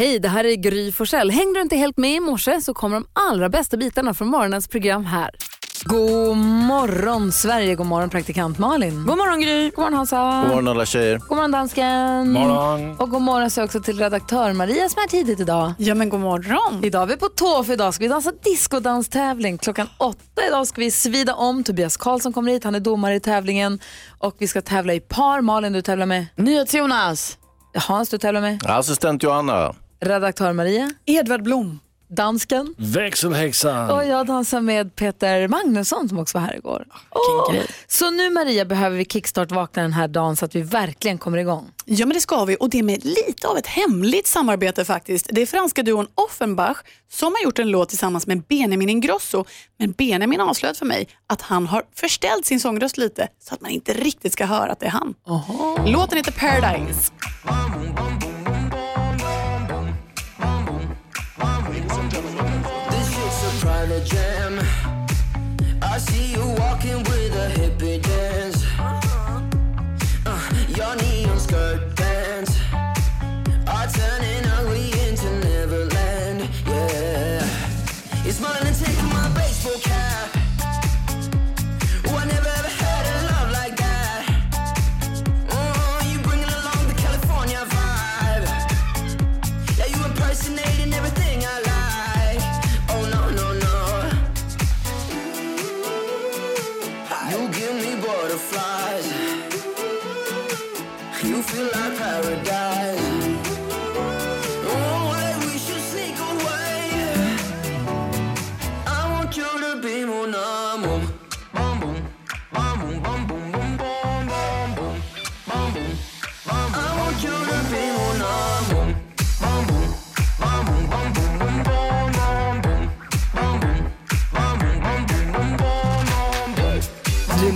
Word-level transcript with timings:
Hej, 0.00 0.18
det 0.18 0.28
här 0.28 0.44
är 0.44 0.54
Gry 0.54 0.92
Forssell. 0.92 1.30
Hängde 1.30 1.58
du 1.58 1.62
inte 1.62 1.76
helt 1.76 1.96
med 1.96 2.14
i 2.16 2.20
morse 2.20 2.60
så 2.60 2.74
kommer 2.74 2.96
de 2.96 3.06
allra 3.12 3.48
bästa 3.48 3.76
bitarna 3.76 4.14
från 4.14 4.28
morgonens 4.28 4.68
program 4.68 5.04
här. 5.04 5.30
God 5.84 6.36
morgon 6.36 7.32
Sverige, 7.32 7.74
god 7.74 7.86
morgon 7.86 8.10
praktikant 8.10 8.58
Malin. 8.58 9.06
God 9.06 9.18
morgon 9.18 9.40
Gry. 9.40 9.70
God 9.70 9.78
morgon 9.78 9.94
Hansa. 9.94 10.40
God 10.42 10.50
morgon 10.50 10.68
alla 10.68 10.86
tjejer. 10.86 11.18
God 11.18 11.36
morgon 11.36 11.50
dansken. 11.50 12.32
Morgon. 12.32 12.96
Och 12.98 13.10
god 13.10 13.22
morgon 13.22 13.50
så 13.50 13.64
också 13.64 13.80
till 13.80 13.98
redaktör 13.98 14.52
Maria 14.52 14.88
som 14.88 15.02
är 15.02 15.08
tidigt 15.08 15.40
idag. 15.40 15.72
Ja 15.78 15.94
men 15.94 16.08
god 16.08 16.20
morgon. 16.20 16.84
Idag 16.84 17.02
är 17.02 17.06
vi 17.06 17.16
på 17.16 17.28
tå 17.28 17.64
för 17.64 17.72
idag 17.72 17.94
ska 17.94 18.04
vi 18.04 18.08
dansa 18.08 18.32
discodanstävling. 18.44 19.58
Klockan 19.58 19.88
åtta 19.98 20.46
idag 20.48 20.66
ska 20.66 20.80
vi 20.80 20.90
svida 20.90 21.34
om. 21.34 21.64
Tobias 21.64 21.96
Karlsson 21.96 22.32
kommer 22.32 22.52
hit, 22.52 22.64
han 22.64 22.74
är 22.74 22.80
domare 22.80 23.14
i 23.14 23.20
tävlingen. 23.20 23.78
Och 24.18 24.36
vi 24.38 24.48
ska 24.48 24.62
tävla 24.62 24.94
i 24.94 25.00
par. 25.00 25.40
Malin, 25.40 25.72
du 25.72 25.82
tävlar 25.82 26.06
med? 26.06 26.26
NyhetsJonas. 26.36 27.38
Hans, 27.74 28.08
du 28.08 28.18
tävlar 28.18 28.40
med? 28.40 28.66
Assistent 28.66 29.22
Johanna. 29.22 29.74
Redaktör 30.00 30.52
Maria? 30.52 30.90
Edvard 31.06 31.42
Blom. 31.42 31.80
Dansken? 32.08 32.74
Växelhäxan. 32.78 33.90
Och 33.90 34.04
jag 34.04 34.26
dansar 34.26 34.60
med 34.60 34.96
Peter 34.96 35.48
Magnusson 35.48 36.08
som 36.08 36.18
också 36.18 36.38
var 36.38 36.46
här 36.46 36.56
igår. 36.56 36.86
Grej. 37.52 37.66
Så 37.86 38.10
nu 38.10 38.30
Maria 38.30 38.64
behöver 38.64 38.96
vi 38.96 39.04
kickstart-vakna 39.04 39.82
den 39.82 39.92
här 39.92 40.08
dagen 40.08 40.36
så 40.36 40.44
att 40.44 40.54
vi 40.54 40.62
verkligen 40.62 41.18
kommer 41.18 41.38
igång. 41.38 41.70
Ja 41.84 42.06
men 42.06 42.14
det 42.14 42.20
ska 42.20 42.44
vi 42.44 42.56
och 42.60 42.70
det 42.70 42.78
är 42.78 42.82
med 42.82 43.04
lite 43.04 43.48
av 43.48 43.56
ett 43.56 43.66
hemligt 43.66 44.26
samarbete 44.26 44.84
faktiskt. 44.84 45.28
Det 45.32 45.42
är 45.42 45.46
franska 45.46 45.82
duon 45.82 46.06
Offenbach 46.14 46.76
som 47.10 47.32
har 47.32 47.44
gjort 47.44 47.58
en 47.58 47.70
låt 47.70 47.88
tillsammans 47.88 48.26
med 48.26 48.42
Benjamin 48.42 48.88
Ingrosso. 48.88 49.44
Men 49.78 49.92
Benjamin 49.92 50.40
avslöjat 50.40 50.76
för 50.78 50.86
mig 50.86 51.08
att 51.26 51.42
han 51.42 51.66
har 51.66 51.82
förställt 51.94 52.46
sin 52.46 52.60
sångröst 52.60 52.98
lite 52.98 53.28
så 53.42 53.54
att 53.54 53.60
man 53.60 53.70
inte 53.70 53.92
riktigt 53.92 54.32
ska 54.32 54.44
höra 54.44 54.72
att 54.72 54.80
det 54.80 54.86
är 54.86 54.90
han. 54.90 55.14
Låten 55.86 56.18
heter 56.18 56.32
Paradise. 56.32 57.12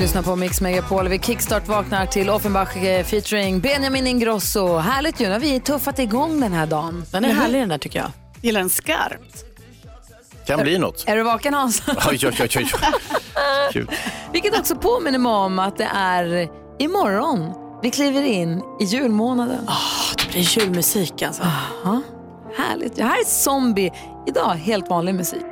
Lyssnar 0.05 0.23
på 0.23 0.37
Mix 0.37 0.61
Megapol. 0.61 1.09
Vi 1.09 1.19
kickstart 1.19 1.69
vaknar 1.69 2.07
till 2.07 2.31
Offenbach 2.31 2.77
eh, 2.77 3.05
featuring 3.05 3.61
Benjamin 3.61 4.07
Ingrosso. 4.07 4.77
Härligt 4.77 5.21
ju, 5.21 5.25
nu 5.25 5.33
har 5.33 5.41
vi 5.41 5.61
tuffat 5.61 5.99
igång 5.99 6.41
den 6.41 6.53
här 6.53 6.67
dagen. 6.67 7.05
Den 7.11 7.25
är 7.25 7.29
härlig 7.35 7.61
den 7.61 7.69
där 7.69 7.79
tycker 7.79 7.99
jag. 7.99 8.11
Gillar 8.43 8.61
den 8.61 8.71
skarpt. 8.71 9.45
Kan 10.47 10.63
bli 10.63 10.79
något. 10.79 11.05
Är 11.07 11.17
du 11.17 11.23
vaken 11.23 11.55
Hans? 11.55 11.83
Oj, 11.89 12.19
oj, 12.27 12.37
oj, 12.41 12.49
oj. 12.57 12.67
Kul. 13.73 13.91
Vilket 14.33 14.59
också 14.59 14.77
påminner 14.77 15.19
mig 15.19 15.33
om 15.33 15.59
att 15.59 15.79
det 15.79 15.91
är 15.95 16.49
imorgon 16.79 17.53
vi 17.83 17.91
kliver 17.91 18.23
in 18.23 18.63
i 18.81 18.85
julmånaden. 18.85 19.69
Det 20.17 20.31
blir 20.33 20.59
julmusik 20.59 21.23
alltså. 21.23 21.43
Härligt. 22.57 22.97
Det 22.97 23.05
här 23.05 23.21
är 23.21 23.25
Zombie. 23.25 23.93
Idag 24.27 24.55
helt 24.55 24.91
vanlig 24.91 25.15
musik. 25.15 25.45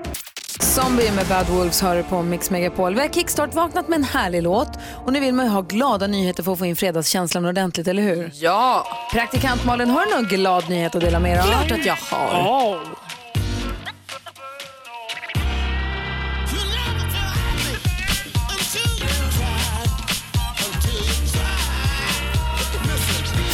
Zombie 0.63 1.11
med 1.13 1.27
Bad 1.27 1.47
Wolves 1.49 1.81
hör 1.83 2.03
på 2.03 2.23
Mix 2.23 2.51
Megapol. 2.51 2.95
Vi 2.95 3.01
har 3.01 3.09
kickstart 3.09 3.55
vaknat 3.55 3.89
med 3.89 3.97
en 3.97 4.05
härlig 4.05 4.43
låt 4.43 4.69
och 5.05 5.13
nu 5.13 5.21
vill 5.21 5.35
man 5.35 5.47
ju 5.47 5.53
ha 5.53 5.61
glada 5.61 6.07
nyheter 6.07 6.43
för 6.43 6.53
att 6.53 6.59
få 6.59 6.67
in 6.67 6.77
fredagskänslan 6.77 7.45
ordentligt, 7.45 7.89
eller 7.89 8.03
hur? 8.03 8.31
Ja, 8.35 8.87
Praktikant 9.13 9.65
Malin, 9.65 9.91
har 9.91 10.07
du 10.07 10.11
någon 10.15 10.25
glad 10.29 10.69
nyhet 10.69 10.95
att 10.95 11.01
dela 11.01 11.21
med 11.21 11.37
dig 11.39 11.41
av? 11.41 11.47
klart 11.47 11.71
att 11.81 11.87
jag 11.87 11.95
har. 11.95 12.79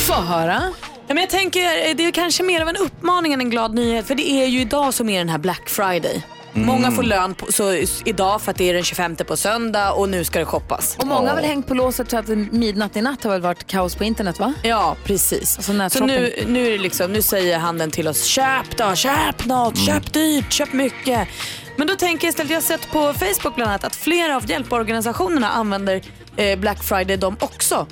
Få 0.07 0.15
höra. 0.15 0.63
Ja, 1.07 1.15
men 1.15 1.19
jag 1.19 1.31
tänker, 1.31 1.95
det 1.95 2.07
är 2.07 2.11
kanske 2.11 2.43
mer 2.43 2.61
av 2.61 2.69
en 2.69 2.77
uppmaning 2.77 3.33
än 3.33 3.41
en 3.41 3.51
glad 3.51 3.75
nyhet. 3.75 4.07
För 4.07 4.15
det 4.15 4.31
är 4.31 4.47
ju 4.47 4.61
idag 4.61 4.95
som 4.95 5.09
är 5.09 5.19
den 5.19 5.29
här 5.29 5.39
Black 5.39 5.69
Friday. 5.69 6.23
Många 6.67 6.91
får 6.91 7.03
lön 7.03 7.35
på, 7.35 7.53
så, 7.53 7.73
idag 8.05 8.43
för 8.43 8.51
att 8.51 8.57
det 8.57 8.71
är 8.71 8.75
den 8.75 8.85
25 8.85 9.17
på 9.17 9.37
söndag 9.37 9.93
och 9.93 10.09
nu 10.09 10.25
ska 10.25 10.39
det 10.39 10.45
shoppas. 10.45 10.97
Och 10.99 11.07
många 11.07 11.29
har 11.29 11.37
väl 11.37 11.45
hängt 11.45 11.67
på 11.67 11.75
låset 11.75 12.11
så 12.11 12.17
att 12.17 12.29
midnatt 12.29 12.97
i 12.97 13.01
natt 13.01 13.25
har 13.25 13.31
väl 13.31 13.41
varit 13.41 13.67
kaos 13.67 13.95
på 13.95 14.05
internet 14.05 14.39
va? 14.39 14.55
Ja, 14.63 14.97
precis. 15.05 15.57
Alltså 15.57 15.99
så 15.99 16.07
nu, 16.07 16.45
nu, 16.47 16.67
är 16.67 16.71
det 16.71 16.79
liksom, 16.79 17.13
nu 17.13 17.23
säger 17.23 17.59
handeln 17.59 17.91
till 17.91 18.09
oss, 18.09 18.25
köp 18.25 18.77
då, 18.77 18.95
köp 18.95 19.45
något, 19.45 19.79
köp 19.87 20.13
dyrt, 20.13 20.53
köp 20.53 20.73
mycket. 20.73 21.29
Men 21.77 21.87
då 21.87 21.95
tänker 21.95 22.27
jag 22.27 22.31
istället, 22.31 22.51
jag 22.51 22.57
har 22.57 22.63
sett 22.63 22.91
på 22.91 23.13
Facebook 23.13 23.55
bland 23.55 23.71
annat 23.71 23.85
att 23.85 23.97
flera 23.97 24.37
av 24.37 24.51
hjälporganisationerna 24.51 25.51
använder 25.51 26.03
eh, 26.37 26.59
Black 26.59 26.83
Friday 26.85 27.17
de 27.17 27.37
också. 27.41 27.87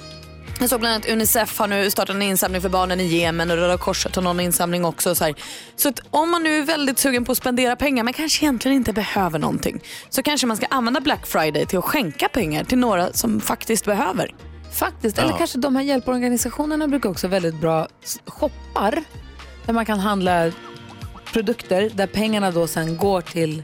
Jag 0.60 0.70
såg 0.70 0.80
bland 0.80 0.94
annat 0.94 1.08
Unicef 1.08 1.58
har 1.58 1.68
nu 1.68 1.90
startat 1.90 2.16
en 2.16 2.22
insamling 2.22 2.62
för 2.62 2.68
barnen 2.68 3.00
i 3.00 3.04
Jemen 3.04 3.50
och 3.50 3.56
Röda 3.56 3.78
Korset 3.78 4.16
har 4.16 4.22
någon 4.22 4.40
insamling 4.40 4.84
också. 4.84 5.14
Så, 5.14 5.24
här. 5.24 5.34
så 5.76 5.92
om 6.10 6.30
man 6.30 6.42
nu 6.42 6.58
är 6.58 6.62
väldigt 6.62 6.98
sugen 6.98 7.24
på 7.24 7.32
att 7.32 7.38
spendera 7.38 7.76
pengar 7.76 8.04
men 8.04 8.12
kanske 8.12 8.44
egentligen 8.44 8.76
inte 8.76 8.92
behöver 8.92 9.38
någonting 9.38 9.82
så 10.10 10.22
kanske 10.22 10.46
man 10.46 10.56
ska 10.56 10.66
använda 10.66 11.00
Black 11.00 11.26
Friday 11.26 11.66
till 11.66 11.78
att 11.78 11.84
skänka 11.84 12.28
pengar 12.28 12.64
till 12.64 12.78
några 12.78 13.12
som 13.12 13.40
faktiskt 13.40 13.84
behöver. 13.84 14.34
Faktiskt. 14.72 15.18
Eller 15.18 15.38
kanske 15.38 15.58
de 15.58 15.76
här 15.76 15.82
hjälporganisationerna 15.82 16.88
brukar 16.88 17.10
också 17.10 17.28
väldigt 17.28 17.60
bra 17.60 17.88
shoppar 18.26 19.04
där 19.66 19.72
man 19.72 19.86
kan 19.86 19.98
handla 19.98 20.52
produkter 21.32 21.90
där 21.94 22.06
pengarna 22.06 22.50
då 22.50 22.66
sen 22.66 22.96
går 22.96 23.20
till 23.20 23.62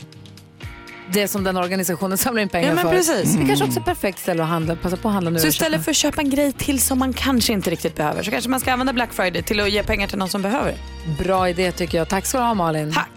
det 1.10 1.28
som 1.28 1.44
den 1.44 1.56
organisationen 1.56 2.18
samlar 2.18 2.42
in 2.42 2.48
pengar 2.48 2.68
Ja, 2.68 2.74
men 2.74 2.84
för. 2.84 2.90
precis. 2.90 3.34
Det 3.34 3.46
kanske 3.46 3.64
också 3.64 3.76
är 3.78 3.80
ett 3.80 3.86
perfekt 3.86 4.18
ställe 4.18 4.42
att 4.42 4.48
handla, 4.48 4.76
passa 4.76 4.96
på 4.96 5.08
att 5.08 5.14
handla 5.14 5.30
nu. 5.30 5.38
Så 5.38 5.46
istället 5.46 5.72
köpa. 5.72 5.84
för 5.84 5.90
att 5.90 5.96
köpa 5.96 6.20
en 6.20 6.30
grej 6.30 6.52
till 6.52 6.80
som 6.80 6.98
man 6.98 7.12
kanske 7.12 7.52
inte 7.52 7.70
riktigt 7.70 7.94
behöver 7.96 8.22
så 8.22 8.30
kanske 8.30 8.50
man 8.50 8.60
ska 8.60 8.72
använda 8.72 8.92
Black 8.92 9.12
Friday 9.12 9.42
till 9.42 9.60
att 9.60 9.70
ge 9.70 9.82
pengar 9.82 10.06
till 10.08 10.18
någon 10.18 10.28
som 10.28 10.42
behöver. 10.42 10.74
Bra 11.18 11.48
idé 11.48 11.72
tycker 11.72 11.98
jag. 11.98 12.08
Tack 12.08 12.26
ska 12.26 12.38
du 12.38 12.44
ha 12.44 12.54
Malin. 12.54 12.92
Tack. 12.92 13.08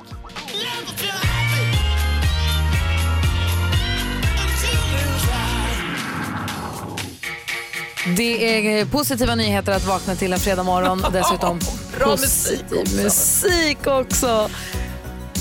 Det 8.18 8.58
är 8.58 8.80
eh, 8.80 8.88
positiva 8.88 9.36
nyheter 9.36 9.72
att 9.72 9.86
vakna 9.86 10.16
till 10.16 10.34
en 10.34 10.40
fredag 10.40 10.64
morgon 10.64 11.06
och 11.06 11.12
dessutom 11.12 11.60
positiv 12.00 13.04
musik 13.04 13.88
också. 13.88 14.50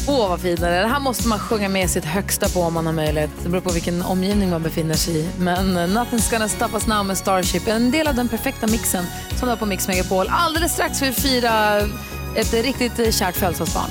Åh, 0.08 0.28
vad 0.28 0.40
fin 0.40 0.56
den 0.56 0.72
är. 0.72 0.82
Det 0.82 0.88
här 0.88 1.00
måste 1.00 1.28
man 1.28 1.38
sjunga 1.38 1.68
med 1.68 1.90
sitt 1.90 2.04
högsta 2.04 2.48
på 2.48 2.60
om 2.60 2.74
man 2.74 2.86
har 2.86 2.92
möjlighet. 2.92 3.30
Det 3.42 3.48
beror 3.48 3.60
på 3.62 3.72
vilken 3.72 4.02
omgivning 4.02 4.50
man 4.50 4.62
befinner 4.62 4.94
sig 4.94 5.16
i. 5.18 5.28
Men 5.38 5.76
eh, 5.76 5.82
Nothing's 5.82 6.30
gonna 6.30 6.48
stop 6.48 6.68
us 6.74 6.86
now 6.86 7.04
med 7.06 7.18
Starship 7.18 7.68
en 7.68 7.90
del 7.90 8.06
av 8.06 8.14
den 8.14 8.28
perfekta 8.28 8.66
mixen 8.66 9.04
som 9.30 9.40
du 9.40 9.46
har 9.46 9.56
på 9.56 9.66
Mix 9.66 9.88
Megapol. 9.88 10.26
Alldeles 10.30 10.72
strax 10.72 10.96
ska 10.96 11.06
vi 11.06 11.12
fira 11.12 11.78
ett 12.36 12.52
riktigt 12.52 12.98
eh, 12.98 13.10
kärt 13.10 13.36
födelsedagsbarn. 13.36 13.90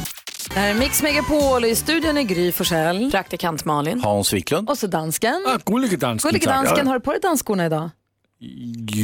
Det 0.54 0.60
här 0.60 0.70
är 0.70 0.74
Mix 0.74 1.04
Megapol 1.04 1.64
och 1.64 1.70
i 1.70 1.76
studion 1.76 2.18
är 2.18 2.22
Gry 2.24 2.52
Forssell. 2.52 3.12
Praktikant 3.12 3.66
Malin. 3.66 4.02
Hans 4.04 4.34
Wiklund. 4.34 4.70
Och 4.70 4.78
så 4.78 4.88
dansken. 4.88 5.46
Ah, 5.48 5.58
Gullige 5.66 5.98
dansken, 5.98 6.30
Gullige 6.30 6.50
dansken, 6.50 6.88
har 6.88 6.94
du 6.94 7.00
på 7.00 7.12
dig 7.12 7.22
danskorna 7.22 7.66
idag? 7.66 7.90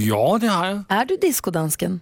Ja, 0.07 0.37
det 0.41 0.47
har 0.47 0.65
jag. 0.65 0.83
Är 0.89 1.05
du 1.05 1.17
diskodansken? 1.17 2.01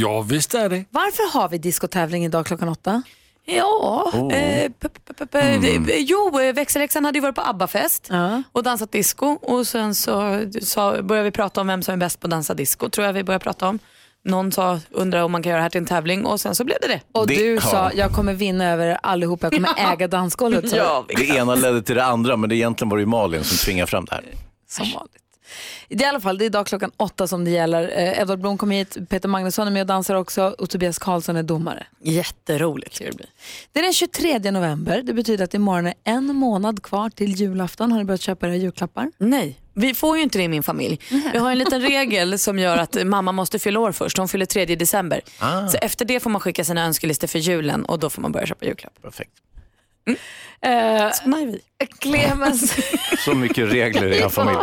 Ja, 0.00 0.20
visst 0.20 0.54
är 0.54 0.68
det. 0.68 0.84
Varför 0.90 1.32
har 1.38 1.48
vi 1.48 1.58
diskotävling 1.58 2.24
idag 2.24 2.46
klockan 2.46 2.68
åtta? 2.68 3.02
Ja, 3.46 4.12
eh, 4.32 4.70
p- 4.80 4.88
p- 5.06 5.14
p- 5.18 5.26
p- 5.26 5.96
jo, 5.98 6.40
eh, 6.40 6.52
växelläxan 6.54 7.04
hade 7.04 7.18
ju 7.18 7.22
varit 7.22 7.34
på 7.34 7.40
ABBA-fest 7.42 8.06
Ja. 8.10 8.42
och 8.52 8.62
dansat 8.62 8.92
disco 8.92 9.26
och 9.26 9.66
sen 9.66 9.94
så, 9.94 10.44
så 10.62 11.02
började 11.02 11.24
vi 11.24 11.30
prata 11.30 11.60
om 11.60 11.66
vem 11.66 11.82
som 11.82 11.92
är 11.94 11.98
bäst 11.98 12.20
på 12.20 12.26
att 12.26 12.30
dansa 12.30 12.54
disco, 12.54 12.88
tror 12.88 13.06
jag 13.06 13.12
vi 13.12 13.24
började 13.24 13.42
prata 13.42 13.68
om. 13.68 13.78
Någon 14.24 14.52
sa, 14.52 14.80
undrar 14.90 15.22
om 15.22 15.32
man 15.32 15.42
kan 15.42 15.50
göra 15.50 15.58
det 15.58 15.62
här 15.62 15.70
till 15.70 15.80
en 15.80 15.86
tävling 15.86 16.24
och 16.26 16.40
sen 16.40 16.54
så 16.54 16.64
blev 16.64 16.78
det 16.82 16.88
det. 16.88 17.00
Och 17.12 17.26
Det- 17.26 17.34
du 17.34 17.54
ja. 17.54 17.60
sa, 17.60 17.90
jag 17.94 18.10
kommer 18.12 18.34
vinna 18.34 18.70
över 18.72 18.86
er 18.86 18.98
allihopa, 19.02 19.46
jag 19.46 19.52
kommer 19.52 19.92
äga 19.92 20.08
dansgolvet. 20.08 20.72
Ja, 20.76 21.04
Det 21.08 21.28
ena 21.28 21.54
ledde 21.54 21.82
till 21.82 21.96
det 21.96 22.04
andra, 22.04 22.36
men 22.36 22.48
det 22.50 22.56
egentligen 22.56 22.88
var 22.88 22.96
det 22.96 23.00
ju 23.02 23.06
Malin 23.06 23.44
som 23.44 23.56
tvingade 23.58 23.90
fram 23.90 24.04
det 24.04 24.14
här. 24.14 24.24
Som 24.68 24.86
vanligt. 24.94 25.16
Det 25.88 25.94
är 25.94 26.06
i 26.06 26.08
alla 26.08 26.20
fall, 26.20 26.38
det 26.38 26.44
är 26.44 26.46
idag 26.46 26.66
klockan 26.66 26.90
åtta 26.96 27.26
som 27.26 27.44
det 27.44 27.50
gäller. 27.50 27.82
Eh, 27.98 28.20
Edvard 28.20 28.38
Blom 28.40 28.58
kommer 28.58 28.76
hit, 28.76 28.96
Peter 29.08 29.28
Magnusson 29.28 29.66
är 29.66 29.70
med 29.70 29.80
och 29.80 29.86
dansar 29.86 30.14
också 30.14 30.54
och 30.58 30.70
Tobias 30.70 30.98
Karlsson 30.98 31.36
är 31.36 31.42
domare. 31.42 31.86
Jätteroligt 32.02 32.94
ska 32.94 33.04
det 33.04 33.16
bli. 33.16 33.26
Det 33.72 33.78
är 33.78 33.82
den 33.82 33.92
23 33.92 34.50
november, 34.50 35.02
det 35.02 35.12
betyder 35.14 35.44
att 35.44 35.54
imorgon 35.54 35.86
är 35.86 35.94
en 36.04 36.24
månad 36.36 36.82
kvar 36.82 37.10
till 37.10 37.30
julafton. 37.40 37.92
Har 37.92 37.98
ni 37.98 38.04
börjat 38.04 38.20
köpa 38.20 38.46
era 38.46 38.56
julklappar? 38.56 39.10
Nej, 39.18 39.60
vi 39.74 39.94
får 39.94 40.16
ju 40.16 40.22
inte 40.22 40.38
det 40.38 40.44
i 40.44 40.48
min 40.48 40.62
familj. 40.62 40.98
Vi 41.32 41.38
har 41.38 41.50
en 41.50 41.58
liten 41.58 41.80
regel 41.82 42.38
som 42.38 42.58
gör 42.58 42.76
att 42.78 43.06
mamma 43.06 43.32
måste 43.32 43.58
fylla 43.58 43.80
år 43.80 43.92
först. 43.92 44.18
Hon 44.18 44.28
fyller 44.28 44.46
3 44.46 44.64
december. 44.76 45.20
Så 45.70 45.78
efter 45.82 46.04
det 46.04 46.20
får 46.20 46.30
man 46.30 46.40
skicka 46.40 46.64
sina 46.64 46.84
önskelistor 46.84 47.28
för 47.28 47.38
julen 47.38 47.84
och 47.84 47.98
då 47.98 48.10
får 48.10 48.22
man 48.22 48.32
börja 48.32 48.46
köpa 48.46 48.64
julklappar. 48.64 49.00
Perfekt. 49.02 49.32
Eh, 50.60 51.10
Såna 51.12 51.40
är 51.40 51.46
vi. 51.46 51.60
Clemens, 51.98 52.74
Så 53.24 53.34
mycket 53.34 53.72
regler 53.72 54.06
i 54.12 54.20
en 54.22 54.30
familj. 54.30 54.58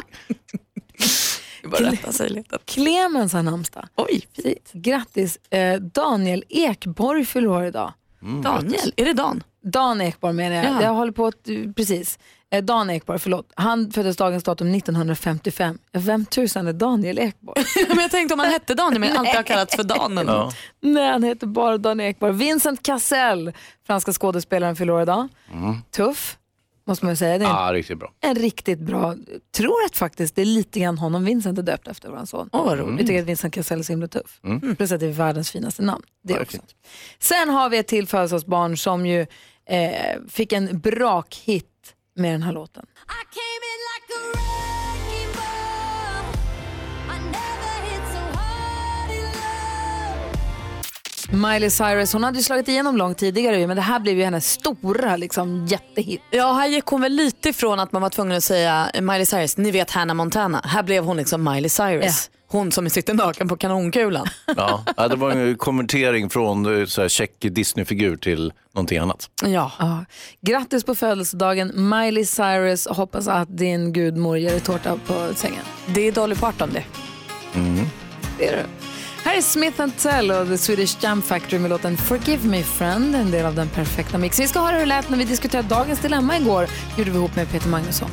Clemens 2.65 3.33
har 3.33 3.43
namnsdag. 3.43 3.87
Oj, 3.95 4.21
Grattis! 4.73 5.37
Eh, 5.49 5.79
Daniel 5.79 6.43
Ekborg 6.49 7.25
fyller 7.25 7.47
år 7.47 7.65
idag. 7.65 7.93
Daniel, 8.43 8.93
är 8.95 9.05
det 9.05 9.13
Dan? 9.13 9.43
Dan 9.63 10.01
Ekborg 10.01 10.33
menar 10.33 10.55
jag. 10.55 10.65
Ja. 10.65 10.81
Jag 10.81 10.93
håller 10.93 11.11
på 11.11 11.25
att, 11.27 11.35
precis. 11.75 12.19
Eh, 12.51 12.63
Dan 12.63 12.89
Ekborg, 12.89 13.19
förlåt. 13.19 13.51
Han 13.55 13.91
föddes 13.91 14.17
dagens 14.17 14.43
datum 14.43 14.75
1955. 14.75 15.77
Ja, 15.91 15.99
Vem 16.03 16.25
tusan 16.25 16.67
är 16.67 16.73
Daniel 16.73 17.19
Ekborg? 17.19 17.63
men 17.87 17.97
jag 17.97 18.11
tänkte 18.11 18.33
om 18.33 18.39
han 18.39 18.49
hette 18.49 18.73
Daniel 18.73 18.99
men 18.99 19.17
alltid 19.17 19.35
har 19.35 19.43
kallats 19.43 19.75
för 19.75 19.83
Dan. 19.83 20.17
eller 20.17 20.33
Ja. 20.33 20.51
Nej, 20.81 21.11
han 21.11 21.23
heter 21.23 21.47
bara 21.47 21.77
Dan 21.77 21.99
Ekborg. 21.99 22.33
Vincent 22.33 22.83
Cassel, 22.83 23.53
franska 23.87 24.13
skådespelaren, 24.13 24.75
fyller 24.75 24.93
år 24.93 25.01
idag. 25.01 25.27
Tuff, 25.91 26.37
måste 26.91 27.05
man 27.05 27.11
ju 27.11 27.15
säga. 27.15 27.37
Det 27.37 27.45
är 27.45 27.49
en, 27.49 27.55
Ja, 27.65 27.73
riktigt 27.73 27.99
bra. 27.99 28.13
en 28.21 28.35
riktigt 28.35 28.79
bra, 28.79 29.15
tror 29.55 29.83
att 29.85 29.95
faktiskt 29.97 30.35
det 30.35 30.41
är 30.41 30.45
lite 30.45 30.79
grann 30.79 30.97
honom 30.97 31.25
Vincent 31.25 31.59
är 31.59 31.63
döpt 31.63 31.87
efter, 31.87 32.09
vår 32.09 32.25
son. 32.25 32.49
Åh, 32.53 32.65
vad 32.65 32.79
roligt. 32.79 32.99
Vi 33.03 33.07
tycker 33.07 33.21
att 33.21 33.27
Vincent 33.27 33.53
Cassel 33.53 33.79
är 33.79 33.83
så 33.83 33.91
himla 33.93 34.07
tuff. 34.07 34.39
Plus 34.77 34.91
att 34.91 34.99
det 34.99 35.05
är 35.05 35.11
världens 35.11 35.51
finaste 35.51 35.81
namn. 35.81 36.03
Det 36.23 36.33
är 36.33 36.41
också. 36.41 36.51
fint. 36.51 36.75
Sen 37.19 37.49
har 37.49 37.69
vi 37.69 37.77
ett 37.77 37.87
till 37.87 38.07
födelsedagsbarn 38.07 38.77
som 38.77 39.05
ju 39.05 39.21
eh, 39.69 40.19
fick 40.29 40.53
en 40.53 40.79
brakhit 40.79 41.67
med 42.15 42.31
den 42.33 42.43
här 42.43 42.53
låten. 42.53 42.85
I 42.85 43.23
came 43.35 43.65
in 43.71 43.79
like 43.91 44.39
a 44.39 44.50
Miley 51.33 51.69
Cyrus, 51.69 52.13
hon 52.13 52.23
hade 52.23 52.37
ju 52.37 52.43
slagit 52.43 52.67
igenom 52.67 52.97
långt 52.97 53.17
tidigare 53.17 53.67
men 53.67 53.75
det 53.75 53.81
här 53.81 53.99
blev 53.99 54.17
ju 54.17 54.23
hennes 54.23 54.51
stora 54.51 55.15
liksom, 55.17 55.65
jättehit. 55.65 56.21
Ja, 56.31 56.53
här 56.53 56.67
gick 56.67 56.85
hon 56.85 57.01
väl 57.01 57.11
lite 57.11 57.49
ifrån 57.49 57.79
att 57.79 57.91
man 57.91 58.01
var 58.01 58.09
tvungen 58.09 58.37
att 58.37 58.43
säga 58.43 58.91
Miley 59.01 59.25
Cyrus, 59.25 59.57
ni 59.57 59.71
vet 59.71 59.91
Hannah 59.91 60.13
Montana. 60.15 60.61
Här 60.65 60.83
blev 60.83 61.03
hon 61.03 61.17
liksom 61.17 61.43
Miley 61.43 61.69
Cyrus. 61.69 62.29
Hon 62.47 62.71
som 62.71 62.89
sitter 62.89 63.13
naken 63.13 63.47
på 63.47 63.57
kanonkulan. 63.57 64.27
Ja. 64.57 64.83
Ja, 64.97 65.07
det 65.07 65.15
var 65.15 65.31
en 65.31 65.55
kommentering 65.57 66.29
från 66.29 66.79
eh, 66.79 66.85
så 66.85 67.01
här, 67.01 67.09
check 67.09 67.31
Disney-figur 67.39 68.17
till 68.17 68.53
någonting 68.75 68.97
annat. 68.97 69.29
ja. 69.45 69.71
Ja. 69.79 70.05
Grattis 70.41 70.83
på 70.83 70.95
födelsedagen 70.95 71.89
Miley 71.89 72.25
Cyrus. 72.25 72.87
Hoppas 72.87 73.27
att 73.27 73.57
din 73.57 73.93
gudmor 73.93 74.37
ger 74.37 74.51
dig 74.51 74.59
tårta 74.59 74.99
på 75.07 75.27
sängen. 75.35 75.63
Det 75.87 76.01
är 76.07 76.11
Dolly 76.11 76.35
Parton 76.35 76.69
det. 76.73 76.83
Det 78.37 78.47
är 78.47 78.57
du. 78.57 78.90
Här 79.23 79.37
är 79.37 79.41
Smith 79.41 79.87
Tell 79.87 80.31
och 80.31 80.47
The 80.47 80.57
Swedish 80.57 81.03
Jam 81.03 81.21
Factory 81.21 81.59
med 81.59 81.69
låten 81.69 81.97
Forgive 81.97 82.47
Me 82.47 82.63
Friend, 82.63 83.15
en 83.15 83.31
del 83.31 83.45
av 83.45 83.55
den 83.55 83.69
perfekta 83.69 84.17
mixen. 84.17 84.43
Vi 84.43 84.47
ska 84.47 84.59
höra 84.59 84.71
hur 84.71 84.79
det 84.79 84.85
lät 84.85 85.09
när 85.09 85.17
vi 85.17 85.23
diskuterade 85.23 85.67
dagens 85.67 85.99
dilemma 85.99 86.37
igår. 86.37 86.67
gjorde 86.97 87.11
vi 87.11 87.17
ihop 87.17 87.35
med 87.35 87.51
Peter 87.51 87.69
Magnusson. 87.69 88.09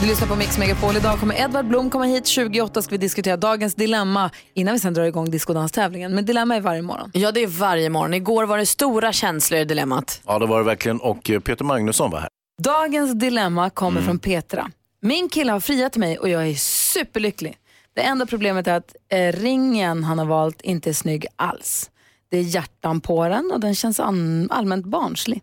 Du 0.00 0.06
lyssnar 0.06 0.28
på 0.28 0.36
Mix 0.36 0.58
Megapol. 0.58 0.96
Idag 0.96 1.20
kommer 1.20 1.40
Edvard 1.40 1.66
Blom 1.66 1.90
komma 1.90 2.04
hit. 2.04 2.26
28 2.26 2.82
ska 2.82 2.90
vi 2.90 2.98
diskutera 2.98 3.36
dagens 3.36 3.74
dilemma 3.74 4.30
innan 4.54 4.74
vi 4.74 4.80
sen 4.80 4.94
drar 4.94 5.04
igång 5.04 5.30
diskodanstävlingen. 5.30 6.14
Men 6.14 6.24
dilemma 6.24 6.56
är 6.56 6.60
varje 6.60 6.82
morgon. 6.82 7.10
Ja, 7.14 7.32
det 7.32 7.40
är 7.40 7.46
varje 7.46 7.90
morgon. 7.90 8.14
Igår 8.14 8.44
var 8.44 8.58
det 8.58 8.66
stora 8.66 9.12
känslor 9.12 9.60
i 9.60 9.64
dilemmat. 9.64 10.20
Ja, 10.26 10.38
det 10.38 10.46
var 10.46 10.58
det 10.58 10.64
verkligen. 10.64 11.00
Och 11.00 11.30
eh, 11.30 11.40
Peter 11.40 11.64
Magnusson 11.64 12.10
var 12.10 12.18
här. 12.20 12.28
Dagens 12.62 13.14
dilemma 13.18 13.70
kommer 13.70 14.00
från 14.02 14.18
Petra. 14.18 14.70
Min 15.02 15.28
kille 15.28 15.52
har 15.52 15.60
friat 15.60 15.96
mig 15.96 16.18
och 16.18 16.28
jag 16.28 16.48
är 16.48 16.54
superlycklig. 16.54 17.56
Det 17.96 18.02
enda 18.02 18.26
problemet 18.26 18.66
är 18.66 18.74
att 18.74 18.96
eh, 19.08 19.32
ringen 19.32 20.04
han 20.04 20.18
har 20.18 20.26
valt 20.26 20.62
inte 20.62 20.90
är 20.90 20.94
snygg 20.94 21.26
alls. 21.36 21.90
Det 22.28 22.38
är 22.38 22.42
hjärtan 22.42 23.00
på 23.00 23.28
den 23.28 23.50
och 23.52 23.60
den 23.60 23.74
känns 23.74 24.00
an- 24.00 24.48
allmänt 24.50 24.86
barnslig. 24.86 25.42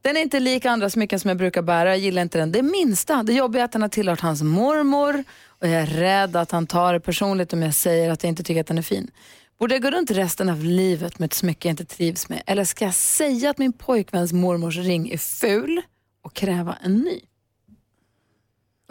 Den 0.00 0.16
är 0.16 0.20
inte 0.20 0.40
lik 0.40 0.64
andra 0.66 0.90
smycken 0.90 1.20
som 1.20 1.28
jag 1.28 1.38
brukar 1.38 1.62
bära. 1.62 1.88
Jag 1.88 1.98
gillar 1.98 2.22
inte 2.22 2.38
den 2.38 2.52
det 2.52 2.62
minsta. 2.62 3.22
Det 3.22 3.32
jobbiga 3.32 3.62
är 3.62 3.64
att 3.64 3.72
den 3.72 3.82
har 3.82 3.88
tillhört 3.88 4.20
hans 4.20 4.42
mormor 4.42 5.24
och 5.46 5.66
jag 5.68 5.82
är 5.82 5.86
rädd 5.86 6.36
att 6.36 6.50
han 6.50 6.66
tar 6.66 6.92
det 6.92 7.00
personligt 7.00 7.52
om 7.52 7.62
jag 7.62 7.74
säger 7.74 8.10
att 8.10 8.22
jag 8.22 8.28
inte 8.28 8.42
tycker 8.42 8.60
att 8.60 8.66
den 8.66 8.78
är 8.78 8.82
fin. 8.82 9.10
Borde 9.58 9.74
jag 9.74 9.82
gå 9.82 9.90
runt 9.90 10.10
resten 10.10 10.48
av 10.48 10.64
livet 10.64 11.18
med 11.18 11.26
ett 11.26 11.34
smycke 11.34 11.68
jag 11.68 11.72
inte 11.72 11.84
trivs 11.84 12.28
med? 12.28 12.42
Eller 12.46 12.64
ska 12.64 12.84
jag 12.84 12.94
säga 12.94 13.50
att 13.50 13.58
min 13.58 13.72
pojkväns 13.72 14.32
mormors 14.32 14.76
ring 14.76 15.10
är 15.10 15.18
ful 15.18 15.82
och 16.24 16.34
kräva 16.34 16.76
en 16.84 16.96
ny? 16.98 17.20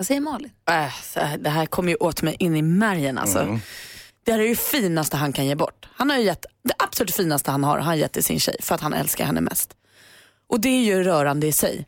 Vad 0.01 0.05
säger 0.05 0.21
Malin? 0.21 0.51
Äh, 0.69 1.37
det 1.39 1.49
här 1.49 1.65
kommer 1.65 1.89
ju 1.89 1.95
åt 1.95 2.21
mig 2.21 2.35
in 2.39 2.55
i 2.55 2.61
märgen 2.61 3.17
alltså. 3.17 3.59
Det 4.23 4.31
här 4.31 4.39
är 4.39 4.47
ju 4.47 4.55
finaste 4.55 5.17
han 5.17 5.33
kan 5.33 5.45
ge 5.45 5.55
bort. 5.55 5.87
Han 5.93 6.09
har 6.09 6.17
ju 6.17 6.23
gett, 6.23 6.45
det 6.63 6.73
absolut 6.77 7.15
finaste 7.15 7.51
han 7.51 7.63
har, 7.63 7.77
har 7.77 7.85
han 7.85 7.97
gett 7.97 8.11
till 8.11 8.23
sin 8.23 8.39
tjej 8.39 8.55
för 8.59 8.75
att 8.75 8.81
han 8.81 8.93
älskar 8.93 9.25
henne 9.25 9.41
mest. 9.41 9.73
Och 10.49 10.61
det 10.61 10.69
är 10.69 10.83
ju 10.83 11.03
rörande 11.03 11.47
i 11.47 11.51
sig. 11.51 11.85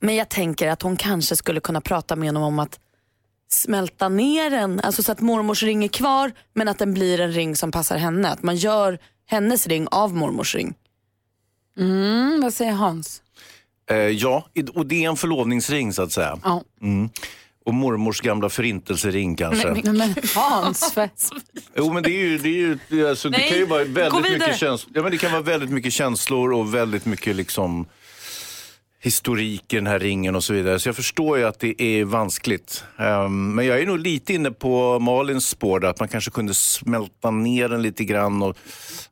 Men 0.00 0.14
jag 0.14 0.28
tänker 0.28 0.68
att 0.68 0.82
hon 0.82 0.96
kanske 0.96 1.36
skulle 1.36 1.60
kunna 1.60 1.80
prata 1.80 2.16
med 2.16 2.28
honom 2.28 2.42
om 2.42 2.58
att 2.58 2.80
smälta 3.48 4.08
ner 4.08 4.50
den, 4.50 4.80
alltså 4.80 5.02
så 5.02 5.12
att 5.12 5.20
mormors 5.20 5.62
ring 5.62 5.84
är 5.84 5.88
kvar 5.88 6.32
men 6.54 6.68
att 6.68 6.78
den 6.78 6.94
blir 6.94 7.20
en 7.20 7.32
ring 7.32 7.56
som 7.56 7.70
passar 7.70 7.96
henne. 7.96 8.28
Att 8.28 8.42
man 8.42 8.56
gör 8.56 8.98
hennes 9.26 9.66
ring 9.66 9.88
av 9.90 10.14
mormors 10.14 10.54
ring. 10.54 10.74
Mm, 11.78 12.40
vad 12.40 12.54
säger 12.54 12.72
Hans? 12.72 13.22
Eh, 13.90 13.96
ja, 13.96 14.46
och 14.74 14.86
det 14.86 15.04
är 15.04 15.08
en 15.08 15.16
förlovningsring 15.16 15.92
så 15.92 16.02
att 16.02 16.12
säga. 16.12 16.38
Ja. 16.42 16.62
Mm. 16.82 17.08
Och 17.64 17.74
mormors 17.74 18.20
gamla 18.20 18.48
förintelsering 18.48 19.36
kanske. 19.36 19.70
Nej, 19.70 19.82
men 19.84 20.14
Hans, 20.34 20.92
för... 20.92 21.10
Jo 21.76 21.92
men 21.92 22.02
det 22.02 22.10
är 22.10 22.20
ju, 22.20 22.38
det 22.38 22.48
är 22.48 22.78
ju 22.90 23.08
alltså, 23.08 23.28
det 23.28 23.40
kan 23.40 23.58
ju 23.58 23.66
vara 23.66 23.84
väldigt 23.84 24.32
mycket 24.32 24.58
känslor. 24.58 24.92
Ja, 24.94 25.02
men 25.02 25.10
det 25.10 25.18
kan 25.18 25.32
vara 25.32 25.42
väldigt 25.42 25.70
mycket 25.70 25.92
känslor 25.92 26.52
och 26.52 26.74
väldigt 26.74 27.04
mycket 27.04 27.36
liksom 27.36 27.86
historik 29.00 29.72
i 29.72 29.76
den 29.76 29.86
här 29.86 29.98
ringen 29.98 30.36
och 30.36 30.44
så 30.44 30.52
vidare. 30.52 30.78
Så 30.78 30.88
jag 30.88 30.96
förstår 30.96 31.38
ju 31.38 31.44
att 31.44 31.60
det 31.60 31.82
är 31.82 32.04
vanskligt. 32.04 32.84
Ehm, 32.98 33.54
men 33.54 33.66
jag 33.66 33.80
är 33.80 33.86
nog 33.86 33.98
lite 33.98 34.34
inne 34.34 34.50
på 34.50 34.98
Malins 34.98 35.48
spår 35.48 35.80
där, 35.80 35.88
att 35.88 36.00
man 36.00 36.08
kanske 36.08 36.30
kunde 36.30 36.54
smälta 36.54 37.30
ner 37.30 37.68
den 37.68 37.82
lite 37.82 38.04
grann 38.04 38.42
och, 38.42 38.56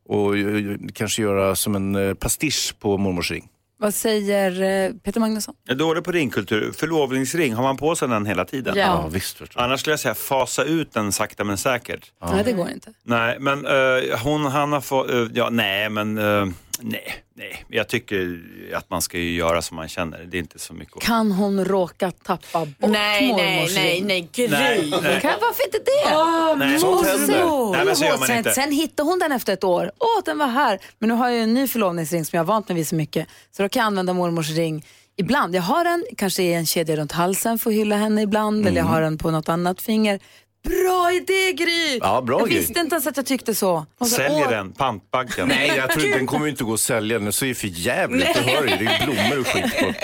och 0.06 0.38
eh, 0.38 0.76
kanske 0.94 1.22
göra 1.22 1.56
som 1.56 1.74
en 1.74 1.94
eh, 1.94 2.14
pastisch 2.14 2.74
på 2.80 2.98
mormors 2.98 3.30
ring. 3.30 3.48
Vad 3.84 3.94
säger 3.94 4.62
eh, 4.86 4.92
Peter 5.02 5.20
Magnusson? 5.20 5.54
Jag 5.64 5.74
är 5.74 5.78
dålig 5.78 6.04
på 6.04 6.12
ringkultur. 6.12 6.72
Förlovningsring, 6.72 7.54
har 7.54 7.62
man 7.62 7.76
på 7.76 7.96
sig 7.96 8.08
den 8.08 8.26
hela 8.26 8.44
tiden? 8.44 8.74
Ja. 8.76 8.84
Ja, 8.84 9.08
visst. 9.12 9.38
Förstår. 9.38 9.62
Annars 9.62 9.80
skulle 9.80 9.92
jag 9.92 10.00
säga 10.00 10.14
fasa 10.14 10.64
ut 10.64 10.92
den 10.92 11.12
sakta 11.12 11.44
men 11.44 11.56
säkert. 11.56 12.12
Nej, 12.32 12.44
det 12.44 12.52
går 12.52 12.70
inte. 12.70 12.92
Nej, 13.02 13.36
men 13.40 13.66
eh, 13.66 14.18
hon, 14.22 14.44
han 14.46 14.72
har 14.72 14.80
fått, 14.80 15.10
eh, 15.10 15.26
ja 15.34 15.50
nej 15.50 15.90
men, 15.90 16.18
eh, 16.18 16.46
nej, 16.84 17.14
nej. 17.34 17.64
Jag 17.68 17.88
tycker 17.88 18.40
att 18.74 18.90
man 18.90 19.02
ska 19.02 19.18
ju 19.18 19.34
göra 19.34 19.62
som 19.62 19.76
man 19.76 19.88
känner. 19.88 20.24
Det 20.24 20.36
är 20.36 20.38
inte 20.38 20.58
så 20.58 20.74
mycket 20.74 20.96
att... 20.96 21.02
Kan 21.02 21.32
hon 21.32 21.64
råka 21.64 22.10
tappa 22.10 22.58
bort 22.58 22.74
Nej, 22.80 23.32
nej, 23.32 23.56
mormors 23.56 23.74
nej, 23.74 23.94
ring? 23.94 24.06
nej, 24.06 24.28
Gry. 24.32 24.48
Nej, 24.48 24.92
nej. 25.02 25.20
Kan, 25.20 25.32
varför 25.40 25.64
inte 25.64 25.78
det? 25.78 26.66
nej, 26.66 26.78
sånt 26.78 27.06
händer. 27.06 27.72
Nej, 27.72 27.84
men 27.84 27.96
så 27.96 28.04
gör 28.04 28.18
man 28.18 28.26
sen, 28.26 28.38
inte. 28.38 28.50
sen 28.50 28.72
hittade 28.72 29.08
hon 29.08 29.18
den 29.18 29.32
efter 29.32 29.52
ett 29.52 29.64
år. 29.64 29.90
Åh, 29.98 30.22
den 30.24 30.38
var 30.38 30.46
här. 30.46 30.78
Men 30.98 31.08
nu 31.08 31.14
har 31.14 31.28
jag 31.28 31.36
ju 31.36 31.42
en 31.42 31.54
ny 31.54 31.68
förlovningsring 31.68 32.24
som 32.24 32.36
jag 32.36 32.40
har 32.44 32.46
vant 32.46 32.68
mig 32.68 32.76
vid 32.76 32.88
så 32.88 32.94
mycket. 32.94 33.28
Så 33.56 33.62
då 33.62 33.68
kan 33.68 33.80
jag 33.80 33.86
använda 33.86 34.12
mormors 34.12 34.50
ring 34.50 34.86
ibland. 35.16 35.54
Jag 35.54 35.62
har 35.62 35.84
den 35.84 36.04
kanske 36.16 36.42
i 36.42 36.54
en 36.54 36.66
kedja 36.66 36.96
runt 36.96 37.12
halsen 37.12 37.58
för 37.58 37.70
att 37.70 37.76
hylla 37.76 37.96
henne 37.96 38.22
ibland. 38.22 38.66
Eller 38.66 38.80
jag 38.80 38.86
har 38.86 39.00
den 39.00 39.18
på 39.18 39.30
något 39.30 39.48
annat 39.48 39.82
finger. 39.82 40.20
Bra 40.64 41.12
idé 41.12 41.52
Gry! 41.52 41.98
Ja, 42.02 42.20
bra 42.20 42.38
jag 42.40 42.48
Gry. 42.48 42.58
visste 42.58 42.80
inte 42.80 42.94
ens 42.94 43.06
att 43.06 43.16
jag 43.16 43.26
tyckte 43.26 43.54
så. 43.54 43.86
Säljer 44.10 44.50
den, 44.50 44.72
pantbanken. 44.72 45.48
Nej, 45.48 45.72
jag 45.76 45.90
tror 45.90 46.10
den 46.10 46.26
kommer 46.26 46.46
inte 46.48 46.64
gå 46.64 46.74
att 46.74 46.80
sälja. 46.80 47.18
Den 47.18 47.32
ser 47.32 47.46
ju 47.46 47.54
för 47.54 47.66
jävligt. 47.68 48.34
Du 48.34 48.40
hör 48.40 48.62
ju, 48.62 48.76
det 48.76 48.84
är 48.92 49.04
blommor 49.06 49.40
och 49.40 49.46
skit 49.46 49.78
på. 49.80 49.94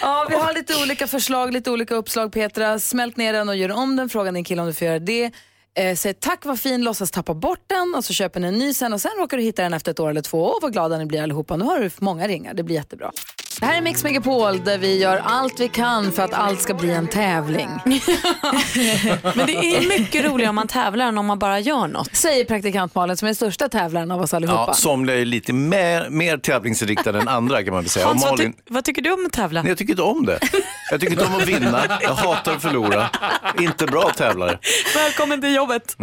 Ja, 0.00 0.26
vi 0.28 0.34
har 0.36 0.54
lite 0.54 0.82
olika 0.82 1.06
förslag, 1.06 1.52
lite 1.52 1.70
olika 1.70 1.94
uppslag 1.94 2.32
Petra. 2.32 2.78
Smält 2.78 3.16
ner 3.16 3.32
den 3.32 3.48
och 3.48 3.56
gör 3.56 3.72
om 3.72 3.96
den. 3.96 4.08
Fråga 4.08 4.32
din 4.32 4.44
kille 4.44 4.60
om 4.60 4.66
du 4.66 4.74
får 4.74 4.86
göra 4.86 4.98
det. 4.98 5.30
Eh, 5.76 5.94
säg 5.96 6.14
tack 6.14 6.44
vad 6.44 6.60
fin, 6.60 6.84
låtsas 6.84 7.10
tappa 7.10 7.34
bort 7.34 7.64
den 7.66 7.94
och 7.96 8.04
så 8.04 8.12
köper 8.12 8.40
ni 8.40 8.48
en 8.48 8.58
ny 8.58 8.74
sen 8.74 8.92
och 8.92 9.00
sen 9.00 9.10
råkar 9.18 9.36
du 9.36 9.42
hitta 9.42 9.62
den 9.62 9.74
efter 9.74 9.90
ett 9.92 10.00
år 10.00 10.10
eller 10.10 10.22
två. 10.22 10.46
Åh 10.50 10.58
vad 10.62 10.72
glada 10.72 10.98
ni 10.98 11.06
blir 11.06 11.22
allihopa. 11.22 11.56
Nu 11.56 11.64
har 11.64 11.78
du 11.78 11.90
många 11.98 12.28
ringar, 12.28 12.54
det 12.54 12.62
blir 12.62 12.76
jättebra. 12.76 13.10
Det 13.60 13.66
här 13.66 13.76
är 13.76 13.80
Mix 13.82 14.04
Megapol 14.04 14.64
där 14.64 14.78
vi 14.78 14.98
gör 14.98 15.16
allt 15.24 15.60
vi 15.60 15.68
kan 15.68 16.12
för 16.12 16.22
att 16.22 16.32
allt 16.34 16.60
ska 16.60 16.74
bli 16.74 16.90
en 16.90 17.06
tävling. 17.08 17.68
Men 19.34 19.46
det 19.46 19.52
är 19.76 19.88
mycket 19.98 20.24
roligare 20.24 20.48
om 20.48 20.54
man 20.54 20.68
tävlar 20.68 21.06
än 21.06 21.18
om 21.18 21.26
man 21.26 21.38
bara 21.38 21.60
gör 21.60 21.88
något. 21.88 22.16
Säger 22.16 22.44
praktikant 22.44 22.94
Malin 22.94 23.16
som 23.16 23.28
är 23.28 23.34
största 23.34 23.68
tävlaren 23.68 24.10
av 24.10 24.20
oss 24.20 24.34
allihopa. 24.34 24.64
Ja, 24.68 24.74
somliga 24.74 25.16
är 25.20 25.24
lite 25.24 25.52
mer, 25.52 26.10
mer 26.10 26.36
tävlingsinriktade 26.38 27.18
än 27.20 27.28
andra 27.28 27.62
kan 27.64 27.74
man 27.74 27.82
väl 27.82 27.90
säga. 27.90 28.04
Och 28.06 28.10
Hans, 28.10 28.22
vad, 28.24 28.32
Malin, 28.38 28.52
ty- 28.52 28.58
vad 28.68 28.84
tycker 28.84 29.02
du 29.02 29.12
om 29.12 29.26
att 29.26 29.32
tävla? 29.32 29.62
Nej, 29.62 29.70
jag 29.70 29.78
tycker 29.78 29.92
inte 29.92 30.02
om 30.02 30.26
det. 30.26 30.38
Jag 30.90 31.00
tycker 31.00 31.12
inte 31.12 31.24
om 31.26 31.34
att 31.34 31.48
vinna. 31.48 31.82
Jag 32.02 32.14
hatar 32.14 32.52
att 32.52 32.62
förlora. 32.62 33.10
Inte 33.60 33.86
bra 33.86 34.10
tävlare. 34.16 34.58
Välkommen 34.94 35.40
till 35.40 35.54
jobbet. 35.54 35.96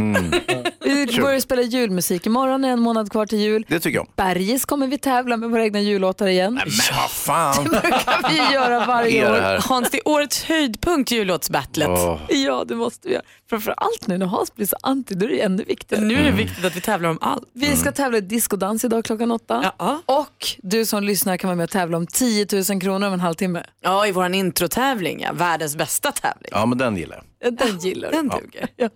Vi 0.85 1.07
Kul. 1.07 1.21
börjar 1.21 1.39
spela 1.39 1.61
julmusik 1.61 2.25
imorgon, 2.25 2.63
en 2.65 2.79
månad 2.79 3.11
kvar 3.11 3.25
till 3.25 3.39
jul. 3.39 3.65
Det 3.67 3.79
tycker 3.79 3.97
jag. 3.97 4.07
Bergis 4.15 4.65
kommer 4.65 4.87
vi 4.87 4.97
tävla 4.97 5.37
med 5.37 5.49
våra 5.49 5.63
egna 5.63 5.79
jullåtar 5.79 6.27
igen. 6.27 6.53
Men 6.53 6.63
vad 7.01 7.11
fan. 7.11 7.40
Brukar 7.63 8.29
vi 8.29 8.53
göra 8.53 8.85
varje 8.85 9.25
det 9.25 9.55
år. 9.55 9.61
Hans, 9.69 9.89
det 9.89 9.97
är 9.97 10.07
årets 10.07 10.43
höjdpunkt 10.43 11.11
jullåtsbattlet. 11.11 11.89
Åh. 11.89 12.19
Ja, 12.29 12.63
det 12.67 12.75
måste 12.75 13.07
vi 13.07 13.13
göra. 13.13 13.23
Framförallt 13.49 14.07
nu 14.07 14.17
när 14.17 14.25
Hans 14.25 14.55
blir 14.55 14.65
så 14.65 14.75
anti, 14.83 15.15
då 15.15 15.25
är 15.25 15.29
det 15.29 15.41
ännu 15.41 15.63
viktigare. 15.63 16.03
Nu 16.05 16.15
är 16.15 16.23
det 16.23 16.31
viktigt 16.31 16.65
att 16.65 16.75
vi 16.75 16.81
tävlar 16.81 17.09
om 17.09 17.17
allt. 17.21 17.43
Vi 17.53 17.75
ska 17.75 17.91
tävla 17.91 18.17
i 18.17 18.21
discodans 18.21 18.85
idag 18.85 19.05
klockan 19.05 19.31
åtta. 19.31 19.71
Ja. 19.77 20.01
Och 20.05 20.47
du 20.57 20.85
som 20.85 21.03
lyssnar 21.03 21.37
kan 21.37 21.47
vara 21.47 21.55
med 21.55 21.63
och 21.63 21.69
tävla 21.69 21.97
om 21.97 22.07
10 22.07 22.47
000 22.69 22.81
kronor 22.81 23.07
om 23.07 23.13
en 23.13 23.19
halvtimme. 23.19 23.63
Ja, 23.81 24.07
i 24.07 24.11
vår 24.11 24.33
introtävling, 24.33 25.21
ja. 25.21 25.33
världens 25.33 25.75
bästa 25.75 26.11
tävling. 26.11 26.49
Ja, 26.51 26.65
men 26.65 26.77
den 26.77 26.97
gillar 26.97 27.23
jag. 27.39 27.57
Den 27.57 27.79
gillar 27.79 28.11
Den 28.11 28.27
du. 28.29 28.37
duger. 28.37 28.67
Ja. 28.75 28.89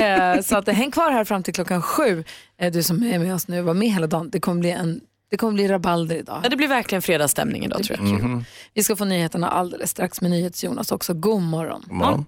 Eh, 0.00 0.40
så 0.42 0.56
att, 0.56 0.68
eh, 0.68 0.74
häng 0.74 0.90
kvar 0.90 1.10
här 1.10 1.24
fram 1.24 1.42
till 1.42 1.54
klockan 1.54 1.82
sju. 1.82 2.24
Eh, 2.60 2.72
du 2.72 2.82
som 2.82 3.02
är 3.02 3.18
med 3.18 3.34
oss 3.34 3.48
nu, 3.48 3.62
var 3.62 3.74
med 3.74 3.88
hela 3.88 4.06
dagen. 4.06 4.30
Det 4.30 4.40
kommer 4.40 4.60
bli, 4.60 4.70
en, 4.70 5.00
det 5.36 5.40
kommer 5.40 5.52
bli 5.52 5.68
rabalder 5.68 6.16
idag. 6.16 6.40
Ja, 6.44 6.48
det 6.48 6.56
blir 6.56 6.68
verkligen 6.68 7.02
fredagsstämning 7.02 7.64
idag 7.64 7.84
tror 7.84 7.98
jag. 7.98 8.08
Mhm. 8.08 8.44
Vi 8.74 8.82
ska 8.82 8.96
få 8.96 9.04
nyheterna 9.04 9.48
alldeles 9.48 9.90
strax 9.90 10.20
med 10.20 10.30
NyhetsJonas 10.30 10.92
också. 10.92 11.14
God 11.14 11.42
morgon. 11.42 11.84
Ja. 11.90 12.24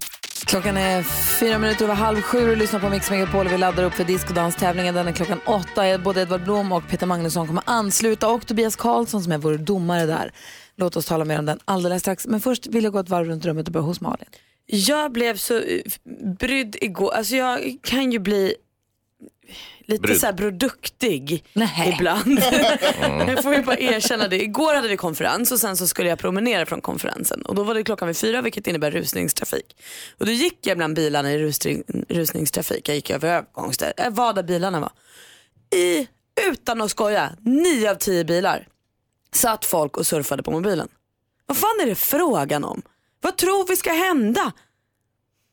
Klockan 0.47 0.77
är 0.77 1.03
fyra 1.41 1.59
minuter 1.59 1.85
över 1.85 1.95
halv 1.95 2.21
sju 2.23 2.51
och 2.51 2.57
lyssnar 2.57 2.81
på 2.81 2.89
Mix 2.89 3.11
Megapol. 3.11 3.49
Vi 3.49 3.59
laddar 3.59 3.85
upp 3.85 3.95
för 3.95 4.05
discodanstävlingen. 4.05 4.95
Den 4.95 5.09
är 5.09 5.13
klockan 5.13 5.41
åtta. 5.47 5.99
Både 5.99 6.21
Edvard 6.21 6.45
Blom 6.45 6.73
och 6.73 6.89
Peter 6.89 7.07
Magnusson 7.07 7.47
kommer 7.47 7.63
ansluta 7.67 8.29
och 8.29 8.47
Tobias 8.47 8.77
Karlsson 8.77 9.23
som 9.23 9.33
är 9.33 9.39
vår 9.39 9.55
domare 9.55 10.07
där. 10.07 10.33
Låt 10.77 10.97
oss 10.97 11.07
tala 11.07 11.25
mer 11.25 11.39
om 11.39 11.47
den 11.47 11.59
alldeles 11.65 12.03
strax. 12.03 12.27
Men 12.27 12.41
först 12.41 12.67
vill 12.67 12.85
jag 12.85 12.93
gå 12.93 12.99
ett 12.99 13.09
varv 13.09 13.27
runt 13.27 13.45
rummet 13.45 13.67
och 13.67 13.73
börja 13.73 13.87
hos 13.87 14.01
Malin. 14.01 14.29
Jag 14.67 15.13
blev 15.13 15.37
så 15.37 15.55
eh, 15.57 15.81
brydd 16.39 16.77
igår. 16.81 17.15
Alltså 17.15 17.37
jag 17.37 17.77
kan 17.83 18.13
ju 18.13 18.19
bli 18.19 18.55
lite 19.89 20.03
Brydd. 20.03 20.21
så 20.21 20.27
här 20.27 20.33
produktig 20.33 21.45
Nej. 21.53 21.95
ibland. 21.95 22.39
jag 23.29 23.43
får 23.43 23.55
ju 23.55 23.63
bara 23.63 23.79
erkänna 23.79 24.29
det. 24.29 24.43
Igår 24.43 24.75
hade 24.75 24.89
vi 24.89 24.97
konferens 24.97 25.53
och 25.53 25.61
sen 25.61 25.77
så 25.77 25.89
skulle 25.89 26.09
jag 26.09 26.19
promenera 26.19 26.67
från 26.67 26.81
konferensen. 26.81 27.43
Och 27.43 27.55
då 27.55 27.65
var 27.65 27.75
det 27.75 27.85
klockan 27.85 28.09
vid 28.09 28.17
fyra 28.17 28.43
vilket 28.43 28.67
innebär 28.67 28.91
rusningstrafik. 28.91 29.77
Och 30.19 30.27
då 30.27 30.33
gick 30.33 30.67
jag 30.67 30.77
bland 30.77 30.97
bilarna 30.97 31.33
i 31.33 31.39
rusning, 31.39 31.83
rusningstrafik. 32.09 32.89
Jag 32.89 32.97
gick 32.97 33.11
över 33.11 33.29
övergångsställe, 33.29 33.93
äh, 33.97 34.11
vad 34.11 34.35
där 34.35 34.43
bilarna 34.43 34.81
var. 34.81 34.91
I, 35.79 36.09
utan 36.49 36.81
att 36.81 36.91
skoja, 36.91 37.33
nio 37.41 37.91
av 37.91 37.95
tio 37.95 38.25
bilar 38.25 38.69
satt 39.35 39.65
folk 39.65 39.97
och 39.97 40.07
surfade 40.07 40.43
på 40.43 40.51
mobilen. 40.51 40.89
Vad 41.47 41.57
fan 41.57 41.81
är 41.83 41.87
det 41.87 41.95
frågan 41.95 42.65
om? 42.65 42.83
Vad 43.21 43.37
tror 43.37 43.67
vi 43.69 43.77
ska 43.77 43.93
hända? 43.93 44.53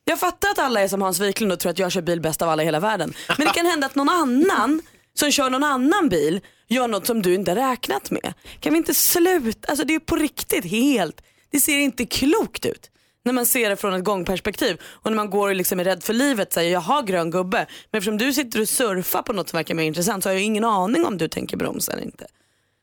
Jag 0.08 0.18
fattar 0.20 0.48
att 0.50 0.58
alla 0.58 0.80
är 0.80 0.88
som 0.88 1.02
Hans 1.02 1.20
Wiklund 1.20 1.52
och 1.52 1.58
tror 1.58 1.70
att 1.70 1.78
jag 1.78 1.92
kör 1.92 2.02
bil 2.02 2.20
bäst 2.20 2.42
av 2.42 2.48
alla 2.48 2.62
i 2.62 2.66
hela 2.66 2.80
världen. 2.80 3.14
Men 3.38 3.46
det 3.46 3.52
kan 3.52 3.66
hända 3.66 3.86
att 3.86 3.94
någon 3.94 4.08
annan 4.08 4.82
som 5.14 5.30
kör 5.30 5.50
någon 5.50 5.64
annan 5.64 6.08
bil 6.08 6.40
gör 6.68 6.88
något 6.88 7.06
som 7.06 7.22
du 7.22 7.34
inte 7.34 7.54
räknat 7.56 8.10
med. 8.10 8.34
Kan 8.60 8.72
vi 8.72 8.76
inte 8.76 8.94
sluta? 8.94 9.68
Alltså 9.68 9.86
det 9.86 9.94
är 9.94 9.98
på 9.98 10.16
riktigt 10.16 10.64
helt, 10.64 11.20
det 11.50 11.60
ser 11.60 11.78
inte 11.78 12.06
klokt 12.06 12.66
ut. 12.66 12.90
När 13.24 13.32
man 13.32 13.46
ser 13.46 13.70
det 13.70 13.76
från 13.76 13.94
ett 13.94 14.04
gångperspektiv 14.04 14.80
och 14.84 15.10
när 15.10 15.16
man 15.16 15.30
går 15.30 15.48
och 15.48 15.54
liksom 15.54 15.80
är 15.80 15.84
rädd 15.84 16.02
för 16.02 16.12
livet 16.12 16.52
säger 16.52 16.72
jag 16.72 16.80
har 16.80 17.02
grön 17.02 17.30
gubbe. 17.30 17.66
Men 17.90 17.98
eftersom 17.98 18.18
du 18.18 18.32
sitter 18.32 18.60
och 18.60 18.68
surfar 18.68 19.22
på 19.22 19.32
något 19.32 19.48
som 19.48 19.56
verkar 19.56 19.74
mer 19.74 19.84
intressant 19.84 20.22
så 20.22 20.28
har 20.28 20.34
jag 20.34 20.42
ingen 20.42 20.64
aning 20.64 21.04
om 21.06 21.18
du 21.18 21.28
tänker 21.28 21.56
bromsa 21.56 21.92
eller 21.92 22.02
inte. 22.02 22.26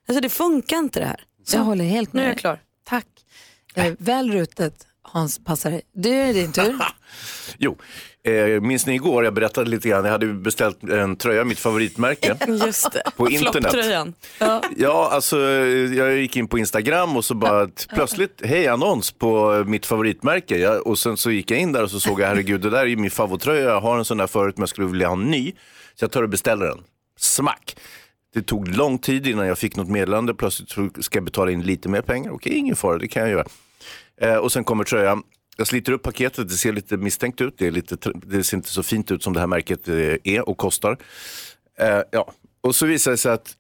Alltså 0.08 0.22
det 0.22 0.30
funkar 0.30 0.78
inte 0.78 1.00
det 1.00 1.06
här. 1.06 1.24
Så 1.46 1.58
jag 1.58 1.64
håller 1.64 1.86
helt 1.86 2.14
Nu 2.14 2.20
med 2.20 2.26
är 2.26 2.32
jag 2.32 2.40
klar. 2.40 2.60
Tack. 2.84 3.08
Eh, 3.76 3.94
väl 3.98 4.32
rutet. 4.32 4.88
Hans, 5.04 5.44
passar 5.44 5.72
dig. 5.72 5.82
Du 5.94 6.10
är 6.10 6.34
din 6.34 6.52
tur. 6.52 6.76
Jo, 7.58 7.78
eh, 8.24 8.62
minns 8.62 8.86
ni 8.86 8.94
igår, 8.96 9.24
jag 9.24 9.34
berättade 9.34 9.70
lite 9.70 9.90
grann, 9.90 10.06
jag 10.06 10.12
hade 10.12 10.28
beställt 10.28 10.84
en 10.84 11.16
tröja, 11.16 11.44
mitt 11.44 11.60
favoritmärke. 11.60 12.38
Just 12.48 12.92
det. 12.92 13.04
På 13.18 13.30
internet. 13.30 13.72
Flopptröjan. 13.72 14.14
Ja, 14.78 15.10
alltså 15.12 15.40
jag 15.40 16.18
gick 16.18 16.36
in 16.38 16.48
på 16.48 16.58
Instagram 16.58 17.18
och 17.18 17.26
så 17.26 17.34
bara 17.34 17.70
plötsligt, 17.90 18.42
hej 18.44 18.68
annons 18.68 19.12
på 19.12 19.64
mitt 19.68 19.86
favoritmärke. 19.86 20.58
Ja, 20.58 20.80
och 20.82 21.00
sen 21.00 21.18
så 21.18 21.32
gick 21.32 21.52
jag 21.52 21.60
in 21.60 21.72
där 21.72 21.84
och 21.84 21.92
så 21.92 22.00
såg 22.00 22.22
jag, 22.22 22.28
herregud 22.28 22.62
det 22.62 22.70
där 22.70 22.80
är 22.82 22.86
ju 22.86 22.96
min 22.96 23.12
favorittröja, 23.12 23.64
jag 23.70 23.82
har 23.82 23.98
en 23.98 24.06
sån 24.06 24.18
där 24.18 24.28
förut 24.28 24.58
men 24.58 24.62
jag 24.62 24.70
skulle 24.70 24.88
vilja 24.88 25.08
ha 25.08 25.16
en 25.16 25.24
ny. 25.32 25.52
Så 25.96 26.04
jag 26.04 26.12
tar 26.12 26.24
och 26.24 26.30
beställer 26.30 26.66
den. 26.66 26.80
Smack! 27.20 27.76
Det 28.34 28.42
tog 28.42 28.68
lång 28.68 28.98
tid 28.98 29.28
innan 29.28 29.48
jag 29.48 29.58
fick 29.58 29.76
något 29.76 29.90
meddelande, 29.90 30.34
plötsligt 30.34 30.70
ska 31.06 31.18
jag 31.18 31.24
betala 31.24 31.52
in 31.52 31.62
lite 31.62 31.90
mer 31.90 32.02
pengar. 32.02 32.32
Okej, 32.32 32.54
ingen 32.54 32.76
fara, 32.76 32.98
det 32.98 33.08
kan 33.08 33.22
jag 33.22 33.32
göra. 33.32 33.46
Eh, 34.24 34.36
och 34.36 34.52
sen 34.52 34.64
kommer 34.64 34.84
tröjan. 34.84 35.24
Jag 35.58 35.68
sliter 35.68 35.92
upp 35.92 36.02
paketet, 36.04 36.50
det 36.50 36.56
ser 36.56 36.74
lite 36.74 36.98
misstänkt 36.98 37.42
ut. 37.42 37.56
Det, 37.58 37.68
är 37.68 37.72
lite, 37.72 37.98
det 38.26 38.44
ser 38.44 38.58
inte 38.58 38.70
så 38.70 38.84
fint 38.84 39.12
ut 39.12 39.24
som 39.24 39.34
det 39.34 39.40
här 39.40 39.48
märket 39.48 39.88
eh, 39.88 39.96
är 40.24 40.50
och 40.50 40.58
kostar. 40.58 40.98
Eh, 41.80 42.00
ja. 42.12 42.32
Och 42.62 42.76
så 42.76 42.86
visar 42.86 43.12
det 43.12 43.18
sig 43.18 43.32
att 43.32 43.54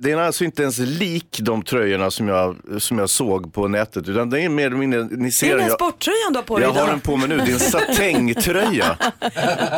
det 0.00 0.10
är 0.10 0.16
alltså 0.16 0.44
inte 0.44 0.62
ens 0.62 0.78
lik 0.78 1.38
de 1.42 1.62
tröjorna 1.62 2.10
som 2.10 2.28
jag, 2.28 2.56
som 2.78 2.98
jag 2.98 3.10
såg 3.10 3.52
på 3.54 3.68
nätet. 3.68 4.08
Utan 4.08 4.30
det 4.30 4.40
är 4.40 4.48
mer 4.48 4.66
eller 4.66 4.76
mindre, 4.76 5.02
ni 5.04 5.16
Det 5.16 5.26
är 5.26 5.30
ser 5.30 5.48
den 5.48 5.56
den. 5.58 5.68
här 5.68 5.74
sporttröjan 5.74 6.32
du 6.32 6.38
har 6.38 6.42
på 6.42 6.58
dig 6.58 6.68
jag 6.68 6.74
har 6.74 6.86
den 6.86 7.00
på 7.00 7.16
mig 7.16 7.28
nu, 7.28 7.36
det 7.36 7.42
är 7.42 7.52
en 7.52 7.58
satängtröja. 7.60 8.98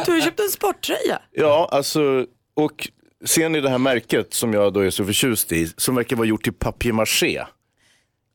Du 0.07 0.13
har 0.13 0.21
köpt 0.21 0.41
en 0.41 0.49
sporttröja. 0.49 1.19
Ja, 1.33 1.69
alltså, 1.73 2.27
och 2.57 2.89
ser 3.27 3.49
ni 3.49 3.61
det 3.61 3.71
här 3.71 3.79
märket 3.79 4.35
som 4.35 4.53
jag 4.53 4.73
då 4.73 4.81
är 4.81 4.91
så 4.91 5.05
förtjust 5.05 5.53
i, 5.53 5.73
som 5.77 5.95
verkar 5.95 6.17
vara 6.17 6.27
gjort 6.27 6.47
i 6.47 6.51
papier-maché. 6.51 7.45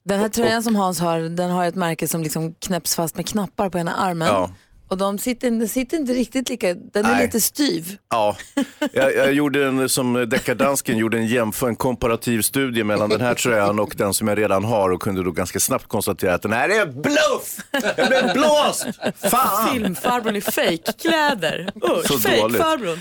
Den 0.05 0.19
här 0.19 0.29
tröjan 0.29 0.63
som 0.63 0.75
Hans 0.75 0.99
har, 0.99 1.19
den 1.19 1.51
har 1.51 1.65
ett 1.65 1.75
märke 1.75 2.07
som 2.07 2.23
liksom 2.23 2.53
knäpps 2.53 2.95
fast 2.95 3.15
med 3.15 3.27
knappar 3.27 3.69
på 3.69 3.77
ena 3.77 3.95
armen. 3.95 4.27
Ja. 4.27 4.49
Och 4.95 4.99
de 4.99 5.17
sitter, 5.17 5.51
den 5.51 5.67
sitter 5.69 5.97
inte 5.97 6.13
riktigt 6.13 6.49
lika, 6.49 6.73
den 6.73 7.05
är 7.05 7.11
Nej. 7.11 7.25
lite 7.25 7.41
styv. 7.41 7.97
Ja, 8.09 8.37
jag, 8.93 9.15
jag 9.15 9.33
gjorde 9.33 9.65
en, 9.65 9.89
som 9.89 10.13
deckardansken 10.13 10.97
gjorde 10.97 11.17
en 11.17 11.27
jämför, 11.27 11.67
en 11.67 11.75
komparativ 11.75 12.41
studie 12.41 12.83
mellan 12.83 13.09
den 13.09 13.21
här 13.21 13.33
tröjan 13.33 13.79
och 13.79 13.93
den 13.97 14.13
som 14.13 14.27
jag 14.27 14.37
redan 14.37 14.63
har 14.63 14.89
och 14.89 15.01
kunde 15.01 15.23
då 15.23 15.31
ganska 15.31 15.59
snabbt 15.59 15.87
konstatera 15.87 16.33
att 16.33 16.41
den 16.41 16.53
här 16.53 16.69
är 16.69 16.85
bluff! 16.85 17.57
Jag 17.97 18.07
blev 18.07 18.33
blåst! 18.33 18.87
Fan! 19.31 19.73
Filmfarbrorn 19.73 20.35
i 20.35 20.41
fejkkläder. 20.41 21.69
Usch, 21.75 22.07
Så 22.07 22.19
fejkfarbrorn. 22.19 22.99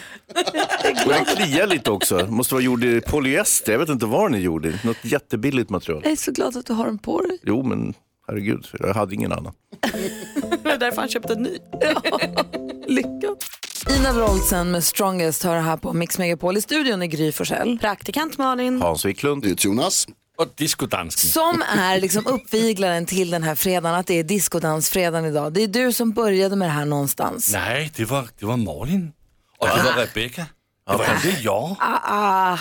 Och 1.07 1.13
den 1.13 1.25
kliar 1.25 1.67
lite 1.67 1.91
också, 1.91 2.27
måste 2.29 2.55
vara 2.55 2.65
gjord 2.65 2.85
i 2.85 3.01
polyester, 3.01 3.73
jag 3.73 3.79
vet 3.79 3.89
inte 3.89 4.07
vad 4.07 4.31
den 4.31 4.35
är 4.35 4.43
gjord 4.45 4.67
i, 4.67 4.75
något 4.83 5.05
jättebilligt 5.05 5.71
material. 5.71 6.01
Jag 6.05 6.13
är 6.13 6.17
så 6.17 6.33
glad 6.33 6.57
att 6.57 6.67
du 6.67 6.73
har 6.73 6.85
den 6.85 6.99
på 6.99 7.21
dig. 7.23 7.39
Jo 7.43 7.63
men 7.63 7.95
herregud, 8.29 8.67
jag 8.79 8.95
hade 8.95 9.15
ingen 9.15 9.33
annan. 9.33 9.53
Det 10.63 10.71
är 10.71 10.79
därför 10.79 11.01
han 11.01 11.09
köpte 11.09 11.33
en 11.33 11.43
ny. 11.43 11.59
Lycka. 12.87 13.37
Ina 13.99 14.13
Wroldsen 14.13 14.71
med 14.71 14.85
Strongest 14.85 15.43
hör 15.43 15.61
här 15.61 15.77
på 15.77 15.93
Mix 15.93 16.19
Megapol. 16.19 16.57
I 16.57 16.61
studion 16.61 17.03
är 17.03 17.07
Gry 17.07 17.33
Forssell. 17.33 17.79
Praktikant 17.79 18.39
Malin. 18.39 18.83
Hans 18.83 19.05
Wiklund. 19.05 19.61
Jonas. 19.61 20.07
Och 20.37 20.49
discodansken. 20.57 21.31
Som 21.31 21.63
är 21.79 22.01
liksom 22.01 22.27
uppviglaren 22.27 23.07
till 23.07 23.31
den 23.31 23.43
här 23.43 23.55
fredagen, 23.55 23.95
att 23.99 24.07
det 24.07 24.15
är 24.15 24.25
discodansfredagen 24.25 25.25
idag. 25.25 25.53
Det 25.53 25.63
är 25.63 25.69
du 25.69 25.93
som 25.93 26.13
började 26.13 26.57
med 26.57 26.69
det 26.69 26.73
här 26.73 26.85
någonstans. 26.85 27.53
Nej, 27.53 27.93
det 27.97 28.05
var, 28.05 28.29
det 28.39 28.47
var 28.47 28.57
Malin. 28.57 29.13
Och 29.59 29.67
det 29.67 29.83
var 29.83 29.93
Rebecca. 30.07 30.47
Det 30.87 30.97
var 30.97 31.15
inte 31.15 31.43
jag. 31.43 31.77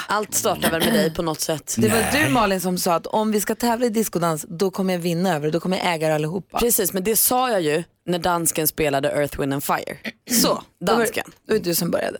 Allt 0.07 0.33
startar 0.33 0.71
väl 0.71 0.79
med 0.85 0.93
dig 0.93 1.13
på 1.13 1.21
något 1.21 1.41
sätt. 1.41 1.75
Det 1.77 1.87
var 1.87 2.23
du 2.23 2.29
Malin 2.29 2.61
som 2.61 2.77
sa 2.77 2.93
att 2.93 3.07
om 3.07 3.31
vi 3.31 3.41
ska 3.41 3.55
tävla 3.55 3.85
i 3.85 3.89
discodans, 3.89 4.45
då 4.49 4.71
kommer 4.71 4.93
jag 4.93 4.99
vinna 4.99 5.35
över, 5.35 5.51
då 5.51 5.59
kommer 5.59 5.77
jag 5.77 5.93
äga 5.93 6.07
er 6.07 6.11
allihopa. 6.11 6.59
Precis, 6.59 6.93
men 6.93 7.03
det 7.03 7.15
sa 7.15 7.49
jag 7.51 7.61
ju 7.61 7.83
när 8.05 8.19
dansken 8.19 8.67
spelade 8.67 9.09
Earth, 9.09 9.39
Wind 9.39 9.53
and 9.53 9.63
Fire. 9.63 9.97
Så, 10.31 10.63
dansken. 10.85 11.31
Det 11.47 11.53
var 11.53 11.59
du 11.59 11.75
som 11.75 11.91
började. 11.91 12.17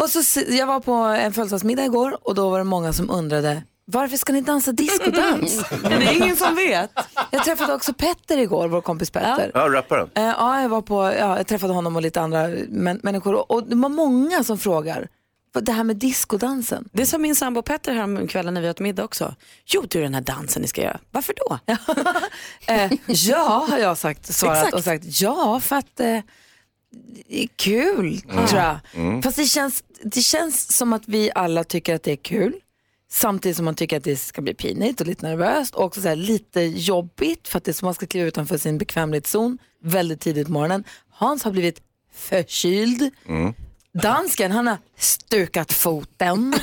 Och 0.00 0.10
så, 0.10 0.40
jag 0.48 0.66
var 0.66 0.80
på 0.80 0.92
en 0.92 1.32
födelsedagsmiddag 1.32 1.84
igår 1.84 2.18
och 2.22 2.34
då 2.34 2.50
var 2.50 2.58
det 2.58 2.64
många 2.64 2.92
som 2.92 3.10
undrade 3.10 3.62
varför 3.88 4.16
ska 4.16 4.32
ni 4.32 4.40
dansa 4.40 4.72
discodans? 4.72 5.64
Det 5.82 5.94
är 5.94 6.22
ingen 6.22 6.36
som 6.36 6.54
vet. 6.56 6.90
jag 7.30 7.44
träffade 7.44 7.74
också 7.74 7.92
Petter 7.92 8.38
igår, 8.38 8.68
vår 8.68 8.80
kompis 8.80 9.10
Petter. 9.10 9.50
Ja, 9.54 9.68
rapparen. 9.68 10.10
Eh, 10.14 10.22
Ja, 10.24 10.62
jag, 10.62 10.68
var 10.68 10.82
på, 10.82 11.02
ja, 11.02 11.36
jag 11.36 11.46
träffade 11.46 11.72
honom 11.72 11.96
och 11.96 12.02
lite 12.02 12.20
andra 12.20 12.48
män, 12.68 13.00
människor 13.02 13.52
och, 13.52 13.68
det 13.68 13.76
var 13.76 13.88
många 13.88 14.44
som 14.44 14.58
frågar 14.58 15.08
vad 15.52 15.64
det 15.64 15.72
här 15.72 15.84
med 15.84 15.96
discodansen. 15.96 16.88
Det 16.92 17.06
sa 17.06 17.18
min 17.18 17.36
sambo 17.36 17.62
Petter 17.62 17.94
här 17.94 18.26
kvällen 18.26 18.54
när 18.54 18.60
vi 18.60 18.70
åt 18.70 18.80
middag 18.80 19.04
också. 19.04 19.34
Jo, 19.66 19.84
du 19.88 20.02
den 20.02 20.14
här 20.14 20.20
dansen 20.20 20.62
ni 20.62 20.68
ska 20.68 20.82
göra. 20.82 21.00
Varför 21.10 21.34
då? 21.36 21.58
Eh, 22.68 22.92
ja, 23.06 23.66
har 23.70 23.78
jag 23.78 23.98
sagt, 23.98 24.34
svarat 24.34 24.56
Exakt. 24.56 24.74
och 24.74 24.84
sagt 24.84 25.04
ja 25.20 25.60
för 25.60 25.76
att 25.76 26.00
eh, 26.00 26.20
det 27.28 27.42
är 27.44 27.48
kul 27.56 28.20
tror 28.20 28.60
jag. 28.60 28.78
Fast 29.24 29.36
det 29.36 29.44
känns, 29.44 29.84
det 30.02 30.20
känns 30.20 30.76
som 30.76 30.92
att 30.92 31.02
vi 31.06 31.30
alla 31.34 31.64
tycker 31.64 31.94
att 31.94 32.02
det 32.02 32.12
är 32.12 32.16
kul. 32.16 32.60
Samtidigt 33.08 33.56
som 33.56 33.64
man 33.64 33.74
tycker 33.74 33.96
att 33.96 34.04
det 34.04 34.16
ska 34.16 34.42
bli 34.42 34.54
pinigt 34.54 35.00
och 35.00 35.06
lite 35.06 35.26
nervöst 35.26 35.74
och 35.74 35.84
också 35.84 36.00
så 36.00 36.08
här 36.08 36.16
lite 36.16 36.60
jobbigt 36.60 37.48
för 37.48 37.58
att 37.58 37.64
det 37.64 37.70
är 37.70 37.72
som 37.72 37.86
man 37.86 37.94
ska 37.94 38.06
kliva 38.06 38.26
utanför 38.26 38.58
sin 38.58 38.78
bekvämlighetszon 38.78 39.58
väldigt 39.82 40.20
tidigt 40.20 40.46
på 40.46 40.52
morgonen. 40.52 40.84
Hans 41.10 41.44
har 41.44 41.52
blivit 41.52 41.82
förkyld. 42.14 43.10
Mm. 43.28 43.54
Dansken 44.02 44.52
han 44.52 44.66
har 44.66 44.78
stukat 44.98 45.72
foten. 45.72 46.54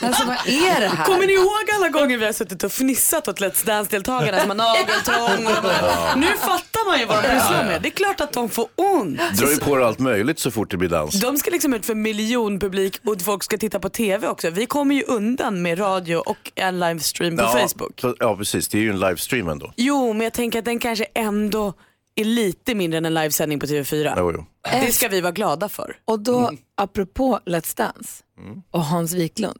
alltså 0.00 0.26
vad 0.26 0.36
är 0.48 0.80
det 0.80 0.88
här? 0.88 1.04
Kommer 1.04 1.26
ni 1.26 1.32
ihåg 1.32 1.70
alla 1.74 1.88
gånger 1.88 2.18
vi 2.18 2.24
har 2.26 2.32
suttit 2.32 2.62
och 2.64 2.72
fnissat 2.72 3.28
åt 3.28 3.40
Let's 3.40 3.66
Dance-deltagarna 3.66 4.40
som 4.40 4.48
har 4.50 4.56
nageltrång? 4.56 5.46
och 5.56 5.62
bara- 5.62 6.14
Nu 6.16 6.26
fattar 6.26 6.86
man 6.90 6.98
ju 7.00 7.06
vad 7.06 7.22
de 7.24 7.28
pysslar 7.28 7.64
med. 7.64 7.82
Det 7.82 7.88
är 7.88 7.90
klart 7.90 8.20
att 8.20 8.32
de 8.32 8.48
får 8.48 8.68
ont. 8.76 9.20
Drar 9.38 9.48
ju 9.48 9.56
på 9.56 9.84
allt 9.84 9.98
möjligt 9.98 10.38
så 10.38 10.50
fort 10.50 10.70
det 10.70 10.76
blir 10.76 10.88
dans. 10.88 11.20
De 11.20 11.36
ska 11.36 11.50
liksom 11.50 11.74
ut 11.74 11.86
för 11.86 11.94
miljonpublik 11.94 12.98
och 13.06 13.22
folk 13.22 13.42
ska 13.44 13.58
titta 13.58 13.80
på 13.80 13.88
TV 13.88 14.28
också. 14.28 14.50
Vi 14.50 14.66
kommer 14.66 14.94
ju 14.94 15.02
undan 15.02 15.62
med 15.62 15.78
radio 15.80 16.16
och 16.16 16.52
en 16.54 16.80
livestream 16.80 17.36
på 17.36 17.42
ja, 17.42 17.48
Facebook. 17.68 18.02
Ja, 18.18 18.36
precis. 18.36 18.68
Det 18.68 18.78
är 18.78 18.82
ju 18.82 18.90
en 18.90 19.00
livestream 19.00 19.48
ändå. 19.48 19.72
Jo, 19.76 20.12
men 20.12 20.20
jag 20.24 20.32
tänker 20.32 20.58
att 20.58 20.64
den 20.64 20.78
kanske 20.78 21.04
ändå 21.14 21.74
är 22.14 22.24
lite 22.24 22.74
mindre 22.74 22.98
än 22.98 23.04
en 23.04 23.14
livesändning 23.14 23.60
på 23.60 23.66
TV4. 23.66 24.14
Jo, 24.16 24.32
jo. 24.34 24.44
Det 24.70 24.92
ska 24.92 25.08
vi 25.08 25.20
vara 25.20 25.32
glada 25.32 25.68
för. 25.68 25.96
Och 26.04 26.20
då, 26.20 26.52
apropå 26.74 27.40
Let's 27.46 27.76
Dance 27.76 28.22
och 28.70 28.84
Hans 28.84 29.12
Wiklund, 29.12 29.58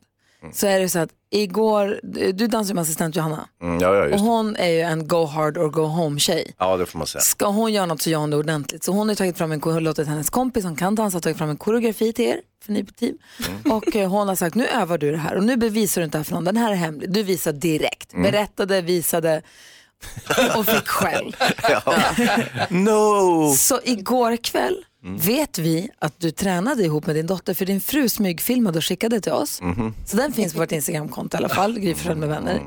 så 0.52 0.66
är 0.66 0.80
det 0.80 0.88
så 0.88 0.98
att 0.98 1.10
igår, 1.30 2.00
du 2.32 2.46
dansar 2.46 2.74
med 2.74 2.82
assistent 2.82 3.16
Johanna 3.16 3.48
Mm, 3.62 3.80
ja, 3.80 3.94
ja, 3.94 4.14
och 4.14 4.20
hon 4.20 4.56
är 4.56 4.68
ju 4.68 4.80
en 4.80 5.08
go 5.08 5.24
hard 5.24 5.58
or 5.58 5.68
go 5.68 5.82
home 5.82 6.20
tjej. 6.20 6.54
Ja, 6.58 6.76
det 6.76 6.86
får 6.86 6.98
man 6.98 7.06
säga. 7.06 7.22
Ska 7.22 7.46
hon 7.46 7.72
göra 7.72 7.86
något 7.86 8.02
så 8.02 8.10
gör 8.10 8.18
hon 8.18 8.30
det 8.30 8.36
ordentligt. 8.36 8.84
Så 8.84 8.92
hon 8.92 9.08
har 9.08 9.14
tagit 9.14 9.38
fram 9.38 9.52
en, 9.52 9.60
låtit 9.84 10.06
hennes 10.06 10.30
kompis 10.30 10.62
som 10.62 10.76
kan 10.76 10.94
dansa 10.94 11.20
tagit 11.20 11.38
fram 11.38 11.50
en 11.50 11.56
koreografi 11.56 12.12
till 12.12 12.24
er, 12.24 12.40
för 12.64 12.72
ni 12.72 12.84
på 12.84 12.92
team. 12.92 13.18
Och 13.70 13.96
eh, 13.96 14.10
hon 14.10 14.28
har 14.28 14.34
sagt 14.34 14.54
nu 14.54 14.66
övar 14.66 14.98
du 14.98 15.10
det 15.10 15.18
här 15.18 15.36
och 15.36 15.44
nu 15.44 15.56
bevisar 15.56 16.00
du 16.00 16.04
inte 16.04 16.18
det 16.18 16.20
här 16.20 16.24
för 16.24 16.34
någon, 16.34 16.44
den 16.44 16.56
här 16.56 16.70
är 16.72 16.76
hemlig. 16.76 17.12
Du 17.12 17.22
visar 17.22 17.52
direkt, 17.52 18.12
berättade, 18.12 18.80
visade 18.80 19.42
och 20.56 20.66
fick 20.66 20.88
skäll. 20.88 21.36
No! 22.68 23.54
Så 23.56 23.80
igår 23.84 24.36
kväll 24.36 24.84
vet 25.06 25.58
vi 25.58 25.88
att 25.98 26.20
du 26.20 26.30
tränade 26.30 26.82
ihop 26.82 27.06
med 27.06 27.16
din 27.16 27.26
dotter 27.26 27.54
för 27.54 27.66
din 27.66 27.80
fru 27.80 28.08
smygfilmade 28.08 28.78
och 28.78 28.84
skickade 28.84 29.20
till 29.20 29.32
oss. 29.32 29.60
Så 30.06 30.16
den 30.16 30.32
finns 30.32 30.52
på 30.52 30.58
vårt 30.58 30.72
Instagramkonto 30.72 31.36
i 31.36 31.38
alla 31.38 31.48
fall, 31.48 31.78
Gry 31.78 31.94
med 32.14 32.28
vänner. 32.28 32.60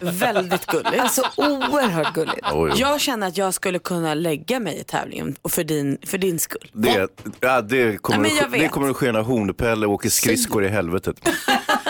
Väldigt 0.00 0.66
gulligt. 0.66 1.00
Alltså 1.00 1.22
oerhört 1.36 2.14
gulligt. 2.14 2.46
Oj. 2.52 2.72
Jag 2.76 3.00
känner 3.00 3.28
att 3.28 3.36
jag 3.36 3.54
skulle 3.54 3.78
kunna 3.78 4.14
lägga 4.14 4.60
mig 4.60 4.78
i 4.80 4.84
tävlingen 4.84 5.36
och 5.42 5.52
för 5.52 5.64
din, 5.64 5.98
för 6.06 6.18
din 6.18 6.38
skull. 6.38 6.70
Det, 6.72 7.08
ja, 7.40 7.60
det, 7.60 8.02
kommer 8.02 8.18
Nej, 8.18 8.40
att, 8.40 8.52
det 8.52 8.68
kommer 8.68 8.90
att 8.90 8.96
ske 8.96 9.12
när 9.12 9.22
Hornpelle 9.22 9.86
åker 9.86 10.08
skridskor 10.08 10.64
i 10.64 10.68
helvetet. 10.68 11.28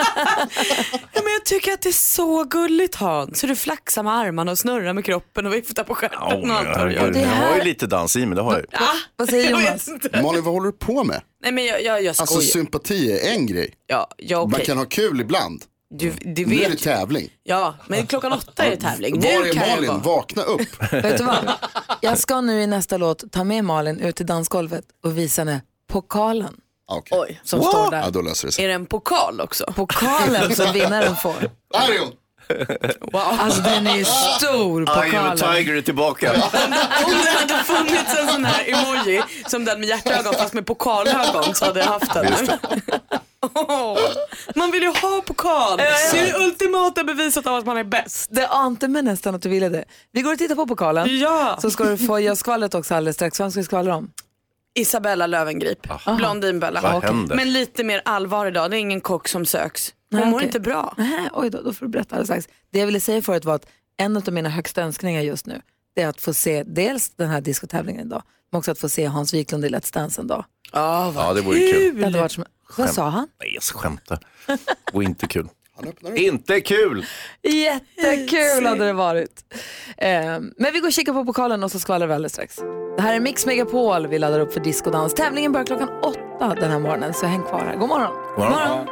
Ja, 1.13 1.21
men 1.23 1.33
jag 1.33 1.45
tycker 1.45 1.73
att 1.73 1.81
det 1.81 1.89
är 1.89 1.93
så 1.93 2.43
gulligt 2.43 2.95
Hans. 2.95 3.39
Så 3.39 3.47
du 3.47 3.55
flaxar 3.55 4.03
med 4.03 4.13
armarna 4.13 4.51
och 4.51 4.57
snurrar 4.59 4.93
med 4.93 5.05
kroppen 5.05 5.45
och 5.45 5.53
viftar 5.53 5.83
på 5.83 5.95
stjärten 5.95 6.17
Ja, 6.21 6.35
och 6.35 6.49
allt 6.49 6.77
vad 6.77 6.87
du 6.87 6.93
gör. 6.93 7.11
Jag 7.15 7.27
har 7.27 7.35
här- 7.35 7.57
ju 7.57 7.63
lite 7.63 7.87
dans 7.87 8.15
i 8.15 8.25
mig, 8.25 8.35
det 8.35 8.41
har 8.41 8.51
jag 8.53 8.61
ju. 8.61 8.67
Vad 9.15 9.29
säger 9.29 9.49
Jonas? 9.51 9.89
Malin, 10.23 10.43
vad 10.43 10.53
håller 10.53 10.65
du 10.65 10.77
på 10.77 11.03
med? 11.03 11.21
Nej 11.43 11.51
men 11.51 11.65
jag, 11.65 11.83
jag, 11.83 12.03
jag 12.03 12.15
skojar. 12.15 12.37
Alltså 12.37 12.41
sympati 12.51 13.11
är 13.19 13.31
en 13.33 13.45
grej. 13.47 13.73
ja, 13.87 14.07
ja 14.17 14.41
Man 14.41 14.53
okej. 14.53 14.65
kan 14.65 14.77
ha 14.77 14.85
kul 14.85 15.21
ibland. 15.21 15.63
Du, 15.89 16.11
du 16.11 16.45
Nu 16.45 16.61
är 16.61 16.69
det 16.69 16.75
tävling. 16.77 17.29
Ja, 17.43 17.75
men 17.87 18.07
klockan 18.07 18.33
åtta 18.33 18.63
är 18.65 18.69
det 18.69 18.77
tävling. 18.77 19.15
Var 19.15 19.21
Nu 19.21 19.49
är 19.49 19.55
Malin? 19.75 19.87
vara. 19.89 19.97
Vakna 19.97 20.41
upp. 20.43 20.83
Vet 20.93 21.17
du 21.17 21.23
vad? 21.23 21.51
Jag 22.01 22.17
ska 22.17 22.41
nu 22.41 22.61
i 22.61 22.67
nästa 22.67 22.97
låt 22.97 23.31
ta 23.31 23.43
med 23.43 23.63
Malin 23.65 23.99
ut 23.99 24.15
till 24.15 24.25
dansgolvet 24.25 24.83
och 25.03 25.17
visa 25.17 25.41
henne 25.41 25.61
pokalen 25.91 26.53
Ah, 26.87 26.95
Okej. 26.95 27.17
Oj. 27.19 27.41
som 27.43 27.61
står 27.63 27.83
Ja, 27.83 27.89
där. 27.89 28.11
då 28.11 28.21
löser 28.21 28.47
det 28.47 28.51
sig. 28.51 28.63
Är 28.63 28.67
det 28.67 28.73
en 28.73 28.85
pokal 28.85 29.41
också? 29.41 29.73
Pokalen 29.75 30.55
som 30.55 30.73
vinnaren 30.73 31.15
får. 31.15 31.33
Där 31.73 31.93
är 31.95 31.99
hon! 31.99 32.11
Alltså 33.13 33.61
den 33.61 33.87
är 33.87 33.95
ju 33.95 34.05
stor 34.05 34.81
I 34.83 34.85
am 34.85 34.97
a 34.97 35.01
pokalen. 35.03 35.37
tiger 35.37 35.73
är 35.75 35.81
tillbaka. 35.81 36.31
Om 37.05 37.11
det 37.23 37.29
hade 37.39 37.63
funnits 37.63 38.19
en 38.19 38.27
sån 38.27 38.45
här 38.45 38.63
emoji 38.73 39.23
som 39.47 39.65
den 39.65 39.79
med 39.79 39.89
hjärtögon 39.89 40.33
fast 40.33 40.53
med 40.53 40.65
pokalögon 40.65 41.55
så 41.55 41.65
hade 41.65 41.79
jag 41.79 41.87
haft 41.87 42.13
den. 42.13 42.25
Just 42.27 42.45
det. 42.45 42.59
Åh, 43.53 43.97
man 44.55 44.71
vill 44.71 44.81
ju 44.83 44.89
ha 44.89 45.21
pokal. 45.25 45.77
Det 45.77 45.83
är 45.83 46.25
det 46.25 46.45
ultimata 46.45 47.03
beviset 47.03 47.47
av 47.47 47.55
att 47.55 47.65
man 47.65 47.77
är 47.77 47.83
bäst. 47.83 48.27
Det 48.31 48.47
ante 48.47 48.87
mig 48.87 49.01
nästan 49.03 49.35
att 49.35 49.41
du 49.41 49.49
ville 49.49 49.69
det. 49.69 49.85
Vi 50.11 50.21
går 50.21 50.31
och 50.33 50.37
tittar 50.37 50.55
på 50.55 50.67
pokalen. 50.67 51.19
Ja. 51.19 51.57
Så 51.61 51.71
ska 51.71 51.83
du 51.83 51.97
få 51.97 52.19
göra 52.19 52.35
skvallret 52.35 52.75
också 52.75 52.95
alldeles 52.95 53.15
strax. 53.15 53.39
Vem 53.39 53.51
ska 53.51 53.59
vi 53.59 53.65
skvallra 53.65 53.95
om? 53.95 54.09
Isabella 54.75 55.27
Lövengrip, 55.27 55.87
Blondinbella. 56.17 56.81
Vad 56.81 57.03
händer? 57.03 57.35
Men 57.35 57.53
lite 57.53 57.83
mer 57.83 58.01
allvar 58.05 58.45
idag, 58.45 58.71
det 58.71 58.77
är 58.77 58.79
ingen 58.79 59.01
kock 59.01 59.27
som 59.27 59.45
söks. 59.45 59.93
Hon 60.11 60.19
Nej, 60.19 60.29
mår 60.29 60.37
okej. 60.37 60.45
inte 60.47 60.59
bra. 60.59 60.93
Nej, 60.97 61.29
oj 61.33 61.49
då, 61.49 61.61
då 61.61 61.73
får 61.73 61.85
du 61.85 61.91
berätta 61.91 62.15
alldeles 62.15 62.27
strax. 62.45 62.59
Det 62.71 62.79
jag 62.79 62.85
ville 62.85 62.99
säga 62.99 63.21
förut 63.21 63.45
var 63.45 63.55
att 63.55 63.67
en 63.97 64.17
av 64.17 64.33
mina 64.33 64.49
högsta 64.49 64.81
önskningar 64.81 65.21
just 65.21 65.45
nu 65.45 65.61
det 65.95 66.01
är 66.01 66.07
att 66.07 66.21
få 66.21 66.33
se 66.33 66.63
dels 66.63 67.09
den 67.09 67.29
här 67.29 67.41
diskotävlingen 67.41 68.07
idag, 68.07 68.23
men 68.51 68.59
också 68.59 68.71
att 68.71 68.79
få 68.79 68.89
se 68.89 69.05
Hans 69.05 69.33
Wiklund 69.33 69.65
i 69.65 69.69
Let's 69.69 69.93
Dance 69.93 70.21
en 70.21 70.27
dag. 70.27 70.45
Ja, 70.71 71.31
det 71.35 71.41
vore 71.41 71.59
kul. 71.59 71.97
Det 71.97 72.03
hade 72.03 72.19
varit 72.19 72.31
som... 72.31 72.45
Vad 72.77 72.89
sa 72.89 73.09
han? 73.09 73.27
Nej, 73.39 73.53
jag 73.53 73.63
skämtar. 73.63 74.19
Och 74.93 75.03
inte 75.03 75.27
kul. 75.27 75.47
Han 75.75 75.87
öppnar 75.87 76.11
upp. 76.11 76.17
Inte 76.17 76.61
kul! 76.61 77.05
Jättekul 77.43 78.65
hade 78.65 78.85
det 78.85 78.93
varit. 78.93 79.45
Eh, 79.97 80.09
men 80.57 80.73
vi 80.73 80.79
går 80.79 80.87
och 80.87 80.93
kikar 80.93 81.13
på 81.13 81.25
pokalen 81.25 81.63
och 81.63 81.71
så 81.71 81.79
skvallrar 81.79 82.07
vi 82.07 82.13
alldeles 82.13 82.33
strax. 82.33 82.55
Det 82.97 83.01
här 83.01 83.15
är 83.15 83.19
Mix 83.19 83.45
Megapol. 83.45 84.07
Vi 84.07 84.19
laddar 84.19 84.39
upp 84.39 84.53
för 84.53 84.59
diskodans. 84.59 85.13
Tävlingen 85.13 85.51
börjar 85.51 85.65
klockan 85.65 85.89
åtta 86.03 86.55
den 86.55 86.71
här 86.71 86.79
morgonen, 86.79 87.13
så 87.13 87.25
häng 87.25 87.43
kvar 87.43 87.59
här. 87.59 87.75
God 87.75 87.89
morgon. 87.89 88.13
God 88.35 88.49
morgon. 88.49 88.87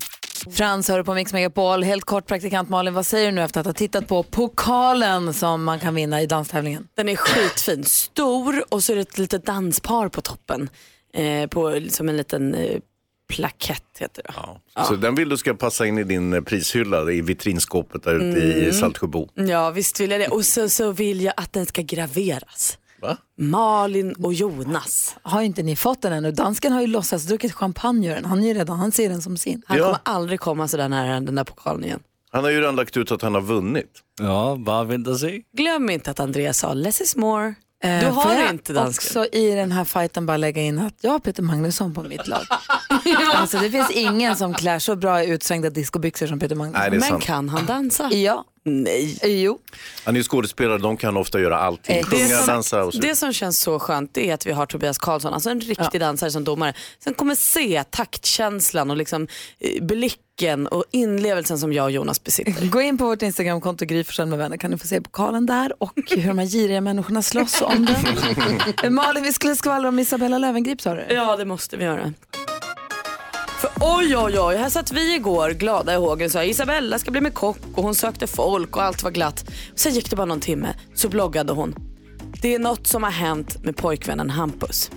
Frans 0.51 0.89
hör 0.89 0.97
du 0.97 1.03
på 1.03 1.13
Mix 1.13 1.33
Megapol. 1.33 1.83
Helt 1.83 2.05
kort, 2.05 2.25
praktikant 2.25 2.69
Malin, 2.69 2.93
vad 2.93 3.05
säger 3.05 3.25
du 3.25 3.31
nu 3.31 3.41
efter 3.41 3.59
att 3.59 3.65
ha 3.65 3.73
tittat 3.73 4.07
på 4.07 4.23
pokalen 4.23 5.33
som 5.33 5.63
man 5.63 5.79
kan 5.79 5.95
vinna 5.95 6.21
i 6.21 6.25
danstävlingen? 6.25 6.87
Den 6.95 7.09
är 7.09 7.15
skitfin, 7.15 7.83
stor 7.83 8.63
och 8.73 8.83
så 8.83 8.91
är 8.91 8.95
det 8.95 9.01
ett 9.01 9.17
litet 9.17 9.45
danspar 9.45 10.09
på 10.09 10.21
toppen. 10.21 10.69
Eh, 11.13 11.47
på, 11.49 11.81
som 11.89 12.09
en 12.09 12.17
liten 12.17 12.55
eh, 12.55 12.79
plakett 13.35 13.83
heter 13.99 14.23
det. 14.23 14.33
Ja. 14.75 14.83
Så 14.87 14.95
den 14.95 15.15
vill 15.15 15.29
du 15.29 15.37
ska 15.37 15.53
passa 15.53 15.85
in 15.85 15.97
i 15.97 16.03
din 16.03 16.33
eh, 16.33 16.41
prishylla 16.41 17.11
i 17.11 17.21
vitrinskåpet 17.21 18.03
där 18.03 18.15
ute 18.15 18.41
Mm. 18.45 18.69
i 18.69 18.71
Saltsjöbo. 18.73 19.29
Ja 19.33 19.71
visst 19.71 19.99
vill 19.99 20.11
jag 20.11 20.19
det. 20.21 20.27
Och 20.27 20.45
så, 20.45 20.69
så 20.69 20.91
vill 20.91 21.21
jag 21.21 21.33
att 21.37 21.53
den 21.53 21.65
ska 21.65 21.81
graveras. 21.81 22.77
Va? 23.01 23.17
Malin 23.39 24.13
och 24.23 24.33
Jonas. 24.33 25.15
Har 25.21 25.41
inte 25.41 25.63
ni 25.63 25.75
fått 25.75 26.01
den 26.01 26.13
ännu? 26.13 26.31
Dansken 26.31 26.71
har 26.73 26.81
ju 26.81 26.87
låtsas 26.87 27.23
druckit 27.23 27.53
champagne 27.53 28.11
ur 28.11 28.15
den. 28.15 28.25
Han, 28.25 28.43
är 28.43 28.47
ju 28.47 28.53
redan, 28.53 28.79
han 28.79 28.91
ser 28.91 29.09
den 29.09 29.21
som 29.21 29.37
sin. 29.37 29.61
Han 29.67 29.77
Ja. 29.77 29.83
kommer 29.83 29.99
aldrig 30.03 30.39
komma 30.39 30.67
så 30.67 30.77
där 30.77 30.89
nära 30.89 31.19
den 31.19 31.35
där 31.35 31.43
pokalen 31.43 31.83
igen. 31.85 31.99
Han 32.31 32.43
har 32.43 32.51
ju 32.51 32.59
redan 32.61 32.75
lagt 32.75 32.97
ut 32.97 33.11
att 33.11 33.21
han 33.21 33.33
har 33.33 33.41
vunnit. 33.41 33.91
Ja, 34.19 34.55
bara 34.59 34.83
vänta 34.83 35.15
se. 35.15 35.41
Glöm 35.57 35.89
inte 35.89 36.11
att 36.11 36.19
Andreas 36.19 36.57
sa 36.59 36.73
less 36.73 37.01
is 37.01 37.15
more. 37.15 37.55
Eh, 37.83 37.99
Du 37.99 38.05
får 38.05 38.21
har 38.21 38.33
jag 38.33 38.49
inte 38.49 38.73
dansken. 38.73 39.21
också 39.21 39.37
i 39.37 39.51
den 39.55 39.71
här 39.71 39.83
fighten 39.85 40.25
bara 40.25 40.37
lägga 40.37 40.61
in 40.61 40.79
att 40.79 40.93
jag 41.01 41.11
har 41.11 41.19
Peter 41.19 41.43
Magnusson 41.43 41.93
på 41.93 42.03
mitt 42.03 42.27
lag. 42.27 42.41
alltså, 43.35 43.57
det 43.57 43.69
finns 43.71 43.91
ingen 43.91 44.35
som 44.35 44.53
klär 44.53 44.79
så 44.79 44.95
bra 44.95 45.23
i 45.23 45.27
utsvängda 45.29 45.69
discobyxor 45.69 46.27
som 46.27 46.39
Peter 46.39 46.55
Magnusson. 46.55 46.81
Nej, 46.81 46.91
Men 46.91 47.01
sant. 47.01 47.23
kan 47.23 47.49
han 47.49 47.65
dansa? 47.65 48.09
Ja, 48.11 48.45
Nej. 48.65 49.19
jo. 49.23 49.59
Han 50.05 50.15
är 50.15 50.19
ju 50.19 50.23
skådespelare, 50.23 50.77
de 50.77 50.97
kan 50.97 51.17
ofta 51.17 51.39
göra 51.39 51.59
allting. 51.59 51.95
Eh, 51.95 52.05
Det 52.09 52.17
Sjunga, 52.17 52.37
som, 52.37 52.47
dansa 52.47 52.83
och 52.83 52.93
så. 52.93 52.99
det 52.99 53.15
som 53.15 53.33
känns 53.33 53.59
så 53.59 53.79
skönt 53.79 54.17
är 54.17 54.33
att 54.33 54.45
vi 54.45 54.51
har 54.51 54.65
Tobias 54.65 54.97
Karlsson, 54.97 55.33
alltså 55.33 55.49
en 55.49 55.61
riktig 55.61 55.99
dansare 56.01 56.31
som 56.31 56.43
domare. 56.43 56.73
Sen 57.03 57.13
kommer 57.13 57.35
se 57.35 57.83
taktkänslan 57.89 58.91
och 58.91 58.97
liksom, 58.97 59.27
eh, 59.59 59.83
blicken 59.83 60.67
och 60.67 60.83
inlevelsen 60.91 61.59
som 61.59 61.73
jag 61.73 61.83
och 61.85 61.91
Jonas 61.91 62.23
besitter. 62.23 62.65
Gå 62.67 62.81
in 62.81 62.97
på 62.97 63.05
vårt 63.05 63.21
Instagramkonto 63.21 63.85
Gry 63.85 64.03
Forssell 64.03 64.27
med 64.27 64.39
vänner 64.39 64.57
kan 64.57 64.71
du 64.71 64.77
få 64.77 64.87
se 64.87 65.01
pokalen 65.01 65.45
där 65.45 65.73
och 65.83 65.91
hur 65.95 66.27
de 66.27 66.37
här 66.37 66.45
giriga 66.45 66.81
människorna 66.81 67.21
slåss 67.21 67.61
om 67.61 67.85
den. 68.81 68.93
Malin, 68.93 69.23
vi 69.23 69.33
skulle 69.33 69.55
skvallra 69.55 69.89
om 69.89 69.99
Isabella 69.99 70.37
Löwengrip 70.37 70.81
sa 70.81 70.93
du? 70.93 71.05
Ja 71.09 71.35
det 71.37 71.45
måste 71.45 71.77
vi 71.77 71.83
göra. 71.83 72.13
Oj 73.85 74.17
oj 74.17 74.39
oj, 74.39 74.55
här 74.55 74.69
satt 74.69 74.91
vi 74.91 75.15
igår 75.15 75.49
glada 75.49 75.93
i 75.93 75.95
hågen 75.95 76.25
och 76.25 76.31
sa 76.31 76.43
Isabella 76.43 76.99
ska 76.99 77.11
bli 77.11 77.21
med 77.21 77.33
kock 77.33 77.57
och 77.75 77.83
hon 77.83 77.95
sökte 77.95 78.27
folk 78.27 78.75
och 78.75 78.83
allt 78.83 79.03
var 79.03 79.11
glatt. 79.11 79.45
Sen 79.75 79.93
gick 79.93 80.09
det 80.09 80.15
bara 80.15 80.25
någon 80.25 80.39
timme 80.39 80.75
så 80.93 81.09
bloggade 81.09 81.53
hon. 81.53 81.75
Det 82.41 82.55
är 82.55 82.59
något 82.59 82.87
som 82.87 83.03
har 83.03 83.11
hänt 83.11 83.63
med 83.63 83.75
pojkvännen 83.75 84.29
Hampus. 84.29 84.91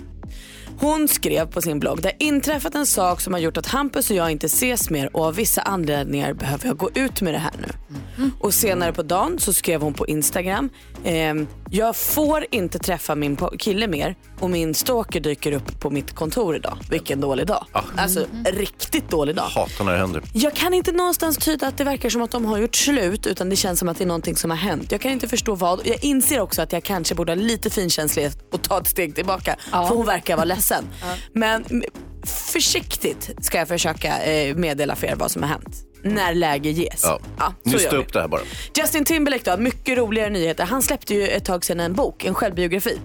Hon 0.79 1.07
skrev 1.07 1.45
på 1.45 1.61
sin 1.61 1.79
blogg, 1.79 2.01
det 2.01 2.07
har 2.07 2.27
inträffat 2.27 2.75
en 2.75 2.85
sak 2.85 3.21
som 3.21 3.33
har 3.33 3.39
gjort 3.39 3.57
att 3.57 3.67
Hampus 3.67 4.09
och 4.09 4.15
jag 4.15 4.31
inte 4.31 4.45
ses 4.45 4.89
mer 4.89 5.15
och 5.15 5.25
av 5.25 5.35
vissa 5.35 5.61
anledningar 5.61 6.33
behöver 6.33 6.67
jag 6.67 6.77
gå 6.77 6.89
ut 6.93 7.21
med 7.21 7.33
det 7.33 7.37
här 7.37 7.53
nu. 7.61 7.71
Och 8.39 8.53
senare 8.53 8.93
på 8.93 9.03
dagen 9.03 9.39
så 9.39 9.53
skrev 9.53 9.81
hon 9.81 9.93
på 9.93 10.07
Instagram, 10.07 10.69
ehm, 11.03 11.47
jag 11.69 11.95
får 11.95 12.45
inte 12.51 12.79
träffa 12.79 13.15
min 13.15 13.37
kille 13.59 13.87
mer 13.87 14.15
och 14.39 14.49
min 14.49 14.73
stalker 14.73 15.19
dyker 15.19 15.51
upp 15.51 15.79
på 15.79 15.89
mitt 15.89 16.15
kontor 16.15 16.55
idag. 16.55 16.77
Vilken 16.89 17.21
dålig 17.21 17.47
dag. 17.47 17.65
Alltså 17.97 18.25
riktigt 18.45 19.09
dålig 19.09 19.35
dag. 19.35 19.43
Hatar 19.43 19.85
när 19.85 19.91
det 19.91 19.97
händer. 19.97 20.23
Jag 20.33 20.53
kan 20.53 20.73
inte 20.73 20.91
någonstans 20.91 21.37
tyda 21.37 21.67
att 21.67 21.77
det 21.77 21.83
verkar 21.83 22.09
som 22.09 22.21
att 22.21 22.31
de 22.31 22.45
har 22.45 22.57
gjort 22.57 22.75
slut 22.75 23.27
utan 23.27 23.49
det 23.49 23.55
känns 23.55 23.79
som 23.79 23.89
att 23.89 23.97
det 23.97 24.03
är 24.03 24.07
någonting 24.07 24.35
som 24.35 24.49
har 24.49 24.57
hänt. 24.57 24.91
Jag 24.91 25.01
kan 25.01 25.11
inte 25.11 25.27
förstå 25.27 25.55
vad. 25.55 25.81
Jag 25.85 26.03
inser 26.03 26.39
också 26.39 26.61
att 26.61 26.73
jag 26.73 26.83
kanske 26.83 27.15
borde 27.15 27.31
ha 27.31 27.35
lite 27.35 27.69
finkänslighet 27.69 28.37
och 28.51 28.61
ta 28.61 28.79
ett 28.81 28.87
steg 28.87 29.15
tillbaka. 29.15 29.55
För 29.71 29.95
hon 29.95 30.05
verkar 30.05 30.35
vara 30.35 30.45
ledsen. 30.45 30.85
Men 31.33 31.65
mm, 31.65 31.83
försiktigt 32.53 33.31
ska 33.41 33.57
jag 33.57 33.67
försöka 33.67 34.23
eh, 34.23 34.55
meddela 34.55 34.95
för 34.95 35.07
er 35.07 35.15
vad 35.15 35.31
som 35.31 35.43
har 35.43 35.49
hänt. 35.49 35.83
När 36.03 36.33
läge 36.35 36.69
ges. 36.69 37.01
Ja. 37.03 37.19
så 37.63 37.69
Nysta 37.69 37.95
upp 37.97 38.13
det 38.13 38.21
här 38.21 38.27
bara. 38.27 38.41
Justin 38.75 39.05
Timberlake 39.05 39.51
då, 39.51 39.57
mycket 39.61 39.97
roligare 39.97 40.29
nyheter. 40.29 40.63
Han 40.65 40.81
släppte 40.81 41.13
ju 41.13 41.27
ett 41.27 41.45
tag 41.45 41.65
sedan 41.65 41.79
en 41.79 41.93
bok, 41.93 42.25
en 42.25 42.33
självbiografi. 42.33 42.99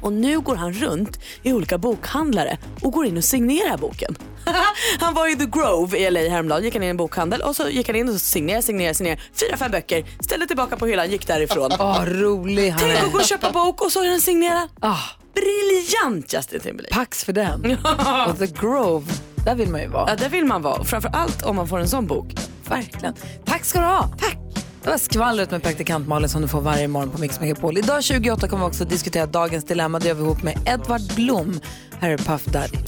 Och 0.00 0.12
nu 0.12 0.40
går 0.40 0.56
han 0.56 0.72
runt 0.72 1.18
i 1.42 1.52
olika 1.52 1.78
bokhandlare 1.78 2.58
och 2.80 2.92
går 2.92 3.06
in 3.06 3.16
och 3.16 3.24
signerar 3.24 3.76
boken. 3.78 4.16
han 5.00 5.14
var 5.14 5.28
i 5.32 5.36
The 5.36 5.46
Grove 5.46 5.98
i 5.98 6.10
LA 6.10 6.20
häromdagen, 6.20 6.64
gick 6.64 6.74
han 6.74 6.82
in 6.82 6.86
i 6.86 6.90
en 6.90 6.96
bokhandel 6.96 7.40
och 7.40 7.56
så 7.56 7.68
gick 7.68 7.86
han 7.86 7.96
in 7.96 8.08
och 8.08 8.20
signerade, 8.20 8.62
signerade, 8.62 8.94
signerade. 8.94 9.20
Fyra, 9.40 9.56
fem 9.56 9.70
böcker, 9.70 10.04
ställde 10.20 10.46
tillbaka 10.46 10.76
på 10.76 10.86
hyllan, 10.86 11.10
gick 11.10 11.26
därifrån. 11.26 11.70
Åh, 11.78 12.04
rolig 12.04 12.70
han 12.70 12.80
Tänk 12.80 12.98
är. 12.98 13.04
att 13.06 13.12
gå 13.12 13.18
och 13.18 13.24
köpa 13.24 13.50
bok 13.52 13.82
och 13.82 13.92
så 13.92 14.02
är 14.04 14.08
den 14.08 14.20
signerad. 14.20 14.68
Ah, 14.80 14.98
Briljant 15.34 16.32
Justin 16.34 16.60
Timberlake. 16.60 16.94
pax 16.94 17.24
för 17.24 17.32
den. 17.32 17.76
Och 18.28 18.38
The 18.38 18.46
Grove, 18.46 19.06
där 19.44 19.54
vill 19.54 19.68
man 19.68 19.80
ju 19.80 19.88
vara. 19.88 20.10
Ja, 20.10 20.16
där 20.16 20.28
vill 20.28 20.44
man 20.44 20.62
vara. 20.62 20.84
Framför 20.84 21.10
allt 21.12 21.42
om 21.42 21.56
man 21.56 21.68
får 21.68 21.78
en 21.78 21.88
sån 21.88 22.06
bok. 22.06 22.34
Verkligen. 22.68 23.14
Tack 23.44 23.64
ska 23.64 23.80
du 23.80 23.86
ha. 23.86 24.08
Tack. 24.18 24.38
Det 24.82 24.90
var 24.90 24.98
skvallret 24.98 25.50
med 25.50 25.62
praktikant 25.62 26.08
Malin 26.08 26.28
som 26.28 26.42
du 26.42 26.48
får 26.48 26.60
varje 26.60 26.88
morgon 26.88 27.10
på 27.10 27.20
Mix 27.20 27.40
Megapol. 27.40 27.78
Idag 27.78 28.04
28 28.04 28.48
kommer 28.48 28.64
vi 28.64 28.70
också 28.70 28.84
diskutera 28.84 29.26
dagens 29.26 29.64
dilemma. 29.64 29.98
Det 29.98 30.08
gör 30.08 30.14
vi 30.14 30.22
ihop 30.22 30.42
med 30.42 30.58
Edvard 30.66 31.14
Blom. 31.16 31.60
Här 32.00 32.10
är 32.10 32.18
Puff 32.18 32.44
Daddy. 32.44 32.78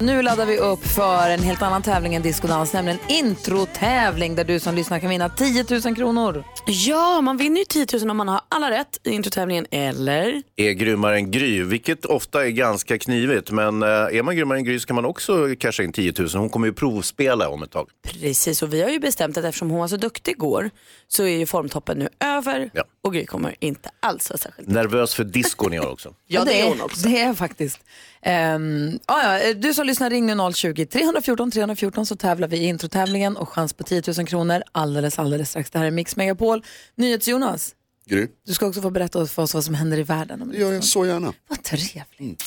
Nu 0.00 0.22
laddar 0.22 0.46
vi 0.46 0.58
upp 0.58 0.86
för 0.86 1.30
en 1.30 1.42
helt 1.42 1.62
annan 1.62 1.82
tävling 1.82 2.14
än 2.14 2.22
diskodans, 2.22 2.72
nämligen 2.72 2.98
introtävling 3.08 4.34
där 4.34 4.44
du 4.44 4.60
som 4.60 4.74
lyssnar 4.74 4.98
kan 4.98 5.10
vinna 5.10 5.28
10 5.28 5.64
000 5.84 5.96
kronor. 5.96 6.44
Ja, 6.66 7.20
man 7.20 7.36
vinner 7.36 7.58
ju 7.58 7.64
10 7.64 7.86
000 7.92 8.10
om 8.10 8.16
man 8.16 8.28
har 8.28 8.40
alla 8.48 8.70
rätt 8.70 8.98
i 9.04 9.10
introtävlingen, 9.10 9.66
eller? 9.70 10.42
Är 10.56 10.72
grymmare 10.72 11.16
än 11.16 11.30
Gry, 11.30 11.62
vilket 11.62 12.04
ofta 12.04 12.46
är 12.46 12.50
ganska 12.50 12.98
knivigt. 12.98 13.50
Men 13.50 13.82
eh, 13.82 13.88
är 13.88 14.22
man 14.22 14.36
grymmare 14.36 14.58
än 14.58 14.64
Gry 14.64 14.80
så 14.80 14.86
kan 14.86 14.96
man 14.96 15.04
också 15.04 15.48
casha 15.58 15.82
in 15.82 15.92
10 15.92 16.12
000. 16.18 16.28
Hon 16.34 16.50
kommer 16.50 16.66
ju 16.66 16.72
provspela 16.72 17.48
om 17.48 17.62
ett 17.62 17.70
tag. 17.70 17.88
Precis, 18.02 18.62
och 18.62 18.74
vi 18.74 18.82
har 18.82 18.90
ju 18.90 18.98
bestämt 19.00 19.36
att 19.36 19.44
eftersom 19.44 19.70
hon 19.70 19.80
var 19.80 19.88
så 19.88 19.96
duktig 19.96 20.32
igår 20.32 20.70
så 21.08 21.22
är 21.22 21.36
ju 21.38 21.46
formtoppen 21.46 21.98
nu 21.98 22.08
över 22.20 22.70
Ja. 22.74 22.84
och 23.04 23.14
Gry 23.14 23.26
kommer 23.26 23.54
inte 23.60 23.90
alls 24.00 24.30
vara 24.30 24.38
särskilt 24.38 24.68
Nervös 24.68 25.14
för 25.14 25.24
discon 25.24 25.72
i 25.74 25.80
år 25.80 25.90
också. 25.90 26.14
Ja, 26.26 26.44
det 26.44 26.60
är 26.60 26.68
hon 26.68 26.80
också. 26.80 27.08
Det 27.08 27.20
är 27.20 27.34
faktiskt. 27.34 27.80
Um, 28.26 28.98
ja, 29.06 29.38
ja, 29.38 29.54
du 29.54 29.74
som 29.74 29.86
lyssnar, 29.86 30.10
ring 30.10 30.26
nu 30.26 30.34
020-314 30.34 31.50
314 31.50 32.06
så 32.06 32.16
tävlar 32.16 32.48
vi 32.48 32.56
i 32.56 32.64
introtävlingen 32.64 33.36
och 33.36 33.48
chans 33.48 33.72
på 33.72 33.84
10 33.84 34.02
000 34.16 34.26
kronor 34.26 34.62
alldeles, 34.72 35.18
alldeles 35.18 35.50
strax. 35.50 35.70
Det 35.70 35.78
här 35.78 35.86
är 35.86 35.90
Mix 35.90 36.16
Megapol. 36.16 36.64
NyhetsJonas, 36.94 37.74
Gry, 38.06 38.26
du 38.46 38.54
ska 38.54 38.66
också 38.66 38.82
få 38.82 38.90
berätta 38.90 39.26
för 39.26 39.42
oss 39.42 39.54
vad 39.54 39.64
som 39.64 39.74
händer 39.74 39.98
i 39.98 40.02
världen. 40.02 40.42
Om 40.42 40.50
det 40.50 40.58
gör 40.58 40.72
jag 40.72 40.84
så 40.84 41.06
gärna. 41.06 41.32
Vad 41.48 41.62
trevligt. 41.62 42.44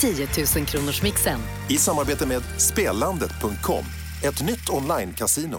10 0.00 0.28
000 0.56 0.66
kronors 0.66 1.02
mixen. 1.02 1.40
I 1.68 1.78
samarbete 1.78 2.26
med 2.26 2.42
Spelandet.com, 2.58 3.84
ett 4.24 4.42
nytt 4.42 4.68
online-casino. 4.68 5.58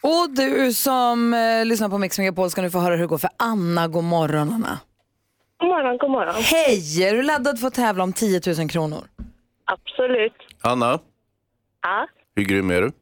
Och 0.00 0.30
du 0.30 0.72
som 0.72 1.34
eh, 1.34 1.64
lyssnar 1.64 1.88
på 1.88 1.98
Mix 1.98 2.18
Megapol 2.18 2.50
ska 2.50 2.62
nu 2.62 2.70
få 2.70 2.78
höra 2.78 2.94
hur 2.94 3.02
det 3.02 3.06
går 3.06 3.18
för 3.18 3.30
Anna. 3.36 3.88
God 3.88 4.04
morgon 4.04 4.52
Anna. 4.52 4.78
God 5.58 5.68
morgon, 5.68 5.98
god 5.98 6.10
morgon. 6.10 6.34
Hej! 6.34 7.02
Är 7.04 7.14
du 7.14 7.22
laddad 7.22 7.60
för 7.60 7.66
att 7.68 7.74
tävla 7.74 8.02
om 8.04 8.12
10 8.12 8.40
000 8.58 8.68
kronor? 8.68 9.04
Absolut. 9.64 10.32
Anna, 10.60 10.98
Ja, 11.82 12.08
hur 12.36 12.44
grym 12.44 12.70
är 12.70 12.80
du? 12.82 12.92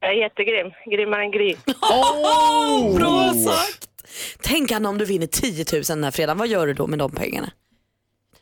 jag 0.00 0.10
är 0.10 0.14
jättegrym. 0.14 0.70
Grymmare 0.86 1.22
än 1.24 1.30
Gry. 1.30 1.56
Oh, 1.82 2.96
bra 2.98 3.32
sagt! 3.34 3.88
Tänk 4.42 4.72
Anna 4.72 4.88
om 4.88 4.98
du 4.98 5.04
vinner 5.04 5.26
10 5.26 5.64
000 5.72 5.82
den 5.82 6.04
här 6.04 6.10
fredagen, 6.10 6.38
vad 6.38 6.48
gör 6.48 6.66
du 6.66 6.74
då 6.74 6.86
med 6.86 6.98
de 6.98 7.10
pengarna? 7.12 7.50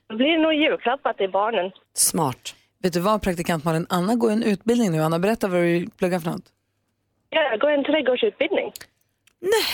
Det 0.09 0.15
blir 0.15 0.39
nog 0.39 0.55
julklappar 0.55 1.13
till 1.13 1.31
barnen. 1.31 1.71
Smart. 1.95 2.55
Vet 2.83 2.93
du 2.93 3.01
vad 3.01 3.23
praktikant 3.23 3.65
Malin? 3.65 3.87
Anna 3.89 4.15
går 4.15 4.31
en 4.31 4.43
utbildning 4.43 4.93
nu. 4.93 5.03
Anna, 5.03 5.19
berätta 5.19 5.49
vad 5.49 5.61
du 5.61 5.87
pluggar 5.99 6.21
för 6.21 6.31
något. 6.31 6.45
Ja, 7.31 7.43
jag 7.43 7.61
går 7.61 7.71
en 7.71 7.85
trädgårdsutbildning. 7.85 8.73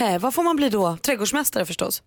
Nej, 0.00 0.18
vad 0.18 0.34
får 0.34 0.42
man 0.42 0.56
bli 0.56 0.68
då? 0.68 0.96
Trädgårdsmästare 0.96 1.66
förstås? 1.66 2.02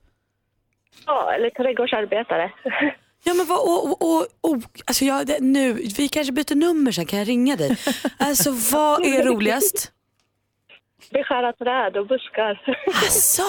Ja, 1.05 1.33
eller 1.33 1.49
trädgårdsarbetare. 1.49 2.51
Ja 3.23 3.33
men 3.33 3.45
vad, 3.45 3.59
och, 3.59 3.85
och, 3.85 4.01
och, 4.01 4.27
och, 4.41 4.57
alltså 4.85 5.05
jag, 5.05 5.27
det, 5.27 5.37
nu, 5.39 5.73
vi 5.73 6.07
kanske 6.07 6.33
byter 6.33 6.55
nummer 6.55 6.91
sen, 6.91 7.05
kan 7.05 7.19
jag 7.19 7.27
ringa 7.27 7.55
dig? 7.55 7.77
Alltså 8.17 8.51
vad 8.71 9.05
är 9.05 9.23
roligast? 9.23 9.91
Beskära 11.11 11.53
träd 11.53 11.97
och 11.97 12.07
buskar. 12.07 12.61
Alltså, 13.03 13.43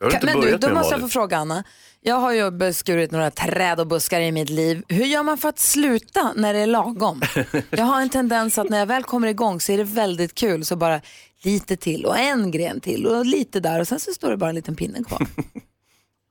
har 0.00 0.14
inte 0.14 0.26
Men 0.26 0.40
du, 0.40 0.56
då 0.56 0.74
måste 0.74 0.94
jag 0.94 1.00
få 1.00 1.08
fråga 1.08 1.36
Anna. 1.36 1.64
Jag 2.00 2.14
har 2.14 2.32
ju 2.32 2.50
beskurit 2.50 3.10
några 3.10 3.30
träd 3.30 3.80
och 3.80 3.86
buskar 3.86 4.20
i 4.20 4.32
mitt 4.32 4.50
liv. 4.50 4.82
Hur 4.88 5.04
gör 5.04 5.22
man 5.22 5.38
för 5.38 5.48
att 5.48 5.58
sluta 5.58 6.32
när 6.36 6.54
det 6.54 6.58
är 6.60 6.66
lagom? 6.66 7.22
Jag 7.70 7.84
har 7.84 8.00
en 8.00 8.10
tendens 8.10 8.58
att 8.58 8.68
när 8.68 8.78
jag 8.78 8.86
väl 8.86 9.02
kommer 9.02 9.28
igång 9.28 9.60
så 9.60 9.72
är 9.72 9.78
det 9.78 9.84
väldigt 9.84 10.34
kul. 10.34 10.64
Så 10.64 10.76
bara 10.76 11.00
lite 11.44 11.76
till 11.76 12.06
och 12.06 12.18
en 12.18 12.50
gren 12.50 12.80
till 12.80 13.06
och 13.06 13.26
lite 13.26 13.60
där 13.60 13.80
och 13.80 13.88
sen 13.88 14.00
så 14.00 14.12
står 14.12 14.30
det 14.30 14.36
bara 14.36 14.50
en 14.50 14.56
liten 14.56 14.76
pinne 14.76 15.04
kvar. 15.04 15.26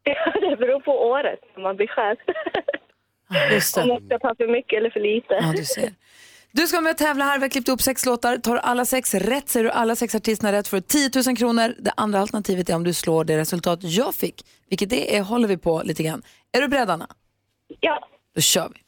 det 0.49 0.57
beror 0.57 0.79
på 0.79 0.91
året 0.91 1.39
när 1.55 1.63
man 1.63 1.77
beskär. 1.77 2.17
Just 3.51 3.77
Om 3.77 3.88
man 3.88 4.05
ska 4.05 4.19
ta 4.19 4.35
för 4.35 4.47
mycket 4.47 4.77
eller 4.77 4.89
för 4.89 4.99
lite. 4.99 5.33
Ja, 5.33 5.53
du 5.57 5.65
ser. 5.65 5.93
Du 6.51 6.67
ska 6.67 6.81
med 6.81 6.91
och 6.91 6.97
tävla 6.97 7.25
här. 7.25 7.38
Vi 7.38 7.43
har 7.43 7.49
klippt 7.49 7.69
upp 7.69 7.81
sex 7.81 8.05
låtar. 8.05 8.38
Tar 8.38 8.55
alla 8.55 8.85
sex 8.85 9.13
rätt, 9.13 9.49
säger 9.49 9.63
du 9.63 9.71
alla 9.71 9.95
sex 9.95 10.15
artisterna 10.15 10.51
rätt, 10.51 10.67
får 10.67 10.77
du 10.77 10.81
10 10.81 11.09
000 11.27 11.38
kronor. 11.38 11.73
Det 11.79 11.91
andra 11.97 12.19
alternativet 12.19 12.69
är 12.69 12.75
om 12.75 12.83
du 12.83 12.93
slår 12.93 13.23
det 13.23 13.38
resultat 13.38 13.79
jag 13.81 14.15
fick, 14.15 14.45
vilket 14.69 14.89
det 14.89 15.17
är, 15.17 15.21
håller 15.21 15.47
vi 15.47 15.57
på 15.57 15.81
lite 15.85 16.03
grann. 16.03 16.21
Är 16.57 16.62
du 16.62 16.67
beredd 16.67 16.89
Anna? 16.89 17.07
Ja, 17.79 18.07
Då 18.35 18.41
kör 18.41 18.69
vi. 18.73 18.79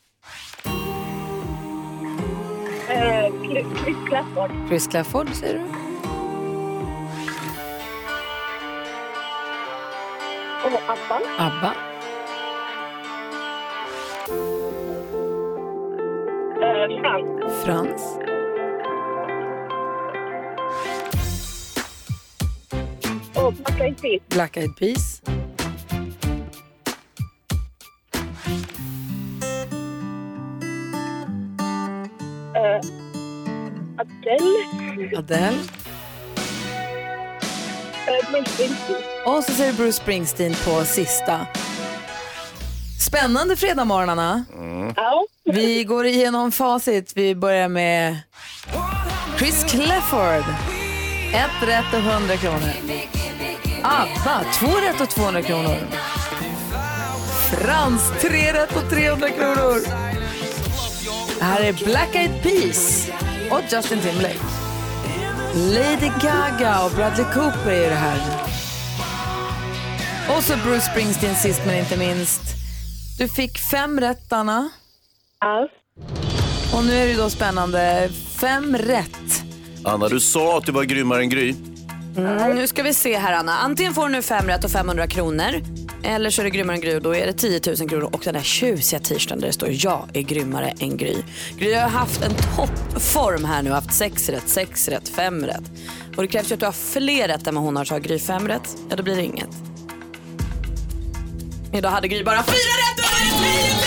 eh, 2.93 3.33
Chris 3.83 3.97
Clafford. 4.09 4.51
Chris 4.69 4.87
Clafford 4.87 5.29
säger 5.33 5.53
du? 5.53 5.61
Och 10.63 10.81
Abba. 10.87 11.21
ABBA. 11.37 11.73
Eh, 16.61 17.01
Frans. 17.01 17.63
Frans. 17.63 18.17
Och 23.35 23.53
Black 23.53 23.81
Eyed 23.81 24.01
Peas. 24.01 24.21
Black 24.29 24.57
Eyed 24.57 24.75
Peas. 24.75 25.21
Eh, 32.55 32.81
Adele. 33.97 35.17
Adele. 35.17 35.80
Bruce 38.31 38.49
Springsteen. 38.49 38.97
Och 39.25 39.43
så 39.43 39.51
säger 39.51 39.73
Bruce 39.73 39.93
Springsteen 39.93 40.55
på 40.65 40.85
sista. 40.85 41.47
Spännande 42.99 43.55
fredagmorgnarna. 43.55 44.45
Ja. 44.95 45.25
Vi 45.45 45.83
går 45.83 46.05
igenom 46.05 46.51
facit. 46.51 47.11
Vi 47.15 47.35
börjar 47.35 47.67
med 47.67 48.17
Chris 49.37 49.63
Clafford. 49.63 50.43
Ett 51.33 51.67
rätt 51.67 51.93
och 51.93 51.99
100 51.99 52.37
kronor. 52.37 52.71
ABBA, 53.83 54.45
två 54.59 54.67
rätt 54.67 55.01
och 55.01 55.09
200 55.09 55.41
kronor. 55.41 55.77
Frans, 57.51 58.11
tre 58.21 58.53
rätt 58.53 58.75
och 58.75 58.89
300 58.89 59.29
kronor. 59.29 59.79
Här 61.41 61.61
är 61.61 61.73
Black 61.73 62.15
Eyed 62.15 62.43
Peas 62.43 63.09
och 63.51 63.61
Justin 63.71 63.99
Timberlake. 63.99 64.60
Lady 65.55 66.11
Gaga 66.21 66.81
och 66.85 66.91
Bradley 66.91 67.25
Cooper 67.33 67.71
är 67.71 67.89
det 67.89 67.95
här. 67.95 68.19
Och 70.37 70.43
så 70.43 70.53
Bruce 70.63 70.81
Springsteen 70.91 71.35
sist 71.35 71.61
men 71.65 71.75
inte 71.75 71.97
minst. 71.97 72.41
Du 73.17 73.27
fick 73.27 73.59
fem 73.59 73.99
rätt, 73.99 74.33
Anna. 74.33 74.69
Ja. 75.39 75.67
Och 76.77 76.85
nu 76.85 76.93
är 76.93 77.07
det 77.07 77.13
då 77.13 77.29
spännande. 77.29 78.09
Fem 78.41 78.77
rätt. 78.77 79.43
Anna, 79.83 80.07
du 80.07 80.19
sa 80.19 80.57
att 80.57 80.65
du 80.65 80.71
var 80.71 80.83
grymmare 80.83 81.19
än 81.21 81.29
Gry. 81.29 81.55
mm, 82.17 82.55
nu 82.55 82.67
ska 82.67 82.83
vi 82.83 82.93
se 82.93 83.17
här 83.17 83.33
Anna. 83.33 83.57
Antingen 83.57 83.93
får 83.93 84.05
du 84.07 84.11
nu 84.11 84.21
fem 84.21 84.47
rätt 84.47 84.63
och 84.63 84.71
500 84.71 85.07
kronor. 85.07 85.51
Eller 86.03 86.29
så 86.29 86.41
är 86.41 86.43
det 86.43 86.49
grymmare 86.49 86.75
än 86.75 86.81
Gry 86.81 86.95
och 86.95 87.01
då 87.01 87.15
är 87.15 87.25
det 87.25 87.33
10 87.33 87.61
000 87.67 87.89
kronor 87.89 88.09
och 88.13 88.21
den 88.23 88.33
där 88.33 88.41
tjusiga 88.41 88.99
t-shirten 88.99 89.39
där 89.39 89.47
det 89.47 89.53
står 89.53 89.69
jag 89.71 90.09
är 90.13 90.21
grymmare 90.21 90.73
än 90.79 90.97
Gry. 90.97 91.15
Gry 91.57 91.73
har 91.73 91.89
haft 91.89 92.21
en 92.21 92.31
toppform 92.55 93.45
här 93.45 93.63
nu, 93.63 93.69
haft 93.69 93.93
sex 93.93 94.29
rätt, 94.29 94.49
sex 94.49 94.87
rätt, 94.87 95.09
fem 95.09 95.45
rätt. 95.45 95.71
Och 96.15 96.21
det 96.21 96.27
krävs 96.27 96.51
ju 96.51 96.53
att 96.53 96.59
du 96.59 96.65
har 96.65 96.73
fler 96.73 97.27
rätt 97.27 97.47
än 97.47 97.55
vad 97.55 97.63
hon 97.63 97.75
har. 97.75 97.85
Så 97.85 97.93
har 97.93 97.99
Gry 97.99 98.19
fem 98.19 98.47
rätt, 98.47 98.77
ja 98.89 98.95
då 98.95 99.03
blir 99.03 99.15
det 99.15 99.23
inget. 99.23 99.49
Idag 101.73 101.89
hade 101.89 102.07
Gry 102.07 102.23
bara 102.23 102.43
fyra 102.43 102.53
rätt 102.53 103.80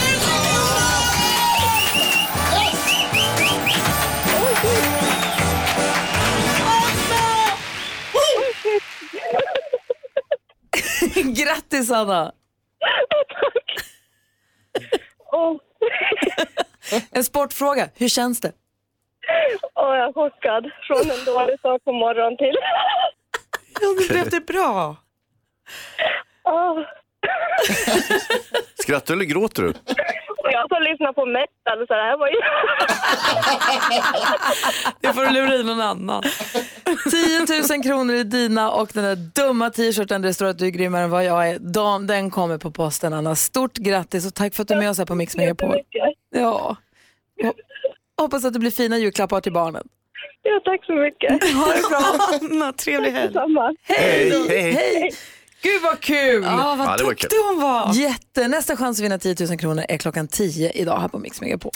Grattis, 11.34 11.90
Anna! 11.90 12.32
Oh. 15.32 15.56
En 17.10 17.24
sportfråga, 17.24 17.88
hur 17.94 18.08
känns 18.08 18.40
det? 18.40 18.52
Och 19.72 19.96
jag 19.96 20.08
är 20.08 20.12
chockad. 20.12 20.70
Från 20.86 21.10
en 21.10 21.24
dålig 21.24 21.60
sak 21.60 21.84
på 21.84 21.92
morgonen 21.92 22.36
till... 22.36 22.56
Ja, 23.80 23.88
nu 24.00 24.08
blev 24.08 24.30
det 24.30 24.40
bra. 24.40 24.96
Åh. 26.44 26.80
Skrattar 28.74 29.14
eller 29.14 29.24
gråter 29.24 29.62
du? 29.62 29.74
Och 30.44 30.50
jag 30.52 30.68
får 30.68 30.90
lyssna 30.90 31.12
på 31.12 31.26
metal 31.26 31.86
så 31.86 31.94
det 31.94 32.02
här 32.02 32.16
var 32.18 32.28
ju... 32.28 32.34
Det 35.00 35.12
får 35.14 35.24
du 35.24 35.30
lura 35.30 35.54
i 35.54 35.64
någon 35.64 35.80
annan. 35.80 36.22
10 37.10 37.76
000 37.76 37.82
kronor 37.82 38.14
är 38.14 38.24
dina 38.24 38.70
och 38.70 38.90
den 38.94 39.04
där 39.04 39.16
dumma 39.16 39.70
t-shirten 39.70 40.22
där 40.22 40.28
det 40.28 40.34
står 40.34 40.46
att 40.46 40.58
du 40.58 40.66
är 40.66 40.70
grymmare 40.70 41.02
än 41.02 41.10
vad 41.10 41.24
jag 41.24 41.48
är, 41.48 41.58
de, 41.58 42.06
den 42.06 42.30
kommer 42.30 42.58
på 42.58 42.70
posten 42.70 43.12
Anna. 43.12 43.34
Stort 43.34 43.74
grattis 43.76 44.26
och 44.26 44.34
tack 44.34 44.54
för 44.54 44.62
att 44.62 44.68
du 44.68 44.74
är 44.74 44.78
med 44.78 44.90
oss 44.90 44.98
här 44.98 45.04
på 45.04 45.14
Mix 45.14 45.36
Megapol. 45.36 45.76
Ja. 46.30 46.76
Ho- 47.42 47.52
Hoppas 48.20 48.44
att 48.44 48.52
det 48.52 48.58
blir 48.58 48.70
fina 48.70 48.98
julklappar 48.98 49.40
till 49.40 49.52
barnen. 49.52 49.88
Ja, 50.42 50.60
tack 50.64 50.84
så 50.84 50.92
mycket. 50.92 51.54
Ha 51.54 51.66
det 51.72 51.82
bra. 51.90 52.00
Anna, 52.52 52.72
trevlig 52.72 53.10
helg. 53.10 53.34
Hej, 53.82 54.30
då. 54.30 54.44
hej. 54.48 54.72
Hej. 54.72 55.10
Gud 55.64 55.82
vad 55.82 56.00
kul! 56.00 56.42
Ja, 56.42 56.74
vad 56.78 56.86
Ja, 56.88 56.96
det 56.96 57.04
var 57.04 57.10
duktig 57.10 57.36
hon 57.48 57.60
var. 57.62 57.94
Jätte. 57.94 58.48
Nästa 58.48 58.76
chans 58.76 58.98
att 58.98 59.04
vinna 59.04 59.18
10 59.18 59.36
000 59.48 59.58
kronor 59.58 59.84
är 59.88 59.98
klockan 59.98 60.28
10 60.28 60.70
idag 60.70 61.00
här 61.00 61.08
på 61.08 61.18
Mix 61.18 61.40
Megapol. 61.40 61.72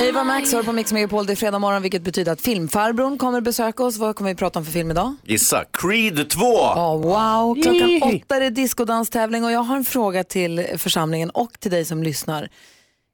Eva 0.00 0.24
Max 0.24 0.52
hör 0.52 0.62
på 0.62 0.72
Mix 0.72 0.92
Megapol. 0.92 1.26
Det 1.26 1.32
är 1.32 1.36
fredag 1.36 1.58
morgon 1.58 1.82
vilket 1.82 2.02
betyder 2.02 2.32
att 2.32 2.40
filmfarbrorn 2.40 3.18
kommer 3.18 3.40
besöka 3.40 3.84
oss. 3.84 3.96
Vad 3.98 4.16
kommer 4.16 4.30
vi 4.30 4.36
prata 4.36 4.58
om 4.58 4.64
för 4.64 4.72
film 4.72 4.90
idag? 4.90 5.14
Gissa, 5.24 5.64
Creed 5.72 6.30
2! 6.30 6.40
Ja, 6.42 6.96
wow, 6.96 7.62
klockan 7.62 8.02
åtta 8.02 8.36
är 8.36 8.40
det 8.40 8.50
discodanstävling 8.50 9.44
och 9.44 9.52
jag 9.52 9.60
har 9.60 9.76
en 9.76 9.84
fråga 9.84 10.24
till 10.24 10.66
församlingen 10.78 11.30
och 11.30 11.60
till 11.60 11.70
dig 11.70 11.84
som 11.84 12.02
lyssnar. 12.02 12.48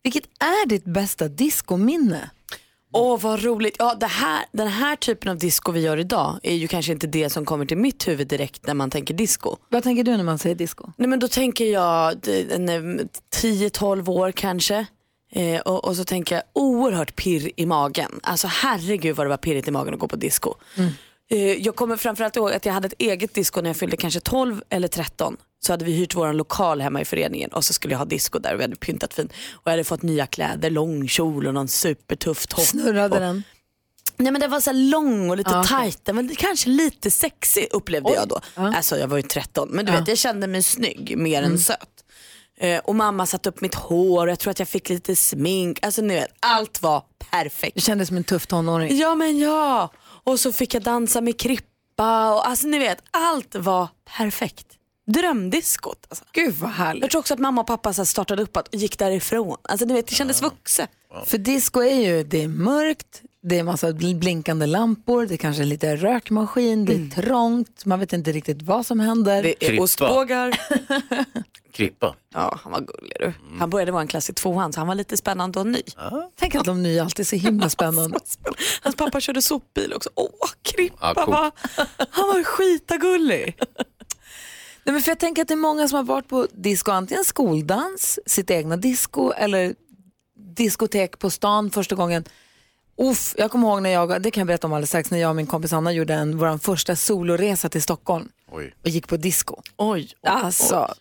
Vilket 0.02 0.24
är 0.40 0.68
ditt 0.68 0.84
bästa 0.84 1.28
diskominne? 1.28 2.30
Åh, 2.92 3.20
vad 3.20 3.42
roligt. 3.44 3.76
Ja, 3.78 3.94
det 4.00 4.06
här, 4.06 4.44
den 4.52 4.68
här 4.68 4.96
typen 4.96 5.30
av 5.30 5.38
disco 5.38 5.72
vi 5.72 5.80
gör 5.80 5.96
idag 5.96 6.38
är 6.42 6.54
ju 6.54 6.68
kanske 6.68 6.92
inte 6.92 7.06
det 7.06 7.30
som 7.30 7.44
kommer 7.44 7.66
till 7.66 7.76
mitt 7.76 8.08
huvud 8.08 8.28
direkt 8.28 8.66
när 8.66 8.74
man 8.74 8.90
tänker 8.90 9.14
disco. 9.14 9.56
Vad 9.68 9.82
tänker 9.82 10.04
du 10.04 10.16
när 10.16 10.24
man 10.24 10.38
säger 10.38 10.54
disco? 10.56 10.92
Nej, 10.96 11.08
men 11.08 11.18
då 11.18 11.28
tänker 11.28 11.64
jag 11.64 12.18
det- 12.18 12.52
en, 12.54 12.68
eh, 12.68 13.04
10-12 13.42 14.08
år 14.10 14.32
kanske. 14.32 14.86
Eh, 15.32 15.60
och, 15.60 15.84
och 15.84 15.96
så 15.96 16.04
tänker 16.04 16.34
jag 16.34 16.44
oerhört 16.52 17.16
pirr 17.16 17.50
i 17.56 17.66
magen. 17.66 18.20
Alltså 18.22 18.46
herregud 18.50 19.16
vad 19.16 19.26
det 19.26 19.30
var 19.30 19.36
pirrigt 19.36 19.68
i 19.68 19.70
magen 19.70 19.94
att 19.94 20.00
gå 20.00 20.08
på 20.08 20.16
disco. 20.16 20.54
Eh, 21.30 21.38
jag 21.52 21.76
kommer 21.76 21.96
framförallt 21.96 22.36
ihåg 22.36 22.52
att 22.52 22.66
jag 22.66 22.72
hade 22.72 22.86
ett 22.86 22.94
eget 22.98 23.34
disco 23.34 23.60
när 23.60 23.70
jag 23.70 23.76
fyllde 23.76 23.96
kanske 23.96 24.20
12 24.20 24.62
eller 24.70 24.88
13. 24.88 25.36
Så 25.60 25.72
hade 25.72 25.84
vi 25.84 25.92
hyrt 25.92 26.14
vår 26.14 26.32
lokal 26.32 26.80
hemma 26.80 27.00
i 27.00 27.04
föreningen 27.04 27.50
och 27.50 27.64
så 27.64 27.72
skulle 27.72 27.94
jag 27.94 27.98
ha 27.98 28.04
disco 28.04 28.38
där 28.38 28.52
och 28.54 28.58
vi 28.60 28.64
hade 28.64 28.76
pyntat 28.76 29.14
fint. 29.14 29.32
Och 29.52 29.62
jag 29.64 29.70
hade 29.70 29.84
fått 29.84 30.02
nya 30.02 30.26
kläder, 30.26 30.70
lång 30.70 31.08
kjol 31.08 31.46
och 31.46 31.54
någon 31.54 31.68
supertuff 31.68 32.46
topp. 32.46 32.64
Snurrade 32.64 33.14
och, 33.14 33.20
den? 33.20 33.42
Nej 34.16 34.32
men 34.32 34.40
den 34.40 34.50
var 34.50 34.60
så 34.60 34.72
lång 34.72 35.30
och 35.30 35.36
lite 35.36 35.50
okej. 35.50 35.68
tajt. 35.68 36.04
Den 36.04 36.16
var 36.16 36.34
kanske 36.34 36.68
lite 36.68 37.10
sexig 37.10 37.68
upplevde 37.70 38.12
jag 38.14 38.28
då. 38.28 38.40
Alltså 38.54 38.98
jag 38.98 39.08
var 39.08 39.16
ju 39.16 39.22
13 39.22 39.68
men 39.68 39.86
du 39.86 39.92
vet 39.92 40.08
jag 40.08 40.18
kände 40.18 40.46
mig 40.46 40.62
snygg 40.62 41.18
mer 41.18 41.42
än 41.42 41.58
söt. 41.58 42.04
Eh, 42.60 42.78
och 42.78 42.94
mamma 42.94 43.26
satte 43.26 43.48
upp 43.48 43.60
mitt 43.60 43.74
hår 43.74 44.26
och 44.26 44.30
jag 44.30 44.38
tror 44.38 44.50
att 44.50 44.58
jag 44.58 44.68
fick 44.68 44.88
lite 44.88 45.16
smink. 45.16 45.78
Alltså 45.82 46.02
ni 46.02 46.14
vet, 46.14 46.34
allt 46.40 46.82
var 46.82 47.02
perfekt. 47.30 47.74
Du 47.74 47.80
kändes 47.80 48.08
som 48.08 48.16
en 48.16 48.24
tuff 48.24 48.46
tonåring. 48.46 48.96
Ja 48.98 49.14
men 49.14 49.38
ja. 49.38 49.90
Och 50.24 50.40
så 50.40 50.52
fick 50.52 50.74
jag 50.74 50.82
dansa 50.82 51.20
med 51.20 51.38
Krippa 51.40 52.34
och 52.34 52.48
alltså 52.48 52.66
ni 52.66 52.78
vet, 52.78 52.98
allt 53.10 53.54
var 53.54 53.88
perfekt. 54.16 54.66
Drömdiskot. 55.12 56.06
Alltså. 56.08 56.24
Gud 56.32 56.54
vad 56.54 56.70
härligt. 56.70 57.02
Jag 57.02 57.10
tror 57.10 57.18
också 57.20 57.34
att 57.34 57.40
mamma 57.40 57.60
och 57.60 57.66
pappa 57.66 57.92
så 57.92 58.00
här 58.00 58.06
startade 58.06 58.42
upp 58.42 58.56
och 58.56 58.64
gick 58.72 58.98
därifrån. 58.98 59.56
Alltså 59.62 59.86
ni 59.86 59.94
vet, 59.94 60.06
det 60.06 60.14
kändes 60.14 60.42
vuxet. 60.42 60.90
För 61.26 61.38
disco 61.38 61.80
är 61.82 61.94
ju, 62.00 62.24
det 62.24 62.42
är 62.42 62.48
mörkt, 62.48 63.22
det 63.42 63.58
är 63.58 63.62
massa 63.62 63.88
bl- 63.90 64.18
blinkande 64.18 64.66
lampor, 64.66 65.26
det 65.26 65.34
är 65.34 65.36
kanske 65.36 65.62
är 65.62 65.66
lite 65.66 65.96
rökmaskin, 65.96 66.84
det 66.84 66.92
är 66.94 67.22
trångt, 67.22 67.84
man 67.84 68.00
vet 68.00 68.12
inte 68.12 68.32
riktigt 68.32 68.62
vad 68.62 68.86
som 68.86 69.00
händer. 69.00 69.42
Det 69.42 69.64
är 69.64 69.68
Krippa. 69.68 69.82
ostbågar. 69.82 70.60
Krippa. 71.72 72.14
Ja, 72.34 72.58
han 72.62 72.72
var 72.72 72.80
gullig 72.80 73.16
du. 73.20 73.32
Han 73.58 73.70
började 73.70 73.92
vara 73.92 74.02
en 74.02 74.08
klass 74.08 74.30
i 74.30 74.32
tvåan 74.32 74.72
så 74.72 74.80
han 74.80 74.86
var 74.88 74.94
lite 74.94 75.16
spännande 75.16 75.58
och 75.60 75.66
ny. 75.66 75.82
Tänk 76.36 76.54
att 76.54 76.64
de 76.64 76.82
nya 76.82 77.02
alltid 77.04 77.20
är 77.20 77.28
så 77.28 77.36
himla 77.36 77.68
spännande. 77.70 78.18
Hans 78.82 78.96
pappa 78.96 79.20
körde 79.20 79.42
sopbil 79.42 79.92
också. 79.92 80.10
Åh, 80.14 80.28
Krippa 80.62 80.96
Ja, 81.16 81.24
cool. 81.24 81.34
va? 81.34 81.50
Han 82.10 82.28
var 82.28 82.44
skitagullig. 82.44 83.56
Nej, 84.88 84.92
men 84.92 85.02
för 85.02 85.10
jag 85.10 85.18
tänker 85.18 85.42
att 85.42 85.48
det 85.48 85.54
är 85.54 85.56
många 85.56 85.88
som 85.88 85.96
har 85.96 86.02
varit 86.04 86.28
på 86.28 86.46
disco, 86.52 86.90
antingen 86.90 87.24
skoldans, 87.24 88.18
sitt 88.26 88.50
egna 88.50 88.76
disco 88.76 89.32
eller 89.32 89.74
diskotek 90.56 91.18
på 91.18 91.30
stan 91.30 91.70
första 91.70 91.94
gången. 91.94 92.24
Uff, 92.96 93.34
jag 93.38 93.50
kommer 93.50 93.68
ihåg 93.68 93.82
när 93.82 93.90
jag, 93.90 94.22
det 94.22 94.30
kan 94.30 94.40
jag 94.40 94.46
berätta 94.46 94.66
om 94.66 94.72
alldeles 94.72 94.90
strax, 94.90 95.10
när 95.10 95.18
jag 95.18 95.30
och 95.30 95.36
min 95.36 95.46
kompis 95.46 95.72
Anna 95.72 95.92
gjorde 95.92 96.14
en, 96.14 96.38
vår 96.38 96.58
första 96.58 96.96
soloresa 96.96 97.68
till 97.68 97.82
Stockholm 97.82 98.28
Oj. 98.50 98.74
och 98.82 98.88
gick 98.88 99.08
på 99.08 99.16
disco. 99.16 99.56
Oj, 99.76 100.12
Alltså, 100.22 100.94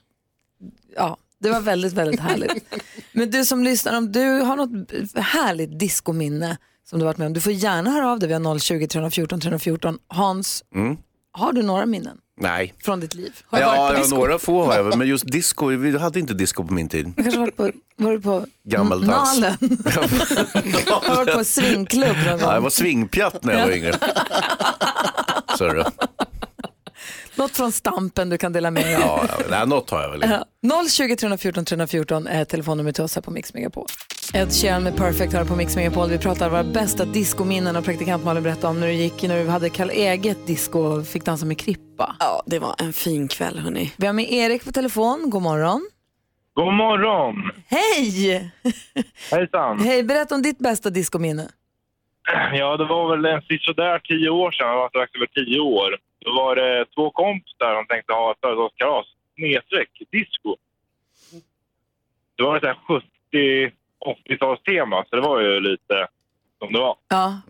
ja, 0.96 1.18
det 1.40 1.50
var 1.50 1.62
väldigt, 1.62 1.94
väldigt 1.94 2.20
härligt. 2.20 2.74
Men 3.12 3.32
du 3.32 3.46
som 3.46 3.64
lyssnar, 3.64 3.98
om 3.98 4.12
du 4.12 4.30
har 4.30 4.56
något 4.56 5.16
härligt 5.26 5.80
diskominne 5.80 6.58
som 6.90 7.00
du 7.00 7.06
varit 7.06 7.18
med 7.18 7.28
om, 7.28 7.34
du 7.34 7.42
får 7.42 7.52
gärna 7.54 7.90
höra 7.92 8.12
av 8.12 8.20
dig. 8.20 8.28
Vi 8.28 8.34
har 8.34 8.60
020 8.60 8.88
314 8.88 9.40
314. 9.42 10.00
Hans, 10.08 10.64
Mm. 10.76 10.98
har 11.32 11.54
du 11.54 11.64
några 11.64 11.86
minnen 11.86 12.18
Nej. 12.40 12.74
från 12.84 13.00
ditt 13.00 13.14
liv? 13.16 13.34
Har 13.48 13.60
du 13.60 13.66
varit 13.66 13.78
Ja, 13.78 13.88
på 13.88 13.94
ja, 13.94 14.00
disco? 14.00 14.16
några 14.16 14.40
få 14.40 14.66
har 14.66 14.76
jag 14.76 14.84
väl, 14.84 14.98
men 14.98 15.08
just 15.08 15.26
disco, 15.32 15.66
vi 15.68 15.98
hade 15.98 16.20
inte 16.20 16.34
disco 16.34 16.64
på 16.64 16.74
min 16.74 16.90
tid. 16.90 17.14
Du 17.18 17.24
kanske 17.24 17.40
varit 17.40 17.58
på, 17.58 17.72
var 17.96 18.12
du 18.12 18.22
på 18.22 18.46
Gammeldans. 18.64 19.40
Nalen? 19.40 19.58
har 20.86 21.10
du 21.10 21.16
varit 21.16 21.34
på 21.34 21.44
swingklubb 21.44 22.08
någon 22.18 22.26
Ja, 22.26 22.38
gång? 22.38 22.54
jag 22.54 22.62
var 22.62 22.70
svingpjatt 22.70 23.44
när 23.44 23.54
jag 23.60 23.66
var 23.68 23.74
yngre. 23.74 23.94
Så 25.58 25.68
du. 25.68 25.84
Något 27.36 27.52
från 27.52 27.72
Stampen 27.72 28.30
du 28.30 28.38
kan 28.38 28.54
dela 28.54 28.72
med 28.72 28.84
dig 28.86 28.96
av? 28.96 29.02
Ja, 29.02 29.26
ja, 29.40 29.46
nej, 29.50 29.68
något 29.68 29.90
har 29.90 30.02
jag 30.02 30.10
väl. 30.12 30.44
Ja. 30.62 30.86
020 30.90 31.16
314 31.16 31.66
314 31.66 32.28
är 32.28 32.46
telefonnumret 32.46 32.96
till 32.96 33.04
oss 33.04 33.16
här 33.16 33.22
på 33.22 33.32
Mix 33.32 33.54
Megapol. 33.54 33.86
Ed 34.34 34.52
Sheeran 34.52 34.84
med 34.84 34.98
Perfect 34.98 35.34
här 35.34 35.46
på 35.46 35.56
Mix 35.56 35.76
Megapol. 35.76 36.10
Vi 36.10 36.18
pratar 36.18 36.50
våra 36.50 36.64
bästa 36.64 37.06
diskominnen 37.06 37.76
och 37.76 37.86
praktikant 37.86 38.26
Malin 38.26 38.44
berättade 38.44 38.68
om 38.68 38.80
när 38.80 38.88
du 38.88 38.94
gick, 38.94 39.24
när 39.24 39.44
du 39.44 39.50
hade 39.50 39.70
kall 39.70 39.90
eget 39.90 40.48
disco 40.48 40.80
och 40.80 41.08
fick 41.08 41.26
dansa 41.26 41.46
med 41.46 41.60
Krippa. 41.60 42.16
Ja, 42.20 42.44
det 42.46 42.60
var 42.60 42.76
en 42.80 42.94
fin 42.94 43.28
kväll 43.28 43.60
hörni. 43.60 43.94
Vi 43.98 44.06
har 44.06 44.14
med 44.14 44.32
Erik 44.32 44.66
på 44.66 44.72
telefon. 44.72 45.30
God 45.30 45.42
morgon. 45.42 45.90
God 46.54 46.74
morgon! 46.74 47.52
Hej! 47.68 48.52
Hejsan! 49.32 49.80
Hej, 49.80 50.04
berätta 50.04 50.36
om 50.36 50.42
ditt 50.42 50.60
bästa 50.60 50.90
diskominne. 50.90 51.48
Ja, 52.54 52.78
det 52.78 52.86
var 52.86 53.16
väl 53.16 53.26
en 53.26 53.42
sådär 53.62 54.00
tio 54.00 54.30
år 54.30 54.52
sedan, 54.52 54.68
jag 54.68 54.76
var 54.76 54.90
strax 54.90 55.16
över 55.16 55.26
tio 55.26 55.60
år. 55.60 55.98
Då 56.26 56.32
var 56.32 56.56
det 56.56 56.86
två 56.96 57.12
kompisar 57.12 57.76
som 57.76 57.88
tänkte 57.88 58.14
ha 58.14 58.32
ett 58.32 58.38
födelsedagskalas, 58.42 59.06
snedstreck, 59.36 59.90
disco. 60.12 60.56
Det 62.38 62.44
var 62.44 62.56
ett 62.56 62.64
så 62.64 62.68
här 62.68 62.78
70-80-talstema, 64.06 65.04
så 65.10 65.16
det 65.16 65.22
var 65.22 65.40
ju 65.42 65.60
lite 65.60 66.08
som 66.60 66.74
det 66.74 66.80
var. 66.80 66.96
Ja. 67.08 67.42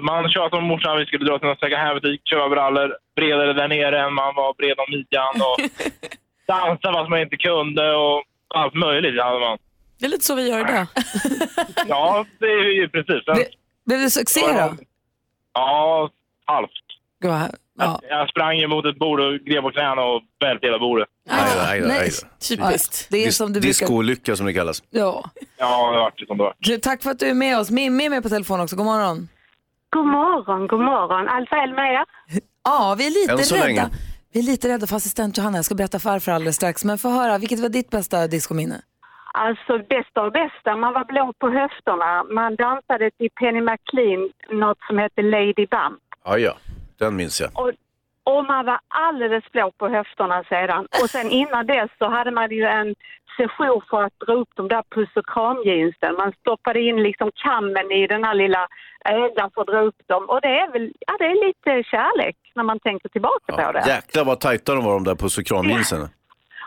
Man 0.00 0.28
tjatade 0.30 0.56
om 0.56 0.64
morsan, 0.68 0.98
vi 0.98 1.06
skulle 1.06 1.24
dra 1.26 1.38
till 1.38 1.48
någon 1.48 1.56
second 1.56 1.82
hand-butik, 1.82 2.20
köpa 2.24 2.48
brallor, 2.48 2.96
bredare 3.16 3.52
där 3.52 3.68
nere 3.68 4.00
än 4.00 4.14
man 4.14 4.34
var 4.34 4.54
bred 4.54 4.78
om 4.78 4.86
midjan 4.90 5.34
och 5.48 5.56
dansa 6.46 6.92
fast 6.92 7.10
man 7.10 7.20
inte 7.20 7.36
kunde 7.36 7.94
och 7.94 8.22
allt 8.54 8.74
möjligt 8.74 9.22
hade 9.22 9.40
man. 9.40 9.58
Det 9.98 10.06
är 10.06 10.10
lite 10.10 10.24
så 10.24 10.34
vi 10.34 10.48
gör 10.50 10.60
idag. 10.60 10.86
Ja, 11.88 12.24
det 12.38 12.46
är 12.46 12.74
ju 12.74 12.88
precis. 12.88 13.24
Sen, 13.24 13.36
Blev 13.86 14.00
det 14.00 14.10
succé 14.10 14.40
då? 14.40 14.76
Ja, 15.52 16.10
halvt. 16.44 16.70
Vad 17.20 17.50
ja. 17.78 18.00
Jag 18.08 18.28
sprang 18.28 18.56
ju 18.56 18.66
mot 18.66 18.84
ett 18.86 18.98
bord 18.98 19.20
och 19.20 19.34
grep 19.34 19.62
på 19.62 19.70
knäna 19.70 20.02
och 20.04 20.22
välte 20.40 20.66
hela 20.66 20.78
bordet. 20.78 21.08
Aj 21.30 21.82
aj. 21.90 22.10
Typiskt. 22.48 23.06
Det 23.10 23.26
är 23.26 23.30
som 23.30 23.46
du 23.52 23.60
brukar... 23.60 23.68
Disco-olycka 23.68 24.36
som 24.36 24.46
det 24.46 24.52
kallas. 24.52 24.82
Ja. 24.90 25.30
Ja, 25.58 25.92
det 25.92 25.98
vart 25.98 26.20
ju 26.22 26.26
som 26.26 26.36
det 26.36 26.42
var. 26.44 26.54
Du, 26.58 26.78
Tack 26.78 27.02
för 27.02 27.10
att 27.10 27.18
du 27.18 27.26
är 27.26 27.34
med 27.34 27.58
oss. 27.58 27.70
Mimmi 27.70 28.04
är 28.06 28.10
med 28.10 28.22
på 28.22 28.28
telefon 28.28 28.60
också. 28.60 28.76
God 28.76 28.86
morgon. 28.86 29.28
God 29.90 30.06
morgon, 30.06 30.66
god 30.66 30.80
morgon. 30.80 31.28
Allt 31.28 31.52
väl 31.52 31.74
med 31.74 31.92
er? 31.92 32.04
Ja, 32.64 32.94
vi 32.98 33.06
är 33.06 33.10
lite 33.10 33.32
Än 33.32 33.38
så 33.38 33.54
rädda. 33.54 33.66
länge. 33.66 33.88
Vi 34.32 34.40
är 34.40 34.44
lite 34.44 34.68
rädda 34.68 34.86
för 34.86 34.96
assistent 34.96 35.38
Johanna. 35.38 35.58
Jag 35.58 35.64
ska 35.64 35.74
berätta 35.74 35.98
varför 36.04 36.32
alldeles 36.32 36.56
strax. 36.56 36.84
Men 36.84 36.98
få 36.98 37.08
höra, 37.10 37.38
vilket 37.38 37.60
var 37.60 37.68
ditt 37.68 37.90
bästa 37.90 38.26
diskominne? 38.26 38.80
Alltså 39.34 39.78
bästa 39.78 40.20
av 40.20 40.32
bästa, 40.32 40.76
man 40.76 40.92
var 40.92 41.04
blå 41.04 41.32
på 41.38 41.48
höfterna. 41.50 42.24
Man 42.34 42.56
dansade 42.56 43.10
till 43.18 43.30
Penny 43.40 43.60
McLean, 43.60 44.30
något 44.60 44.78
som 44.88 44.98
hette 44.98 45.22
Lady 45.22 45.54
Bump. 45.54 45.98
Ja, 46.24 46.38
ja. 46.38 46.54
Den 46.98 47.16
minns 47.16 47.40
jag. 47.40 47.50
Och, 47.54 47.70
och 48.24 48.44
man 48.44 48.66
var 48.66 48.80
alldeles 48.88 49.44
blå 49.52 49.70
på 49.78 49.88
höfterna 49.88 50.44
sedan. 50.48 50.86
Och 51.02 51.10
sen 51.10 51.30
innan 51.30 51.66
dess 51.66 51.90
så 51.98 52.08
hade 52.08 52.30
man 52.30 52.50
ju 52.50 52.64
en 52.64 52.94
session 53.36 53.82
för 53.90 54.02
att 54.02 54.18
dra 54.26 54.32
upp 54.32 54.48
de 54.54 54.68
där 54.68 54.82
puss 54.94 55.08
och 55.16 55.26
kramjeansen. 55.26 56.14
Man 56.18 56.32
stoppade 56.40 56.80
in 56.80 57.02
liksom 57.02 57.30
kammen 57.34 57.92
i 57.92 58.06
den 58.06 58.24
här 58.24 58.34
lilla 58.34 58.68
ögan 59.04 59.50
för 59.54 59.60
att 59.60 59.66
dra 59.66 59.80
upp 59.80 60.00
dem. 60.06 60.24
Och 60.28 60.40
det 60.40 60.48
är 60.48 60.72
väl, 60.72 60.92
ja 61.06 61.14
det 61.18 61.24
är 61.24 61.46
lite 61.46 61.88
kärlek 61.90 62.36
när 62.54 62.64
man 62.64 62.80
tänker 62.80 63.08
tillbaka 63.08 63.52
på 63.56 63.72
det. 63.72 63.84
Jäklar 63.86 64.24
vad 64.24 64.40
tajta 64.40 64.74
de 64.74 64.84
var 64.84 64.92
de 64.92 65.04
där 65.04 65.14
puss 65.14 65.38
och 65.38 65.46
kramjeansen. 65.46 66.08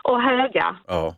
Och 0.02 0.22
höga. 0.22 0.76
Ja. 0.86 1.14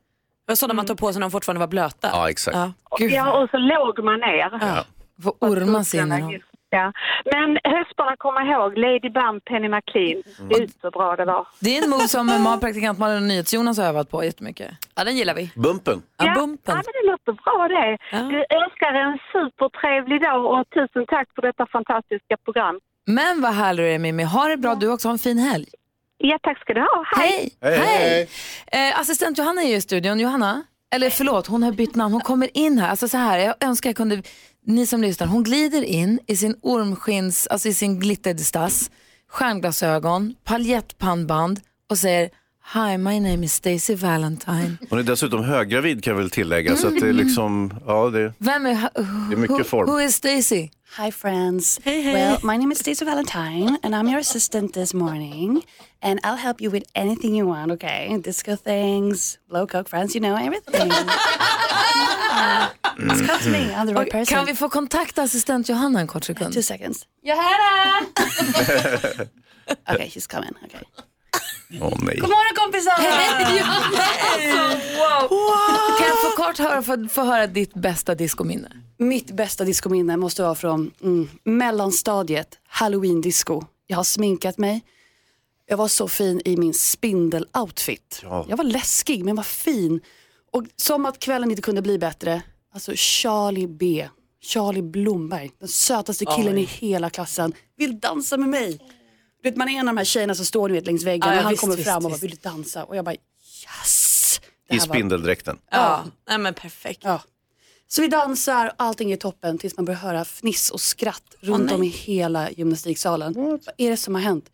Det 0.47 0.51
var 0.51 0.57
sådana 0.57 0.75
man 0.75 0.87
tog 0.87 0.99
på 0.99 1.13
sig 1.13 1.21
när 1.21 1.27
de 1.27 1.31
fortfarande 1.31 1.61
var 1.61 1.67
blöta. 1.67 2.09
Ja, 2.13 2.31
exakt. 2.31 2.57
Ja. 2.57 2.73
Ja, 2.99 3.43
och 3.43 3.51
så 3.51 3.57
låg 3.57 4.05
man 4.05 4.21
ner. 4.21 4.59
Ja. 4.61 4.85
Får 5.23 5.33
orma 5.41 5.85
sig 5.85 6.01
in 6.01 6.13
i 6.13 6.21
dem. 6.21 6.41
Ja. 6.71 6.93
Men 7.25 7.59
höfterna, 7.65 8.17
kom 8.19 8.35
ihåg, 8.47 8.79
Lady 8.79 9.11
Bum, 9.11 9.41
Penny 9.45 9.69
McLean. 9.69 10.23
Gud 10.49 10.71
så 10.81 10.91
bra 10.91 11.17
det 11.17 11.25
var. 11.25 11.47
Det 11.61 11.79
är 11.79 11.85
en 11.85 11.91
move 11.91 12.09
som 12.09 12.59
praktikant 12.61 12.99
Malin 12.99 13.17
och 13.17 13.23
NyhetsJonas 13.23 13.79
har 13.79 13.85
övat 13.85 14.11
på 14.11 14.25
jättemycket. 14.25 14.71
Ja, 14.95 15.05
den 15.05 15.17
gillar 15.17 15.35
vi. 15.35 15.51
Bumpen. 15.57 16.03
Ja, 16.19 16.27
ja, 16.27 16.35
bumpen. 16.35 16.75
men 16.75 16.85
det 17.03 17.11
låter 17.11 17.33
bra 17.33 17.69
det. 17.69 17.99
Du 18.11 18.39
önskar 18.61 18.93
en 18.95 19.19
supertrevlig 19.33 20.23
dag 20.23 20.45
och 20.53 20.71
tusen 20.71 21.07
tack 21.07 21.29
för 21.35 21.43
detta 21.43 21.67
fantastiska 21.67 22.37
program. 22.45 22.81
Men 23.07 23.43
vad 23.43 23.53
härlig 23.55 23.85
du 23.85 23.91
är 23.91 23.99
Mimmi. 23.99 24.23
Ha 24.23 24.49
det 24.49 24.57
bra 24.57 24.75
du 24.75 24.89
också. 24.93 25.09
Ha 25.09 25.13
en 25.13 25.19
fin 25.19 25.39
helg. 25.39 25.67
Ja, 26.19 26.39
tack 26.43 26.61
ska 26.61 26.75
du 26.75 26.81
ha. 26.81 27.05
Hej! 27.17 27.51
Hej! 27.63 27.79
Hej. 27.79 28.29
Eh, 28.91 29.01
assistent 29.01 29.39
Johanna 29.39 29.63
är 29.63 29.69
ju 29.69 29.75
i 29.75 29.81
studion. 29.81 30.21
Johanna, 30.21 30.63
eller 30.95 31.11
förlåt, 31.11 31.47
hon 31.47 31.63
har 31.63 31.73
bytt 31.73 31.95
namn. 31.95 32.13
Hon 32.13 32.21
kommer 32.21 32.57
in 32.57 32.79
här. 32.79 32.91
Alltså 32.91 33.09
så 33.09 33.17
här, 33.17 33.39
jag 33.39 33.55
önskar 33.61 33.91
jag 33.91 33.97
kunde, 33.97 34.23
ni 34.69 34.87
som 34.87 35.03
lyssnar, 35.03 35.27
hon 35.27 35.43
glider 35.45 35.83
in 35.83 36.21
i 36.27 36.37
sin 36.37 36.55
ormskins, 36.63 37.47
alltså 37.47 37.69
i 37.69 37.75
sin 37.75 38.01
glitterstass, 38.01 38.91
stjärnglasögon, 39.29 40.35
paljettpannband 40.45 41.61
och 41.91 41.99
säger 41.99 42.31
Hi, 42.75 42.99
my 42.99 43.21
name 43.21 43.45
is 43.47 43.55
Stacey 43.55 43.97
Valentine. 43.97 44.77
Hon 44.91 44.99
är 44.99 45.03
dessutom 45.03 45.45
höggravid 45.45 46.05
kan 46.05 46.11
jag 46.11 46.19
väl 46.19 46.31
tillägga. 46.31 46.77
Så 46.77 46.89
att 46.89 47.01
det 47.01 47.09
är 47.09 47.13
liksom, 47.13 47.75
ja 47.87 48.11
det, 48.11 48.33
Vem 48.39 48.67
är, 48.67 48.75
det 49.29 49.35
är 49.35 49.37
mycket 49.37 49.59
who, 49.59 49.65
form. 49.65 49.91
who 49.91 50.01
is 50.01 50.15
Stacey? 50.15 50.71
Hi, 50.99 51.13
friends. 51.13 51.81
Hey, 51.85 52.01
hey. 52.03 52.15
Well, 52.15 52.39
my 52.43 52.59
name 52.59 52.73
is 52.73 52.79
Stacey 52.79 53.05
Valentine, 53.05 53.79
and 53.83 53.95
I'm 53.95 54.09
your 54.09 54.21
assistant 54.21 54.75
this 54.75 54.95
morning. 54.95 55.63
And 56.03 56.21
I'll 56.25 56.37
help 56.37 56.61
you 56.61 56.71
with 56.73 56.85
anything 56.95 57.35
you 57.37 57.47
want, 57.47 57.73
okay? 57.73 58.19
Disco 58.25 58.57
things, 58.57 59.39
blow 59.49 59.67
coke, 59.67 59.89
friends, 59.89 60.15
you 60.15 60.21
know, 60.21 60.37
everything. 60.37 60.93
To 63.45 63.51
me, 63.51 63.75
I'm 63.75 63.87
the 63.87 63.95
right 63.95 64.07
Och 64.07 64.11
person. 64.13 64.37
Kan 64.37 64.47
vi 64.47 64.55
få 64.55 64.69
kontakta 64.69 65.23
assistent 65.23 65.69
Johanna 65.69 66.01
en 66.01 66.07
kort 66.07 66.25
sekund? 66.25 66.55
Two 66.55 66.63
seconds. 66.63 67.07
Johanna! 67.23 68.07
Okay, 69.95 70.09
she's 70.09 70.27
coming, 70.27 70.51
okay. 70.65 70.81
Åh 71.81 71.99
nej. 72.03 72.17
God 72.17 72.31
morgon 72.31 72.57
kompisar! 72.57 72.93
Hej! 72.99 73.61
Alltså, 73.61 74.79
wow. 74.99 75.29
Kan 75.99 76.07
jag 76.09 76.21
få 76.23 76.43
kort 76.43 76.59
höra, 76.59 76.83
få, 76.83 77.09
få 77.09 77.25
höra 77.25 77.47
ditt 77.47 77.75
bästa 77.75 78.15
diskominne? 78.15 78.69
Mitt 78.99 79.31
bästa 79.31 79.65
diskominne 79.65 80.17
måste 80.17 80.43
vara 80.43 80.55
från 80.55 80.91
mm, 81.03 81.29
mellanstadiet, 81.45 82.59
halloween-disco. 82.69 83.65
Jag 83.87 83.97
har 83.97 84.05
sminkat 84.05 84.59
mig. 84.59 84.85
Jag 85.67 85.77
var 85.77 85.89
så 85.89 86.09
fin 86.09 86.41
i 86.45 86.57
min 86.57 86.73
spindel-outfit. 86.73 88.21
Ja. 88.23 88.47
Jag 88.49 88.57
var 88.57 88.65
läskig 88.65 89.25
men 89.25 89.37
var 89.37 89.43
fin. 89.43 90.01
Och 90.53 90.65
som 90.77 91.07
att 91.07 91.19
kvällen 91.19 91.51
inte 91.51 91.63
kunde 91.63 91.83
bli 91.83 91.99
bättre, 91.99 92.43
alltså 92.75 92.93
Charlie 92.97 93.67
B. 93.67 94.09
Charlie 94.43 94.83
Blomberg, 94.83 95.51
den 95.59 95.69
sötaste 95.69 96.25
killen 96.25 96.55
Oj. 96.55 96.61
i 96.63 96.65
hela 96.65 97.11
klassen, 97.11 97.53
vill 97.77 98.01
dansa 98.01 98.37
med 98.37 98.49
mig. 98.49 98.79
Du 99.43 99.49
vet, 99.51 99.57
man 99.57 99.69
är 99.69 99.73
en 99.73 99.89
av 99.89 99.95
de 99.95 99.99
här 99.99 100.05
tjejerna 100.05 100.35
som 100.35 100.45
står 100.47 100.71
vet, 100.71 100.87
längs 100.87 101.05
väggen 101.05 101.29
Ja, 101.29 101.35
ja, 101.35 101.39
och 101.39 101.43
han 101.45 101.51
visst, 101.53 101.61
kommer 101.61 101.77
visst, 101.77 101.89
fram 101.89 101.97
och 101.97 102.03
bara, 102.03 102.09
visst. 102.13 102.23
vill 102.23 102.31
du 102.31 102.37
dansa? 102.37 102.85
Och 102.85 102.97
jag 102.97 103.05
bara 103.05 103.15
yes! 103.15 104.41
Det 104.69 104.75
I 104.75 104.79
här 104.79 104.87
var- 104.87 104.95
spindeldräkten. 104.95 105.59
Ja, 105.71 106.05
nej 106.29 106.39
men 106.39 106.55
perfekt. 106.55 107.01
Ja. 107.05 107.23
Så 107.89 108.03
vi 108.03 108.09
dansar, 108.09 108.73
allting 108.77 109.13
är 109.13 109.17
toppen 109.17 109.59
tills 109.59 109.77
man 109.77 109.85
börjar 109.85 110.01
höra 110.01 110.25
fniss 110.25 110.71
och 110.71 110.81
skratt 110.81 111.23
runt 111.41 111.65
nej. 111.67 111.75
om 111.75 111.83
i 111.83 111.87
hela 111.89 112.51
gymnastiksalen. 112.51 113.33
Vad 113.35 113.69
är 113.77 113.91
det 113.91 113.97
som 113.97 114.15
har 114.15 114.23
hänt? 114.23 114.45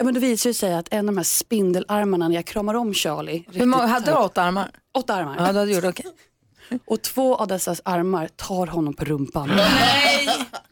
Ja, 0.00 0.04
men 0.04 0.14
då 0.14 0.20
visar 0.20 0.50
det 0.50 0.54
sig 0.54 0.74
att 0.74 0.88
en 0.90 0.98
av 0.98 1.04
de 1.14 1.16
här 1.16 1.24
spindelarmarna 1.24 2.28
när 2.28 2.34
jag 2.34 2.44
kramar 2.44 2.74
om 2.74 2.94
Charlie. 2.94 3.44
Hur 3.52 3.66
många, 3.66 3.86
hade 3.86 4.10
du 4.10 4.16
åtta 4.16 4.42
armar? 4.42 4.70
Åtta 4.94 5.14
armar. 5.14 5.36
Ja, 5.38 5.52
du 5.52 5.58
hade 5.58 5.72
gjort 5.72 5.84
okej. 5.84 6.06
Och 6.86 7.02
två 7.02 7.36
av 7.36 7.46
dessa 7.48 7.74
armar 7.84 8.28
tar 8.36 8.66
honom 8.66 8.94
på 8.94 9.04
rumpan. 9.04 9.52
Nej! 9.56 10.28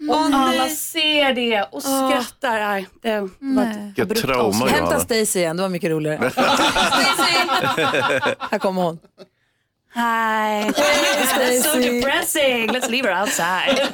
Och 0.09 0.17
alla 0.17 0.51
nej. 0.51 0.71
ser 0.71 1.33
det 1.33 1.63
och 1.63 1.83
skrattar. 1.83 2.59
Nej, 2.61 2.89
det 3.03 3.21
var 3.21 3.93
Vilket 3.97 4.23
trauma, 4.23 4.43
avslut. 4.43 4.71
Hämta. 4.71 5.01
Stacey 5.01 5.43
igen, 5.43 5.57
det 5.57 5.63
var 5.63 5.71
mycket 5.71 5.91
roligare. 5.91 6.17
Här 8.51 8.59
kommer 8.59 8.83
hon. 8.83 8.99
Hi. 9.95 10.71
That's 10.71 11.63
so 11.63 11.69
Stacey. 11.69 12.01
depressing. 12.01 12.69
Let's 12.69 12.91
leave 12.91 13.09
her 13.09 13.23
outside. 13.23 13.89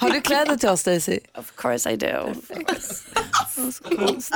Har 0.00 0.10
du 0.10 0.20
kläder 0.20 0.56
till 0.56 0.68
oss 0.68 0.80
Stacey? 0.80 1.20
Of 1.38 1.52
course 1.56 1.92
I 1.92 1.96
do. 1.96 2.32
Knas. 2.56 4.32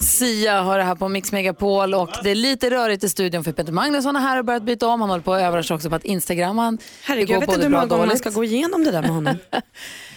Sia 0.00 0.60
har 0.60 0.78
det 0.78 0.84
här 0.84 0.94
på 0.94 1.08
Mix 1.08 1.32
Megapol 1.32 1.94
och 1.94 2.10
det 2.22 2.30
är 2.30 2.34
lite 2.34 2.70
rörigt 2.70 3.04
i 3.04 3.08
studion 3.08 3.44
för 3.44 3.52
Peter 3.52 3.72
Magnusson 3.72 4.16
är 4.16 4.20
här 4.20 4.38
och 4.38 4.44
börjat 4.44 4.62
byta 4.62 4.86
om. 4.88 5.00
Han 5.00 5.10
håller 5.10 5.22
på 5.22 5.34
att 5.34 5.66
sig 5.66 5.74
också 5.74 5.90
på 5.90 5.96
att 5.96 6.04
Instagram. 6.04 6.58
Han, 6.58 6.78
Herregud, 7.02 7.30
jag 7.30 7.40
vet 7.40 7.48
inte 7.48 7.62
hur 7.62 7.68
många 7.68 7.86
gånger 7.86 8.06
man 8.06 8.18
ska 8.18 8.30
gå 8.30 8.44
igenom 8.44 8.84
det 8.84 8.90
där 8.90 9.02
med 9.02 9.10
honom. 9.10 9.36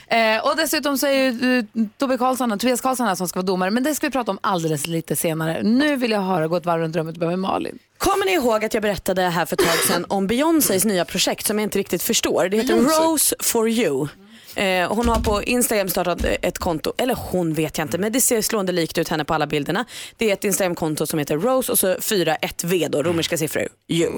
Eh, 0.08 0.46
och 0.46 0.56
dessutom 0.58 0.98
så 0.98 1.08
är 1.08 1.12
ju 1.12 1.58
eh, 1.58 1.66
Tobbe 1.98 2.18
Karlsson, 2.18 2.60
Tobias 2.60 2.82
Karlsson 2.82 3.08
här 3.08 3.16
som 3.16 3.28
ska 3.28 3.40
vara 3.40 3.46
domare, 3.46 3.72
men 3.72 3.84
det 3.84 3.96
ska 3.96 4.08
vi 4.08 4.12
prata 4.12 4.32
om 4.32 4.40
alldeles 4.42 4.88
lite 4.88 5.16
senare. 5.16 5.64
Nu 5.64 5.96
vill 5.96 6.12
jag 6.12 6.22
höra 6.22 6.48
gå 6.48 6.56
ett 6.56 6.66
varv 6.66 6.82
runt 6.82 6.96
rummet 6.96 7.16
och 7.16 7.20
börja 7.20 7.30
med 7.30 7.40
Malin. 7.40 7.80
Kommer 8.04 8.26
ni 8.26 8.32
ihåg 8.32 8.66
att 8.66 8.74
jag 8.74 8.84
berättade 8.84 9.22
här 9.22 9.46
för 9.46 9.56
ett 9.56 9.68
tag 9.68 9.78
sedan 9.88 10.06
om 10.10 10.28
Beyoncés 10.28 10.86
nya 10.86 11.06
projekt 11.06 11.48
som 11.48 11.60
jag 11.60 11.66
inte 11.66 11.80
riktigt 11.80 12.04
förstår. 12.04 12.50
Det 12.50 12.58
heter 12.58 12.74
Beyoncé? 12.74 13.02
Rose 13.02 13.36
for 13.40 13.70
you. 13.70 14.08
Eh, 14.56 14.94
hon 14.94 15.10
har 15.10 15.20
på 15.20 15.44
Instagram 15.44 15.90
startat 15.90 16.26
ett 16.42 16.58
konto, 16.58 16.94
eller 16.98 17.16
hon 17.16 17.54
vet 17.54 17.78
jag 17.78 17.86
inte, 17.86 17.98
men 17.98 18.12
det 18.12 18.22
ser 18.22 18.42
slående 18.42 18.72
likt 18.72 18.98
ut 18.98 19.10
henne 19.10 19.26
på 19.26 19.34
alla 19.34 19.48
bilderna. 19.48 19.86
Det 20.18 20.30
är 20.30 20.34
ett 20.34 20.44
Instagramkonto 20.44 21.06
som 21.06 21.20
heter 21.20 21.38
Rose 21.38 21.72
och 21.72 21.80
så 21.80 21.96
41V 21.96 22.90
då, 22.90 23.04
romerska 23.04 23.38
siffror, 23.38 23.68
you. 23.88 24.12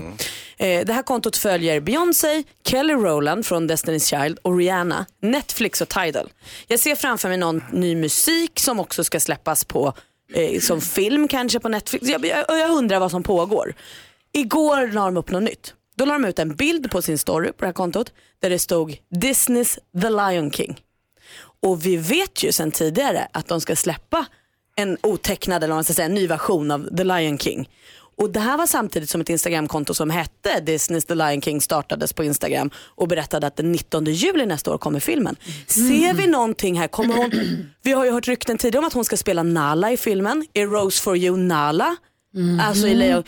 Eh, 0.57 0.85
det 0.85 0.93
här 0.93 1.03
kontot 1.03 1.37
följer 1.37 1.79
Beyoncé, 1.79 2.43
Kelly 2.63 2.93
Rowland 2.93 3.45
från 3.45 3.69
Destiny's 3.69 4.09
Child 4.09 4.39
och 4.41 4.57
Rihanna, 4.57 5.05
Netflix 5.21 5.81
och 5.81 5.89
Tidal. 5.89 6.29
Jag 6.67 6.79
ser 6.79 6.95
framför 6.95 7.29
mig 7.29 7.37
någon 7.37 7.63
ny 7.71 7.95
musik 7.95 8.59
som 8.59 8.79
också 8.79 9.03
ska 9.03 9.19
släppas 9.19 9.65
på 9.65 9.93
eh, 10.33 10.59
som 10.59 10.81
film 10.81 11.27
kanske 11.27 11.59
på 11.59 11.69
Netflix. 11.69 12.07
Jag, 12.07 12.25
jag, 12.25 12.45
jag 12.47 12.71
undrar 12.71 12.99
vad 12.99 13.11
som 13.11 13.23
pågår. 13.23 13.75
Igår 14.31 14.87
la 14.87 15.05
de 15.05 15.17
upp 15.17 15.31
något 15.31 15.43
nytt. 15.43 15.73
Då 15.95 16.05
la 16.05 16.13
de 16.13 16.25
ut 16.25 16.39
en 16.39 16.55
bild 16.55 16.91
på 16.91 17.01
sin 17.01 17.17
story 17.17 17.47
på 17.47 17.57
det 17.59 17.65
här 17.65 17.73
kontot 17.73 18.13
där 18.39 18.49
det 18.49 18.59
stod 18.59 18.97
Disneys 19.09 19.79
The 20.01 20.09
Lion 20.09 20.51
King. 20.51 20.81
Och 21.61 21.85
vi 21.85 21.97
vet 21.97 22.43
ju 22.43 22.51
sedan 22.51 22.71
tidigare 22.71 23.27
att 23.31 23.47
de 23.47 23.61
ska 23.61 23.75
släppa 23.75 24.25
en 24.75 24.97
otecknad 25.03 25.63
eller 25.63 25.71
vad 25.71 25.77
man 25.77 25.83
ska 25.83 25.93
säga, 25.93 26.05
en 26.05 26.13
ny 26.13 26.27
version 26.27 26.71
av 26.71 26.97
The 26.97 27.03
Lion 27.03 27.37
King. 27.37 27.69
Och 28.17 28.29
det 28.29 28.39
här 28.39 28.57
var 28.57 28.65
samtidigt 28.67 29.09
som 29.09 29.21
ett 29.21 29.29
Instagramkonto 29.29 29.93
som 29.93 30.09
hette 30.09 30.59
Disneys 30.59 31.05
The 31.05 31.15
Lion 31.15 31.41
King 31.41 31.61
startades 31.61 32.13
på 32.13 32.23
Instagram 32.23 32.69
och 32.77 33.07
berättade 33.07 33.47
att 33.47 33.55
den 33.55 33.71
19 33.71 34.05
juli 34.05 34.45
nästa 34.45 34.73
år 34.73 34.77
kommer 34.77 34.99
filmen. 34.99 35.35
Ser 35.67 36.13
vi 36.13 36.27
någonting 36.27 36.79
här? 36.79 36.87
Kommer 36.87 37.15
hon, 37.15 37.31
vi 37.81 37.91
har 37.91 38.05
ju 38.05 38.11
hört 38.11 38.27
rykten 38.27 38.57
tidigare 38.57 38.79
om 38.79 38.87
att 38.87 38.93
hon 38.93 39.05
ska 39.05 39.17
spela 39.17 39.43
Nala 39.43 39.91
i 39.91 39.97
filmen. 39.97 40.45
Är 40.53 40.67
Rose 40.67 41.03
for 41.03 41.17
you 41.17 41.37
Nala? 41.37 41.95
Alltså 42.61 42.87
i 42.87 42.93
Lejon. 42.93 43.23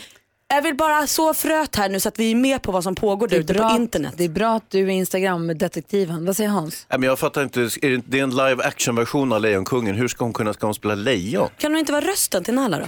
Jag 0.49 0.61
vill 0.61 0.75
bara 0.75 1.07
så 1.07 1.33
fröt 1.33 1.75
här 1.75 1.89
nu 1.89 1.99
så 1.99 2.09
att 2.09 2.19
vi 2.19 2.31
är 2.31 2.35
med 2.35 2.61
på 2.61 2.71
vad 2.71 2.83
som 2.83 2.95
pågår 2.95 3.27
där 3.27 3.37
ute 3.37 3.53
på 3.53 3.75
internet. 3.75 4.13
det 4.17 4.23
är 4.23 4.29
bra 4.29 4.55
att 4.55 4.71
du 4.71 4.79
är 4.79 4.89
Instagram-detektiven. 4.89 6.25
Vad 6.25 6.35
säger 6.35 6.49
Hans? 6.49 6.85
Nej, 6.89 6.99
men 6.99 7.09
jag 7.09 7.19
fattar 7.19 7.43
inte, 7.43 7.59
är 7.61 7.89
det, 7.89 8.01
det 8.05 8.19
är 8.19 8.23
en 8.23 8.29
live 8.29 8.63
action-version 8.63 9.31
av 9.31 9.41
Lejonkungen. 9.41 9.95
Hur 9.95 10.07
ska 10.07 10.25
hon 10.25 10.33
kunna 10.33 10.53
ska 10.53 10.67
hon 10.67 10.73
spela 10.73 10.95
lejon? 10.95 11.49
Kan 11.57 11.71
hon 11.71 11.79
inte 11.79 11.91
vara 11.91 12.05
rösten 12.05 12.43
till 12.43 12.53
Nala 12.53 12.79
då? 12.79 12.87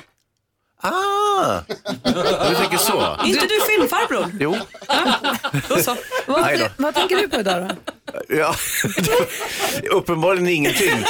Ah! 0.82 1.60
Du 2.50 2.56
tänker 2.56 2.78
så? 2.78 3.02
Är 3.02 3.26
inte 3.26 3.46
du 3.46 3.62
filmfarbror? 3.62 4.26
Jo. 4.40 4.58
Då 5.70 5.76
så. 5.78 5.96
Vad, 6.28 6.60
då. 6.60 6.66
vad 6.78 6.96
tänker 6.96 7.16
du 7.18 7.28
på 7.28 7.40
idag 7.40 7.68
då? 7.68 7.76
Ja, 8.36 8.56
uppenbarligen 9.92 10.48
ingenting. 10.48 11.04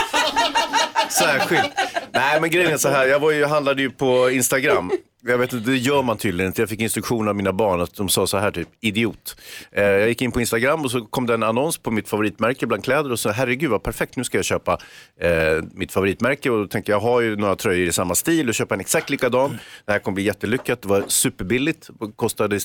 Särskilt. 1.10 1.70
Nej 2.14 2.42
men 2.42 2.50
grejen 2.50 2.74
är 2.74 2.78
så 2.78 2.90
här, 2.90 3.06
jag, 3.08 3.20
var 3.20 3.32
ju, 3.32 3.40
jag 3.40 3.48
handlade 3.48 3.82
ju 3.82 3.90
på 3.90 4.30
Instagram. 4.30 4.92
Jag 5.22 5.38
vet 5.38 5.54
inte, 5.54 5.70
det 5.72 5.78
gör 5.78 6.04
man 6.04 6.18
tydligen 6.18 6.48
inte. 6.50 6.62
Jag 6.62 6.70
fick 6.70 6.80
instruktioner 6.80 7.30
av 7.30 7.36
mina 7.36 7.54
barn 7.54 7.82
att 7.82 7.94
de 7.96 8.10
sa 8.10 8.28
så 8.28 8.38
här 8.38 8.52
typ, 8.52 8.68
idiot. 8.82 9.36
Eh, 9.72 9.84
jag 9.84 10.08
gick 10.10 10.22
in 10.22 10.32
på 10.32 10.40
Instagram 10.40 10.82
och 10.82 10.92
så 10.92 11.06
kom 11.06 11.26
det 11.26 11.34
en 11.34 11.44
annons 11.44 11.78
på 11.78 11.92
mitt 11.92 12.10
favoritmärke 12.10 12.68
bland 12.68 12.84
kläder 12.84 13.12
och 13.12 13.20
så 13.20 13.30
herregud 13.30 13.70
vad 13.70 13.84
perfekt, 13.84 14.16
nu 14.16 14.24
ska 14.24 14.38
jag 14.38 14.46
köpa 14.46 14.78
eh, 15.22 15.30
mitt 15.74 15.92
favoritmärke 15.92 16.50
och 16.50 16.60
då 16.60 16.68
tänkte 16.68 16.92
jag, 16.92 17.02
jag 17.02 17.04
har 17.04 17.22
ju 17.22 17.36
några 17.36 17.56
tröjor 17.56 17.88
i 17.88 17.92
samma 17.92 18.16
stil 18.16 18.48
och 18.50 18.56
köpa 18.56 18.76
en 18.76 18.82
exakt 18.82 19.10
likadan. 19.10 19.58
Det 19.86 19.92
här 19.92 20.00
kommer 20.00 20.16
bli 20.16 20.24
jättelyckat, 20.24 20.82
det 20.82 20.88
var 20.88 21.04
superbilligt, 21.08 21.90
det 22.00 22.12
kostade 22.16 22.56
eh, 22.56 22.62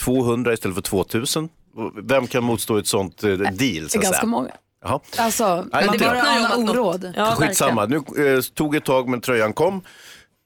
200 0.00 0.52
istället 0.52 0.74
för 0.74 0.82
2000. 0.82 1.48
Och 1.76 1.92
Vem 2.02 2.26
kan 2.26 2.44
motstå 2.44 2.76
ett 2.78 2.86
sånt 2.86 3.24
eh, 3.24 3.30
deal? 3.30 3.50
Så 3.52 3.98
Det 3.98 4.02
ganska 4.04 4.12
säga? 4.12 4.26
många. 4.26 4.50
Jaha. 4.84 5.00
Alltså, 5.18 5.64
Nej, 5.72 5.86
inte 5.86 5.98
bara 6.04 6.16
jag. 6.16 6.26
ana 6.26 6.56
oråd. 6.56 7.12
Ja, 7.16 7.34
Skitsamma, 7.38 7.86
nu 7.86 7.96
eh, 7.96 8.40
tog 8.54 8.74
ett 8.76 8.84
tag 8.84 9.08
men 9.08 9.20
tröjan 9.20 9.52
kom. 9.52 9.82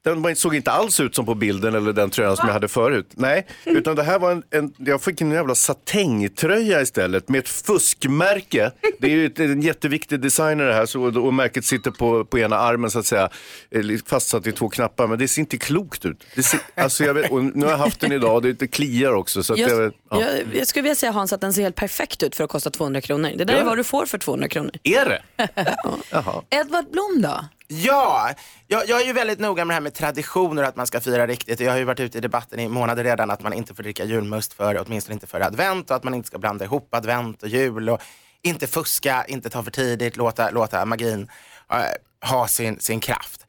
Den 0.05 0.37
såg 0.37 0.55
inte 0.55 0.71
alls 0.71 1.01
ut 1.01 1.15
som 1.15 1.27
på 1.27 1.35
bilden 1.35 1.75
eller 1.75 1.93
den 1.93 2.11
tröjan 2.11 2.37
som 2.37 2.47
jag 2.47 2.53
hade 2.53 2.69
förut. 2.69 3.07
Nej, 3.15 3.47
utan 3.65 3.97
det 3.97 4.03
här 4.03 4.19
var 4.19 4.33
en, 4.33 4.43
en 4.51 4.75
jag 4.79 5.03
fick 5.03 5.21
en 5.21 5.31
jävla 5.31 5.55
satängtröja 5.55 6.81
istället 6.83 7.29
med 7.29 7.39
ett 7.39 7.49
fuskmärke. 7.49 8.71
Det 8.99 9.07
är 9.07 9.11
ju 9.11 9.27
ett, 9.27 9.39
en 9.41 9.63
jätteviktig 9.63 10.21
designer 10.21 10.65
det 10.65 10.75
här 10.75 10.87
så, 10.87 11.03
och 11.21 11.35
märket 11.35 11.65
sitter 11.65 11.91
på, 11.91 12.25
på 12.25 12.39
ena 12.39 12.57
armen 12.59 12.91
så 12.91 12.99
att 12.99 13.07
säga, 13.07 13.29
eh, 13.71 13.81
fastsatt 14.07 14.47
i 14.47 14.53
två 14.53 14.69
knappar. 14.69 15.07
Men 15.07 15.19
det 15.19 15.29
ser 15.29 15.41
inte 15.41 15.59
klokt 15.59 16.05
ut. 16.05 16.25
Det 16.35 16.43
ser, 16.43 16.61
alltså 16.75 17.05
jag 17.05 17.15
vet, 17.15 17.31
och 17.31 17.45
nu 17.45 17.65
har 17.65 17.73
jag 17.73 17.79
haft 17.79 18.01
den 18.01 18.13
idag 18.13 18.35
och 18.35 18.43
det, 18.43 18.53
det 18.53 18.69
kliar 18.69 19.13
också. 19.13 19.43
Så 19.43 19.53
att 19.53 19.59
Jag, 19.59 19.71
jag, 19.71 19.93
ja. 20.11 20.21
jag, 20.21 20.31
jag 20.55 20.67
skulle 20.67 20.83
vilja 20.83 20.95
säga 20.95 21.13
Hans 21.13 21.33
att 21.33 21.41
den 21.41 21.53
ser 21.53 21.63
helt 21.63 21.77
perfekt 21.77 22.23
ut 22.23 22.37
för 22.37 22.45
att 22.45 22.51
kosta 22.51 22.71
200 22.71 23.01
kronor. 23.01 23.31
Det 23.37 23.45
där 23.45 23.55
Ja. 23.55 23.61
är 23.61 23.65
vad 23.65 23.77
du 23.79 23.85
får 23.85 24.07
för 24.07 24.19
200 24.19 24.49
kronor. 24.49 24.71
Är 24.83 25.05
det? 25.05 25.23
Jaha. 26.11 26.43
Edvard 26.51 26.85
Blom 26.93 27.23
då? 27.23 27.45
Ja, 27.69 28.31
jag, 28.67 28.89
jag 28.89 29.01
är 29.01 29.07
ju 29.07 29.13
väldigt 29.13 29.39
noga 29.39 29.65
med 29.65 29.73
det 29.73 29.75
här 29.75 29.81
med 29.81 29.95
traditioner 29.95 30.63
och 30.63 30.69
att 30.69 30.77
man 30.77 30.87
ska 30.87 31.01
fira 31.01 31.27
riktigt. 31.27 31.61
Jag 31.61 31.71
har 31.73 31.79
ju 31.79 31.85
varit 31.85 32.01
ute 32.01 32.19
i 32.19 32.21
debatten 32.21 32.61
i 32.61 32.69
månader 32.69 33.05
redan 33.05 33.31
att 33.31 33.43
man 33.43 33.53
inte 33.53 33.75
får 33.75 33.83
dricka 33.83 34.05
julmust 34.05 34.53
för, 34.53 34.83
åtminstone 34.87 35.15
inte 35.15 35.27
för 35.27 35.41
advent 35.41 35.91
och 35.91 35.97
att 35.97 36.05
man 36.05 36.15
inte 36.15 36.27
ska 36.27 36.39
blanda 36.39 36.65
ihop 36.65 36.95
advent 36.95 37.43
och 37.43 37.49
jul 37.49 37.89
och 37.89 38.03
inte 38.43 38.67
fuska, 38.67 39.25
inte 39.29 39.51
ta 39.51 39.63
för 39.63 39.71
tidigt, 39.71 40.17
låta, 40.17 40.51
låta 40.51 40.85
magin 40.85 41.29
eh, 41.71 42.29
ha 42.31 42.49
sin, 42.49 42.81
sin 42.81 43.01
kraft. 43.01 43.47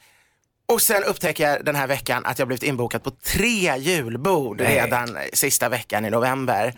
Och 0.68 0.82
sen 0.82 1.04
upptäcker 1.04 1.50
jag 1.50 1.66
den 1.66 1.76
här 1.76 1.88
veckan 1.88 2.26
att 2.26 2.40
jag 2.40 2.48
blivit 2.48 2.64
inbokad 2.64 3.04
på 3.04 3.12
tre 3.12 3.78
julbord 3.78 4.62
Nej. 4.62 4.76
redan 4.76 5.18
sista 5.34 5.70
veckan 5.70 6.06
i 6.06 6.10
november. 6.10 6.74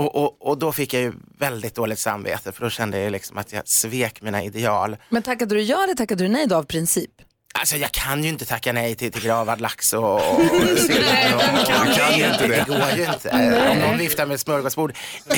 Och, 0.00 0.16
och, 0.16 0.46
och 0.48 0.58
då 0.58 0.72
fick 0.72 0.94
jag 0.94 1.02
ju 1.02 1.12
väldigt 1.38 1.74
dåligt 1.74 1.98
samvete 1.98 2.52
för 2.52 2.64
då 2.64 2.70
kände 2.70 2.98
jag 3.00 3.12
liksom 3.12 3.38
att 3.38 3.52
jag 3.52 3.68
svek 3.68 4.22
mina 4.22 4.42
ideal. 4.44 4.96
Men 5.08 5.22
tackade 5.22 5.54
du 5.54 5.62
ja 5.62 5.84
eller 5.84 5.94
tackade 5.94 6.24
du 6.24 6.28
nej 6.28 6.46
då 6.46 6.56
av 6.56 6.62
princip? 6.62 7.10
Alltså 7.54 7.76
jag 7.76 7.92
kan 7.92 8.22
ju 8.24 8.28
inte 8.28 8.44
tacka 8.44 8.72
nej 8.72 8.94
till, 8.94 9.12
till 9.12 9.22
gravad 9.22 9.60
lax 9.60 9.92
och, 9.92 10.04
och, 10.04 10.40
och 10.40 10.40
sill 10.78 11.04
och, 11.34 11.88
och, 11.88 11.94
kan 11.96 12.18
ju 12.18 12.26
inte 12.26 12.46
det. 12.48 12.56
det 12.56 12.64
går 12.68 12.90
ju 12.96 13.04
inte. 13.04 13.30
Om 13.72 13.78
någon 13.78 13.98
viftar 13.98 14.26
med 14.26 14.34
ett 14.34 14.40
smörgåsbord. 14.40 14.92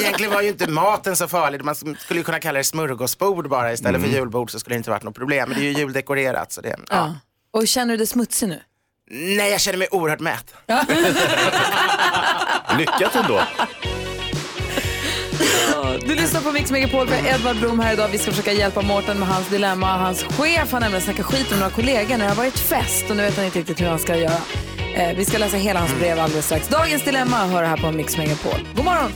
Egentligen, 0.00 0.32
var 0.32 0.42
ju 0.42 0.48
inte 0.48 0.70
maten 0.70 1.16
så 1.16 1.28
farlig. 1.28 1.64
Man 1.64 1.74
skulle 1.74 2.20
ju 2.20 2.24
kunna 2.24 2.40
kalla 2.40 2.58
det 2.58 2.64
smörgåsbord 2.64 3.48
bara 3.48 3.72
istället 3.72 3.98
Mm. 3.98 4.10
för 4.10 4.18
julbord 4.18 4.50
så 4.50 4.58
skulle 4.60 4.74
det 4.74 4.78
inte 4.78 4.90
varit 4.90 5.02
något 5.02 5.14
problem. 5.14 5.48
Men 5.48 5.58
det 5.58 5.64
är 5.64 5.70
ju 5.72 5.78
juldekorerat 5.78 6.52
så 6.52 6.60
det, 6.60 6.76
ja. 6.90 7.14
Och 7.50 7.68
känner 7.68 7.92
du 7.92 7.96
dig 7.96 8.06
smutsig 8.06 8.48
nu? 8.48 8.60
Nej, 9.10 9.50
jag 9.50 9.60
känner 9.60 9.78
mig 9.78 9.88
oerhört 9.90 10.20
mätt. 10.20 10.54
Lyckat 12.78 13.14
ändå. 13.16 13.40
Du 16.06 16.14
lyssnar 16.14 16.40
på 16.40 16.52
Mix 16.52 16.70
Megapol 16.70 17.08
med 17.08 17.26
Edvard 17.26 17.56
Blom 17.56 17.80
här 17.80 17.92
idag. 17.92 18.08
Vi 18.08 18.18
ska 18.18 18.30
försöka 18.30 18.52
hjälpa 18.52 18.82
Mårten 18.82 19.18
med 19.18 19.28
hans 19.28 19.48
dilemma. 19.48 19.86
Hans 19.86 20.22
chef 20.22 20.72
har 20.72 20.80
nämligen 20.80 21.02
snackat 21.02 21.26
skit 21.26 21.52
om 21.52 21.58
några 21.58 21.72
kollegor 21.72 22.08
när 22.16 22.24
det 22.24 22.30
har 22.30 22.34
varit 22.36 22.58
fest 22.58 23.10
och 23.10 23.16
nu 23.16 23.22
vet 23.22 23.36
han 23.36 23.44
inte 23.44 23.58
riktigt 23.58 23.80
hur 23.80 23.86
han 23.86 23.98
ska 23.98 24.16
göra. 24.16 24.40
Eh, 24.94 25.16
vi 25.16 25.24
ska 25.24 25.38
läsa 25.38 25.56
hela 25.56 25.80
hans 25.80 25.94
brev 25.98 26.20
alldeles 26.20 26.46
strax. 26.46 26.68
Dagens 26.68 27.04
dilemma 27.04 27.36
hör 27.46 27.62
här 27.62 27.76
på 27.76 27.92
Mix 27.92 28.16
Megapol. 28.16 28.60
God 28.76 28.84
morgon! 28.84 29.12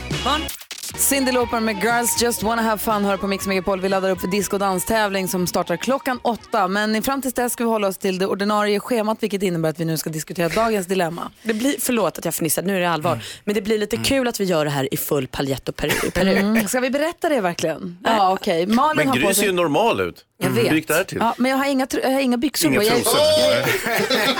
Cyndi 0.97 1.31
Lauper 1.31 1.59
med 1.59 1.83
Girls 1.83 2.21
Just 2.21 2.43
Wanna 2.43 2.61
Have 2.61 2.77
Fun 2.77 3.05
hör 3.05 3.17
på 3.17 3.27
Mix 3.27 3.47
Megapol. 3.47 3.81
Vi 3.81 3.89
laddar 3.89 4.09
upp 4.09 4.21
för 4.21 4.27
disco 4.27 4.55
och 4.55 4.59
danstävling 4.59 5.27
som 5.27 5.47
startar 5.47 5.77
klockan 5.77 6.19
åtta. 6.21 6.67
Men 6.67 7.03
fram 7.03 7.21
tills 7.21 7.33
dess 7.33 7.53
ska 7.53 7.63
vi 7.63 7.69
hålla 7.69 7.87
oss 7.87 7.97
till 7.97 8.17
det 8.17 8.27
ordinarie 8.27 8.79
schemat 8.79 9.23
vilket 9.23 9.43
innebär 9.43 9.69
att 9.69 9.79
vi 9.79 9.85
nu 9.85 9.97
ska 9.97 10.09
diskutera 10.09 10.49
dagens 10.49 10.87
dilemma. 10.87 11.31
Det 11.43 11.53
blir, 11.53 11.75
förlåt 11.79 12.17
att 12.17 12.25
jag 12.25 12.33
fnissar, 12.33 12.61
nu 12.61 12.75
är 12.75 12.79
det 12.79 12.89
allvar. 12.89 13.19
Men 13.43 13.55
det 13.55 13.61
blir 13.61 13.77
lite 13.77 13.97
kul 13.97 14.27
att 14.27 14.39
vi 14.39 14.43
gör 14.43 14.65
det 14.65 14.71
här 14.71 14.93
i 14.93 14.97
full 14.97 15.27
paljett 15.27 15.69
och 15.69 15.75
peruk. 15.75 16.17
Mm. 16.17 16.67
Ska 16.67 16.79
vi 16.79 16.89
berätta 16.89 17.29
det 17.29 17.41
verkligen? 17.41 17.97
Ja, 18.03 18.33
okej. 18.33 18.67
Malin 18.67 18.97
Men 18.97 19.07
har 19.07 19.15
Gry 19.15 19.33
ser 19.33 19.43
ju 19.43 19.51
normal 19.51 20.01
ut. 20.01 20.25
Jag 20.37 20.49
vet. 20.49 20.71
Hur 20.71 20.75
gick 20.75 20.87
det 20.87 20.93
här 20.93 21.03
till? 21.03 21.17
Ja, 21.21 21.35
men 21.37 21.51
jag 21.51 21.57
har 21.57 21.65
inga, 21.65 21.87
jag 22.03 22.11
har 22.11 22.19
inga 22.19 22.37
byxor 22.37 22.71
Inga 22.71 22.79
på. 22.79 22.85
Jag, 22.85 22.95
trosor. 23.03 23.19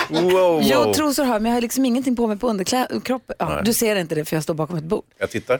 wow, 0.22 0.32
wow. 0.32 0.62
Jo, 0.64 0.94
trosor 0.94 1.24
har 1.24 1.34
jag, 1.34 1.42
men 1.42 1.50
jag 1.52 1.56
har 1.56 1.62
liksom 1.62 1.86
ingenting 1.86 2.16
på 2.16 2.28
mig 2.28 2.38
på 2.38 2.48
underkroppen. 2.48 3.36
Ja, 3.40 3.62
du 3.66 3.74
ser 3.74 3.96
inte 3.96 4.16
det 4.16 4.26
för 4.26 4.36
jag 4.36 4.44
står 4.44 4.54
bakom 4.54 4.78
ett 4.78 4.84
bord. 4.84 5.04
Jag 5.18 5.30
tittar. 5.30 5.60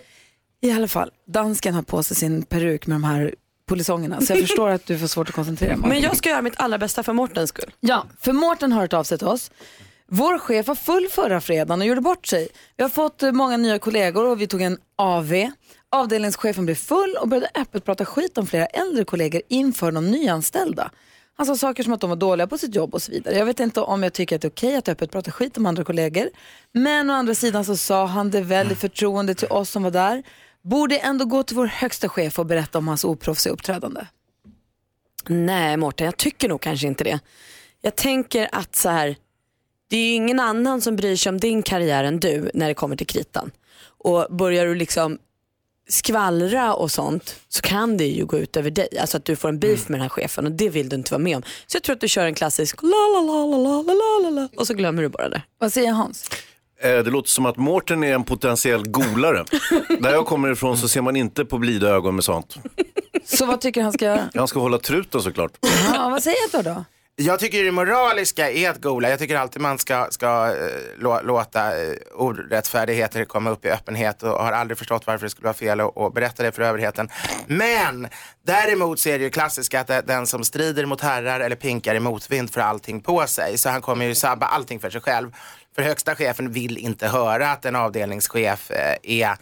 I 0.64 0.72
alla 0.72 0.88
fall, 0.88 1.12
dansken 1.28 1.74
har 1.74 1.82
på 1.82 2.04
sig 2.04 2.18
sin 2.18 2.44
peruk 2.44 2.88
med 2.88 2.96
de 2.96 3.04
här 3.04 3.36
polisongerna 3.66 4.22
så 4.22 4.34
jag 4.34 4.40
förstår 4.48 4.70
att 4.70 4.86
du 4.86 5.00
får 5.00 5.08
svårt 5.08 5.30
att 5.30 5.36
koncentrera 5.36 5.70
dig. 5.70 5.90
Men 5.90 6.02
jag 6.02 6.18
ska 6.18 6.30
göra 6.30 6.42
mitt 6.42 6.54
allra 6.58 6.78
bästa 6.78 7.04
för 7.04 7.14
Mårtens 7.14 7.50
skull. 7.50 7.72
Ja, 7.80 8.06
för 8.20 8.34
Mårten 8.34 8.72
har 8.72 8.82
hört 8.82 8.94
av 8.94 9.04
sig 9.04 9.18
till 9.18 9.28
oss. 9.28 9.52
Vår 10.08 10.40
chef 10.40 10.68
var 10.68 10.76
full 10.76 11.08
förra 11.12 11.42
fredagen 11.42 11.82
och 11.82 11.88
gjorde 11.88 12.02
bort 12.02 12.28
sig. 12.28 12.48
Vi 12.78 12.84
har 12.84 12.90
fått 12.90 13.24
eh, 13.24 13.32
många 13.32 13.58
nya 13.58 13.80
kollegor 13.80 14.26
och 14.26 14.42
vi 14.42 14.48
tog 14.48 14.62
en 14.62 14.78
AV. 14.96 15.34
Avdelningschefen 15.92 16.66
blev 16.66 16.76
full 16.76 17.18
och 17.22 17.28
började 17.28 17.50
öppet 17.56 17.86
prata 17.86 18.06
skit 18.06 18.38
om 18.38 18.48
flera 18.48 18.66
äldre 18.66 19.06
kollegor 19.06 19.42
inför 19.48 19.92
de 19.92 20.12
nyanställda. 20.12 20.92
Han 21.36 21.46
sa 21.46 21.56
saker 21.56 21.84
som 21.84 21.94
att 21.94 22.02
de 22.02 22.10
var 22.10 22.18
dåliga 22.18 22.48
på 22.48 22.58
sitt 22.58 22.76
jobb 22.76 22.94
och 22.94 23.02
så 23.02 23.12
vidare. 23.12 23.38
Jag 23.38 23.46
vet 23.46 23.60
inte 23.60 23.82
om 23.82 24.04
jag 24.04 24.14
tycker 24.14 24.36
att 24.36 24.42
det 24.42 24.48
är 24.48 24.50
okej 24.50 24.76
att 24.76 24.90
öppet 24.90 25.12
prata 25.12 25.32
skit 25.32 25.58
om 25.58 25.66
andra 25.66 25.84
kollegor. 25.84 26.30
Men 26.72 27.10
å 27.10 27.14
andra 27.14 27.36
sidan 27.36 27.66
så 27.66 27.78
sa 27.78 28.06
han 28.06 28.32
det 28.32 28.42
väl 28.42 28.72
i 28.72 28.76
förtroende 28.76 29.36
till 29.36 29.48
oss 29.48 29.70
som 29.70 29.84
var 29.84 29.92
där. 29.92 30.24
Borde 30.64 30.98
ändå 30.98 31.26
gå 31.26 31.44
till 31.44 31.56
vår 31.56 31.66
högsta 31.66 32.10
chef 32.10 32.40
och 32.40 32.46
berätta 32.46 32.78
om 32.78 32.88
hans 32.88 33.04
oproffsiga 33.04 33.54
uppträdande. 33.54 34.06
Nej 35.28 35.78
Mårten, 35.78 36.06
jag 36.06 36.18
tycker 36.18 36.50
nog 36.50 36.62
kanske 36.62 36.88
inte 36.88 37.04
det. 37.04 37.20
Jag 37.82 37.96
tänker 37.96 38.50
att 38.52 38.76
så 38.76 38.90
här, 38.90 39.16
det 39.90 39.98
är 39.98 40.04
ju 40.04 40.14
ingen 40.14 40.40
annan 40.40 40.82
som 40.82 40.96
bryr 40.96 41.16
sig 41.16 41.30
om 41.30 41.40
din 41.40 41.64
karriär 41.64 42.04
än 42.04 42.20
du 42.20 42.52
när 42.54 42.68
det 42.68 42.74
kommer 42.74 42.96
till 42.96 43.08
kritan. 43.08 43.52
Och 43.86 44.28
börjar 44.30 44.66
du 44.66 44.76
liksom 44.76 45.18
skvallra 45.90 46.74
och 46.74 46.92
sånt 46.92 47.36
så 47.50 47.62
kan 47.62 47.98
det 47.98 48.08
ju 48.08 48.26
gå 48.26 48.38
ut 48.38 48.58
över 48.58 48.72
dig. 48.72 48.98
Alltså 49.00 49.18
att 49.18 49.26
du 49.26 49.36
får 49.36 49.50
en 49.50 49.60
beef 49.60 49.90
med 49.90 50.00
den 50.00 50.02
här 50.02 50.10
chefen 50.10 50.46
och 50.46 50.52
det 50.52 50.70
vill 50.70 50.90
du 50.90 50.96
inte 50.96 51.12
vara 51.12 51.24
med 51.24 51.36
om. 51.38 51.44
Så 51.68 51.76
jag 51.76 51.84
tror 51.84 51.94
att 51.94 52.02
du 52.02 52.08
kör 52.08 52.26
en 52.26 52.36
klassisk 52.36 52.84
la 52.84 52.90
la 52.90 53.22
la 53.22 53.46
la 53.46 53.58
la 53.58 53.94
la 53.94 54.20
la 54.24 54.30
la 54.30 54.50
och 54.58 54.68
så 54.68 54.74
glömmer 54.74 55.04
du 55.04 55.10
bara 55.10 55.30
det. 55.30 55.42
Vad 55.58 55.74
säger 55.74 55.92
Hans? 55.92 56.30
Eh, 56.84 56.98
Det 57.04 57.10
låter 57.12 57.30
som 57.30 57.46
att 57.46 57.58
Mårten 57.58 58.04
är 58.04 58.14
en 58.14 58.24
potentiell 58.24 58.88
golare. 58.90 59.46
Där 60.00 60.12
jag 60.12 60.26
kommer 60.26 60.52
ifrån 60.52 60.78
så 60.78 60.88
ser 60.88 61.02
man 61.02 61.16
inte 61.16 61.46
på 61.46 61.58
blida 61.58 61.88
ögon 61.90 62.16
med 62.16 62.24
sånt. 62.24 62.56
Så 63.26 63.46
vad 63.46 63.62
tycker 63.62 63.82
han 63.84 63.94
ska 63.94 64.06
göra? 64.06 64.30
Han 64.36 64.48
ska 64.48 64.60
hålla 64.60 64.78
truten 64.78 65.22
såklart. 65.22 65.52
Ja, 65.94 66.10
vad 66.10 66.24
säger 66.24 66.38
Edvard 66.48 66.66
då? 66.76 66.86
Jag 67.16 67.40
tycker 67.40 67.64
det 67.64 67.72
moraliska 67.72 68.52
är 68.52 68.70
att 68.70 68.82
gola. 68.82 69.10
Jag 69.10 69.20
tycker 69.20 69.38
alltid 69.38 69.62
man 69.62 69.78
ska, 69.80 70.08
ska 70.10 70.48
eh, 70.48 71.00
lå, 71.00 71.22
låta 71.24 71.82
eh, 71.84 71.94
orättfärdigheter 72.16 73.26
komma 73.26 73.50
upp 73.50 73.66
i 73.66 73.70
öppenhet 73.70 74.24
och 74.24 74.30
har 74.30 74.52
aldrig 74.52 74.78
förstått 74.78 75.08
varför 75.08 75.26
det 75.26 75.30
skulle 75.30 75.46
vara 75.46 75.54
fel 75.54 75.80
att, 75.80 76.14
berätta 76.14 76.44
det 76.44 76.52
för 76.52 76.62
överheten. 76.62 77.10
Men 77.48 78.08
däremot 78.46 79.00
så 79.00 79.10
är 79.10 79.18
det 79.20 79.24
ju 79.24 79.30
klassiska 79.30 79.80
att 79.82 80.08
den 80.08 80.28
som 80.28 80.44
strider 80.44 80.86
mot 80.86 81.02
herrar 81.02 81.40
eller 81.40 81.56
pinkar 81.56 81.96
i 81.96 82.00
motvind 82.00 82.54
får 82.54 82.62
allting 82.62 83.02
på 83.02 83.28
sig. 83.28 83.58
Så 83.58 83.70
han 83.70 83.82
kommer 83.82 84.06
ju 84.06 84.16
sabba 84.16 84.46
allting 84.46 84.80
för 84.80 84.90
sig 84.90 85.02
själv. 85.02 85.32
För 85.76 85.82
högsta 85.82 86.16
chefen 86.16 86.52
vill 86.52 86.78
inte 86.78 87.08
höra 87.08 87.52
att 87.52 87.66
en 87.66 87.76
avdelningschef 87.76 88.72
eh, 88.72 88.96
är 89.04 89.38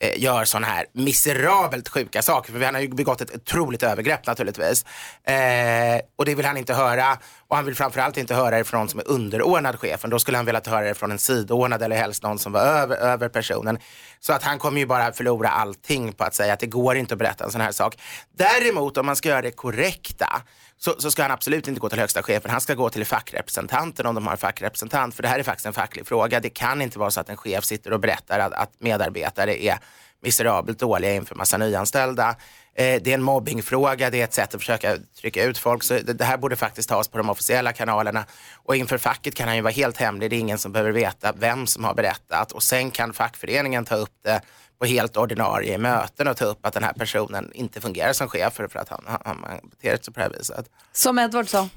eh, 0.00 0.22
gör 0.22 0.44
sådana 0.44 0.66
här 0.66 0.86
miserabelt 0.92 1.88
sjuka 1.88 2.22
saker. 2.22 2.52
För 2.52 2.60
han 2.60 2.74
har 2.74 2.82
ju 2.82 2.88
begått 2.88 3.20
ett 3.20 3.34
otroligt 3.34 3.82
övergrepp 3.82 4.26
naturligtvis. 4.26 4.84
Eh, 5.24 6.00
och 6.16 6.24
det 6.24 6.34
vill 6.34 6.46
han 6.46 6.56
inte 6.56 6.74
höra. 6.74 7.18
Och 7.48 7.56
han 7.56 7.64
vill 7.64 7.74
framförallt 7.74 8.16
inte 8.16 8.34
höra 8.34 8.58
det 8.58 8.64
från 8.64 8.80
någon 8.80 8.88
som 8.88 9.00
är 9.00 9.08
underordnad 9.08 9.78
chefen. 9.78 10.10
Då 10.10 10.18
skulle 10.18 10.38
han 10.38 10.46
velat 10.46 10.66
höra 10.66 10.84
det 10.84 10.94
från 10.94 11.12
en 11.12 11.18
sidoordnad 11.18 11.82
eller 11.82 11.96
helst 11.96 12.22
någon 12.22 12.38
som 12.38 12.52
var 12.52 12.60
över, 12.60 12.96
över 12.96 13.28
personen. 13.28 13.78
Så 14.20 14.32
att 14.32 14.42
han 14.42 14.58
kommer 14.58 14.80
ju 14.80 14.86
bara 14.86 15.12
förlora 15.12 15.48
allting 15.48 16.12
på 16.12 16.24
att 16.24 16.34
säga 16.34 16.52
att 16.52 16.60
det 16.60 16.66
går 16.66 16.96
inte 16.96 17.14
att 17.14 17.18
berätta 17.18 17.44
en 17.44 17.50
sån 17.50 17.60
här 17.60 17.72
sak. 17.72 17.98
Däremot 18.36 18.96
om 18.96 19.06
man 19.06 19.16
ska 19.16 19.28
göra 19.28 19.42
det 19.42 19.50
korrekta 19.50 20.42
så, 20.78 20.94
så 20.98 21.10
ska 21.10 21.22
han 21.22 21.30
absolut 21.30 21.68
inte 21.68 21.80
gå 21.80 21.88
till 21.88 21.98
högsta 21.98 22.22
chefen. 22.22 22.50
Han 22.50 22.60
ska 22.60 22.74
gå 22.74 22.90
till 22.90 23.04
fackrepresentanten 23.04 24.06
om 24.06 24.14
de 24.14 24.24
har 24.24 24.32
en 24.32 24.38
fackrepresentant. 24.38 25.14
För 25.14 25.22
det 25.22 25.28
här 25.28 25.38
är 25.38 25.42
faktiskt 25.42 25.66
en 25.66 25.72
facklig 25.72 26.06
fråga. 26.06 26.40
Det 26.40 26.50
kan 26.50 26.82
inte 26.82 26.98
vara 26.98 27.10
så 27.10 27.20
att 27.20 27.28
en 27.28 27.36
chef 27.36 27.64
sitter 27.64 27.92
och 27.92 28.00
berättar 28.00 28.38
att, 28.38 28.52
att 28.52 28.70
medarbetare 28.78 29.64
är 29.64 29.78
miserabelt 30.22 30.78
dåliga 30.78 31.14
inför 31.14 31.34
massa 31.34 31.56
nyanställda. 31.56 32.36
Eh, 32.76 33.02
det 33.02 33.06
är 33.10 33.14
en 33.14 33.22
mobbingfråga, 33.22 34.10
det 34.10 34.20
är 34.20 34.24
ett 34.24 34.34
sätt 34.34 34.54
att 34.54 34.60
försöka 34.60 34.96
trycka 35.20 35.44
ut 35.44 35.58
folk. 35.58 35.82
Så 35.82 35.94
det, 35.94 36.12
det 36.12 36.24
här 36.24 36.36
borde 36.36 36.56
faktiskt 36.56 36.88
tas 36.88 37.08
på 37.08 37.18
de 37.18 37.30
officiella 37.30 37.72
kanalerna. 37.72 38.24
Och 38.54 38.76
inför 38.76 38.98
facket 38.98 39.34
kan 39.34 39.48
han 39.48 39.56
ju 39.56 39.62
vara 39.62 39.72
helt 39.72 39.96
hemlig. 39.96 40.30
Det 40.30 40.36
är 40.36 40.40
ingen 40.40 40.58
som 40.58 40.72
behöver 40.72 40.92
veta 40.92 41.32
vem 41.32 41.66
som 41.66 41.84
har 41.84 41.94
berättat. 41.94 42.52
Och 42.52 42.62
sen 42.62 42.90
kan 42.90 43.12
fackföreningen 43.12 43.84
ta 43.84 43.94
upp 43.94 44.14
det 44.24 44.40
på 44.78 44.86
helt 44.86 45.16
ordinarie 45.16 45.78
möten 45.78 46.28
och 46.28 46.36
ta 46.36 46.44
upp 46.44 46.66
att 46.66 46.74
den 46.74 46.84
här 46.84 46.92
personen 46.92 47.50
inte 47.54 47.80
fungerar 47.80 48.12
som 48.12 48.28
chef 48.28 48.54
för, 48.54 48.78
att 48.78 48.88
han, 48.88 49.04
han, 49.06 49.20
han 49.24 49.60
beter 49.70 49.96
sig 50.04 50.14
på 50.14 50.20
det 50.20 50.22
här 50.22 50.38
viset. 50.38 50.70
Som 50.92 51.18
Edvard 51.18 51.48
sa. 51.48 51.68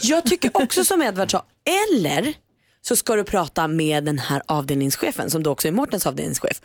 Jag 0.00 0.24
tycker 0.24 0.50
också 0.54 0.84
som 0.84 1.02
Edvard 1.02 1.30
sa, 1.30 1.44
eller 1.90 2.34
så 2.80 2.96
ska 2.96 3.16
du 3.16 3.24
prata 3.24 3.68
med 3.68 4.04
den 4.04 4.18
här 4.18 4.42
avdelningschefen 4.46 5.30
som 5.30 5.42
då 5.42 5.50
också 5.50 5.68
är 5.68 5.72
Mårtens 5.72 6.06
avdelningschef 6.06 6.60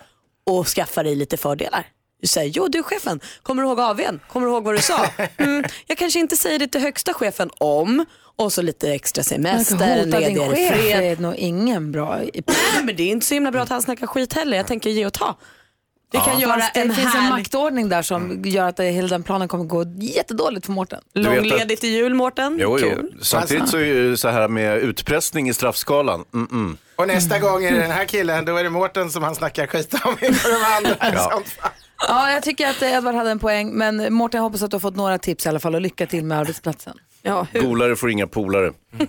och 0.46 0.68
skaffa 0.68 1.04
dig 1.04 1.16
lite 1.16 1.38
fördelar. 1.38 1.88
Du 2.22 2.28
säger, 2.28 2.52
jo 2.56 2.68
du 2.68 2.84
chefen, 2.84 3.20
kommer 3.44 3.64
du 3.64 3.70
ihåg 3.70 3.80
AWn? 3.80 4.20
Kommer 4.32 4.48
du 4.48 4.54
ihåg 4.54 4.64
vad 4.64 4.76
du 4.76 4.82
sa? 4.82 5.06
Mm, 5.38 5.64
jag 5.88 5.98
kanske 5.98 6.20
inte 6.20 6.36
säger 6.36 6.60
det 6.60 6.68
till 6.68 6.82
högsta 6.82 7.14
chefen 7.14 7.50
om 7.58 8.06
och 8.36 8.54
så 8.54 8.62
lite 8.62 8.92
extra 8.94 9.24
semester, 9.24 9.78
chef 10.56 10.74
fred. 10.82 11.04
är 11.04 11.18
nog 11.22 11.36
ingen 11.36 11.92
bra... 11.92 12.24
i- 12.24 12.44
Men 12.84 12.96
det 12.96 13.04
är 13.04 13.08
inte 13.08 13.26
så 13.26 13.34
himla 13.34 13.52
bra 13.52 13.62
att 13.62 13.70
han 13.70 13.82
snackar 13.82 14.08
skit 14.08 14.34
heller. 14.34 14.58
Jag 14.58 14.68
tänker 14.68 14.90
ge 14.90 15.06
och 15.06 15.14
ta. 15.14 15.38
Det 16.12 16.18
kan 16.18 16.40
göra 16.40 16.60
Fast 16.60 16.74
det 16.74 16.80
en 16.80 16.96
finns 16.96 17.16
en 17.16 17.30
maktordning 17.30 17.90
där 17.90 18.02
som 18.02 18.42
gör 18.46 18.68
att 18.68 18.78
det, 18.78 18.84
hela 18.84 19.08
den 19.08 19.24
planen 19.24 19.48
kommer 19.48 19.64
gå 19.64 19.86
jättedåligt 20.00 20.66
för 20.66 20.74
Mårten. 20.74 21.02
Långledigt 21.14 21.84
i 21.84 21.88
jul, 21.88 22.14
Mårten. 22.14 22.58
Jo, 22.62 22.80
jo. 22.80 22.90
Kul. 22.90 23.18
Samtidigt 23.22 23.70
så 23.70 23.78
är 23.78 23.82
ju 23.86 24.18
så 24.18 24.28
här 24.28 24.48
med 24.48 24.78
utpressning 24.78 25.50
i 25.50 25.54
straffskalan. 25.54 26.26
Mm 26.34 26.48
-mm. 26.48 26.78
Och 26.96 27.08
nästa 27.08 27.40
gång 27.40 27.64
är 27.66 27.72
det 27.72 27.80
den 27.80 27.92
här 27.92 28.06
killen, 28.06 28.46
då 28.46 28.56
är 28.58 28.64
det 28.64 28.70
Mårten 28.70 29.10
som 29.12 29.24
han 29.24 29.36
snackar 29.36 29.68
skit 29.68 29.94
om 30.04 30.16
inför 30.22 30.50
de 30.50 30.88
andra. 30.88 30.96
Ja. 31.14 31.42
Ja, 32.08 32.32
jag 32.32 32.44
tycker 32.44 32.68
att 32.68 32.82
Edvard 32.82 33.16
hade 33.16 33.32
en 33.32 33.40
poäng, 33.40 33.72
men 33.74 34.14
Mårten 34.14 34.38
jag 34.38 34.44
hoppas 34.44 34.62
att 34.62 34.72
du 34.72 34.76
har 34.76 34.80
fått 34.80 34.96
några 34.96 35.18
tips 35.18 35.46
i 35.46 35.50
alla 35.50 35.60
fall 35.60 35.76
och 35.76 35.82
lycka 35.82 36.06
till 36.08 36.24
med 36.26 36.38
arbetsplatsen. 36.40 36.98
Ja, 37.22 37.48
Golare 37.54 37.96
får 37.96 38.12
inga 38.12 38.28
polare. 38.28 38.72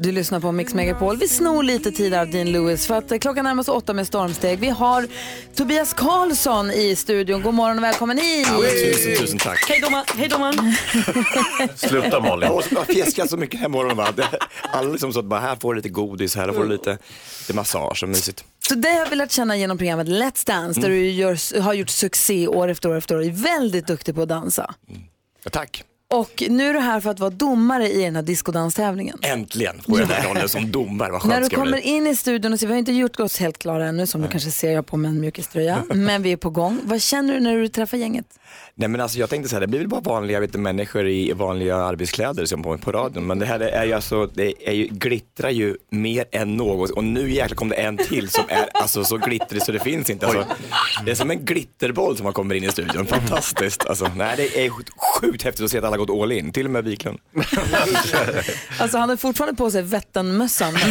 Du 0.00 0.12
lyssnar 0.12 0.40
på 0.40 0.52
Mix 0.52 0.74
Megapol. 0.74 1.16
Vi 1.16 1.28
snor 1.28 1.62
lite 1.62 1.90
tid 1.90 2.14
av 2.14 2.30
Dean 2.30 2.52
Lewis 2.52 2.86
för 2.86 2.94
att 2.94 3.20
klockan 3.20 3.44
närmar 3.44 3.62
sig 3.62 3.74
åtta 3.74 3.92
med 3.92 4.06
stormsteg. 4.06 4.58
Vi 4.58 4.68
har 4.68 5.06
Tobias 5.54 5.94
Karlsson 5.94 6.70
i 6.70 6.96
studion. 6.96 7.42
God 7.42 7.54
morgon 7.54 7.78
och 7.78 7.84
välkommen 7.84 8.18
hit! 8.18 8.48
Tusen, 8.48 9.16
tusen 9.18 9.38
tack. 9.38 9.64
Hej 9.68 9.80
domaren. 9.80 10.04
Hej 10.16 10.28
domaren. 10.28 10.74
Sluta 11.76 12.20
Malin. 12.20 12.48
Jag 12.70 12.78
har 12.78 12.84
fjäskat 12.84 13.30
så 13.30 13.36
mycket 13.36 13.52
den 13.52 13.60
här 13.60 13.68
morgonen. 13.68 14.06
Alla 14.72 14.88
liksom 14.90 15.12
så 15.12 15.18
att 15.18 15.24
bara 15.24 15.40
här 15.40 15.56
får 15.56 15.74
du 15.74 15.78
lite 15.78 15.88
godis, 15.88 16.36
här 16.36 16.52
får 16.52 16.62
du 16.62 16.68
lite, 16.68 16.98
lite 17.40 17.54
massage 17.54 18.02
och 18.02 18.08
mysigt. 18.08 18.44
Så 18.68 18.74
det 18.74 18.88
har 18.88 19.06
vi 19.10 19.16
lärt 19.16 19.30
känna 19.30 19.56
genom 19.56 19.78
programmet 19.78 20.08
Let's 20.08 20.46
Dance 20.46 20.80
där 20.80 20.88
du 20.88 21.10
gör, 21.10 21.60
har 21.60 21.74
gjort 21.74 21.88
succé 21.88 22.48
år 22.48 22.68
efter 22.68 22.88
år 22.88 22.96
efter 22.96 23.16
år 23.16 23.24
är 23.24 23.30
väldigt 23.30 23.86
duktig 23.86 24.14
på 24.14 24.22
att 24.22 24.28
dansa. 24.28 24.74
Ja, 25.44 25.50
tack. 25.50 25.84
Och 26.14 26.42
nu 26.48 26.68
är 26.68 26.74
du 26.74 26.80
här 26.80 27.00
för 27.00 27.10
att 27.10 27.20
vara 27.20 27.30
domare 27.30 27.88
i 27.88 28.02
den 28.04 28.16
här 28.16 28.22
discodanstävlingen. 28.22 29.18
Äntligen 29.22 29.80
får 29.82 30.00
jag 30.00 30.08
den 30.08 30.22
rollen 30.22 30.48
som 30.48 30.72
domare. 30.72 31.12
Vad 31.12 31.22
skönt 31.22 31.34
När 31.34 31.40
du 31.40 31.46
ska 31.46 31.56
kommer 31.56 31.72
bli. 31.72 31.80
in 31.80 32.06
i 32.06 32.16
studion 32.16 32.52
och 32.52 32.60
ser, 32.60 32.66
vi 32.66 32.72
har 32.72 32.78
inte 32.78 32.92
gjort 32.92 33.20
oss 33.20 33.38
helt 33.38 33.58
klara 33.58 33.86
ännu 33.86 34.06
som 34.06 34.22
du 34.22 34.28
kanske 34.28 34.50
ser 34.50 34.72
jag 34.72 34.86
på 34.86 34.96
med 34.96 35.08
en 35.08 35.20
mjukiströja, 35.20 35.84
men 35.94 36.22
vi 36.22 36.32
är 36.32 36.36
på 36.36 36.50
gång. 36.50 36.80
Vad 36.84 37.02
känner 37.02 37.34
du 37.34 37.40
när 37.40 37.56
du 37.56 37.68
träffar 37.68 37.98
gänget? 37.98 38.26
Nej 38.74 38.88
men 38.88 39.00
alltså 39.00 39.18
jag 39.18 39.30
tänkte 39.30 39.48
så 39.48 39.56
här, 39.56 39.60
det 39.60 39.66
blir 39.66 39.78
väl 39.78 39.88
bara 39.88 40.00
vanliga 40.00 40.40
vet 40.40 40.54
människor 40.54 41.08
i 41.08 41.32
vanliga 41.32 41.76
arbetskläder 41.76 42.44
som 42.44 42.62
på, 42.62 42.78
på 42.78 42.92
radion. 42.92 43.26
Men 43.26 43.38
det 43.38 43.46
här 43.46 43.60
är 43.60 43.84
ju 43.84 43.92
alltså, 43.92 44.26
det 44.26 44.68
är 44.68 44.72
ju, 44.72 44.86
glittrar 44.86 45.50
ju 45.50 45.76
mer 45.90 46.24
än 46.32 46.56
något. 46.56 46.90
Och 46.90 47.04
nu 47.04 47.30
jäklar 47.30 47.56
kom 47.56 47.68
det 47.68 47.74
en 47.74 47.96
till 47.96 48.28
som 48.28 48.44
är 48.48 48.68
alltså 48.74 49.04
så 49.04 49.16
glittrig 49.16 49.62
så 49.62 49.72
det 49.72 49.78
finns 49.80 50.10
inte. 50.10 50.26
Alltså, 50.26 50.44
det 51.04 51.10
är 51.10 51.14
som 51.14 51.30
en 51.30 51.44
glitterboll 51.44 52.16
som 52.16 52.24
man 52.24 52.32
kommer 52.32 52.54
in 52.54 52.64
i 52.64 52.68
studion. 52.68 53.06
Fantastiskt. 53.06 53.86
Alltså, 53.86 54.10
nej, 54.16 54.34
det 54.36 54.66
är 54.66 54.70
sjukt 55.20 55.42
häftigt 55.42 55.64
att 55.64 55.70
se 55.70 55.78
att 55.78 55.84
alla 55.84 55.97
gått 55.98 56.10
all 56.22 56.32
in, 56.32 56.52
till 56.52 56.64
och 56.64 56.70
med 56.70 56.84
Wiklund. 56.84 57.18
Alltså 58.80 58.98
han 58.98 59.08
har 59.08 59.16
fortfarande 59.16 59.56
på 59.56 59.70
sig 59.70 59.82
Vätternmössan, 59.82 60.72
men 60.72 60.82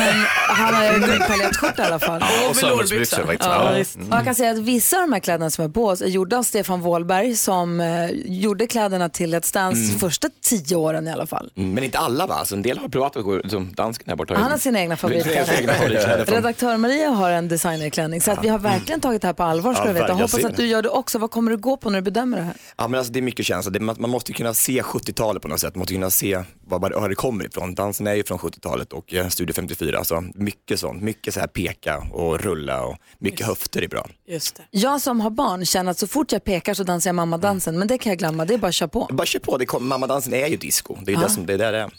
han 0.49 0.73
har 0.75 1.07
guldpaljettskjorta 1.07 1.83
i 1.83 1.85
alla 1.85 1.99
fall. 1.99 2.21
Ja, 2.41 2.49
och 2.49 2.55
sammetsbyxor 2.55 3.23
faktiskt. 3.23 3.97
Ja. 3.99 4.05
Och 4.07 4.13
jag 4.17 4.23
kan 4.25 4.35
säga 4.35 4.51
att 4.51 4.57
vissa 4.57 4.97
av 4.97 5.01
de 5.01 5.13
här 5.13 5.19
kläderna 5.19 5.49
som 5.49 5.65
är 5.65 5.69
på 5.69 5.85
oss 5.87 6.01
är 6.01 6.05
gjorda 6.07 6.37
av 6.37 6.43
Stefan 6.43 6.81
Wåhlberg 6.81 7.35
som 7.35 7.79
eh, 7.81 8.09
gjorde 8.25 8.67
kläderna 8.67 9.09
till 9.09 9.35
Let's 9.35 9.53
Dance 9.53 9.77
Mm. 9.87 9.99
första 9.99 10.29
tio 10.41 10.75
åren 10.75 11.07
i 11.07 11.11
alla 11.11 11.27
fall. 11.27 11.51
Mm, 11.57 11.71
Men 11.73 11.83
inte 11.83 11.97
alla 11.99 12.27
va? 12.27 12.35
Alltså, 12.35 12.55
en 12.55 12.61
del 12.61 12.77
har 12.77 13.21
gå 13.21 13.49
som 13.49 13.73
dansken 13.73 14.05
här 14.09 14.15
borta. 14.15 14.33
Han 14.37 14.51
har 14.51 14.57
sina 14.57 14.79
egna 14.79 14.97
favoritkläder. 14.97 16.25
Redaktör 16.25 16.77
Maria 16.77 17.09
har 17.09 17.29
en 17.31 17.47
designerklänning 17.47 18.21
så 18.21 18.31
att 18.31 18.43
vi 18.43 18.47
har 18.47 18.59
verkligen 18.59 19.01
tagit 19.01 19.21
det 19.21 19.27
här 19.27 19.33
på 19.33 19.43
allvar 19.43 19.73
ska 19.73 19.83
Ja, 19.83 19.87
du 19.87 19.93
veta. 19.93 20.07
Jag 20.07 20.15
Hoppas 20.15 20.43
att 20.45 20.57
du 20.57 20.65
gör 20.67 20.81
det 20.81 20.89
också. 20.89 21.19
Vad 21.19 21.31
kommer 21.31 21.51
du 21.51 21.57
gå 21.57 21.77
på 21.77 21.89
när 21.89 21.97
du 21.97 22.01
bedömer 22.01 22.37
det 22.37 22.43
här? 22.43 22.53
Ja 22.77 22.87
men 22.87 22.97
alltså 22.97 23.13
det 23.13 23.19
är 23.19 23.21
mycket 23.21 23.45
känsla, 23.45 23.79
man, 23.79 23.95
man 23.99 24.09
måste 24.09 24.33
kunna 24.33 24.53
se 24.53 24.83
70-talet 24.99 25.41
på 25.41 25.47
något 25.47 25.59
sätt, 25.59 25.75
man 25.75 25.79
måste 25.79 25.93
kunna 25.93 26.09
se 26.09 26.43
var, 26.67 27.09
det 27.09 27.15
kommer 27.15 27.45
ifrån. 27.45 27.75
Dansen 27.75 28.07
är 28.07 28.13
ju 28.13 28.23
från 28.23 28.37
70-talet 28.37 28.93
och 28.93 29.13
eh, 29.13 29.27
Studio 29.27 29.53
54, 29.53 29.97
alltså 29.97 30.23
mycket 30.35 30.79
sånt, 30.79 31.01
mycket 31.03 31.33
så 31.33 31.39
här 31.39 31.47
peka 31.47 31.97
och 32.11 32.39
rulla 32.39 32.83
och 32.85 32.97
mycket 33.19 33.47
höfter 33.47 33.81
är 33.83 33.87
bra. 33.87 34.07
Just 34.27 34.55
det. 34.55 34.63
Jag 34.71 35.01
som 35.01 35.21
har 35.21 35.29
barn 35.29 35.65
känner 35.65 35.91
att 35.91 35.97
så 35.97 36.07
fort 36.07 36.31
jag 36.31 36.43
pekar 36.43 36.73
så 36.73 36.83
dansar 36.83 37.09
jag 37.09 37.15
mammadansen, 37.15 37.79
men 37.79 37.87
det 37.87 37.97
kan 37.97 38.09
jag 38.09 38.19
glömma. 38.19 38.45
Det 38.45 38.53
är 38.53 38.57
bara 38.57 38.67
att 38.67 38.73
köra 38.75 38.89
på. 38.89 39.07
Bara 39.11 39.25
kör 39.25 39.39
på, 39.39 39.57
det 39.57 39.65
kom, 39.65 39.87
mammadansen 39.87 40.33
är 40.33 40.47
ju 40.47 40.57
disco, 40.57 40.95
det 41.05 41.11
är 41.11 41.15
ju 41.15 41.21
Ja. 41.21 41.27
det 41.27 41.33
som 41.33 41.45
det 41.45 41.53
är 41.53 41.57
där 41.57 41.71
det 41.71 41.77
är. 41.79 41.91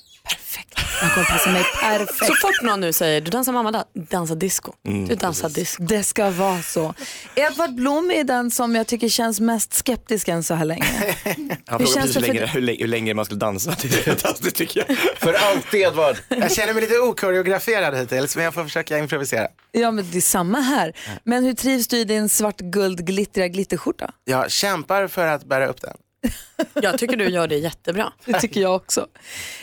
Den 1.01 1.11
kommer 1.11 1.27
passa 1.27 1.51
mig 1.51 1.65
perfekt. 1.81 2.27
Så 2.27 2.35
fort 2.35 2.63
någon 2.63 2.81
nu 2.81 2.93
säger 2.93 3.21
du 3.21 3.31
dansar 3.31 3.53
mamma, 3.53 3.71
da- 3.71 3.85
dansa 3.95 4.35
disco. 4.35 4.73
Mm, 4.89 5.09
du 5.09 5.15
dansar 5.15 5.49
disco. 5.49 5.83
Det 5.83 6.05
ska 6.05 6.31
vara 6.31 6.63
så. 6.63 6.95
Edvard 7.35 7.75
Blom 7.75 8.11
är 8.11 8.25
den 8.25 8.51
som 8.51 8.75
jag 8.75 8.87
tycker 8.87 9.09
känns 9.09 9.41
mest 9.41 9.75
skeptisk 9.75 10.29
än 10.29 10.43
så 10.43 10.55
här 10.55 10.65
länge. 10.65 10.85
Han 11.25 11.81
Hur 11.81 11.87
frågar 11.87 11.87
känns 11.87 11.97
precis 11.97 12.15
det 12.15 12.21
hur 12.21 12.21
för 12.21 12.21
länge, 12.21 12.41
dig? 12.41 12.49
hur, 12.49 12.61
länge, 12.61 12.79
hur 12.81 12.89
länge 12.89 13.15
man 13.15 13.25
skulle 13.25 13.41
dansa, 13.41 13.75
det 13.83 13.89
är 13.89 14.03
fantastiskt 14.03 14.57
tycker 14.57 14.85
jag. 14.89 14.99
För 14.99 15.33
alltid 15.35 15.81
Edvard. 15.81 16.17
Jag 16.29 16.53
känner 16.53 16.73
mig 16.75 16.81
lite 16.83 16.99
okoreograferad 16.99 17.97
hittills, 17.99 18.37
men 18.37 18.45
jag 18.45 18.55
får 18.55 18.65
försöka 18.65 18.99
improvisera. 18.99 19.49
Ja, 19.73 19.91
men 19.91 20.11
det 20.11 20.17
är 20.17 20.21
samma 20.21 20.61
här. 20.61 20.93
Men 21.25 21.45
hur 21.45 21.55
trivs 21.55 21.89
du 21.89 21.97
i 21.99 22.05
din 22.05 22.29
svart 22.29 22.59
guld 22.61 23.07
glittriga 23.07 23.49
glitterskjorta? 23.49 24.11
Jag 24.25 24.51
kämpar 24.51 25.07
för 25.09 25.27
att 25.27 25.45
bära 25.45 25.67
upp 25.67 25.81
den. 25.81 25.97
Jag 26.75 26.99
tycker 26.99 27.17
du 27.17 27.29
gör 27.29 27.47
det 27.47 27.57
jättebra. 27.57 28.13
Det 28.25 28.41
tycker 28.41 28.61
jag 28.61 28.75
också. 28.75 29.07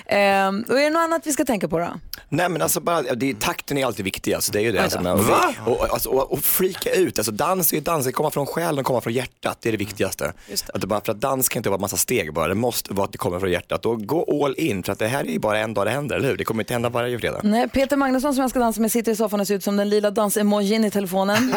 Ehm, 0.05 0.65
och 0.69 0.79
är 0.79 0.83
det 0.83 0.89
något 0.89 0.99
annat 0.99 1.21
vi 1.27 1.31
ska 1.31 1.45
tänka 1.45 1.67
på 1.67 1.79
då? 1.79 1.87
Nej 2.29 2.49
men 2.49 2.61
alltså 2.61 2.79
bara, 2.79 3.01
det, 3.01 3.29
är- 3.29 3.33
takten 3.33 3.77
är 3.77 3.85
alltid 3.85 4.05
viktig 4.05 4.33
alltså, 4.33 4.51
det 4.51 4.59
är 4.59 4.63
ju 4.63 4.71
det. 4.71 4.83
Alltså, 4.83 5.01
men, 5.01 5.11
och, 5.13 5.19
Va? 5.23 5.53
och, 5.65 5.71
och, 5.79 5.93
alltså, 5.93 6.09
och, 6.09 6.31
och 6.31 6.39
freaka 6.43 6.91
ut, 6.93 7.19
alltså 7.19 7.31
dans 7.31 7.71
är 7.71 7.75
ju 7.75 7.81
dans, 7.81 8.05
det 8.05 8.11
kommer 8.11 8.29
från 8.29 8.45
själen 8.45 8.79
och 8.79 8.85
kommer 8.85 9.01
från 9.01 9.13
hjärtat, 9.13 9.57
det 9.61 9.69
är 9.69 9.71
det 9.71 9.77
viktigaste. 9.77 10.33
Att 10.73 10.81
det 10.81 10.87
bara, 10.87 11.01
för 11.01 11.11
att 11.11 11.21
dans 11.21 11.49
kan 11.49 11.59
inte 11.59 11.69
vara 11.69 11.79
massa 11.81 11.97
steg 11.97 12.33
bara, 12.33 12.47
det 12.47 12.55
måste 12.55 12.93
vara 12.93 13.05
att 13.05 13.11
det 13.11 13.17
kommer 13.17 13.39
från 13.39 13.51
hjärtat. 13.51 13.85
Och 13.85 14.05
gå 14.07 14.45
all 14.45 14.55
in, 14.57 14.83
för 14.83 14.91
att 14.93 14.99
det 14.99 15.07
här 15.07 15.23
är 15.23 15.29
ju 15.29 15.39
bara 15.39 15.59
en 15.59 15.73
dag 15.73 15.87
det 15.87 15.91
händer, 15.91 16.15
eller 16.15 16.27
hur? 16.29 16.37
Det 16.37 16.43
kommer 16.43 16.63
inte 16.63 16.73
hända 16.73 16.89
varje 16.89 17.19
fredag. 17.19 17.39
Nej, 17.43 17.69
Peter 17.69 17.97
Magnusson 17.97 18.33
som 18.33 18.41
jag 18.41 18.49
ska 18.49 18.59
dansa 18.59 18.81
med 18.81 18.91
sitter 18.91 19.11
i 19.11 19.15
soffan 19.15 19.39
och 19.39 19.47
ser 19.47 19.55
ut 19.55 19.63
som 19.63 19.77
den 19.77 19.89
lila 19.89 20.11
dans-emojin 20.11 20.85
i 20.85 20.91
telefonen. 20.91 21.53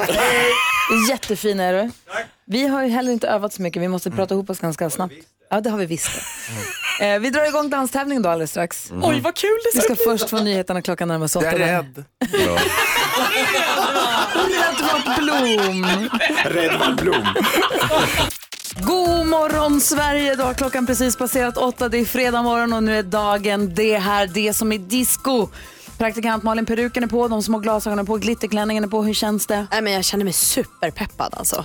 Jättefin 1.11 1.61
är 1.61 1.73
du. 1.85 1.91
Vi 2.45 2.67
har 2.67 2.83
ju 2.83 2.89
heller 2.89 3.13
inte 3.13 3.29
övat 3.29 3.53
så 3.53 3.63
mycket, 3.63 3.83
vi 3.83 3.89
måste 3.89 4.11
prata 4.11 4.35
ihop 4.35 4.51
oss 4.51 4.59
ganska 4.59 4.91
snabbt. 4.91 5.15
Ja, 5.51 5.61
det 5.61 5.71
har 5.71 5.79
vi 5.79 5.87
visst. 5.87 6.11
Eh, 7.01 7.19
vi 7.19 7.31
drar 7.31 7.49
igång 7.49 7.71
danstävlingen 7.71 8.23
då 8.23 8.29
alldeles 8.29 8.51
strax. 8.51 8.91
Oj 9.03 9.21
vad 9.21 9.37
kul 9.37 9.59
det 9.65 9.79
Vi 9.79 9.81
ska 9.85 9.97
först 10.05 10.31
få 10.31 10.39
nyheterna 10.41 10.83
klockan 10.83 11.09
närmar 11.09 11.27
sig 11.29 11.43
Jag 11.43 11.55
åtta. 11.55 11.63
är 11.65 11.69
rädd. 11.83 12.05
Edvard 14.69 15.19
Blom. 15.19 16.09
Redvall 16.45 16.95
Blom. 16.97 17.27
God 18.81 19.27
morgon 19.27 19.81
Sverige! 19.81 20.35
Då 20.35 20.45
har 20.45 20.55
klockan 20.55 20.87
precis 20.87 21.17
passerat 21.17 21.57
åtta. 21.57 21.89
Det 21.89 21.99
är 21.99 22.05
fredag 22.05 22.43
morgon 22.43 22.73
och 22.73 22.83
nu 22.83 22.99
är 22.99 23.03
dagen 23.03 23.75
det 23.75 23.99
här, 23.99 24.27
det 24.27 24.55
som 24.55 24.73
är 24.73 24.79
disco. 24.79 25.49
Praktikant 25.99 26.43
Malin, 26.43 26.67
peruken 26.67 27.03
är 27.05 27.07
på, 27.09 27.29
de 27.29 27.43
små 27.43 27.59
glasögonen 27.59 28.05
är 28.05 28.07
på, 28.07 28.17
glitterklänningen 28.17 28.85
är 28.85 28.89
på. 28.89 29.03
Hur 29.03 29.15
känns 29.15 29.47
det? 29.47 29.67
Nej, 29.71 29.83
men 29.83 29.93
jag 29.93 30.05
känner 30.05 30.25
mig 30.25 30.33
superpeppad 30.33 31.35
alltså. 31.37 31.63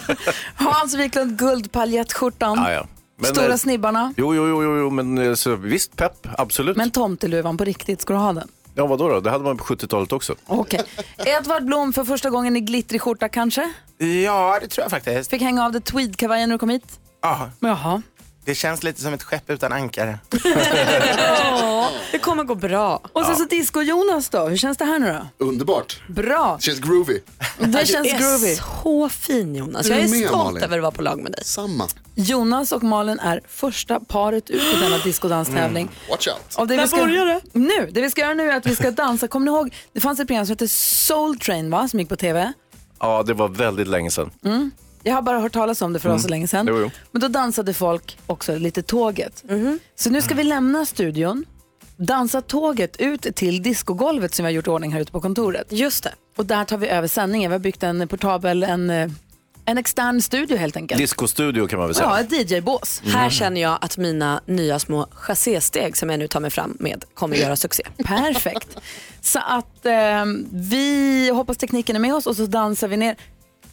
Hans 0.54 0.94
Wiklund, 0.94 1.38
guldpaljettskjortan, 1.38 2.58
Ja, 2.66 2.72
ja. 2.72 2.86
Men, 3.16 3.30
stora 3.30 3.46
eh, 3.46 3.56
snibbarna. 3.56 4.14
Jo, 4.16 4.34
jo, 4.34 4.48
jo, 4.48 4.62
jo, 4.62 4.76
jo 4.76 4.90
men 4.90 5.18
eh, 5.18 5.34
så, 5.34 5.56
visst 5.56 5.96
pepp, 5.96 6.28
absolut. 6.38 6.76
Men 6.76 6.90
tomteluvan 6.90 7.56
på 7.56 7.64
riktigt, 7.64 8.00
ska 8.00 8.12
du 8.12 8.18
ha 8.18 8.32
den? 8.32 8.48
Ja, 8.74 8.86
vadå 8.86 9.08
då? 9.08 9.20
Det 9.20 9.30
hade 9.30 9.44
man 9.44 9.56
på 9.56 9.64
70-talet 9.64 10.12
också. 10.12 10.34
Okej. 10.46 10.80
Edvard 11.16 11.64
Blom 11.64 11.92
för 11.92 12.04
första 12.04 12.30
gången 12.30 12.56
i 12.56 12.60
glittrig 12.60 13.00
skjorta 13.00 13.28
kanske? 13.28 13.72
Ja, 13.98 14.58
det 14.60 14.68
tror 14.68 14.84
jag 14.84 14.90
faktiskt. 14.90 15.30
Fick 15.30 15.42
hänga 15.42 15.64
av 15.64 15.72
dig 15.72 15.80
tweedkavajen 15.80 16.48
när 16.48 16.54
du 16.54 16.58
kom 16.58 16.68
hit? 16.68 17.00
Ja, 17.22 17.50
Jaha. 17.60 18.02
Det 18.46 18.54
känns 18.54 18.82
lite 18.82 19.00
som 19.00 19.14
ett 19.14 19.22
skepp 19.22 19.50
utan 19.50 19.72
ankare. 19.72 20.18
Ja. 20.44 21.90
Det 22.12 22.18
kommer 22.18 22.44
gå 22.44 22.54
bra. 22.54 23.00
Och 23.12 23.24
sen 23.24 23.36
så 23.36 23.44
Disco-Jonas 23.44 24.28
då, 24.30 24.46
hur 24.48 24.56
känns 24.56 24.78
det 24.78 24.84
här 24.84 24.98
nu 24.98 25.18
då? 25.38 25.46
Underbart. 25.46 26.00
Bra. 26.08 26.58
Känns 26.60 26.78
groovy. 26.78 27.20
Det 27.58 27.86
känns 27.86 28.08
du 28.08 28.14
är 28.14 28.18
groovy. 28.18 28.56
så 28.56 29.08
fin 29.08 29.54
Jonas. 29.54 29.86
Är 29.86 29.90
Jag 29.90 29.98
du 29.98 30.04
är 30.04 30.08
med, 30.20 30.28
stolt 30.28 30.44
Malin? 30.44 30.62
över 30.62 30.76
att 30.78 30.82
vara 30.82 30.90
på 30.92 31.02
lag 31.02 31.20
med 31.22 31.32
dig. 31.32 31.44
Samma. 31.44 31.88
Jonas 32.14 32.72
och 32.72 32.82
Malin 32.82 33.18
är 33.18 33.40
första 33.48 34.00
paret 34.00 34.50
ut 34.50 34.62
i 34.62 34.80
denna 34.80 34.98
discodanstävling. 34.98 35.90
Watch 36.10 36.28
out. 36.28 36.54
Och 36.58 36.66
det 36.66 36.74
vi 36.74 36.80
När 36.80 36.86
ska, 36.86 36.96
börjar 36.96 37.26
det? 37.26 37.40
Nu, 37.52 37.88
det 37.92 38.00
vi 38.00 38.10
ska 38.10 38.20
göra 38.20 38.34
nu 38.34 38.50
är 38.50 38.56
att 38.56 38.66
vi 38.66 38.76
ska 38.76 38.90
dansa. 38.90 39.28
Kommer 39.28 39.46
ni 39.46 39.56
ihåg, 39.56 39.74
det 39.92 40.00
fanns 40.00 40.20
ett 40.20 40.26
program 40.26 40.46
som 40.46 40.52
hette 40.52 40.68
Soul 40.68 41.38
Train 41.38 41.70
va, 41.70 41.88
som 41.88 42.00
gick 42.00 42.08
på 42.08 42.16
tv. 42.16 42.52
Ja, 43.00 43.22
det 43.22 43.34
var 43.34 43.48
väldigt 43.48 43.88
länge 43.88 44.10
sedan. 44.10 44.30
Jag 45.06 45.14
har 45.14 45.22
bara 45.22 45.40
hört 45.40 45.52
talas 45.52 45.82
om 45.82 45.92
det 45.92 46.00
för 46.00 46.08
mm. 46.08 46.20
så 46.20 46.28
länge 46.28 46.48
sedan. 46.48 46.66
Jo, 46.68 46.80
jo. 46.80 46.90
Men 47.10 47.20
då 47.20 47.28
dansade 47.28 47.74
folk 47.74 48.18
också 48.26 48.56
lite 48.56 48.82
tåget. 48.82 49.44
Så 49.96 50.10
nu 50.10 50.22
ska 50.22 50.34
vi 50.34 50.44
lämna 50.44 50.86
studion, 50.86 51.44
dansa 51.96 52.42
tåget 52.42 52.96
ut 52.96 53.36
till 53.36 53.62
discogolvet 53.62 54.34
som 54.34 54.44
vi 54.44 54.52
har 54.52 54.54
gjort 54.56 54.66
i 54.66 54.70
ordning 54.70 54.92
här 54.92 55.00
ute 55.00 55.12
på 55.12 55.20
kontoret. 55.20 55.66
Just 55.70 56.04
det. 56.04 56.14
Och 56.36 56.46
där 56.46 56.64
tar 56.64 56.76
vi 56.76 56.88
över 56.88 57.08
sändningen. 57.08 57.50
Vi 57.50 57.54
har 57.54 57.58
byggt 57.58 57.82
en 57.82 58.08
portabel, 58.08 58.62
en, 58.62 58.90
eh, 58.90 59.10
en 59.64 59.78
extern 59.78 60.22
studio 60.22 60.56
helt 60.56 60.76
enkelt. 60.76 61.00
Discostudio 61.00 61.66
kan 61.66 61.78
man 61.78 61.88
väl 61.88 61.94
säga. 61.94 62.08
Ja, 62.08 62.20
ett 62.20 62.50
DJ-bås. 62.50 63.02
Här 63.04 63.30
känner 63.30 63.60
jag 63.60 63.78
att 63.80 63.98
mina 63.98 64.40
nya 64.46 64.78
små 64.78 65.06
chassé-steg 65.12 65.96
som 65.96 66.10
jag 66.10 66.18
nu 66.18 66.28
tar 66.28 66.40
mig 66.40 66.50
fram 66.50 66.76
med 66.80 67.04
kommer 67.14 67.36
göra 67.36 67.56
succé. 67.56 67.82
Perfekt. 68.04 68.76
Så 69.20 69.38
att 69.38 69.86
eh, 69.86 70.24
vi 70.50 71.30
hoppas 71.30 71.56
tekniken 71.56 71.96
är 71.96 72.00
med 72.00 72.14
oss 72.14 72.26
och 72.26 72.36
så 72.36 72.46
dansar 72.46 72.88
vi 72.88 72.96
ner. 72.96 73.16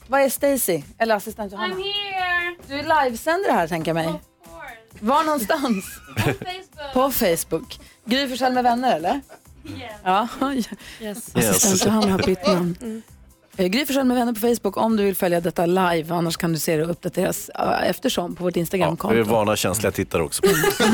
Vad 0.08 0.22
är 0.22 0.30
Stacy? 0.30 0.82
Eller 0.98 1.16
assistent 1.16 1.52
Johanna? 1.54 1.76
I'm 1.76 1.78
here! 1.78 2.56
Du 2.68 2.74
är 2.80 3.06
livesänder 3.06 3.52
här 3.52 3.68
tänker 3.68 3.90
jag 3.90 3.96
mig. 3.96 4.08
Of 4.08 4.14
course. 4.14 5.06
Var 5.06 5.24
någonstans? 5.24 5.86
On 6.18 6.34
Facebook. 6.34 6.94
På 6.94 7.12
Facebook. 7.12 7.80
Gry 8.06 8.28
Forssell 8.28 8.54
med 8.54 8.64
vänner 8.64 8.96
eller? 8.96 9.22
Yes. 9.66 9.92
Ja. 10.04 10.28
Yes. 11.02 11.36
Assistent 11.36 11.86
Johanna 11.86 12.12
har 12.12 12.20
bytt 12.20 12.48
namn. 12.48 12.78
Mm. 12.82 13.02
Eh, 13.58 13.66
Gry 13.68 13.86
Forssell 13.86 14.04
med 14.06 14.18
vänner 14.18 14.34
på 14.34 14.40
Facebook 14.40 14.78
om 14.78 14.98
du 14.98 15.04
vill 15.04 15.16
följa 15.16 15.42
detta 15.42 15.66
live. 15.66 16.14
Annars 16.14 16.38
kan 16.38 16.54
du 16.54 16.60
se 16.60 16.78
det 16.78 16.84
uppdateras 16.84 17.50
eh, 17.50 17.90
eftersom 17.90 18.36
på 18.36 18.44
vårt 18.44 18.54
Det 18.54 18.58
är 18.58 18.60
Instagramkonto. 18.62 19.24
vana 19.24 19.56
känsliga 19.56 19.92
tittare 19.92 20.24
också. 20.24 20.42
Ja, 20.78 20.92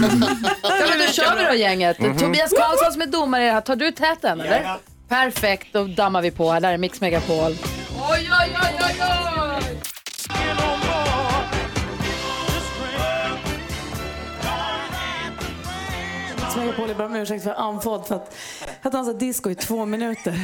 men 0.90 1.00
då 1.00 1.06
kör 1.14 1.38
vi 1.38 1.44
då 1.44 1.54
gänget. 1.54 2.00
Mhm. 2.00 2.18
Tobias 2.18 2.52
Karlsson 2.52 2.92
som 2.92 3.02
är 3.02 3.06
domare 3.06 3.44
det 3.46 3.52
här. 3.52 3.62
Tar 3.62 3.76
du 3.76 3.92
täten 3.92 4.42
eller? 4.42 4.78
Perfekt, 5.10 5.68
då 5.74 5.84
dammar 5.84 6.22
vi 6.22 6.32
på 6.32 6.52
här. 6.52 6.62
Där 6.62 6.74
är 6.74 6.78
Mix 6.78 7.02
Megapol. 7.02 7.52
Oj, 7.52 7.56
oj, 8.12 8.30
oj, 8.40 8.80
oj, 8.82 8.96
oj! 9.02 9.80
Megapol, 16.58 16.88
jag 16.88 16.98
ber 16.98 17.06
om 17.06 17.16
ursäkt 17.16 17.44
för 17.44 17.54
andfådd 17.54 18.08
för 18.08 18.16
att 18.16 18.36
jag 18.82 18.92
dansade 18.92 19.20
disco 19.20 19.50
i 19.50 19.56
två 19.56 19.86
minuter. 19.86 20.40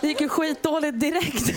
Det 0.00 0.08
gick 0.08 0.20
ju 0.20 0.28
skitdåligt 0.28 1.00
direkt. 1.00 1.52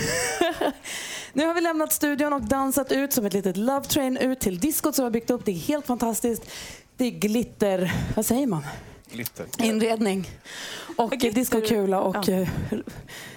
Nu 1.33 1.45
har 1.45 1.53
vi 1.53 1.61
lämnat 1.61 1.91
studion 1.91 2.33
och 2.33 2.41
dansat 2.41 2.91
ut 2.91 3.13
som 3.13 3.25
ett 3.25 3.33
litet 3.33 3.57
love 3.57 3.85
train 3.85 4.17
ut 4.17 4.39
till 4.39 4.59
diskot 4.59 4.95
som 4.95 5.03
vi 5.03 5.05
har 5.05 5.11
byggt 5.11 5.29
upp. 5.29 5.45
Det 5.45 5.51
är 5.51 5.55
helt 5.55 5.85
fantastiskt. 5.85 6.51
Det 6.97 7.05
är 7.05 7.11
glitter, 7.11 7.93
vad 8.15 8.25
säger 8.25 8.47
man? 8.47 8.63
Glitter. 9.13 9.45
Inredning. 9.57 10.29
Och 10.97 11.17
discokula 11.17 11.99
och 11.99 12.29
eh, 12.29 12.47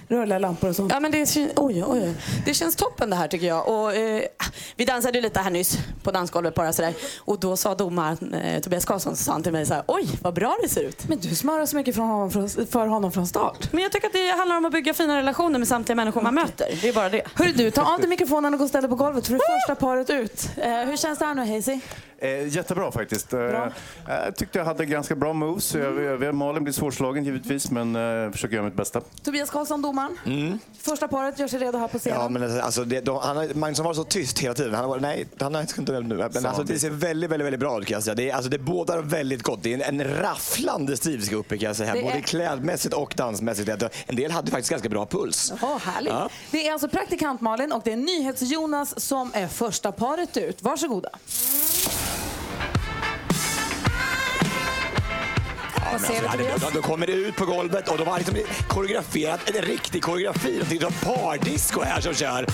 rörliga 0.09 0.39
lampor 0.39 0.69
och 0.69 0.77
sånt. 0.77 0.93
Ja, 0.93 1.01
men 1.01 1.11
det, 1.13 1.25
kän- 1.25 1.53
oj, 1.57 1.85
oj, 1.85 2.01
oj. 2.03 2.15
det 2.45 2.55
känns 2.55 2.77
toppen 2.77 3.11
det 3.11 3.17
här 3.17 3.29
tycker 3.29 3.47
jag. 3.47 3.69
Och, 3.69 3.95
eh, 3.95 4.23
vi 4.77 4.85
dansade 4.85 5.19
ju 5.19 5.23
lite 5.23 5.41
här 5.41 5.51
nyss 5.51 5.79
på 6.03 6.11
dansgolvet 6.11 6.55
bara 6.55 6.73
sådär. 6.73 6.95
Och 7.19 7.41
då 7.41 7.57
sa 7.57 7.75
domaren 7.75 8.35
eh, 8.35 8.61
Tobias 8.61 8.85
Karlsson 8.85 9.17
så 9.17 9.25
sa 9.25 9.33
han 9.33 9.43
till 9.43 9.53
mig 9.53 9.67
så 9.67 9.75
här, 9.75 9.83
oj 9.87 10.09
vad 10.23 10.35
bra 10.35 10.57
det 10.63 10.69
ser 10.69 10.83
ut. 10.83 11.09
Men 11.09 11.19
du 11.19 11.35
smörar 11.35 11.67
så 11.67 11.77
mycket 11.77 11.95
från 11.95 12.09
honom, 12.09 12.31
för, 12.31 12.67
för 12.67 12.87
honom 12.87 13.13
från 13.13 13.27
start. 13.27 13.73
Men 13.73 13.83
jag 13.83 13.93
tycker 13.93 14.07
att 14.07 14.13
det 14.13 14.31
handlar 14.39 14.57
om 14.57 14.65
att 14.65 14.73
bygga 14.73 14.95
fina 14.95 15.17
relationer 15.19 15.59
med 15.59 15.69
samtliga 15.69 15.97
människor 15.97 16.21
man 16.21 16.35
möter. 16.35 16.79
Det 16.83 16.89
är 16.89 16.93
bara 16.93 17.09
det. 17.09 17.23
Hörru 17.35 17.53
du, 17.53 17.71
ta 17.71 17.95
av 17.95 18.01
dig 18.01 18.09
mikrofonen 18.09 18.55
och 18.55 18.59
gå 18.59 18.65
och 18.65 18.69
ställ 18.69 18.83
dig 18.83 18.91
på 18.91 18.97
golvet 18.97 19.27
för 19.27 19.33
det 19.33 19.39
är 19.39 19.61
första 19.61 19.87
paret 19.87 20.11
ut. 20.11 20.51
Eh, 20.57 20.71
hur 20.71 20.97
känns 20.97 21.19
det 21.19 21.25
här 21.25 21.35
nu 21.35 21.55
Hazy? 21.55 21.81
Eh, 22.19 22.49
jättebra 22.49 22.93
faktiskt. 22.93 23.33
Eh, 23.33 23.41
jag 24.09 24.37
tyckte 24.37 24.59
jag 24.59 24.65
hade 24.65 24.85
ganska 24.87 25.15
bra 25.17 25.33
moves. 25.33 25.75
Jag, 25.75 26.23
jag, 26.23 26.35
Malin 26.35 26.65
blir 26.65 26.73
svårslagen 26.73 27.25
givetvis, 27.25 27.71
men 27.71 27.97
eh, 27.97 28.31
försöker 28.33 28.55
göra 28.55 28.65
mitt 28.65 28.77
bästa. 28.77 29.01
Tobias 29.23 29.51
Karlsson, 29.51 29.83
domaren. 29.97 30.19
Mm. 30.27 30.59
Första 30.79 31.09
paret 31.09 31.39
gör 31.39 31.49
sig 31.49 31.59
redo 31.59 31.79
här 31.79 31.89
på 31.89 31.99
scenen. 31.99 32.21
Ja, 32.21 32.29
men 32.29 32.61
alltså, 32.61 32.85
det, 32.85 33.01
de, 33.01 33.17
han 33.23 33.37
har, 33.37 33.55
Magnusson 33.55 33.85
var 33.87 33.95
så 33.95 34.05
tyst 34.05 34.39
hela 34.39 34.55
tiden. 34.55 34.75
Han 34.75 34.83
har 34.83 34.89
varit, 34.89 35.03
nej, 35.03 35.27
han 35.41 35.55
har 35.55 35.63
inte 35.79 36.01
nu. 36.01 36.17
Men 36.33 36.47
alltså, 36.47 36.63
det 36.63 36.79
ser 36.79 36.91
väldigt, 36.91 37.31
väldigt, 37.31 37.47
väldigt 37.47 37.61
bra 37.61 37.81
ut 37.81 37.87
kan 37.87 37.95
jag 37.95 38.03
säga. 38.05 38.15
Det, 38.15 38.31
är- 38.31 38.35
alltså, 38.35 38.51
det 38.51 38.59
bådar 38.59 38.99
väldigt 38.99 39.43
gott. 39.43 39.63
Det 39.63 39.75
är 39.75 39.89
en, 39.89 40.01
en 40.01 40.17
rafflande 40.19 40.97
stil 40.97 41.19
vi 41.19 41.27
ska 41.27 41.37
upp 41.37 41.53
i 41.53 41.59
kan 41.59 41.67
jag 41.67 41.77
säga. 41.77 41.95
Det 41.95 42.03
Både 42.03 42.15
är- 42.15 42.21
klädmässigt 42.21 42.95
och 42.95 43.15
dansmässigt. 43.17 43.69
En 44.07 44.17
del 44.17 44.31
hade 44.31 44.51
faktiskt 44.51 44.71
ganska 44.71 44.89
bra 44.89 45.07
puls. 45.07 45.53
Åh, 45.63 45.79
härligt. 45.79 46.13
Ja. 46.13 46.29
Det 46.51 46.69
är 46.69 46.73
alltså 46.73 46.89
praktikant 46.89 47.41
Malin 47.41 47.73
och 47.73 47.83
det 47.85 47.93
är 47.93 47.97
NyhetsJonas 47.97 49.01
som 49.01 49.31
är 49.35 49.49
första 49.49 49.93
paret 49.93 50.37
ut. 50.37 50.63
Varsågoda. 50.63 51.09
Ja, 55.93 55.99
men 56.01 56.39
du, 56.39 56.53
alltså, 56.53 56.71
de 56.71 56.83
kommer 56.83 57.11
ut 57.11 57.37
på 57.37 57.45
golvet 57.45 57.89
och 57.89 57.99
de 57.99 58.09
har 58.09 58.19
liksom 58.19 58.37
koreograferat 58.69 59.51
en 59.51 59.63
riktig 59.63 60.03
koreografi. 60.03 60.59
De 60.59 60.65
tycker 60.65 60.87
de 60.87 60.93
pardisco 60.93 61.83
här 61.83 62.01
som 62.01 62.15
kör. 62.15 62.47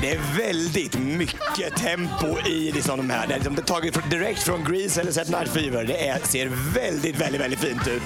Det 0.00 0.10
är 0.10 0.20
väldigt 0.38 0.98
mycket 0.98 1.76
tempo 1.76 2.38
i 2.46 2.72
liksom 2.72 2.96
de 2.96 3.10
här. 3.10 3.26
Det 3.26 3.34
är 3.34 3.38
liksom 3.38 3.54
det 3.54 3.62
är 3.62 3.64
taget 3.64 4.10
direkt 4.10 4.42
från 4.42 4.64
Grease 4.64 5.00
eller 5.00 5.12
Saturday 5.12 5.40
Night 5.40 5.52
Fever. 5.52 5.84
Det 5.84 6.08
är, 6.08 6.18
ser 6.22 6.50
väldigt, 6.74 7.16
väldigt, 7.16 7.40
väldigt 7.40 7.60
fint 7.60 7.88
ut. 7.88 8.02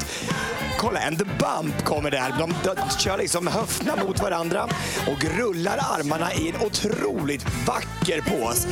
Kolla, 0.78 1.01
en 1.01 1.16
The 1.16 1.24
Bump 1.24 1.85
kommer 1.85 2.11
där. 2.11 2.35
De, 2.39 2.55
de 2.64 2.91
kör 2.99 3.18
liksom 3.18 3.47
höfterna 3.47 3.97
mot 4.05 4.20
varandra 4.20 4.68
och 5.07 5.24
rullar 5.24 5.78
armarna 5.78 6.32
i 6.32 6.49
en 6.49 6.66
otroligt 6.66 7.47
vacker 7.66 8.20
pås. 8.20 8.66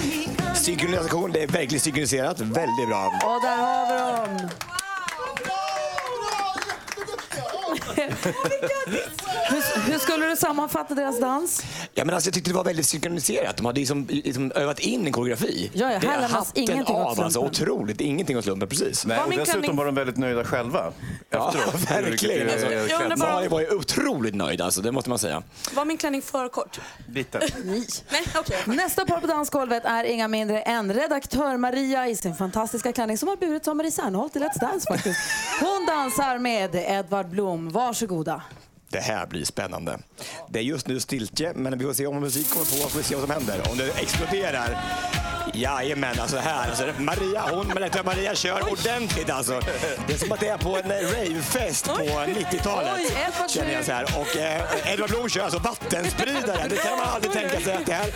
Synkronisation, 0.54 1.32
det 1.32 1.42
är 1.42 1.46
verkligen 1.46 1.80
synkroniserat. 1.80 2.40
Väldigt 2.40 2.88
bra. 2.88 3.06
Och 3.06 3.42
där 3.42 3.56
har 3.56 3.86
vi 3.86 4.38
dem. 4.38 4.48
Hur, 8.24 9.90
hur 9.92 9.98
skulle 9.98 10.26
du 10.26 10.36
sammanfatta 10.36 10.94
deras 10.94 11.20
dans? 11.20 11.62
Ja, 11.94 12.04
men 12.04 12.14
alltså, 12.14 12.28
jag 12.28 12.34
tyckte 12.34 12.50
det 12.50 12.54
var 12.56 12.64
väldigt 12.64 12.86
synkroniserat. 12.86 13.56
De 13.56 13.66
hade 13.66 13.80
liksom, 13.80 14.06
liksom 14.10 14.52
övat 14.54 14.78
in 14.78 15.06
en 15.06 15.12
koreografi. 15.12 15.70
Ja, 15.74 15.92
ja, 15.92 15.98
det 15.98 16.06
här 16.08 16.18
är 16.22 16.28
hatten 16.28 16.84
av. 16.86 17.20
Alltså, 17.20 17.40
otroligt. 17.40 18.00
Ingenting 18.00 18.38
åt 18.38 18.44
slumpen, 18.44 18.68
precis. 18.68 19.06
Nej, 19.06 19.18
och 19.20 19.30
dessutom 19.30 19.76
var 19.76 19.84
de 19.86 19.94
väldigt 19.94 20.16
nöjda 20.16 20.44
själva. 20.44 20.92
Ja, 21.30 21.48
efteråt. 21.54 21.90
verkligen. 21.90 22.46
Vilket 22.46 22.52
Alltså, 22.52 22.94
är 22.94 23.08
jag 23.10 23.18
bara- 23.18 23.48
var 23.48 23.60
ju 23.60 23.74
otroligt 23.74 24.34
nöjd, 24.34 24.60
alltså, 24.60 24.80
det 24.80 24.92
måste 24.92 25.10
man 25.10 25.18
säga. 25.18 25.42
Var 25.74 25.84
min 25.84 25.96
klänning 25.96 26.22
för 26.22 26.48
kort? 26.48 26.80
Lite. 27.08 27.38
Nej, 28.10 28.26
okej. 28.36 28.58
Nästa 28.66 29.04
par 29.06 29.20
på 29.20 29.26
dansgolvet 29.26 29.84
är 29.84 30.04
inga 30.04 30.28
mindre 30.28 30.62
än 30.62 30.92
redaktör 30.94 31.56
Maria 31.56 32.08
i 32.08 32.16
sin 32.16 32.34
fantastiska 32.34 32.92
klänning 32.92 33.18
som 33.18 33.28
har 33.28 33.36
burit 33.36 33.64
som 33.64 33.76
Marie 33.76 33.90
Serneholt 33.90 34.36
i 34.36 34.38
Let's 34.38 34.60
Dance 34.60 34.86
faktiskt. 34.92 35.20
Hon 35.60 35.86
dansar 35.86 36.38
med 36.38 36.74
Edvard 36.74 37.26
Blom. 37.28 37.70
Varsågoda. 38.12 38.42
Det 38.90 39.00
här 39.00 39.26
blir 39.26 39.44
spännande. 39.44 39.98
Det 40.48 40.58
är 40.58 40.62
just 40.62 40.88
nu 40.88 41.00
stiltje, 41.00 41.52
men 41.54 41.78
vi 41.78 41.84
får 41.84 41.92
se 41.92 42.06
om 42.06 42.20
musik 42.20 42.50
kommer 42.50 42.64
på. 42.64 42.88
Får 42.88 42.98
vi 42.98 43.04
se 43.04 43.14
vad 43.14 43.24
som 43.24 43.30
händer. 43.30 43.70
Om 43.70 43.78
det 43.78 44.00
exploderar. 44.02 44.78
Jajamän, 45.52 46.20
alltså 46.20 46.36
här. 46.36 46.68
Alltså, 46.68 46.84
Maria, 46.98 47.42
hon, 47.50 47.72
Maria 48.04 48.34
kör 48.34 48.72
ordentligt 48.72 49.30
alltså. 49.30 49.60
Det 50.06 50.14
är 50.14 50.18
som 50.18 50.32
att 50.32 50.40
det 50.40 50.48
är 50.48 50.58
på 50.58 50.76
en 50.76 50.90
ravefest 50.90 51.86
på 51.86 51.92
90-talet. 51.92 52.92
Oj, 52.96 53.06
Edvard 53.06 53.50
Känner 53.50 53.72
jag 53.72 53.84
så 53.84 53.92
här. 53.92 54.04
Och 54.04 54.36
eh, 54.36 54.92
Edvard 54.92 55.10
Blom 55.10 55.28
kör 55.28 55.42
alltså 55.42 55.58
vattenspridare. 55.58 56.66
Det 56.68 56.76
kan 56.76 56.98
man 56.98 57.08
aldrig 57.08 57.32
tänka 57.32 57.60
sig 57.60 57.74
att 57.74 57.86
det 57.86 57.92
här... 57.92 58.06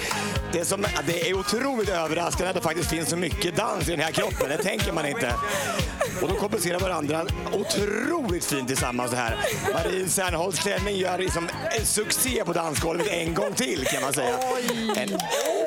Det 0.53 0.61
är, 0.61 0.65
som, 0.65 0.87
det 1.07 1.31
är 1.31 1.35
otroligt 1.35 1.89
överraskande 1.89 2.49
att 2.49 2.55
det 2.57 2.63
faktiskt 2.63 2.91
finns 2.91 3.09
så 3.09 3.17
mycket 3.17 3.57
dans 3.57 3.89
i 3.89 3.91
den 3.91 4.01
här 4.01 4.13
kroppen. 4.13 4.49
Det 4.49 4.59
tänker 4.59 4.93
man 4.93 5.07
inte. 5.07 5.35
Och 6.23 6.29
de 6.29 6.37
kompenserar 6.37 6.81
varandra 6.81 7.27
otroligt 7.53 8.45
fint 8.45 8.69
tillsammans 8.69 9.11
det 9.11 9.17
här. 9.17 9.37
Marie 9.73 10.09
Serneholtz 10.09 10.59
klänning 10.59 10.97
gör 10.97 11.19
liksom 11.19 11.49
en 11.79 11.87
succé 11.87 12.45
på 12.45 12.53
dansgolvet 12.53 13.07
en 13.09 13.35
gång 13.35 13.55
till 13.55 13.87
kan 13.87 14.03
man 14.03 14.13
säga. 14.13 14.39
En, 14.97 15.19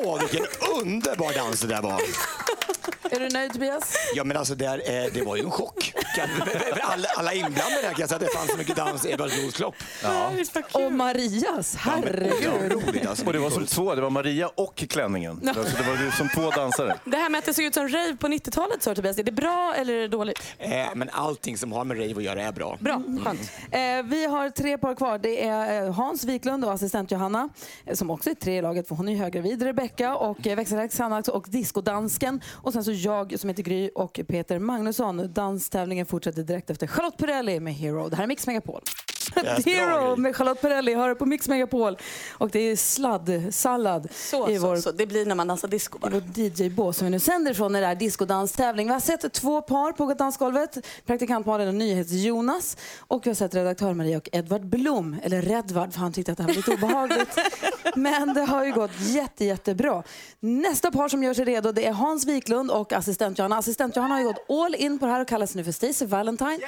åh, 0.04 0.20
vilken 0.20 0.46
underbar 0.82 1.34
dans 1.34 1.49
det 1.52 1.68
där 1.68 1.82
var. 1.82 2.02
Är 3.12 3.20
du 3.20 3.30
nöjd 3.30 3.54
Tobias? 3.54 3.98
Ja 4.16 4.24
men 4.24 4.38
alltså 4.38 4.56
det, 4.56 4.66
är, 4.66 5.06
eh, 5.06 5.14
det 5.14 5.22
var 5.22 5.36
ju 5.36 5.44
en 5.44 5.52
chock. 5.52 5.94
För 6.16 6.80
Alla, 6.82 7.08
alla 7.18 7.34
inblandade 7.34 7.82
här 7.84 7.94
kan 7.94 8.00
jag 8.00 8.10
säga 8.10 8.16
att 8.16 8.26
det 8.26 8.38
fanns 8.38 8.52
så 8.52 8.58
mycket 8.58 8.76
dans 8.76 9.06
i 9.06 9.12
Edvard 9.12 9.32
Bloms 9.32 9.54
kropp. 9.54 9.76
Ja. 10.04 10.32
Och 10.72 10.92
Marias, 10.92 11.76
herregud. 11.76 12.72
Roligt 12.72 13.08
alltså. 13.08 13.26
Och 13.26 13.34
det 13.34 13.40
var 13.40 13.50
som 13.50 13.66
två, 13.66 13.96
det 13.96 14.02
var 14.02 14.10
Maria 14.10 14.48
och 14.48 14.76
klänningen. 14.76 15.40
Ja. 15.44 15.50
Alltså, 15.50 15.78
det 15.78 15.84
var 15.90 16.04
ju 16.04 16.12
som 16.12 16.30
två 16.30 16.50
dansare. 16.50 17.00
Det 17.06 17.18
här 17.18 17.30
med 17.30 17.40
att 17.40 17.46
det 17.46 17.54
såg 17.54 17.66
ut 17.66 17.74
som 17.74 17.88
rave 17.88 18.16
på 18.20 18.28
90-talet, 18.28 18.84
så 18.84 18.96
Tobias, 18.96 19.18
är 19.18 19.24
det 19.24 19.32
bra 19.32 19.74
eller 19.78 19.94
är 19.94 20.02
det 20.02 20.08
dåligt? 20.08 20.42
Eh, 20.58 20.72
men 20.96 21.10
allting 21.10 21.58
som 21.58 21.72
har 21.72 21.84
med 21.84 21.98
rave 22.00 22.16
att 22.16 22.24
göra 22.24 22.42
är 22.42 22.52
bra. 22.52 22.78
Bra, 22.80 23.02
skönt. 23.24 23.52
Eh, 23.72 23.80
vi 24.04 24.26
har 24.26 24.50
tre 24.50 24.78
par 24.78 24.96
kvar. 24.96 25.18
Det 25.18 25.48
är 25.48 25.86
eh, 25.86 25.94
Hans 25.94 26.24
Wiklund 26.24 26.66
och 26.66 26.74
assistent 26.74 27.12
Johanna 27.12 27.50
eh, 27.86 27.96
som 27.96 28.10
också 28.10 28.30
är 28.30 28.36
tre 28.36 28.58
i 28.58 28.62
laget 28.62 28.88
för 28.88 28.96
hon 28.96 29.08
är 29.08 29.12
ju 29.12 29.18
höggravid. 29.18 29.62
Rebecka 29.64 30.16
och 30.16 30.48
eh, 30.48 30.56
växelhäxt 30.56 30.98
Sanna 30.98 31.22
och 31.40 31.48
discodansken. 31.50 32.42
Och 32.54 32.74
sen 32.74 32.84
så 32.84 32.92
jag 32.92 33.40
som 33.40 33.50
heter 33.50 33.64
Gry 33.64 33.90
och 33.96 34.20
Peter 34.28 34.60
Magnusson. 34.60 35.34
Danstävlingen 35.34 36.06
fortsätter 36.06 36.44
direkt 36.44 36.70
efter 36.70 36.88
Charlotte 36.88 37.18
Perrelli 37.18 37.60
med 37.60 37.74
Hero. 37.74 38.10
Det 38.10 38.16
här 38.16 38.24
är 38.24 38.28
Mix 38.28 38.48
Megapol. 38.48 38.82
Yes, 39.44 39.64
Gry. 39.66 39.76
med 40.18 40.36
Charlotte 40.36 40.62
Perrelli 40.62 40.94
det 40.94 41.16
på 41.16 41.26
Mix 41.26 41.48
Megapol. 41.48 41.98
Och 42.38 42.50
det 42.50 42.60
är 42.60 42.76
sladdsallad 42.76 44.08
Så, 44.14 44.50
i 44.50 44.58
så, 44.60 44.68
vår 44.68 44.76
så. 44.76 44.92
Det 44.92 45.06
blir 45.06 45.26
när 45.26 45.36
man 45.36 45.48
dansar 45.48 45.68
disco 45.68 45.98
i 45.98 46.00
bara. 46.02 46.12
vår 46.12 46.22
DJ-bås 46.36 46.98
som 46.98 47.06
vi 47.06 47.12
nu 47.12 47.20
sänder 47.20 47.54
från 47.54 47.74
den 47.74 47.82
där 47.82 47.96
discodanstävling. 47.96 48.88
Vi 48.88 48.94
har 48.94 49.00
sett 49.00 49.34
två 49.34 49.62
par 49.62 49.92
på 49.92 50.14
dansgolvet. 50.14 50.78
Praktikant 51.06 51.46
Malin 51.46 51.68
och 51.68 51.76
NyhetsJonas. 51.76 52.78
Och 53.00 53.26
vi 53.26 53.30
har 53.30 53.36
sett 53.36 53.56
redaktör 53.56 53.94
Maria 53.94 54.18
och 54.18 54.30
Edvard 54.32 54.66
Blom. 54.66 55.16
Eller 55.24 55.42
Redvard 55.42 55.94
för 55.94 56.00
han 56.00 56.14
tyckte 56.14 56.32
att 56.32 56.38
det 56.38 56.44
här 56.44 56.48
var 56.50 56.56
lite 56.56 56.72
obehagligt. 56.72 57.38
Men 57.96 58.34
det 58.34 58.42
har 58.42 58.66
ju 58.66 58.72
gått 58.74 58.92
jätte, 59.00 59.46
jättebra. 59.46 60.04
Nästa 60.40 60.92
par 60.92 61.10
som 61.10 61.24
gör 61.24 61.34
sig 61.34 61.46
redo 61.46 61.72
det 61.72 61.86
är 61.86 61.92
Hans 61.94 62.26
Wiklund 62.26 62.72
och 62.72 62.94
assistent 62.94 63.38
Johanna. 63.40 63.58
Assistent 63.58 63.96
Johanna 63.96 64.14
har 64.16 64.22
ju 64.22 64.28
gått 64.28 64.50
all 64.50 64.76
in 64.76 65.00
på 65.00 65.06
det 65.06 65.12
här 65.12 65.22
och 65.22 65.28
kallas 65.28 65.56
nu 65.56 65.64
för 65.64 65.72
Stacey 65.72 66.08
Valentine. 66.08 66.60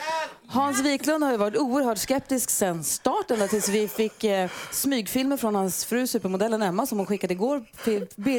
Hans 0.48 0.80
Wiklund 0.82 1.24
har 1.24 1.32
ju 1.32 1.38
varit 1.38 1.58
oerhört 1.58 1.98
skeptisk 1.98 2.50
sen 2.52 2.84
start 2.84 3.32
ända 3.32 3.48
tills 3.48 3.70
vi 3.70 3.88
fick 3.88 4.24
eh, 4.24 4.50
smygfilmer 4.72 5.38
från 5.38 5.56
hans 5.56 5.86
fru 5.86 6.08
supermodellen 6.08 6.62
Emma 6.62 6.86
som 6.86 6.98
hon 6.98 7.08
skickade 7.08 7.34
igår. 7.34 7.66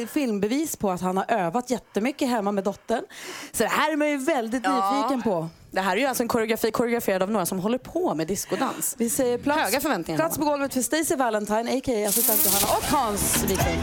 Filmbevis 0.07 0.75
på 0.75 0.91
att 0.91 1.01
han 1.01 1.17
har 1.17 1.25
övat 1.31 1.69
jättemycket 1.69 2.29
hemma 2.29 2.51
med 2.51 2.63
dottern. 2.63 3.03
Så 3.51 3.63
det 3.63 3.69
här 3.69 3.91
är 3.91 3.97
man 3.97 4.09
ju 4.09 4.17
väldigt 4.17 4.63
Ja. 4.65 4.91
nyfiken 5.01 5.21
på. 5.21 5.49
Det 5.73 5.81
här 5.81 5.95
är 5.95 6.01
ju 6.01 6.05
alltså 6.05 6.23
en 6.23 6.27
koreografi 6.27 6.71
koreograferad 6.71 7.23
av 7.23 7.31
några 7.31 7.45
som 7.45 7.59
håller 7.59 7.77
på 7.77 8.15
med 8.15 8.27
diskodans. 8.27 8.95
Vi 8.97 9.09
säger 9.09 9.37
plats, 9.37 9.61
Höga 9.61 9.79
förväntningar. 9.81 10.19
plats 10.19 10.37
på 10.37 10.45
golvet 10.45 10.73
för 10.73 10.81
Stacey 10.81 11.17
Valentine, 11.17 11.77
a.k.a. 11.77 12.07
assistent 12.09 12.45
Johanna 12.45 12.77
och 12.77 12.83
Hans 12.83 13.43
Wiklund. 13.43 13.77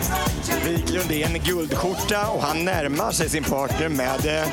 Wiklund 0.64 1.12
är 1.12 1.26
en 1.26 1.44
guldskjorta 1.44 2.28
och 2.28 2.42
han 2.42 2.64
närmar 2.64 3.10
sig 3.12 3.28
sin 3.28 3.44
partner 3.44 3.88
med 3.88 4.26
eh, 4.26 4.48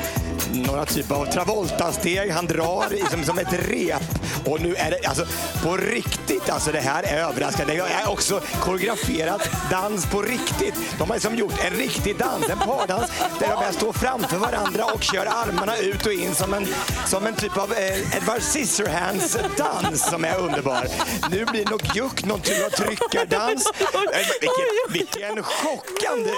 några 0.52 0.84
typer 0.86 1.14
av 1.14 1.26
Travolta-steg. 1.26 2.30
Han 2.30 2.46
drar 2.46 2.94
i, 2.94 3.00
som, 3.10 3.24
som 3.24 3.38
ett 3.38 3.52
rep. 3.52 4.02
Och 4.46 4.60
nu 4.60 4.74
är 4.74 4.90
det 4.90 5.08
alltså 5.08 5.26
på 5.62 5.76
riktigt, 5.76 6.50
alltså 6.50 6.72
det 6.72 6.80
här 6.80 7.02
är 7.02 7.18
överraskande. 7.28 7.74
Det 7.74 7.80
är 7.80 8.10
också 8.10 8.40
koreograferat 8.60 9.50
dans 9.70 10.06
på 10.06 10.22
riktigt. 10.22 10.74
De 10.98 11.08
har 11.08 11.16
liksom 11.16 11.34
gjort 11.34 11.64
en 11.64 11.70
riktig 11.78 12.16
dans, 12.18 12.48
en 12.50 12.58
pardans 12.58 13.10
där 13.38 13.48
de 13.66 13.72
står 13.72 13.92
framför 13.92 14.36
varandra 14.36 14.84
och 14.94 15.02
kör 15.02 15.26
armarna 15.26 15.76
ut 15.76 16.06
och 16.06 16.12
in 16.12 16.34
som 16.34 16.54
en, 16.54 16.66
som 17.06 17.26
en 17.28 17.34
typ 17.36 17.56
av 17.56 17.72
eh, 17.72 18.16
Edward 18.16 18.42
Scissorhands-dans 18.42 20.10
som 20.10 20.24
är 20.24 20.38
underbar. 20.38 20.88
Nu 21.30 21.44
blir 21.44 21.64
det 21.64 21.70
nog 21.70 21.80
juck, 21.94 22.24
någon 22.24 22.40
typ 22.40 22.66
av 22.66 22.70
tryckardans. 22.70 23.72
Eh, 24.12 24.26
Vilken, 24.40 24.92
vilken 24.92 25.42
chockande 25.42 26.30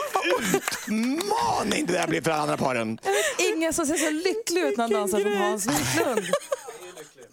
utmaning 0.54 1.86
det 1.86 1.92
där 1.92 2.06
blir 2.06 2.22
för 2.22 2.30
andra 2.30 2.56
paren. 2.56 2.98
Ingen 3.38 3.72
som 3.72 3.86
ser 3.86 3.94
så 3.94 4.10
lycklig 4.10 4.62
ut 4.62 4.76
när 4.76 4.84
han 4.84 4.90
dansar 4.92 5.20
som 5.20 5.36
Hans 5.36 5.66
Wiklund. 5.66 6.20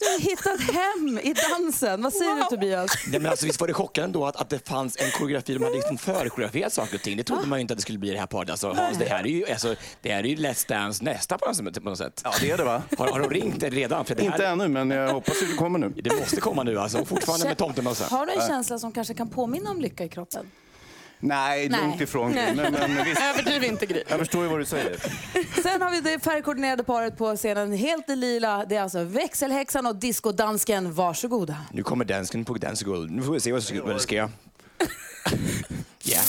Har 0.08 0.20
hittat 0.30 0.62
hem 0.62 1.20
i 1.24 1.34
dansen. 1.34 2.01
Vad 2.01 2.14
säger 2.14 2.36
du 2.36 2.43
Tobias? 2.43 2.91
Nej, 3.08 3.20
men 3.20 3.32
alltså, 3.32 3.45
visst 3.45 3.60
var 3.60 3.68
det 3.68 3.74
chockande 3.74 4.14
då 4.20 4.26
att, 4.26 4.36
att 4.36 4.49
det 4.49 4.68
fanns 4.68 4.97
en 4.97 5.12
koreografi, 5.12 5.53
de 5.53 5.64
hade 5.64 5.76
liksom 5.76 5.97
förkoreograferat 5.97 6.74
saker 6.74 6.95
och 6.95 7.01
ting. 7.01 7.18
Det 7.18 7.24
trodde 7.24 7.47
man 7.47 7.60
ju 7.60 7.62
inte 7.62 7.74
att 7.74 7.78
det 7.78 7.82
skulle 7.82 7.99
bli 7.99 8.10
i 8.10 8.14
det 8.14 8.20
här 8.20 8.28
paret. 8.28 8.49
Alltså, 8.49 8.74
Hans, 8.74 8.97
det 8.97 9.05
här 9.05 9.24
är 9.24 9.28
ju, 9.28 9.45
alltså, 9.49 9.76
det 10.01 10.12
här 10.12 10.20
är 10.24 10.28
ju 10.28 10.36
Let's 10.36 10.68
Dance 10.70 11.03
nästa 11.03 11.38
på 11.38 11.45
något 11.82 11.97
sätt. 11.97 12.22
Ja, 12.24 12.32
det 12.41 12.51
är 12.51 12.58
det 12.58 12.64
va? 12.64 12.82
Har, 12.97 13.08
har 13.08 13.20
de 13.20 13.30
ringt 13.30 13.64
redan? 13.64 14.05
För 14.05 14.16
det 14.16 14.24
här, 14.24 14.32
Inte 14.32 14.47
ännu, 14.47 14.68
men 14.68 14.91
jag 14.91 15.14
hoppas 15.14 15.41
att 15.41 15.49
det 15.49 15.55
kommer 15.58 15.80
nu. 15.80 15.89
Det 15.89 16.20
måste 16.20 16.41
komma 16.41 16.64
nu 16.64 16.80
alltså, 16.80 17.05
fortfarande 17.05 17.45
med 17.45 17.58
tomtemössa. 17.58 18.16
Har 18.16 18.26
du 18.26 18.32
en 18.34 18.47
känsla 18.47 18.80
som 18.80 18.91
kanske 18.91 19.14
kan 19.14 19.30
påminna 19.30 19.70
om 19.70 19.82
lycka 19.82 20.03
i 20.03 20.10
kroppen? 20.10 20.51
Nej, 21.20 21.70
Nej. 21.70 21.82
långt 21.82 22.01
ifrån. 22.01 22.32
Nej. 22.32 22.55
Men, 22.55 22.74
men 22.74 23.05
visst, 23.05 23.22
Överdriv 23.22 23.63
inte 23.63 23.86
Gry. 23.86 24.03
jag 24.07 24.20
förstår 24.20 24.43
ju 24.43 24.49
vad 24.49 24.59
du 24.59 24.65
säger. 24.65 24.95
Sen 25.63 25.82
har 25.82 25.91
vi 25.91 26.01
det 26.01 26.20
färgkoordinerade 26.24 26.84
paret 26.84 27.18
på 27.18 27.36
scenen, 27.36 27.74
helt 27.74 28.09
i 28.09 28.15
lila. 28.15 28.65
Det 28.65 28.76
är 28.76 28.82
alltså 28.82 29.03
växelhäxan 29.03 29.86
och 29.86 29.95
diskodansken. 29.95 30.93
Varsågoda. 30.93 31.57
Nu 31.72 31.84
kommer 31.84 32.05
dansken 32.05 32.45
på 32.45 32.53
Dance 32.53 32.86
Gold. 32.86 33.11
Nu 33.11 33.22
får 33.22 33.34
vi 33.34 33.39
se 33.39 33.51
vad 33.51 33.63
vad 33.84 33.95
det 33.95 33.99
ska 33.99 34.15
göra. 34.15 34.30
Ja. 36.03 36.20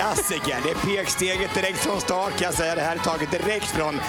Klassiker. 0.00 0.58
Det 0.64 0.70
är 0.70 0.96
peksteget 0.96 1.54
direkt 1.54 1.78
från 1.78 2.00
start 2.00 2.30
kan 2.30 2.42
jag 2.42 2.54
säga. 2.54 2.74
Det 2.74 2.80
här 2.80 2.96
är 2.96 3.00
taget 3.00 3.30
direkt 3.30 3.66
från, 3.66 4.00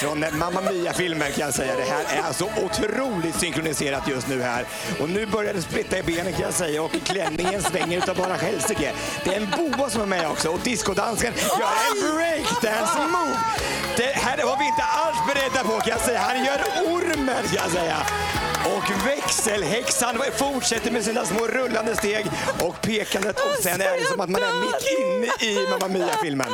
från 0.00 0.24
Mamma 0.38 0.60
Mia-filmen 0.60 1.32
kan 1.32 1.44
jag 1.44 1.54
säga. 1.54 1.76
Det 1.76 1.82
här 1.82 2.04
är 2.18 2.22
alltså 2.22 2.44
otroligt 2.44 3.40
synkroniserat 3.40 4.08
just 4.08 4.28
nu 4.28 4.42
här. 4.42 4.64
Och 5.00 5.08
nu 5.08 5.26
börjar 5.26 5.54
det 5.54 5.62
splitta 5.62 5.98
i 5.98 6.02
benen 6.02 6.32
kan 6.32 6.42
jag 6.42 6.54
säga 6.54 6.82
och 6.82 6.92
klänningen 7.04 7.62
svänger 7.62 7.98
utav 7.98 8.16
bara 8.16 8.34
helsike. 8.34 8.92
Det 9.24 9.34
är 9.34 9.40
en 9.40 9.50
boa 9.56 9.90
som 9.90 10.02
är 10.02 10.06
med 10.06 10.30
också 10.30 10.48
och 10.48 10.60
discodansken 10.60 11.32
gör 11.34 12.08
en 12.08 12.16
breakdance 12.16 12.98
move. 12.98 13.38
Det 13.96 14.12
här 14.16 14.44
var 14.44 14.58
vi 14.58 14.66
inte 14.66 14.82
alls 14.82 15.18
beredda 15.26 15.64
på 15.64 15.80
kan 15.80 15.90
jag 15.90 16.00
säga. 16.00 16.18
Han 16.18 16.44
gör 16.44 16.60
ormen 16.86 17.44
kan 17.44 17.54
jag 17.54 17.70
säga. 17.70 17.96
Och 18.64 19.06
växelhäxan 19.06 20.16
fortsätter 20.36 20.90
med 20.90 21.04
sina 21.04 21.24
små 21.24 21.46
rullande 21.46 21.96
steg 21.96 22.26
och 22.60 22.80
pekandet 22.82 23.36
och 23.40 23.62
sen 23.62 23.80
är 23.80 23.98
det 24.00 24.06
som 24.06 24.20
att 24.20 24.30
man 24.30 24.42
är 24.42 24.60
mitt 24.60 24.98
inne 24.98 25.50
i 25.50 25.70
Mamma 25.70 25.88
Mia-filmen. 25.88 26.46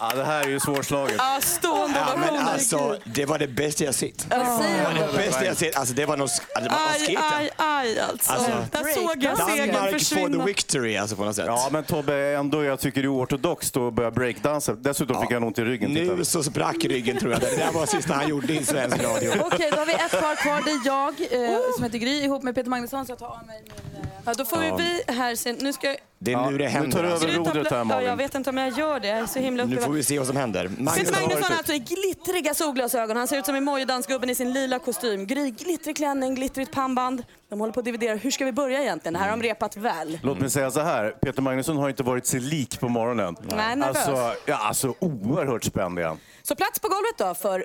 Ja, 0.00 0.12
det 0.16 0.24
här 0.24 0.42
är 0.44 0.48
ju 0.48 0.60
svårslaget. 0.60 1.14
Ja, 1.18 1.38
stående 1.42 1.98
Ja, 1.98 2.16
men 2.16 2.36
alltså, 2.46 2.98
det 3.04 3.26
var 3.26 3.38
det 3.38 3.48
bästa 3.48 3.84
jag 3.84 3.94
sett. 3.94 4.26
Det 4.30 4.36
var 4.36 4.94
det 5.12 5.16
bästa 5.16 5.44
jag 5.44 5.56
sett. 5.56 5.76
Alltså, 5.76 5.94
det 5.94 6.06
var 6.06 6.16
nog... 6.16 6.28
Alltså, 6.54 6.70
Aj, 7.08 7.18
aj, 7.32 7.50
aj 7.56 7.98
alltså. 8.00 8.32
Alltså, 8.32 8.50
Där 8.72 8.94
såg 8.94 9.22
jag 9.22 9.38
segern 9.38 9.66
Danmark 9.74 9.90
for 9.90 9.90
the 9.92 9.98
försvinna. 9.98 10.44
victory, 10.44 10.96
alltså 10.96 11.16
på 11.16 11.24
något 11.24 11.36
sätt. 11.36 11.44
Ja, 11.48 11.68
men 11.72 11.84
Tobbe, 11.84 12.14
ändå 12.14 12.64
jag 12.64 12.80
tycker 12.80 13.00
det 13.02 13.06
är 13.06 13.08
oortodoxt 13.08 13.76
att 13.76 13.92
börja 13.94 14.10
breakdansa. 14.10 14.72
Dessutom 14.72 15.22
fick 15.22 15.32
han 15.32 15.42
ont 15.44 15.58
i 15.58 15.64
ryggen. 15.64 15.90
Nu 15.90 16.24
så 16.24 16.42
sprack 16.42 16.76
ryggen 16.84 17.16
tror 17.18 17.32
jag. 17.32 17.40
Det 17.40 17.56
där 17.56 17.72
var 17.72 17.86
sista 17.86 18.14
han 18.14 18.28
gjorde 18.28 18.52
i 18.52 18.64
svensk 18.64 19.02
radio. 19.04 19.32
Okej, 19.40 19.68
då 19.72 19.76
har 19.78 19.86
vi 19.86 19.92
ett 19.92 20.20
par 20.20 20.36
kvar. 20.36 20.62
Det 20.64 20.70
är 20.70 20.80
jag 20.84 21.14
eh, 21.30 21.58
som 21.74 21.84
heter 21.84 21.98
Gry 21.98 22.22
ihop 22.24 22.42
med 22.42 22.54
Peter 22.54 22.70
Magnusson. 22.70 23.06
Så 23.06 23.12
jag 23.12 23.18
tar 23.18 23.26
av 23.26 23.46
mig 23.46 23.62
min... 23.62 24.02
Eh... 24.02 24.08
Ja, 24.24 24.34
då 24.34 24.44
får 24.44 24.64
Ja. 24.64 24.76
vi 24.76 25.02
här 25.12 25.34
se. 25.34 25.52
Nu 25.52 25.72
ska 25.72 25.86
jag... 25.86 25.96
Det 26.18 26.32
är 26.32 26.50
nu 26.50 26.58
det 26.58 26.64
nu 26.64 26.70
händer. 26.70 26.90
tar 26.96 27.02
du 27.02 27.10
alltså. 27.12 27.28
över 27.28 27.38
rodret 27.38 27.70
här, 27.70 27.76
Ja, 27.78 27.84
Malin. 27.84 28.08
jag 28.08 28.16
vet 28.16 28.34
inte 28.34 28.50
om 28.50 28.56
jag 28.56 28.78
gör 28.78 29.00
det. 29.00 29.08
Jag 29.08 29.18
är 29.18 29.26
så 29.26 29.38
himla 29.38 29.64
Nu 29.64 29.76
får 29.76 29.92
vi 29.92 30.02
se 30.04 30.18
vad 30.18 30.26
som 30.26 30.36
händer. 30.36 30.68
Magnus, 30.78 30.94
Peter 31.08 31.20
Magnusson 31.20 31.42
har 31.42 31.56
alltså 31.58 31.72
i 31.72 31.78
glittriga 31.78 32.54
solglasögon. 32.54 33.16
Han 33.16 33.28
ser 33.28 33.38
ut 33.38 33.46
som 33.46 33.54
en 33.54 33.64
Mojdansgubben 33.64 34.30
i 34.30 34.34
sin 34.34 34.52
lila 34.52 34.78
kostym. 34.78 35.26
Gry, 35.26 35.50
glittrig 35.50 35.96
klänning, 35.96 36.34
glittrigt 36.34 36.72
pannband. 36.72 37.24
De 37.48 37.60
håller 37.60 37.72
på 37.72 37.80
att 37.80 37.84
dividera. 37.86 38.14
Hur 38.16 38.30
ska 38.30 38.44
vi 38.44 38.52
börja 38.52 38.82
egentligen? 38.82 39.12
Det 39.12 39.18
här 39.18 39.30
har 39.30 39.36
de 39.36 39.42
repat 39.42 39.76
väl. 39.76 40.18
Låt 40.22 40.38
mig 40.40 40.50
säga 40.50 40.70
så 40.70 40.80
här, 40.80 41.10
Peter 41.10 41.42
Magnusson 41.42 41.76
har 41.76 41.88
inte 41.88 42.02
varit 42.02 42.26
sig 42.26 42.40
lik 42.40 42.80
på 42.80 42.88
morgonen. 42.88 43.36
Nej, 43.56 43.76
nervös. 43.76 43.96
alltså, 44.08 44.34
ja, 44.46 44.56
alltså 44.56 44.94
oerhört 44.98 45.64
spänd 45.64 45.98
han. 45.98 46.18
Så 46.42 46.54
plats 46.56 46.78
på 46.80 46.88
golvet 46.88 47.18
då 47.18 47.34
för 47.34 47.64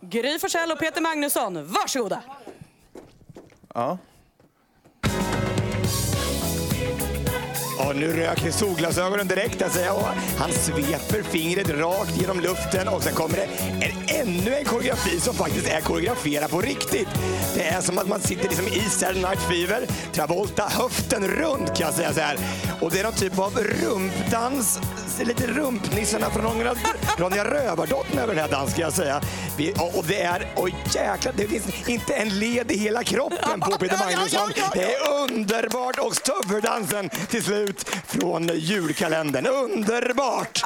Gry 0.00 0.38
Forssell 0.38 0.72
och 0.72 0.78
Peter 0.78 1.00
Magnusson. 1.00 1.66
Varsågoda! 1.72 2.22
Ja. 3.74 3.98
Och 7.78 7.96
nu 7.96 8.12
röker 8.12 8.50
solglasögonen 8.50 9.28
direkt. 9.28 9.62
Alltså, 9.62 9.80
ja, 9.80 10.14
han 10.38 10.52
sveper 10.52 11.22
fingret 11.22 11.70
rakt 11.70 12.20
genom 12.20 12.40
luften 12.40 12.88
och 12.88 13.02
sen 13.02 13.14
kommer 13.14 13.36
det 13.36 13.48
en, 13.86 14.26
ännu 14.28 14.54
en 14.54 14.64
koreografi 14.64 15.20
som 15.20 15.34
faktiskt 15.34 15.68
är 15.68 15.80
koreograferad 15.80 16.50
på 16.50 16.60
riktigt. 16.60 17.08
Det 17.54 17.62
är 17.62 17.80
som 17.80 17.98
att 17.98 18.08
man 18.08 18.20
sitter 18.20 18.48
liksom 18.48 18.66
i 18.66 18.80
Saturday 18.80 19.22
Night 19.22 19.40
Fever, 19.40 19.86
Travolta, 20.12 20.62
höften 20.62 21.28
runt 21.28 21.66
kan 21.66 21.86
jag 21.86 21.94
säga 21.94 22.12
så 22.12 22.20
här. 22.20 22.36
Och 22.80 22.90
det 22.90 23.00
är 23.00 23.04
någon 23.04 23.12
typ 23.12 23.38
av 23.38 23.58
rumpdans, 23.58 24.80
lite 25.24 25.46
rumpnissarna 25.46 26.30
från 26.30 26.42
Ronja, 26.44 26.74
Ronja 27.18 27.44
Rövardottern 27.44 28.18
över 28.18 28.34
den 28.34 28.44
här 28.44 28.50
dansen 28.50 28.74
kan 28.74 28.82
jag 28.84 28.92
säga. 28.92 29.20
Vi, 29.56 29.72
och 29.72 29.98
och 29.98 30.04
det 30.08 30.22
är, 30.22 30.46
oj 30.56 30.74
jäklar, 30.94 31.32
det 31.36 31.48
finns 31.48 31.88
inte 31.88 32.14
en 32.14 32.38
led 32.38 32.72
i 32.72 32.76
hela 32.78 33.02
kroppen 33.04 33.60
på 33.60 33.70
Peter 33.78 33.98
Magnusson. 33.98 34.50
Det 34.74 34.82
är 34.94 35.22
underbart 35.22 35.98
och 35.98 36.16
stöveldansen 36.16 37.08
till 37.08 37.42
slut 37.42 37.88
från 38.06 38.48
julkalendern. 38.54 39.46
Underbart! 39.46 40.62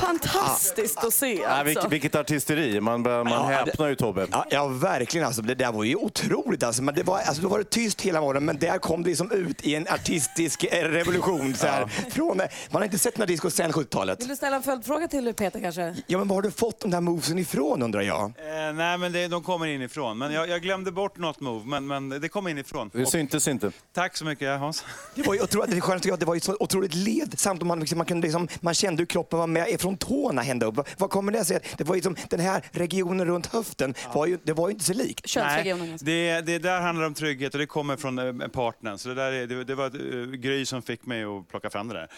Fantastiskt 0.00 1.04
att 1.04 1.14
se 1.14 1.34
Ja, 1.34 1.48
alltså. 1.48 1.64
vilket, 1.64 1.92
vilket 1.92 2.14
artisteri, 2.14 2.80
man, 2.80 3.02
man 3.02 3.26
Ja, 3.26 3.42
häpnar 3.46 3.88
ju 3.88 3.94
Tobbe. 3.94 4.26
Ja, 4.32 4.46
ja, 4.50 4.66
verkligen. 4.66 5.26
Alltså, 5.26 5.42
det 5.42 5.54
där 5.54 5.72
var 5.72 5.84
ju 5.84 5.96
otroligt. 5.96 6.62
Alltså, 6.62 6.82
men 6.82 6.94
det 6.94 7.02
var, 7.02 7.18
alltså, 7.18 7.42
då 7.42 7.48
var 7.48 7.58
det 7.58 7.64
tyst 7.70 8.00
hela 8.00 8.20
morgonen, 8.20 8.44
men 8.44 8.58
där 8.58 8.78
kom 8.78 9.02
det 9.02 9.08
liksom 9.08 9.32
ut 9.32 9.64
i 9.64 9.74
en 9.74 9.88
artistisk 9.88 10.64
revolution. 10.72 11.54
Så 11.54 11.66
här, 11.66 11.86
från, 12.10 12.36
man 12.36 12.48
har 12.72 12.84
inte 12.84 12.98
sett 12.98 13.18
några 13.18 13.26
disco 13.26 13.50
sen 13.62 13.72
70-talet. 13.72 14.20
Vill 14.20 14.28
du 14.28 14.36
ställa 14.36 14.56
en 14.56 14.62
följdfråga 14.62 15.08
till 15.08 15.34
Peter 15.34 15.60
kanske? 15.60 15.94
Ja, 16.06 16.18
men 16.18 16.28
var 16.28 16.36
har 16.36 16.42
du 16.42 16.50
fått 16.50 16.80
de 16.80 16.90
där 16.90 17.00
movesen 17.00 17.38
ifrån 17.38 17.82
undrar 17.82 18.00
jag? 18.00 18.24
Eh, 18.24 18.72
nej, 18.74 18.98
men 18.98 19.12
det, 19.12 19.28
de 19.28 19.42
kommer 19.42 19.66
inifrån. 19.66 20.18
Men 20.18 20.32
jag, 20.32 20.48
jag 20.48 20.62
glömde 20.62 20.92
bort 20.92 21.18
något 21.18 21.40
move, 21.40 21.66
men, 21.66 21.86
men 21.86 22.08
det 22.08 22.28
kom 22.28 22.48
inifrån. 22.48 22.90
Det 22.92 23.06
syntes 23.06 23.48
inte. 23.48 23.72
Tack 23.92 24.16
så 24.16 24.24
mycket 24.24 24.58
Hans. 24.58 24.84
Det 25.14 25.22
var 25.22 25.34
ju 25.34 25.42
otroligt, 25.42 25.70
det 25.70 25.80
sköna 25.80 25.98
tycker 26.00 26.08
jag, 26.10 26.18
det 26.18 26.26
var 26.26 26.34
ju 26.34 26.40
så 26.40 26.56
otroligt 26.60 26.94
led 26.94 27.38
samt 27.38 27.62
man, 27.62 27.80
liksom, 27.80 27.98
man, 27.98 28.06
kunde 28.06 28.26
liksom, 28.26 28.48
man 28.60 28.74
kände 28.74 29.00
hur 29.00 29.06
kroppen 29.06 29.38
var 29.38 29.46
med 29.46 29.80
från 29.80 29.96
tårna 29.96 30.44
ända 30.44 30.66
upp. 30.66 30.74
Vad, 30.98 31.10
kommer 31.10 31.32
det 31.32 31.44
sig? 31.44 31.56
att- 31.56 31.78
Det 31.78 31.84
var 31.84 31.94
ju 31.94 32.02
som, 32.02 32.16
den 32.30 32.40
här 32.40 32.64
regionen 32.70 33.26
runt 33.26 33.46
höften, 33.46 33.94
var 34.14 34.26
ju, 34.26 34.38
det 34.44 34.52
var 34.52 34.68
ju 34.68 34.72
inte 34.72 34.84
så 34.84 34.92
likt. 34.92 35.28
Könsregionen. 35.28 35.92
alltså. 35.92 36.06
det, 36.06 36.40
det 36.40 36.58
där 36.58 36.80
handlar 36.80 37.06
om 37.06 37.14
trygghet 37.14 37.54
och 37.54 37.60
det 37.60 37.66
kommer 37.66 37.96
från 37.96 38.40
eh, 38.40 38.48
partnern. 38.48 38.98
Så 38.98 39.08
det, 39.08 39.14
där 39.14 39.32
är, 39.32 39.46
det, 39.46 39.64
det 39.64 39.74
var 39.74 39.96
uh, 39.96 40.30
Gry 40.32 40.66
som 40.66 40.82
fick 40.82 41.06
mig 41.06 41.24
att 41.24 41.48
plocka 41.48 41.70
fram 41.70 41.88
det 41.88 41.94
där. 41.94 42.08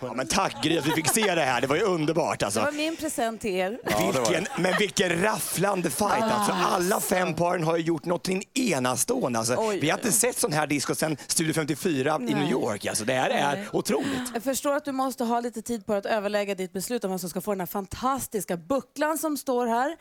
Ja, 0.00 0.12
men 0.14 0.26
tack 0.26 0.65
Gry 0.68 0.78
att 0.78 0.86
vi 0.86 0.90
fick 0.90 1.08
se 1.08 1.34
det 1.34 1.40
här, 1.40 1.60
det 1.60 1.66
var 1.66 1.76
ju 1.76 1.82
underbart 1.82 2.40
Det 2.40 2.46
alltså. 2.46 2.60
var 2.60 2.72
min 2.72 2.96
present 2.96 3.40
till 3.40 3.50
er. 3.54 3.78
Vilken, 4.12 4.46
men 4.58 4.74
vilken 4.78 5.22
rafflande 5.22 5.90
fight 5.90 6.22
alltså. 6.22 6.52
Alla 6.52 7.00
fem 7.00 7.34
paren 7.34 7.64
har 7.64 7.76
ju 7.76 7.82
gjort 7.82 8.04
något 8.04 8.28
enastående. 8.54 9.38
Alltså, 9.38 9.54
Oj. 9.58 9.78
vi 9.80 9.90
har 9.90 9.98
inte 9.98 10.12
sett 10.12 10.38
sån 10.38 10.52
här 10.52 10.66
disco 10.66 10.94
sedan 10.94 11.16
Studio 11.26 11.52
54 11.54 12.20
i 12.28 12.34
New 12.34 12.50
York. 12.50 12.86
Alltså, 12.86 13.04
det 13.04 13.12
här 13.12 13.30
är 13.30 13.56
Nej. 13.56 13.66
otroligt. 13.72 14.30
Jag 14.34 14.42
förstår 14.42 14.72
att 14.74 14.84
du 14.84 14.92
måste 14.92 15.24
ha 15.24 15.40
lite 15.40 15.62
tid 15.62 15.86
på 15.86 15.92
att 15.94 16.06
överlägga 16.06 16.54
ditt 16.54 16.72
beslut 16.72 17.04
om 17.04 17.10
vem 17.10 17.18
som 17.18 17.30
ska 17.30 17.40
få 17.40 17.50
den 17.50 17.60
här 17.60 17.66
fantastiska 17.66 18.56
bucklan 18.56 19.18
som 19.18 19.36
står 19.36 19.66
här. 19.66 19.96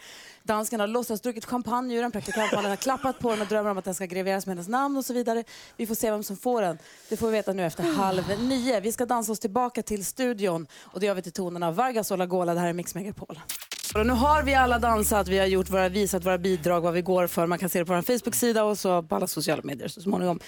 Dansken 0.46 0.80
har 0.80 0.88
låtsas 0.88 1.22
druckit 1.22 1.46
champagne 1.46 1.96
ur 1.96 2.02
den, 2.02 2.12
praktikantmannen 2.12 2.70
har 2.70 2.76
klappat 2.76 3.20
på 3.20 3.30
den 3.30 3.42
och 3.42 3.48
drömmer 3.48 3.72
om 3.72 3.78
att 3.78 3.86
den 3.86 3.96
ska 3.96 4.06
graveras 4.06 4.46
med 4.46 4.56
hennes 4.56 4.68
namn 4.68 4.98
och 4.98 5.06
så 5.06 5.14
vidare. 5.14 5.44
Vi 5.78 5.88
får 5.88 5.96
se 5.96 6.12
vem 6.12 6.24
som 6.24 6.38
får 6.38 6.62
den. 6.62 6.78
Det 7.10 7.18
får 7.18 7.28
vi 7.28 7.34
veta 7.34 7.54
nu 7.54 7.66
efter 7.66 7.84
halv 7.84 8.24
nio. 8.40 8.80
Vi 8.80 8.92
ska 8.92 9.06
dansa 9.06 9.32
oss 9.32 9.40
tillbaka 9.40 9.82
till 9.82 10.06
studion 10.06 10.68
och 10.82 11.00
det 11.00 11.06
gör 11.06 11.16
vi 11.16 11.22
till 11.22 11.32
tonerna 11.32 11.68
av 11.68 11.76
Vargas 11.76 12.12
och 12.12 12.18
Lagola. 12.18 12.54
Det 12.54 12.60
här 12.60 12.68
är 12.68 12.74
Mix 12.74 12.96
Megapol. 12.96 13.40
Och 13.96 14.06
nu 14.06 14.14
har 14.14 14.44
vi 14.44 14.56
alla 14.56 14.80
dansat, 14.80 15.28
vi 15.28 15.40
har 15.40 15.46
gjort 15.46 15.70
våra, 15.70 15.90
visat 15.90 16.26
våra 16.26 16.38
bidrag, 16.38 16.82
vad 16.82 16.94
vi 16.94 17.02
går 17.02 17.28
för. 17.28 17.48
Man 17.48 17.60
kan 17.60 17.70
se 17.70 17.80
det 17.80 17.86
på 17.86 17.94
vår 17.94 18.02
Facebook-sida 18.02 18.64
och 18.64 18.78
så 18.78 19.04
på 19.04 19.16
alla 19.16 19.28
sociala 19.28 19.62
medier 19.64 19.88
så 19.88 20.02
småningom. 20.02 20.40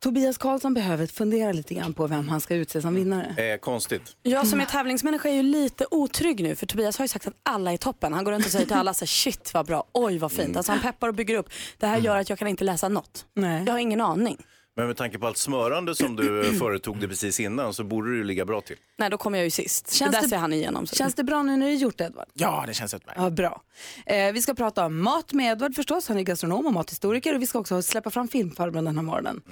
Tobias 0.00 0.38
Karlsson 0.38 0.74
behöver 0.74 1.06
fundera 1.06 1.52
lite 1.52 1.74
grann 1.74 1.94
på 1.94 2.06
vem 2.06 2.28
han 2.28 2.40
ska 2.40 2.54
utse 2.54 2.82
som 2.82 2.94
vinnare. 2.94 3.52
Eh, 3.52 3.58
konstigt. 3.58 4.16
Jag 4.22 4.46
som 4.46 4.60
är 4.60 4.64
tävlingsmänniska 4.64 5.28
är 5.28 5.34
ju 5.34 5.42
lite 5.42 5.86
otrygg 5.90 6.42
nu 6.42 6.56
för 6.56 6.66
Tobias 6.66 6.98
har 6.98 7.04
ju 7.04 7.08
sagt 7.08 7.26
att 7.26 7.34
alla 7.42 7.72
är 7.72 7.76
toppen. 7.76 8.12
Han 8.12 8.24
går 8.24 8.32
runt 8.32 8.44
och 8.46 8.52
säger 8.52 8.66
till 8.66 8.76
alla 8.76 8.94
så 8.94 9.00
här, 9.02 9.06
shit 9.06 9.54
vad 9.54 9.66
bra, 9.66 9.84
oj 9.92 10.18
vad 10.18 10.32
fint. 10.32 10.56
Alltså 10.56 10.72
han 10.72 10.80
peppar 10.80 11.08
och 11.08 11.14
bygger 11.14 11.34
upp. 11.34 11.50
Det 11.78 11.86
här 11.86 11.98
gör 11.98 12.16
att 12.16 12.28
jag 12.28 12.38
kan 12.38 12.48
inte 12.48 12.64
läsa 12.64 12.88
något. 12.88 13.26
Nej. 13.34 13.62
Jag 13.66 13.72
har 13.72 13.78
ingen 13.78 14.00
aning. 14.00 14.36
Men 14.78 14.86
med 14.86 14.96
tanke 14.96 15.18
på 15.18 15.26
allt 15.26 15.36
smörande 15.36 15.94
som 15.94 16.16
du 16.16 16.46
eh, 16.46 16.52
företog 16.52 17.00
det 17.00 17.08
precis 17.08 17.40
innan 17.40 17.74
så 17.74 17.84
borde 17.84 18.10
du 18.10 18.24
ligga 18.24 18.44
bra 18.44 18.60
till. 18.60 18.76
Nej, 18.98 19.10
då 19.10 19.16
kommer 19.18 19.38
jag 19.38 19.44
ju 19.44 19.50
sist. 19.50 19.92
Känns 19.92 20.10
det 20.10 20.16
där 20.16 20.22
det- 20.22 20.28
ser 20.28 20.36
han 20.36 20.52
igenom. 20.52 20.86
Så. 20.86 20.96
Känns 20.96 21.14
det 21.14 21.24
bra 21.24 21.42
nu 21.42 21.56
när 21.56 21.66
det 21.66 21.72
är 21.72 21.76
gjort 21.76 22.00
Edvard? 22.00 22.26
Ja, 22.34 22.64
det 22.66 22.74
känns 22.74 22.94
utmärkt. 22.94 23.20
Ja, 23.20 23.30
bra. 23.30 23.62
Eh, 24.06 24.32
vi 24.32 24.42
ska 24.42 24.54
prata 24.54 24.86
om 24.86 25.02
mat 25.02 25.32
med 25.32 25.52
Edvard 25.52 25.74
förstås. 25.74 26.08
Han 26.08 26.18
är 26.18 26.22
gastronom 26.22 26.66
och 26.66 26.72
mathistoriker. 26.72 27.34
Och 27.34 27.42
vi 27.42 27.46
ska 27.46 27.58
också 27.58 27.82
släppa 27.82 28.10
fram 28.10 28.28
filmfarbrorn 28.28 28.84
den 28.84 28.96
här 28.96 29.02
morgonen. 29.04 29.42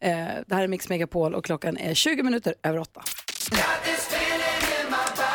Eh, 0.00 0.10
det 0.46 0.54
här 0.54 0.62
är 0.62 0.68
Mix 0.68 0.88
Megapol 0.88 1.34
och 1.34 1.44
klockan 1.44 1.76
är 1.76 1.94
20 1.94 2.22
minuter 2.22 2.54
över 2.62 2.78
åtta. 2.78 3.02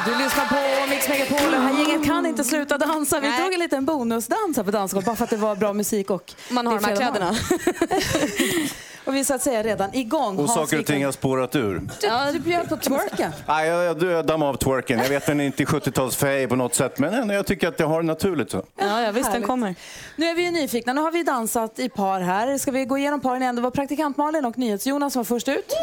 Du 0.06 0.16
lyssnar 0.18 0.46
på 0.46 0.90
Mix 0.90 1.10
Megapol. 1.10 1.52
Det 1.52 1.58
här 1.58 1.80
gänget 1.80 2.06
kan 2.06 2.26
inte 2.26 2.44
sluta 2.44 2.78
dansa. 2.78 3.20
Vi 3.20 3.38
tog 3.38 3.54
en 3.54 3.60
liten 3.60 3.86
bonusdans 3.86 4.58
här 4.58 4.64
på 4.64 4.72
dansgolvet 4.72 5.06
bara 5.06 5.16
för 5.16 5.24
att 5.24 5.30
det 5.30 5.38
var 5.38 5.56
bra 5.56 5.74
musik 5.74 6.10
och 6.10 6.34
Man 6.50 6.68
har 6.68 6.80
de 6.80 6.86
här 6.86 7.12
morgon. 7.12 7.36
och 9.06 9.16
vi 9.16 9.20
är 9.20 9.24
så 9.24 9.34
att 9.34 9.42
säga 9.42 9.64
redan 9.64 9.96
igång. 9.96 10.38
Och 10.38 10.48
Hans 10.48 10.54
saker 10.54 10.80
och 10.80 10.86
ting 10.86 11.06
har 11.06 11.12
spårat 11.12 11.56
ur. 11.56 11.82
Ja, 12.02 12.32
du 12.32 12.40
bjöd 12.40 12.70
på 12.70 12.78
twerka. 12.78 13.32
Nej, 13.48 13.68
jag, 13.68 13.84
jag, 13.84 14.04
jag 14.04 14.26
dammar 14.26 14.48
av 14.48 14.54
twerken. 14.54 15.00
Jag 15.00 15.10
vet 15.10 15.26
den 15.26 15.40
är 15.40 15.46
inte 15.46 15.64
70-talsfej 15.64 16.48
på 16.48 16.56
något 16.56 16.76
sätt, 16.76 17.00
men 17.00 17.14
ändå, 17.14 17.34
jag 17.34 17.46
tycker 17.46 17.68
att 17.68 17.80
jag 17.80 17.88
har 17.88 18.02
det 18.02 18.08
naturligt 18.08 18.52
så. 18.52 18.66
Ja, 18.76 19.02
ja 19.02 19.12
visst 19.12 19.26
den 19.26 19.34
Härligt. 19.34 19.48
kommer. 19.48 19.76
Nu 20.16 20.26
är 20.26 20.36
vi 20.36 20.44
ju 20.44 20.52
nyfikna. 20.52 20.94
Nu 20.94 21.02
har 21.02 21.12
vi 21.12 21.24
dansat 21.24 21.80
i 21.80 21.90
par 21.90 22.22
här. 22.22 22.58
Ska 22.58 22.72
vi 22.72 22.86
gå 22.86 22.98
igenom 22.98 23.22
paren 23.22 23.42
igen? 23.42 23.56
Det 23.56 23.62
var 23.62 23.72
praktikant 23.72 24.18
Malin 24.18 24.46
och 24.46 24.58
NyhetsJonas 24.58 25.14
som 25.14 25.20
var 25.20 25.26
först 25.26 25.48
ut. 25.48 25.74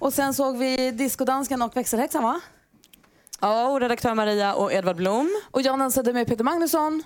Och 0.00 0.12
sen 0.12 0.34
såg 0.34 0.56
vi 0.58 0.90
diskodansken 0.90 1.62
och 1.62 1.76
växelhäxan 1.76 2.22
va? 2.22 2.40
Ja, 3.40 3.68
och 3.68 3.80
redaktör 3.80 4.14
Maria 4.14 4.54
och 4.54 4.72
Edvard 4.72 4.96
Blom. 4.96 5.30
Och 5.50 5.62
jag 5.62 5.78
dansade 5.78 6.12
med 6.12 6.26
Peter 6.26 6.44
Magnusson. 6.44 7.02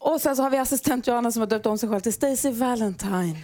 Och 0.00 0.20
sen 0.20 0.36
så 0.36 0.42
har 0.42 0.50
vi 0.50 0.58
assistent 0.58 1.06
Johanna 1.06 1.32
som 1.32 1.40
har 1.42 1.46
döpt 1.46 1.66
om 1.66 1.78
sig 1.78 1.88
själv 1.88 2.00
till 2.00 2.12
Stacey 2.12 2.52
Valentine. 2.52 3.36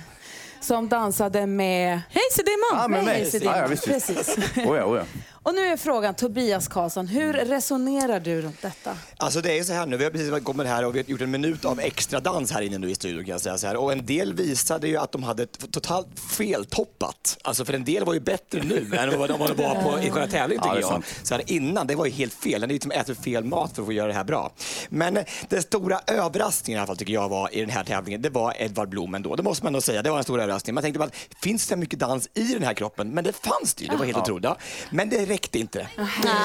Som 0.61 0.89
dansade 0.89 1.47
med... 1.47 2.01
Hej 2.11 2.23
Dimman! 2.37 2.83
Ja, 2.83 2.89
med 2.89 3.05
mig. 3.05 3.15
Hayes 3.15 3.35
i 3.35 3.39
Ja, 3.39 3.45
ja, 3.45 3.53
Dimman. 3.55 3.71
visst, 3.71 3.89
visst. 3.89 4.07
Precis. 4.07 4.57
Oh 4.67 4.77
ja, 4.77 4.85
oh 4.85 4.97
ja. 4.99 5.05
Och 5.45 5.55
nu 5.55 5.61
är 5.61 5.77
frågan, 5.77 6.15
Tobias 6.15 6.69
Karlsson, 6.69 7.07
hur 7.07 7.33
resonerar 7.33 8.21
du 8.21 8.43
runt 8.43 8.63
detta? 8.63 8.97
Alltså 9.17 9.41
det 9.41 9.59
är 9.59 9.63
så 9.63 9.73
här 9.73 9.87
nu, 9.87 9.97
vi 9.97 10.05
har 10.05 10.11
precis 10.11 10.45
kommit 10.45 10.67
här 10.67 10.85
och 10.85 10.95
vi 10.95 10.99
har 10.99 11.11
gjort 11.11 11.21
en 11.21 11.31
minut 11.31 11.65
av 11.65 11.81
extra 11.81 12.21
dans 12.21 12.53
här 12.53 12.63
inne 12.63 12.79
nu 12.79 12.91
i 12.91 12.95
studion 12.95 13.25
kan 13.25 13.33
jag 13.33 13.41
säga 13.41 13.59
så 13.59 13.67
här. 13.67 13.77
Och 13.77 13.93
en 13.93 14.07
del 14.07 14.35
visade 14.35 14.89
ju 14.89 14.97
att 14.97 15.13
de 15.13 15.23
hade 15.23 15.47
totalt 15.47 16.07
feltoppat. 16.31 17.39
Alltså 17.43 17.65
för 17.65 17.73
en 17.73 17.85
del 17.85 18.05
var 18.05 18.15
ju 18.15 18.21
bättre 18.21 18.63
nu 18.63 18.77
än 18.99 19.19
vad 19.19 19.29
de 19.29 19.39
var 19.39 19.83
på 19.83 20.03
i 20.03 20.11
själva 20.11 20.27
tävlingen 20.27 20.65
Ja, 20.67 20.75
tycker 20.75 20.89
är 20.89 20.93
jag. 20.93 21.03
Så 21.23 21.35
här, 21.35 21.43
innan, 21.47 21.87
det 21.87 21.95
var 21.95 22.07
ju 22.07 22.13
helt 22.13 22.35
fel. 22.35 22.61
Den 22.61 22.71
är 22.71 22.75
ju 22.75 22.81
som 22.81 22.91
äter 22.91 23.15
fel 23.15 23.45
mat 23.45 23.75
för 23.75 23.83
att 23.83 23.87
få 23.87 23.93
göra 23.93 24.09
det 24.09 24.15
här 24.15 24.25
bra. 24.25 24.53
Men 24.89 25.17
eh, 25.17 25.25
den 25.49 25.63
stora 25.63 26.01
överraskningen 26.07 26.79
i 26.79 26.81
alla 26.81 26.87
fall 26.87 26.97
tycker 26.97 27.13
jag 27.13 27.29
var 27.29 27.55
i 27.55 27.61
den 27.61 27.71
här 27.71 27.85
tävlingen, 27.85 28.23
det 28.23 28.31
var 28.31 28.55
Edvard 28.59 28.89
Blom 28.89 29.15
ändå. 29.15 29.37
Det 29.37 29.43
måste 29.43 29.65
man 29.65 29.73
nog 29.73 29.83
säga, 29.83 30.03
det 30.03 30.11
var 30.11 30.19
en 30.19 30.25
stor 30.25 30.41
överraskning. 30.41 30.75
Man 30.75 30.83
tänkte 30.83 30.99
bara, 30.99 31.11
finns 31.43 31.67
det 31.67 31.77
mycket 31.77 31.99
dans 31.99 32.29
i 32.35 32.45
den 32.45 32.63
här 32.63 32.75
kroppen? 32.75 33.11
Men 33.11 33.25
det 33.25 33.33
fanns 33.33 33.75
det 33.75 33.85
ju, 33.85 33.91
det 33.91 33.97
var 33.97 34.05
helt 34.05 34.19
otroligt. 34.19 34.45
Ja. 34.45 34.57
Men 34.91 35.09
det 35.09 35.34
räckte 35.35 35.59
inte. 35.59 35.89
Det 36.33 36.43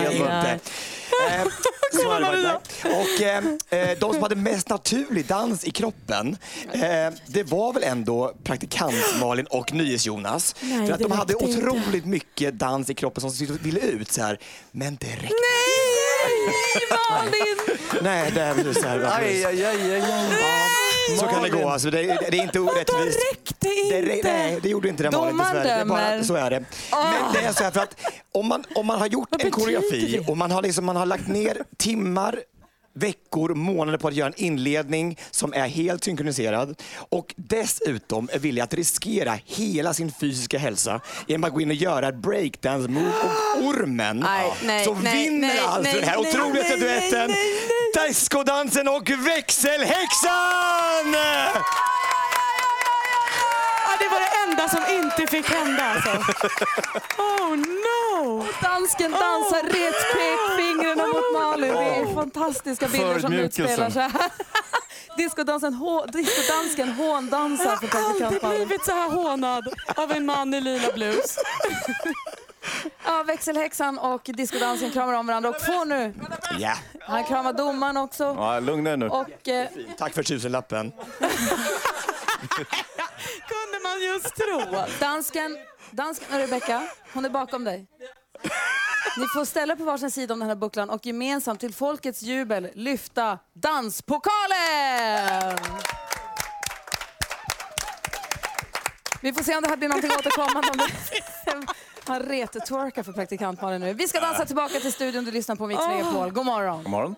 räckte 0.00 0.14
inte. 0.16 0.58
Eh, 1.30 1.44
så 1.92 2.08
faktiskt. 2.10 2.84
Och 2.84 3.22
eh, 3.22 3.44
eh, 3.70 3.98
de 3.98 4.12
som 4.12 4.22
hade 4.22 4.36
mest 4.36 4.68
naturlig 4.68 5.26
dans 5.26 5.64
i 5.64 5.70
kroppen, 5.70 6.36
eh, 6.72 6.80
det 7.26 7.42
var 7.42 7.72
väl 7.72 7.82
ändå 7.82 8.34
praktikant 8.44 8.94
Malin 9.20 9.46
och 9.46 9.72
Nyhets-Jonas. 9.72 10.56
Nej, 10.60 10.86
För 10.86 10.92
att 10.92 10.98
det 10.98 11.04
de 11.04 11.12
hade 11.12 11.32
räckte 11.32 11.44
inte. 11.44 11.68
otroligt 11.70 12.04
mycket 12.04 12.58
dans 12.58 12.90
i 12.90 12.94
kroppen 12.94 13.30
som 13.30 13.46
ville 13.62 13.80
ut 13.80 14.12
så 14.12 14.22
här. 14.22 14.38
Men 14.70 14.96
det 15.00 15.06
räckte 15.06 15.34
Malin! 17.10 17.56
Nej, 18.02 18.30
det 18.34 18.40
är 18.40 18.54
väl 18.54 18.74
så 18.74 18.86
här. 18.86 18.98
Aj, 19.18 19.44
aj, 19.44 19.64
aj, 19.64 19.92
aj, 19.92 19.92
aj. 19.92 19.98
Ja, 20.00 20.68
så 21.18 21.26
kan 21.26 21.42
det 21.42 21.48
gå. 21.48 21.68
Alltså, 21.68 21.90
det, 21.90 22.02
det 22.02 22.38
är 22.38 22.42
inte 22.42 22.60
orättvist. 22.60 23.18
räckte 23.32 23.68
Det, 23.90 24.02
rä- 24.02 24.20
nej, 24.24 24.58
det 24.62 24.68
gjorde 24.68 24.88
inte 24.88 25.02
det 25.02 25.10
Malin 25.10 25.36
Domaren 25.36 25.54
dessvärre. 25.56 25.74
Det 25.76 25.80
är 25.80 25.84
bara, 25.84 26.24
så 26.24 26.34
är 26.34 26.50
det. 26.50 26.64
Men 26.90 27.32
det 27.32 27.38
är 27.38 27.52
så 27.52 27.64
här 27.64 27.70
för 27.70 27.80
att 27.80 27.96
om 28.32 28.48
man, 28.48 28.64
om 28.74 28.86
man 28.86 28.98
har 28.98 29.06
gjort 29.06 29.42
en 29.42 29.50
koreografi 29.50 30.24
och 30.28 30.36
man 30.36 30.50
har, 30.50 30.62
liksom, 30.62 30.84
man 30.84 30.96
har 30.96 31.06
lagt 31.06 31.28
ner 31.28 31.62
timmar 31.76 32.40
veckor, 32.94 33.54
månader 33.54 33.98
på 33.98 34.08
att 34.08 34.14
göra 34.14 34.26
en 34.28 34.34
inledning 34.44 35.18
som 35.30 35.52
är 35.52 35.66
helt 35.68 36.04
synkroniserad 36.04 36.82
och 36.96 37.34
dessutom 37.36 38.28
är 38.32 38.38
villig 38.38 38.62
att 38.62 38.74
riskera 38.74 39.38
hela 39.44 39.94
sin 39.94 40.12
fysiska 40.12 40.58
hälsa 40.58 41.00
genom 41.26 41.44
att 41.44 41.52
gå 41.52 41.60
in 41.60 41.68
och 41.68 41.74
göra 41.74 42.08
ett 42.08 42.14
breakdance 42.14 42.88
move 42.88 43.12
och 43.24 43.64
ormen 43.66 44.16
Nej, 44.16 44.52
nej, 44.62 44.84
så 44.84 44.94
nej, 44.94 45.24
vinner 45.24 45.60
alltså 45.66 45.96
den 45.96 46.08
här 46.08 46.18
otroliga 46.18 46.62
nej, 46.62 47.36
Discodansen 47.94 48.88
och 48.88 49.10
växelhäxan! 49.10 51.14
Ja, 53.86 53.96
det 53.98 54.08
var 54.08 54.20
det 54.20 54.50
enda 54.50 54.68
som 54.68 54.94
inte 54.94 55.26
fick 55.30 55.50
hända 55.50 55.84
alltså. 55.84 56.10
Oh 57.18 57.56
no! 57.56 58.46
Dansken 58.62 59.10
dansar 59.10 59.62
retpekfingrarna 59.62 61.06
mot 61.06 61.42
Malin. 61.42 61.74
Det 61.74 62.10
är 62.10 62.14
fantastiska 62.14 62.88
bilder 62.88 63.12
som 63.12 63.20
Förödmjukelsen. 63.20 63.64
utspelar 63.66 63.90
sig 63.90 64.02
här. 64.02 64.30
Diskodansen, 65.16 65.74
hå, 65.74 66.06
diskodansken 66.06 66.88
håndansar 66.92 67.76
för 67.76 67.88
Jag 67.92 68.00
har 68.02 68.10
aldrig 68.10 68.28
praktikant 68.28 68.56
blivit 68.56 68.84
så 68.84 68.92
här 68.92 69.08
hånad 69.10 69.68
av 69.96 70.12
en 70.12 70.26
man 70.26 70.54
i 70.54 70.60
lila 70.60 70.92
blus. 70.94 71.38
Ja, 73.04 73.22
växelhäxan 73.22 73.98
och 73.98 74.20
diskodansken 74.24 74.90
kramar 74.90 75.12
om 75.12 75.26
varandra 75.26 75.50
och 75.50 75.60
får 75.60 75.84
nu, 75.84 76.14
Ja, 76.58 76.74
han 77.00 77.24
kramar 77.24 77.52
domaren 77.52 77.96
också. 77.96 78.24
Ja, 78.24 78.60
lugna 78.60 78.90
er 78.90 78.96
nu. 78.96 79.08
Och 79.08 79.48
eh, 79.48 79.68
tack 79.98 80.14
för 80.14 80.22
tusenlappen. 80.22 80.90
Kunde 83.48 83.78
man 83.82 84.02
just 84.02 84.36
tro. 84.36 84.62
dansken, 85.00 85.58
dansken 85.90 86.26
och 86.34 86.38
Rebecca, 86.38 86.82
hon 87.12 87.24
är 87.24 87.30
bakom 87.30 87.64
dig. 87.64 87.86
Ni 89.16 89.26
får 89.34 89.44
ställa 89.44 89.76
på 89.76 89.84
varsin 89.84 90.10
sida 90.10 90.34
om 90.34 90.40
den 90.40 90.48
här 90.48 90.56
bucklan 90.56 90.90
och 90.90 91.06
gemensamt 91.06 91.60
till 91.60 91.74
folkets 91.74 92.22
jubel 92.22 92.68
lyfta 92.74 93.38
danspokalen! 93.52 95.58
Vi 99.20 99.32
får 99.32 99.42
se 99.42 99.56
om 99.56 99.62
det 99.62 99.68
här 99.68 99.76
blir 99.76 99.88
någonting 99.88 100.10
återkommande. 100.10 100.84
Han 102.04 102.20
retetwerkar 102.22 103.02
för 103.02 103.12
praktikant 103.12 103.62
Malin 103.62 103.80
nu. 103.80 103.94
Vi 103.94 104.08
ska 104.08 104.20
dansa 104.20 104.44
tillbaka 104.44 104.80
till 104.80 104.92
studion. 104.92 105.24
Du 105.24 105.30
lyssnar 105.30 105.56
på 105.56 105.66
Mix 105.66 105.80
Megapol. 105.88 106.30
God 106.32 106.46
morgon. 106.46 106.82
God 106.82 106.90
morgon. 106.90 107.14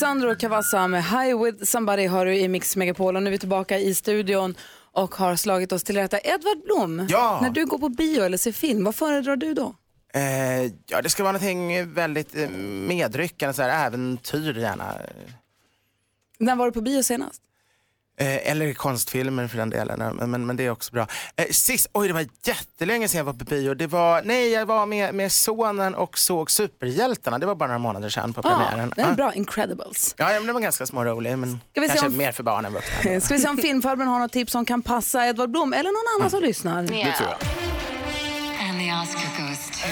Sandro 0.00 0.34
Cavazza 0.36 0.88
med 0.88 1.04
High 1.04 1.42
with 1.44 1.64
somebody 1.64 2.06
har 2.06 2.26
du 2.26 2.36
i 2.36 2.48
Mix 2.48 2.76
Megapol 2.76 3.16
och 3.16 3.22
nu 3.22 3.28
är 3.28 3.32
vi 3.32 3.38
tillbaka 3.38 3.78
i 3.78 3.94
studion 3.94 4.54
och 4.92 5.14
har 5.14 5.36
slagit 5.36 5.72
oss 5.72 5.84
till 5.84 5.96
rätta. 5.96 6.18
Edvard 6.18 6.62
Blom, 6.64 7.06
Ja. 7.10 7.38
när 7.42 7.50
du 7.50 7.66
går 7.66 7.78
på 7.78 7.88
bio 7.88 8.22
eller 8.22 8.36
ser 8.38 8.52
film, 8.52 8.84
vad 8.84 8.94
föredrar 8.94 9.36
du 9.36 9.54
då? 9.54 9.74
Eh, 10.14 10.72
ja, 10.86 11.02
det 11.02 11.08
ska 11.08 11.22
vara 11.22 11.32
någonting 11.32 11.92
väldigt 11.92 12.36
eh, 12.36 12.48
medryckande, 12.88 13.54
så 13.54 13.62
här, 13.62 13.86
äventyr 13.86 14.58
gärna. 14.58 14.94
När 16.38 16.56
var 16.56 16.66
du 16.66 16.72
på 16.72 16.80
bio 16.80 17.02
senast? 17.02 17.42
Eh, 18.16 18.50
eller 18.50 18.74
konstfilmer 18.74 19.48
för 19.48 19.56
den 19.58 19.70
delen, 19.70 20.16
men, 20.16 20.30
men, 20.30 20.46
men 20.46 20.56
det 20.56 20.66
är 20.66 20.70
också 20.70 20.92
bra. 20.92 21.06
Eh, 21.36 21.46
sist, 21.50 21.86
oj 21.92 22.08
det 22.08 22.14
var 22.14 22.26
jättelänge 22.44 23.08
sedan 23.08 23.18
jag 23.18 23.24
var 23.24 23.32
på 23.32 23.44
bio. 23.44 23.74
Det 23.74 23.86
var, 23.86 24.22
nej, 24.22 24.50
jag 24.50 24.66
var 24.66 24.86
med, 24.86 25.14
med 25.14 25.32
sonen 25.32 25.94
och 25.94 26.18
såg 26.18 26.50
Superhjältarna. 26.50 27.38
Det 27.38 27.46
var 27.46 27.54
bara 27.54 27.66
några 27.66 27.78
månader 27.78 28.08
sedan 28.08 28.32
på 28.32 28.42
premiären. 28.42 28.92
den 28.96 29.04
är 29.04 29.08
Ja. 29.08 29.14
bra, 29.14 29.34
Incredibles. 29.34 30.14
Ja, 30.18 30.26
men 30.26 30.46
det 30.46 30.52
var 30.52 30.60
ganska 30.60 30.86
små 30.86 31.04
rolig, 31.04 31.38
men 31.38 31.60
Ska 31.72 31.80
vi 31.80 31.86
se 31.88 31.92
kanske 31.92 32.06
om- 32.06 32.16
mer 32.16 32.32
för 32.32 32.42
barn 32.42 32.64
än 32.64 32.72
vuxna. 32.72 33.20
Ska 33.20 33.34
vi 33.34 33.40
se 33.40 33.48
om 33.48 33.56
filmfarbrorn 33.58 34.08
har 34.08 34.18
något 34.18 34.32
tips 34.32 34.52
som 34.52 34.64
kan 34.64 34.82
passa 34.82 35.26
Edvard 35.26 35.50
Blom 35.50 35.72
eller 35.72 35.90
någon 35.90 36.20
annan 36.20 36.30
som 36.30 36.42
lyssnar? 36.42 36.82
Det 36.82 36.88
tror 36.88 37.28
jag. 37.28 37.38
And 38.68 38.78
the 38.78 38.92
Oscar 39.02 39.46
goes 39.48 39.70
to. 39.70 39.88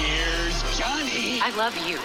Here's 0.00 0.80
Johnny. 0.80 1.36
I 1.38 1.50
love 1.56 1.76
you. 1.90 1.98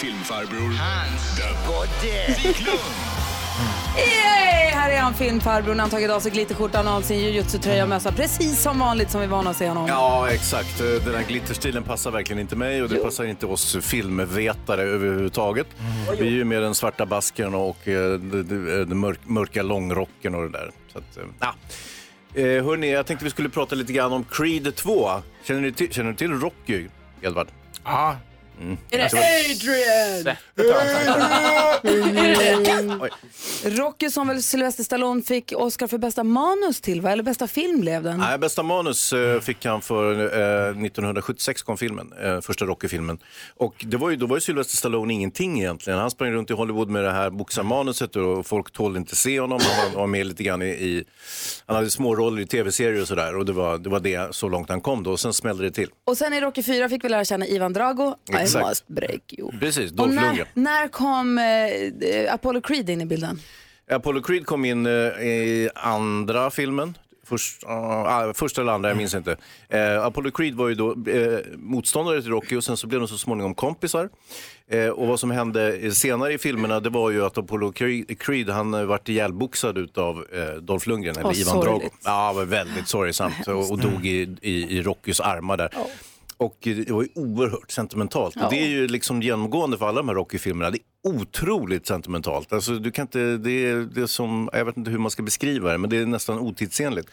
Filmfarbror 0.00 0.72
Hans 0.78 1.36
the 1.36 2.48
Wiklund. 2.48 2.78
Yay! 3.96 4.70
Här 4.72 4.90
är 4.90 4.98
han 5.00 5.14
filmfarbrorn. 5.14 5.78
Han 5.78 5.80
har 5.80 5.88
tagit 5.90 6.10
av 6.10 6.20
sig 6.20 6.30
glitterskjortan 6.32 6.88
och 6.88 7.04
sin 7.04 7.18
jujutsu-tröja 7.20 7.82
och 7.82 7.88
mössa. 7.88 8.12
Precis 8.12 8.62
som 8.62 8.78
vanligt 8.78 9.10
som 9.10 9.20
vi 9.20 9.26
är 9.26 9.30
vana 9.30 9.50
att 9.50 9.56
se 9.56 9.68
honom. 9.68 9.86
Ja, 9.88 10.30
exakt. 10.30 10.80
Eh, 10.80 10.86
Den 10.86 11.14
här 11.14 11.24
glitterstilen 11.28 11.82
passar 11.82 12.10
verkligen 12.10 12.40
inte 12.40 12.56
mig 12.56 12.82
och 12.82 12.88
det 12.88 12.96
passar 12.96 13.24
inte 13.24 13.46
oss 13.46 13.76
filmvetare 13.80 14.82
överhuvudtaget. 14.82 15.66
Vi 16.18 16.26
är 16.26 16.30
ju 16.30 16.44
med 16.44 16.62
den 16.62 16.74
svarta 16.74 17.06
basken 17.06 17.54
och 17.54 17.88
eh, 17.88 18.12
det- 18.12 18.84
den 18.84 18.98
mörk, 18.98 19.18
mörka 19.24 19.62
långrocken 19.62 20.34
och 20.34 20.42
det 20.42 20.48
där. 20.58 20.70
Så 20.92 20.98
att, 20.98 21.16
eh, 21.16 21.22
ja. 21.40 21.54
Eh, 22.40 22.64
hörni, 22.64 22.92
jag 22.92 23.06
tänkte 23.06 23.24
vi 23.24 23.30
skulle 23.30 23.48
prata 23.48 23.74
lite 23.74 23.92
grann 23.92 24.12
om 24.12 24.24
Creed 24.30 24.76
2. 24.76 25.10
Känner 25.44 25.60
ni 25.60 25.72
till, 25.72 25.92
känner 25.92 26.10
ni 26.10 26.16
till 26.16 26.32
Rocky, 26.32 26.86
Edvard? 27.22 27.48
Ja, 27.84 28.16
Är 28.90 28.98
det 28.98 29.04
Adrian? 29.50 30.36
Rocky 33.64 34.10
som 34.10 34.28
väl 34.28 34.42
Sylvester 34.42 34.84
Stallone 34.84 35.22
fick 35.22 35.52
Oscar 35.56 35.86
för 35.86 35.98
bästa 35.98 36.24
manus 36.24 36.80
till, 36.80 37.00
va? 37.00 37.10
eller 37.10 37.22
bästa 37.22 37.46
film 37.46 37.80
blev 37.80 38.02
den? 38.02 38.18
Nej, 38.18 38.38
bästa 38.38 38.62
manus 38.62 39.12
eh, 39.12 39.40
fick 39.40 39.64
han 39.64 39.82
för 39.82 40.12
eh, 40.12 40.68
1976 40.68 41.62
kom 41.62 41.76
filmen, 41.78 42.12
eh, 42.22 42.40
första 42.40 42.64
Rocky-filmen. 42.64 43.18
Och 43.56 43.84
det 43.88 43.96
var 43.96 44.10
ju, 44.10 44.16
då 44.16 44.26
var 44.26 44.36
ju 44.36 44.40
Sylvester 44.40 44.76
Stallone 44.76 45.14
ingenting 45.14 45.58
egentligen. 45.60 45.98
Han 45.98 46.10
sprang 46.10 46.32
runt 46.32 46.50
i 46.50 46.52
Hollywood 46.52 46.88
med 46.88 47.04
det 47.04 47.12
här 47.12 47.30
boxarmanuset 47.30 48.16
och 48.16 48.46
folk 48.46 48.72
tålde 48.72 48.98
inte 48.98 49.16
se 49.16 49.40
honom. 49.40 49.60
Han 49.62 49.92
var, 49.92 50.00
var 50.00 50.06
med 50.06 50.26
lite 50.26 50.42
grann 50.42 50.62
i, 50.62 50.66
i 50.66 51.04
han 51.66 51.76
hade 51.76 51.90
små 51.90 52.16
roller 52.16 52.42
i 52.42 52.46
tv-serier 52.46 53.02
och 53.02 53.08
sådär 53.08 53.36
och 53.36 53.44
det 53.46 53.52
var, 53.52 53.78
det 53.78 53.88
var 53.90 54.00
det 54.00 54.34
så 54.34 54.48
långt 54.48 54.68
han 54.68 54.80
kom 54.80 55.02
då 55.02 55.10
och 55.10 55.20
sen 55.20 55.32
smällde 55.32 55.64
det 55.64 55.70
till. 55.70 55.88
Och 56.04 56.16
sen 56.16 56.34
i 56.34 56.40
Rocky 56.40 56.62
4 56.62 56.88
fick 56.88 57.04
vi 57.04 57.08
lära 57.08 57.24
känna 57.24 57.46
Ivan 57.46 57.72
Drago, 57.72 58.14
I 58.42 58.46
Exakt. 58.58 58.68
must 58.68 58.88
break 58.88 59.34
you. 59.38 59.58
Precis, 59.60 59.90
Dolph 59.90 60.14
när, 60.14 60.22
Lundgren. 60.22 60.46
när 60.54 60.88
kom 60.88 61.38
eh, 61.38 62.34
Apollo 62.34 62.60
Creed 62.60 62.90
in 62.90 63.00
i 63.00 63.06
bilden? 63.06 63.40
Apollo 63.90 64.22
Creed 64.22 64.46
kom 64.46 64.64
in 64.64 64.86
eh, 64.86 64.92
i 64.92 65.70
andra 65.74 66.50
filmen. 66.50 66.94
Först, 67.26 67.64
ah, 67.66 68.32
första 68.34 68.60
eller 68.60 68.72
andra, 68.72 68.88
jag 68.88 68.96
minns 68.96 69.14
inte. 69.14 69.36
Eh, 69.68 70.04
Apollo 70.04 70.30
Creed 70.30 70.54
var 70.54 70.68
ju 70.68 70.74
då 70.74 70.90
eh, 70.90 71.38
motståndare 71.56 72.22
till 72.22 72.30
Rocky 72.30 72.56
och 72.56 72.64
sen 72.64 72.76
så 72.76 72.86
blev 72.86 73.00
de 73.00 73.08
så 73.08 73.18
småningom 73.18 73.54
kompisar. 73.54 74.08
Eh, 74.70 74.88
och 74.88 75.06
vad 75.06 75.20
som 75.20 75.30
hände 75.30 75.94
senare 75.94 76.32
i 76.32 76.38
filmerna 76.38 76.80
det 76.80 76.90
var 76.90 77.10
ju 77.10 77.24
att 77.24 77.38
Apollo 77.38 77.72
Creed, 78.18 78.48
han 78.48 78.74
eh, 78.74 78.84
vart 78.84 79.08
ihjälboxad 79.08 79.78
utav 79.78 80.26
eh, 80.32 80.54
Dolph 80.62 80.88
Lundgren, 80.88 81.16
eller 81.16 81.26
Åh, 81.26 81.40
Ivan 81.40 81.54
sorgligt. 81.54 82.02
Drago. 82.04 82.36
Ja, 82.36 82.44
väldigt 82.44 82.88
sorgsamt 82.88 83.48
och, 83.48 83.70
och 83.70 83.78
dog 83.78 84.06
i, 84.06 84.36
i, 84.42 84.78
i 84.78 84.82
Rockys 84.82 85.20
armar 85.20 85.56
där. 85.56 85.70
Och 86.40 86.56
det 86.60 86.90
var 86.90 87.02
ju 87.02 87.08
oerhört 87.14 87.70
sentimentalt. 87.70 88.36
Ja. 88.36 88.48
Det 88.50 88.56
är 88.56 88.66
ju 88.68 88.88
liksom 88.88 89.22
genomgående 89.22 89.78
för 89.78 89.88
alla 89.88 89.96
de 89.96 90.08
här 90.08 90.14
Rocky-filmerna. 90.14 90.70
Det 90.70 90.78
är 90.78 91.10
otroligt 91.10 91.86
sentimentalt. 91.86 92.52
Alltså, 92.52 92.74
du 92.74 92.90
kan 92.90 93.02
inte, 93.02 93.36
det 93.36 93.50
är, 93.50 93.76
det 93.76 94.00
är 94.00 94.06
som, 94.06 94.50
jag 94.52 94.64
vet 94.64 94.76
inte 94.76 94.90
hur 94.90 94.98
man 94.98 95.10
ska 95.10 95.22
beskriva 95.22 95.72
det, 95.72 95.78
men 95.78 95.90
det 95.90 95.96
är 95.96 96.06
nästan 96.06 96.38
otidsenligt. 96.38 97.08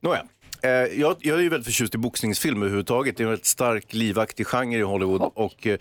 Nåja. 0.00 0.24
Eh, 0.62 0.70
jag, 0.70 1.16
jag 1.20 1.38
är 1.38 1.42
ju 1.42 1.48
väldigt 1.48 1.66
förtjust 1.66 1.94
i 1.94 1.98
boxningsfilm 1.98 2.62
överhuvudtaget. 2.62 3.16
Det 3.16 3.22
är 3.22 3.24
en 3.24 3.30
väldigt 3.30 3.46
stark, 3.46 3.94
livaktig 3.94 4.46
genre 4.46 4.78
i 4.78 4.82
Hollywood. 4.82 5.32
Och, 5.34 5.66
eh, 5.66 5.78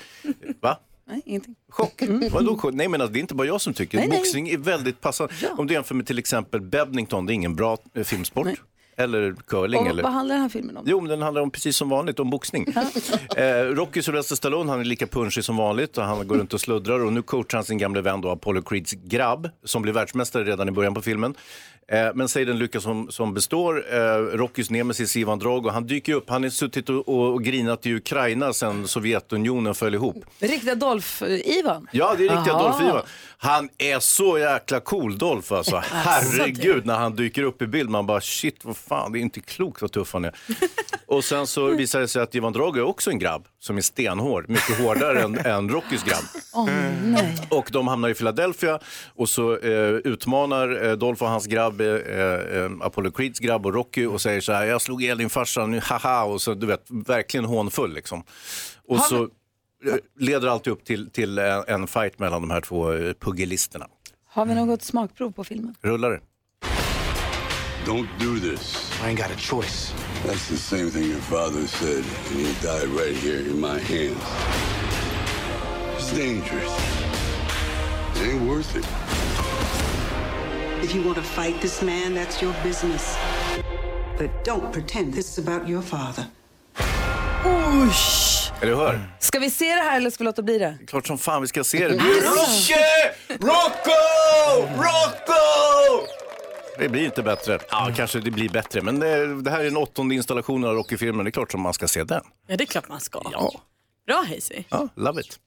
va? 0.61 0.79
Nej, 1.05 1.21
ingenting. 1.25 1.55
Chock? 1.69 2.01
Vadå 2.31 2.57
chock? 2.57 2.73
Nej 2.73 2.87
men 2.87 3.01
alltså, 3.01 3.13
det 3.13 3.19
är 3.19 3.21
inte 3.21 3.35
bara 3.35 3.47
jag 3.47 3.61
som 3.61 3.73
tycker. 3.73 3.97
Nej, 3.97 4.07
nej. 4.07 4.17
Boxning 4.17 4.49
är 4.49 4.57
väldigt 4.57 5.01
passande. 5.01 5.33
Om 5.57 5.67
du 5.67 5.73
jämför 5.73 5.95
med 5.95 6.07
till 6.07 6.19
exempel 6.19 6.61
badminton, 6.61 7.25
det 7.25 7.33
är 7.33 7.35
ingen 7.35 7.55
bra 7.55 7.77
eh, 7.93 8.03
filmsport. 8.03 8.47
Eller 8.95 9.35
curling. 9.47 9.81
Och 9.81 9.87
eller... 9.87 10.03
vad 10.03 10.11
handlar 10.11 10.35
den 10.35 10.41
här 10.41 10.49
filmen 10.49 10.77
om? 10.77 10.83
Jo, 10.87 11.01
men 11.01 11.09
den 11.09 11.21
handlar 11.21 11.41
om 11.41 11.51
precis 11.51 11.77
som 11.77 11.89
vanligt, 11.89 12.19
om 12.19 12.29
boxning. 12.29 12.65
eh, 13.37 13.43
Rocky 13.53 14.01
Sylvester 14.01 14.35
Stallone, 14.35 14.71
han 14.71 14.79
är 14.79 14.83
lika 14.83 15.07
punchig 15.07 15.43
som 15.43 15.57
vanligt 15.57 15.97
och 15.97 16.03
han 16.03 16.27
går 16.27 16.37
runt 16.37 16.53
och 16.53 16.61
sluddrar 16.61 17.05
och 17.05 17.13
nu 17.13 17.21
coachar 17.21 17.57
han 17.57 17.65
sin 17.65 17.77
gamle 17.77 18.01
vän 18.01 18.21
då, 18.21 18.29
Apollo 18.29 18.61
Creeds 18.61 18.91
grabb 18.91 19.49
som 19.63 19.81
blir 19.81 19.93
världsmästare 19.93 20.43
redan 20.43 20.67
i 20.69 20.71
början 20.71 20.93
på 20.93 21.01
filmen. 21.01 21.35
Eh, 21.91 22.09
men 22.15 22.29
säg 22.29 22.45
den 22.45 22.59
lycka 22.59 22.81
som, 22.81 23.11
som 23.11 23.33
består, 23.33 23.85
eh, 23.93 23.97
Rockys 24.37 24.69
nemesis 24.69 25.15
Ivan 25.15 25.39
Drago, 25.39 25.69
han 25.69 25.87
dyker 25.87 26.13
upp, 26.13 26.29
han 26.29 26.43
har 26.43 26.49
suttit 26.49 26.89
och, 26.89 27.09
och, 27.09 27.33
och 27.33 27.43
grinat 27.43 27.85
i 27.85 27.93
Ukraina 27.93 28.53
sedan 28.53 28.87
Sovjetunionen 28.87 29.75
föll 29.75 29.93
ihop. 29.93 30.15
Riktiga 30.39 30.75
Dolph-Ivan? 30.75 31.87
Ja, 31.91 32.15
det 32.17 32.25
är 32.25 32.29
riktiga 32.29 32.53
Aha. 32.53 32.63
Dolph 32.63 32.85
Ivan. 32.85 33.01
Han 33.37 33.69
är 33.77 33.99
så 33.99 34.39
jäkla 34.39 34.79
cool 34.79 35.17
Dolph 35.17 35.53
alltså. 35.53 35.75
Herregud 35.91 36.85
när 36.85 36.95
han 36.95 37.15
dyker 37.15 37.43
upp 37.43 37.61
i 37.61 37.67
bild. 37.67 37.89
Man 37.89 38.05
bara 38.05 38.21
shit 38.21 38.65
vad 38.65 38.77
fan, 38.87 39.11
det 39.11 39.19
är 39.19 39.21
inte 39.21 39.41
klokt 39.41 39.81
vad 39.81 39.91
tuff 39.91 40.13
han 40.13 40.25
är. 40.25 40.35
Och 41.05 41.23
sen 41.23 41.47
så 41.47 41.67
visar 41.67 41.99
det 41.99 42.07
sig 42.07 42.21
att 42.21 42.35
Ivan 42.35 42.53
Drago 42.53 42.77
är 42.79 42.83
också 42.83 43.09
en 43.09 43.19
grabb 43.19 43.47
som 43.59 43.77
är 43.77 43.81
stenhård. 43.81 44.49
Mycket 44.49 44.77
hårdare 44.81 45.21
än, 45.21 45.37
än 45.45 45.69
Rockys 45.69 46.03
grabb. 46.03 46.23
Åh 46.53 46.69
nej. 47.03 47.37
Och 47.49 47.69
de 47.71 47.87
hamnar 47.87 48.09
i 48.09 48.13
Philadelphia 48.13 48.79
och 49.15 49.29
så 49.29 49.57
eh, 49.57 49.89
utmanar 49.89 50.85
eh, 50.85 50.91
Dolph 50.91 51.23
och 51.23 51.29
hans 51.29 51.45
grabb, 51.45 51.81
eh, 51.81 51.87
eh, 51.87 52.71
Apollo 52.81 53.11
Creeds 53.11 53.39
grabb 53.39 53.65
och 53.65 53.73
Rocky 53.73 54.05
och 54.05 54.21
säger 54.21 54.41
så 54.41 54.53
här, 54.53 54.65
jag 54.65 54.81
slog 54.81 55.03
ihjäl 55.03 55.17
din 55.17 55.29
farsa 55.29 55.65
nu, 55.65 55.79
haha, 55.83 56.23
och 56.23 56.41
så 56.41 56.53
du 56.53 56.65
vet, 56.65 56.85
verkligen 56.89 57.45
hånfull 57.45 57.93
liksom. 57.93 58.23
Och 58.87 58.97
Har 58.97 59.07
så 59.07 59.23
eh, 59.23 59.95
leder 60.19 60.47
alltid 60.47 60.73
upp 60.73 60.85
till, 60.85 61.09
till 61.09 61.37
en, 61.37 61.63
en 61.67 61.87
fight 61.87 62.19
mellan 62.19 62.41
de 62.41 62.51
här 62.51 62.61
två 62.61 62.93
eh, 62.93 63.13
pugilisterna. 63.13 63.87
Har 64.25 64.45
vi 64.45 64.55
något 64.55 64.81
smakprov 64.81 65.31
på 65.31 65.43
filmen? 65.43 65.75
Rullar 65.81 66.11
det? 66.11 66.19
Don't 67.85 68.07
do 68.19 68.39
this. 68.39 68.89
I 69.01 69.09
ain't 69.09 69.17
got 69.17 69.31
a 69.31 69.35
choice. 69.35 69.93
That's 70.23 70.47
the 70.47 70.57
same 70.57 70.91
thing 70.91 71.09
your 71.09 71.19
father 71.21 71.65
said, 71.67 72.03
and 72.29 72.45
he 72.45 72.53
died 72.61 72.87
right 72.89 73.15
here 73.15 73.39
in 73.39 73.59
my 73.59 73.79
hands. 73.79 74.23
It's 75.97 76.13
dangerous. 76.13 76.71
It 78.15 78.33
ain't 78.33 78.47
worth 78.47 78.75
it. 78.75 78.85
If 80.83 80.93
you 80.95 81.01
want 81.01 81.17
to 81.17 81.23
fight 81.23 81.59
this 81.61 81.81
man, 81.81 82.13
that's 82.13 82.41
your 82.41 82.53
business. 82.63 83.17
But 84.17 84.43
don't 84.43 84.71
pretend 84.71 85.13
this 85.13 85.37
is 85.37 85.47
about 85.47 85.67
your 85.67 85.81
father. 85.81 86.25
Usch! 87.45 88.51
Eller 88.61 88.75
hör? 88.75 88.99
Ska 89.19 89.39
vi 89.39 89.49
se 89.49 89.65
det 89.65 89.81
här 89.81 89.97
eller 89.97 90.09
ska 90.09 90.23
vi 90.23 90.25
låta 90.25 90.41
bli 90.41 90.57
det? 90.57 90.77
Klart 90.87 91.07
som 91.07 91.17
fan 91.17 91.41
vi 91.41 91.47
ska 91.47 91.63
se 91.63 91.87
det. 91.87 91.93
Yes! 91.95 92.69
Rocco! 93.29 93.91
Rocco! 94.75 95.00
Det 96.81 96.89
blir 96.89 97.05
inte 97.05 97.23
bättre. 97.23 97.59
Ja, 97.71 97.91
kanske 97.95 98.19
det 98.19 98.31
blir 98.31 98.49
bättre. 98.49 98.81
Men 98.81 98.99
det, 98.99 99.41
det 99.41 99.51
här 99.51 99.59
är 99.59 99.63
den 99.63 99.77
åttonde 99.77 100.15
installationen 100.15 100.69
av 100.69 100.75
Rocky-filmen. 100.75 101.25
Det 101.25 101.29
är 101.29 101.31
klart 101.31 101.51
som 101.51 101.61
man 101.61 101.73
ska 101.73 101.87
se 101.87 102.03
den. 102.03 102.21
Ja, 102.47 102.57
det 102.57 102.63
är 102.63 102.65
klart 102.65 102.89
man 102.89 102.99
ska. 102.99 103.21
Ja. 103.31 103.51
Bra 104.07 104.23
Hayesy. 104.27 104.63
Ja, 104.69 104.87
love 104.95 105.21
it. 105.21 105.39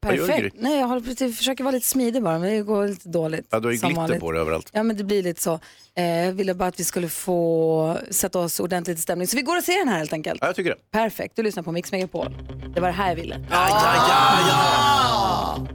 Vad 0.00 0.16
gör 0.16 0.26
Perfekt. 0.26 0.54
Gry? 0.54 0.62
Nej, 0.62 0.78
jag 0.78 0.86
håller 0.86 1.00
på 1.00 1.24
att 1.24 1.36
försöka 1.36 1.64
vara 1.64 1.72
lite 1.72 1.86
smidig 1.86 2.22
bara, 2.22 2.38
men 2.38 2.50
det 2.50 2.62
går 2.62 2.88
lite 2.88 3.08
dåligt. 3.08 3.46
Ja, 3.50 3.60
du 3.60 3.66
har 3.66 3.72
ju 3.72 3.78
som 3.78 3.88
glitter 3.88 4.00
vanligt. 4.02 4.20
på 4.20 4.32
det 4.32 4.40
överallt. 4.40 4.70
Ja, 4.72 4.82
men 4.82 4.96
det 4.96 5.04
blir 5.04 5.22
lite 5.22 5.42
så. 5.42 5.60
Eh, 5.94 6.04
jag 6.04 6.32
ville 6.32 6.54
bara 6.54 6.68
att 6.68 6.80
vi 6.80 6.84
skulle 6.84 7.08
få 7.08 7.98
sätta 8.10 8.38
oss 8.38 8.60
ordentligt 8.60 8.98
i 8.98 9.02
stämning. 9.02 9.26
Så 9.26 9.36
vi 9.36 9.42
går 9.42 9.56
och 9.56 9.64
ser 9.64 9.78
den 9.78 9.88
här 9.88 9.98
helt 9.98 10.12
enkelt. 10.12 10.38
Ja, 10.40 10.46
jag 10.46 10.56
tycker 10.56 10.70
det. 10.70 10.76
Perfekt, 10.90 11.36
du 11.36 11.42
lyssnar 11.42 11.62
på 11.62 11.72
Mix 11.72 11.92
Megapol. 11.92 12.36
Det 12.74 12.80
var 12.80 12.88
det 12.88 12.94
här 12.94 13.08
jag 13.08 13.16
ville. 13.16 13.46
Ja, 13.50 13.68
ja, 13.68 13.94
ja, 13.94 14.48
ja. 14.48 15.15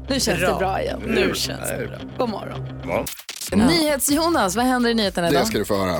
Nu 0.09 0.19
känns 0.19 0.39
Bra. 0.39 0.49
det 0.49 0.59
bra 0.59 0.81
igen. 0.81 1.01
Nu 1.05 1.31
känns 1.35 1.69
det 1.69 1.87
bra. 1.87 1.97
God 2.17 2.29
morgon. 2.29 2.59
Ja. 2.83 3.05
NyhetsJonas, 3.55 4.55
vad 4.55 4.65
händer 4.65 4.89
i 4.89 4.93
nyheterna 4.93 5.29
idag? 5.29 5.41
Det 5.41 5.45
ska 5.45 5.57
du 5.57 5.65
få 5.65 5.77
höra. 5.77 5.99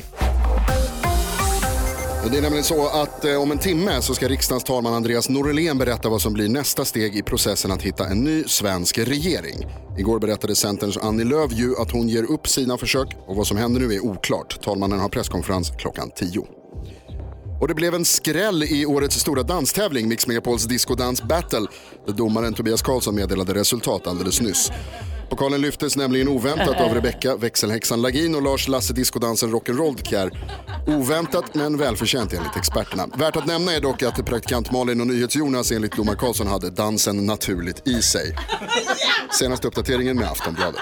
Det 2.32 2.38
är 2.38 2.42
nämligen 2.42 2.64
så 2.64 2.88
att 2.88 3.26
eh, 3.26 3.42
om 3.42 3.52
en 3.52 3.58
timme 3.58 4.02
så 4.02 4.14
ska 4.14 4.28
riksdagens 4.28 4.64
talman 4.64 4.94
Andreas 4.94 5.30
Norlén 5.30 5.78
berätta 5.78 6.10
vad 6.10 6.22
som 6.22 6.34
blir 6.34 6.50
nästa 6.50 6.86
steg 6.86 7.16
i 7.16 7.24
processen 7.24 7.72
att 7.72 7.82
hitta 7.82 8.08
en 8.08 8.24
ny 8.24 8.44
svensk 8.44 8.98
regering. 8.98 9.66
Igår 9.98 10.20
berättade 10.20 10.56
Centerns 10.56 10.98
Annie 10.98 11.24
Lööf 11.24 11.52
ju 11.54 11.76
att 11.78 11.92
hon 11.92 12.08
ger 12.08 12.32
upp 12.32 12.48
sina 12.48 12.78
försök 12.78 13.08
och 13.28 13.36
vad 13.36 13.48
som 13.48 13.58
händer 13.58 13.82
nu 13.82 13.94
är 13.94 14.00
oklart. 14.06 14.62
Talmannen 14.64 15.00
har 15.00 15.10
presskonferens 15.10 15.72
klockan 15.78 16.12
10. 16.16 16.61
Och 17.62 17.68
det 17.68 17.74
blev 17.74 17.96
en 17.96 18.06
skräll 18.06 18.64
i 18.64 18.86
årets 18.86 19.20
stora 19.20 19.44
danstävling, 19.44 20.08
Mix 20.08 20.28
Megapols 20.28 20.66
Disco 20.66 20.96
Dance 20.96 21.26
Battle, 21.26 21.66
där 22.06 22.14
domaren 22.14 22.54
Tobias 22.54 22.82
Karlsson 22.82 23.16
meddelade 23.16 23.54
resultat 23.54 24.08
alldeles 24.08 24.42
nyss. 24.42 24.72
Pokalen 25.30 25.62
lyftes 25.62 25.98
nämligen 25.98 26.28
oväntat 26.28 26.82
av 26.82 26.90
Rebecca 26.94 27.36
växelhäxan 27.36 28.02
Lagin 28.02 28.36
och 28.36 28.42
Lars 28.42 28.68
Lasse 28.68 28.94
discodansen 28.94 29.50
Rock'n'Roll 29.50 30.04
Kjær. 30.04 30.32
Oväntat 30.88 31.56
men 31.56 31.78
välförtjänt 31.78 32.34
enligt 32.34 32.58
experterna. 32.58 33.08
Värt 33.18 33.36
att 33.36 33.48
nämna 33.48 33.74
är 33.74 33.82
dock 33.82 34.04
att 34.04 34.26
praktikant 34.26 34.72
Malin 34.72 35.02
och 35.02 35.08
NyhetsJonas 35.08 35.72
enligt 35.72 35.96
domar 35.96 36.16
Karlsson 36.16 36.48
hade 36.48 36.70
dansen 36.70 37.26
naturligt 37.26 37.88
i 37.88 38.02
sig. 38.02 38.36
Senaste 39.40 39.68
uppdateringen 39.68 40.18
med 40.18 40.28
Aftonbladet. 40.28 40.82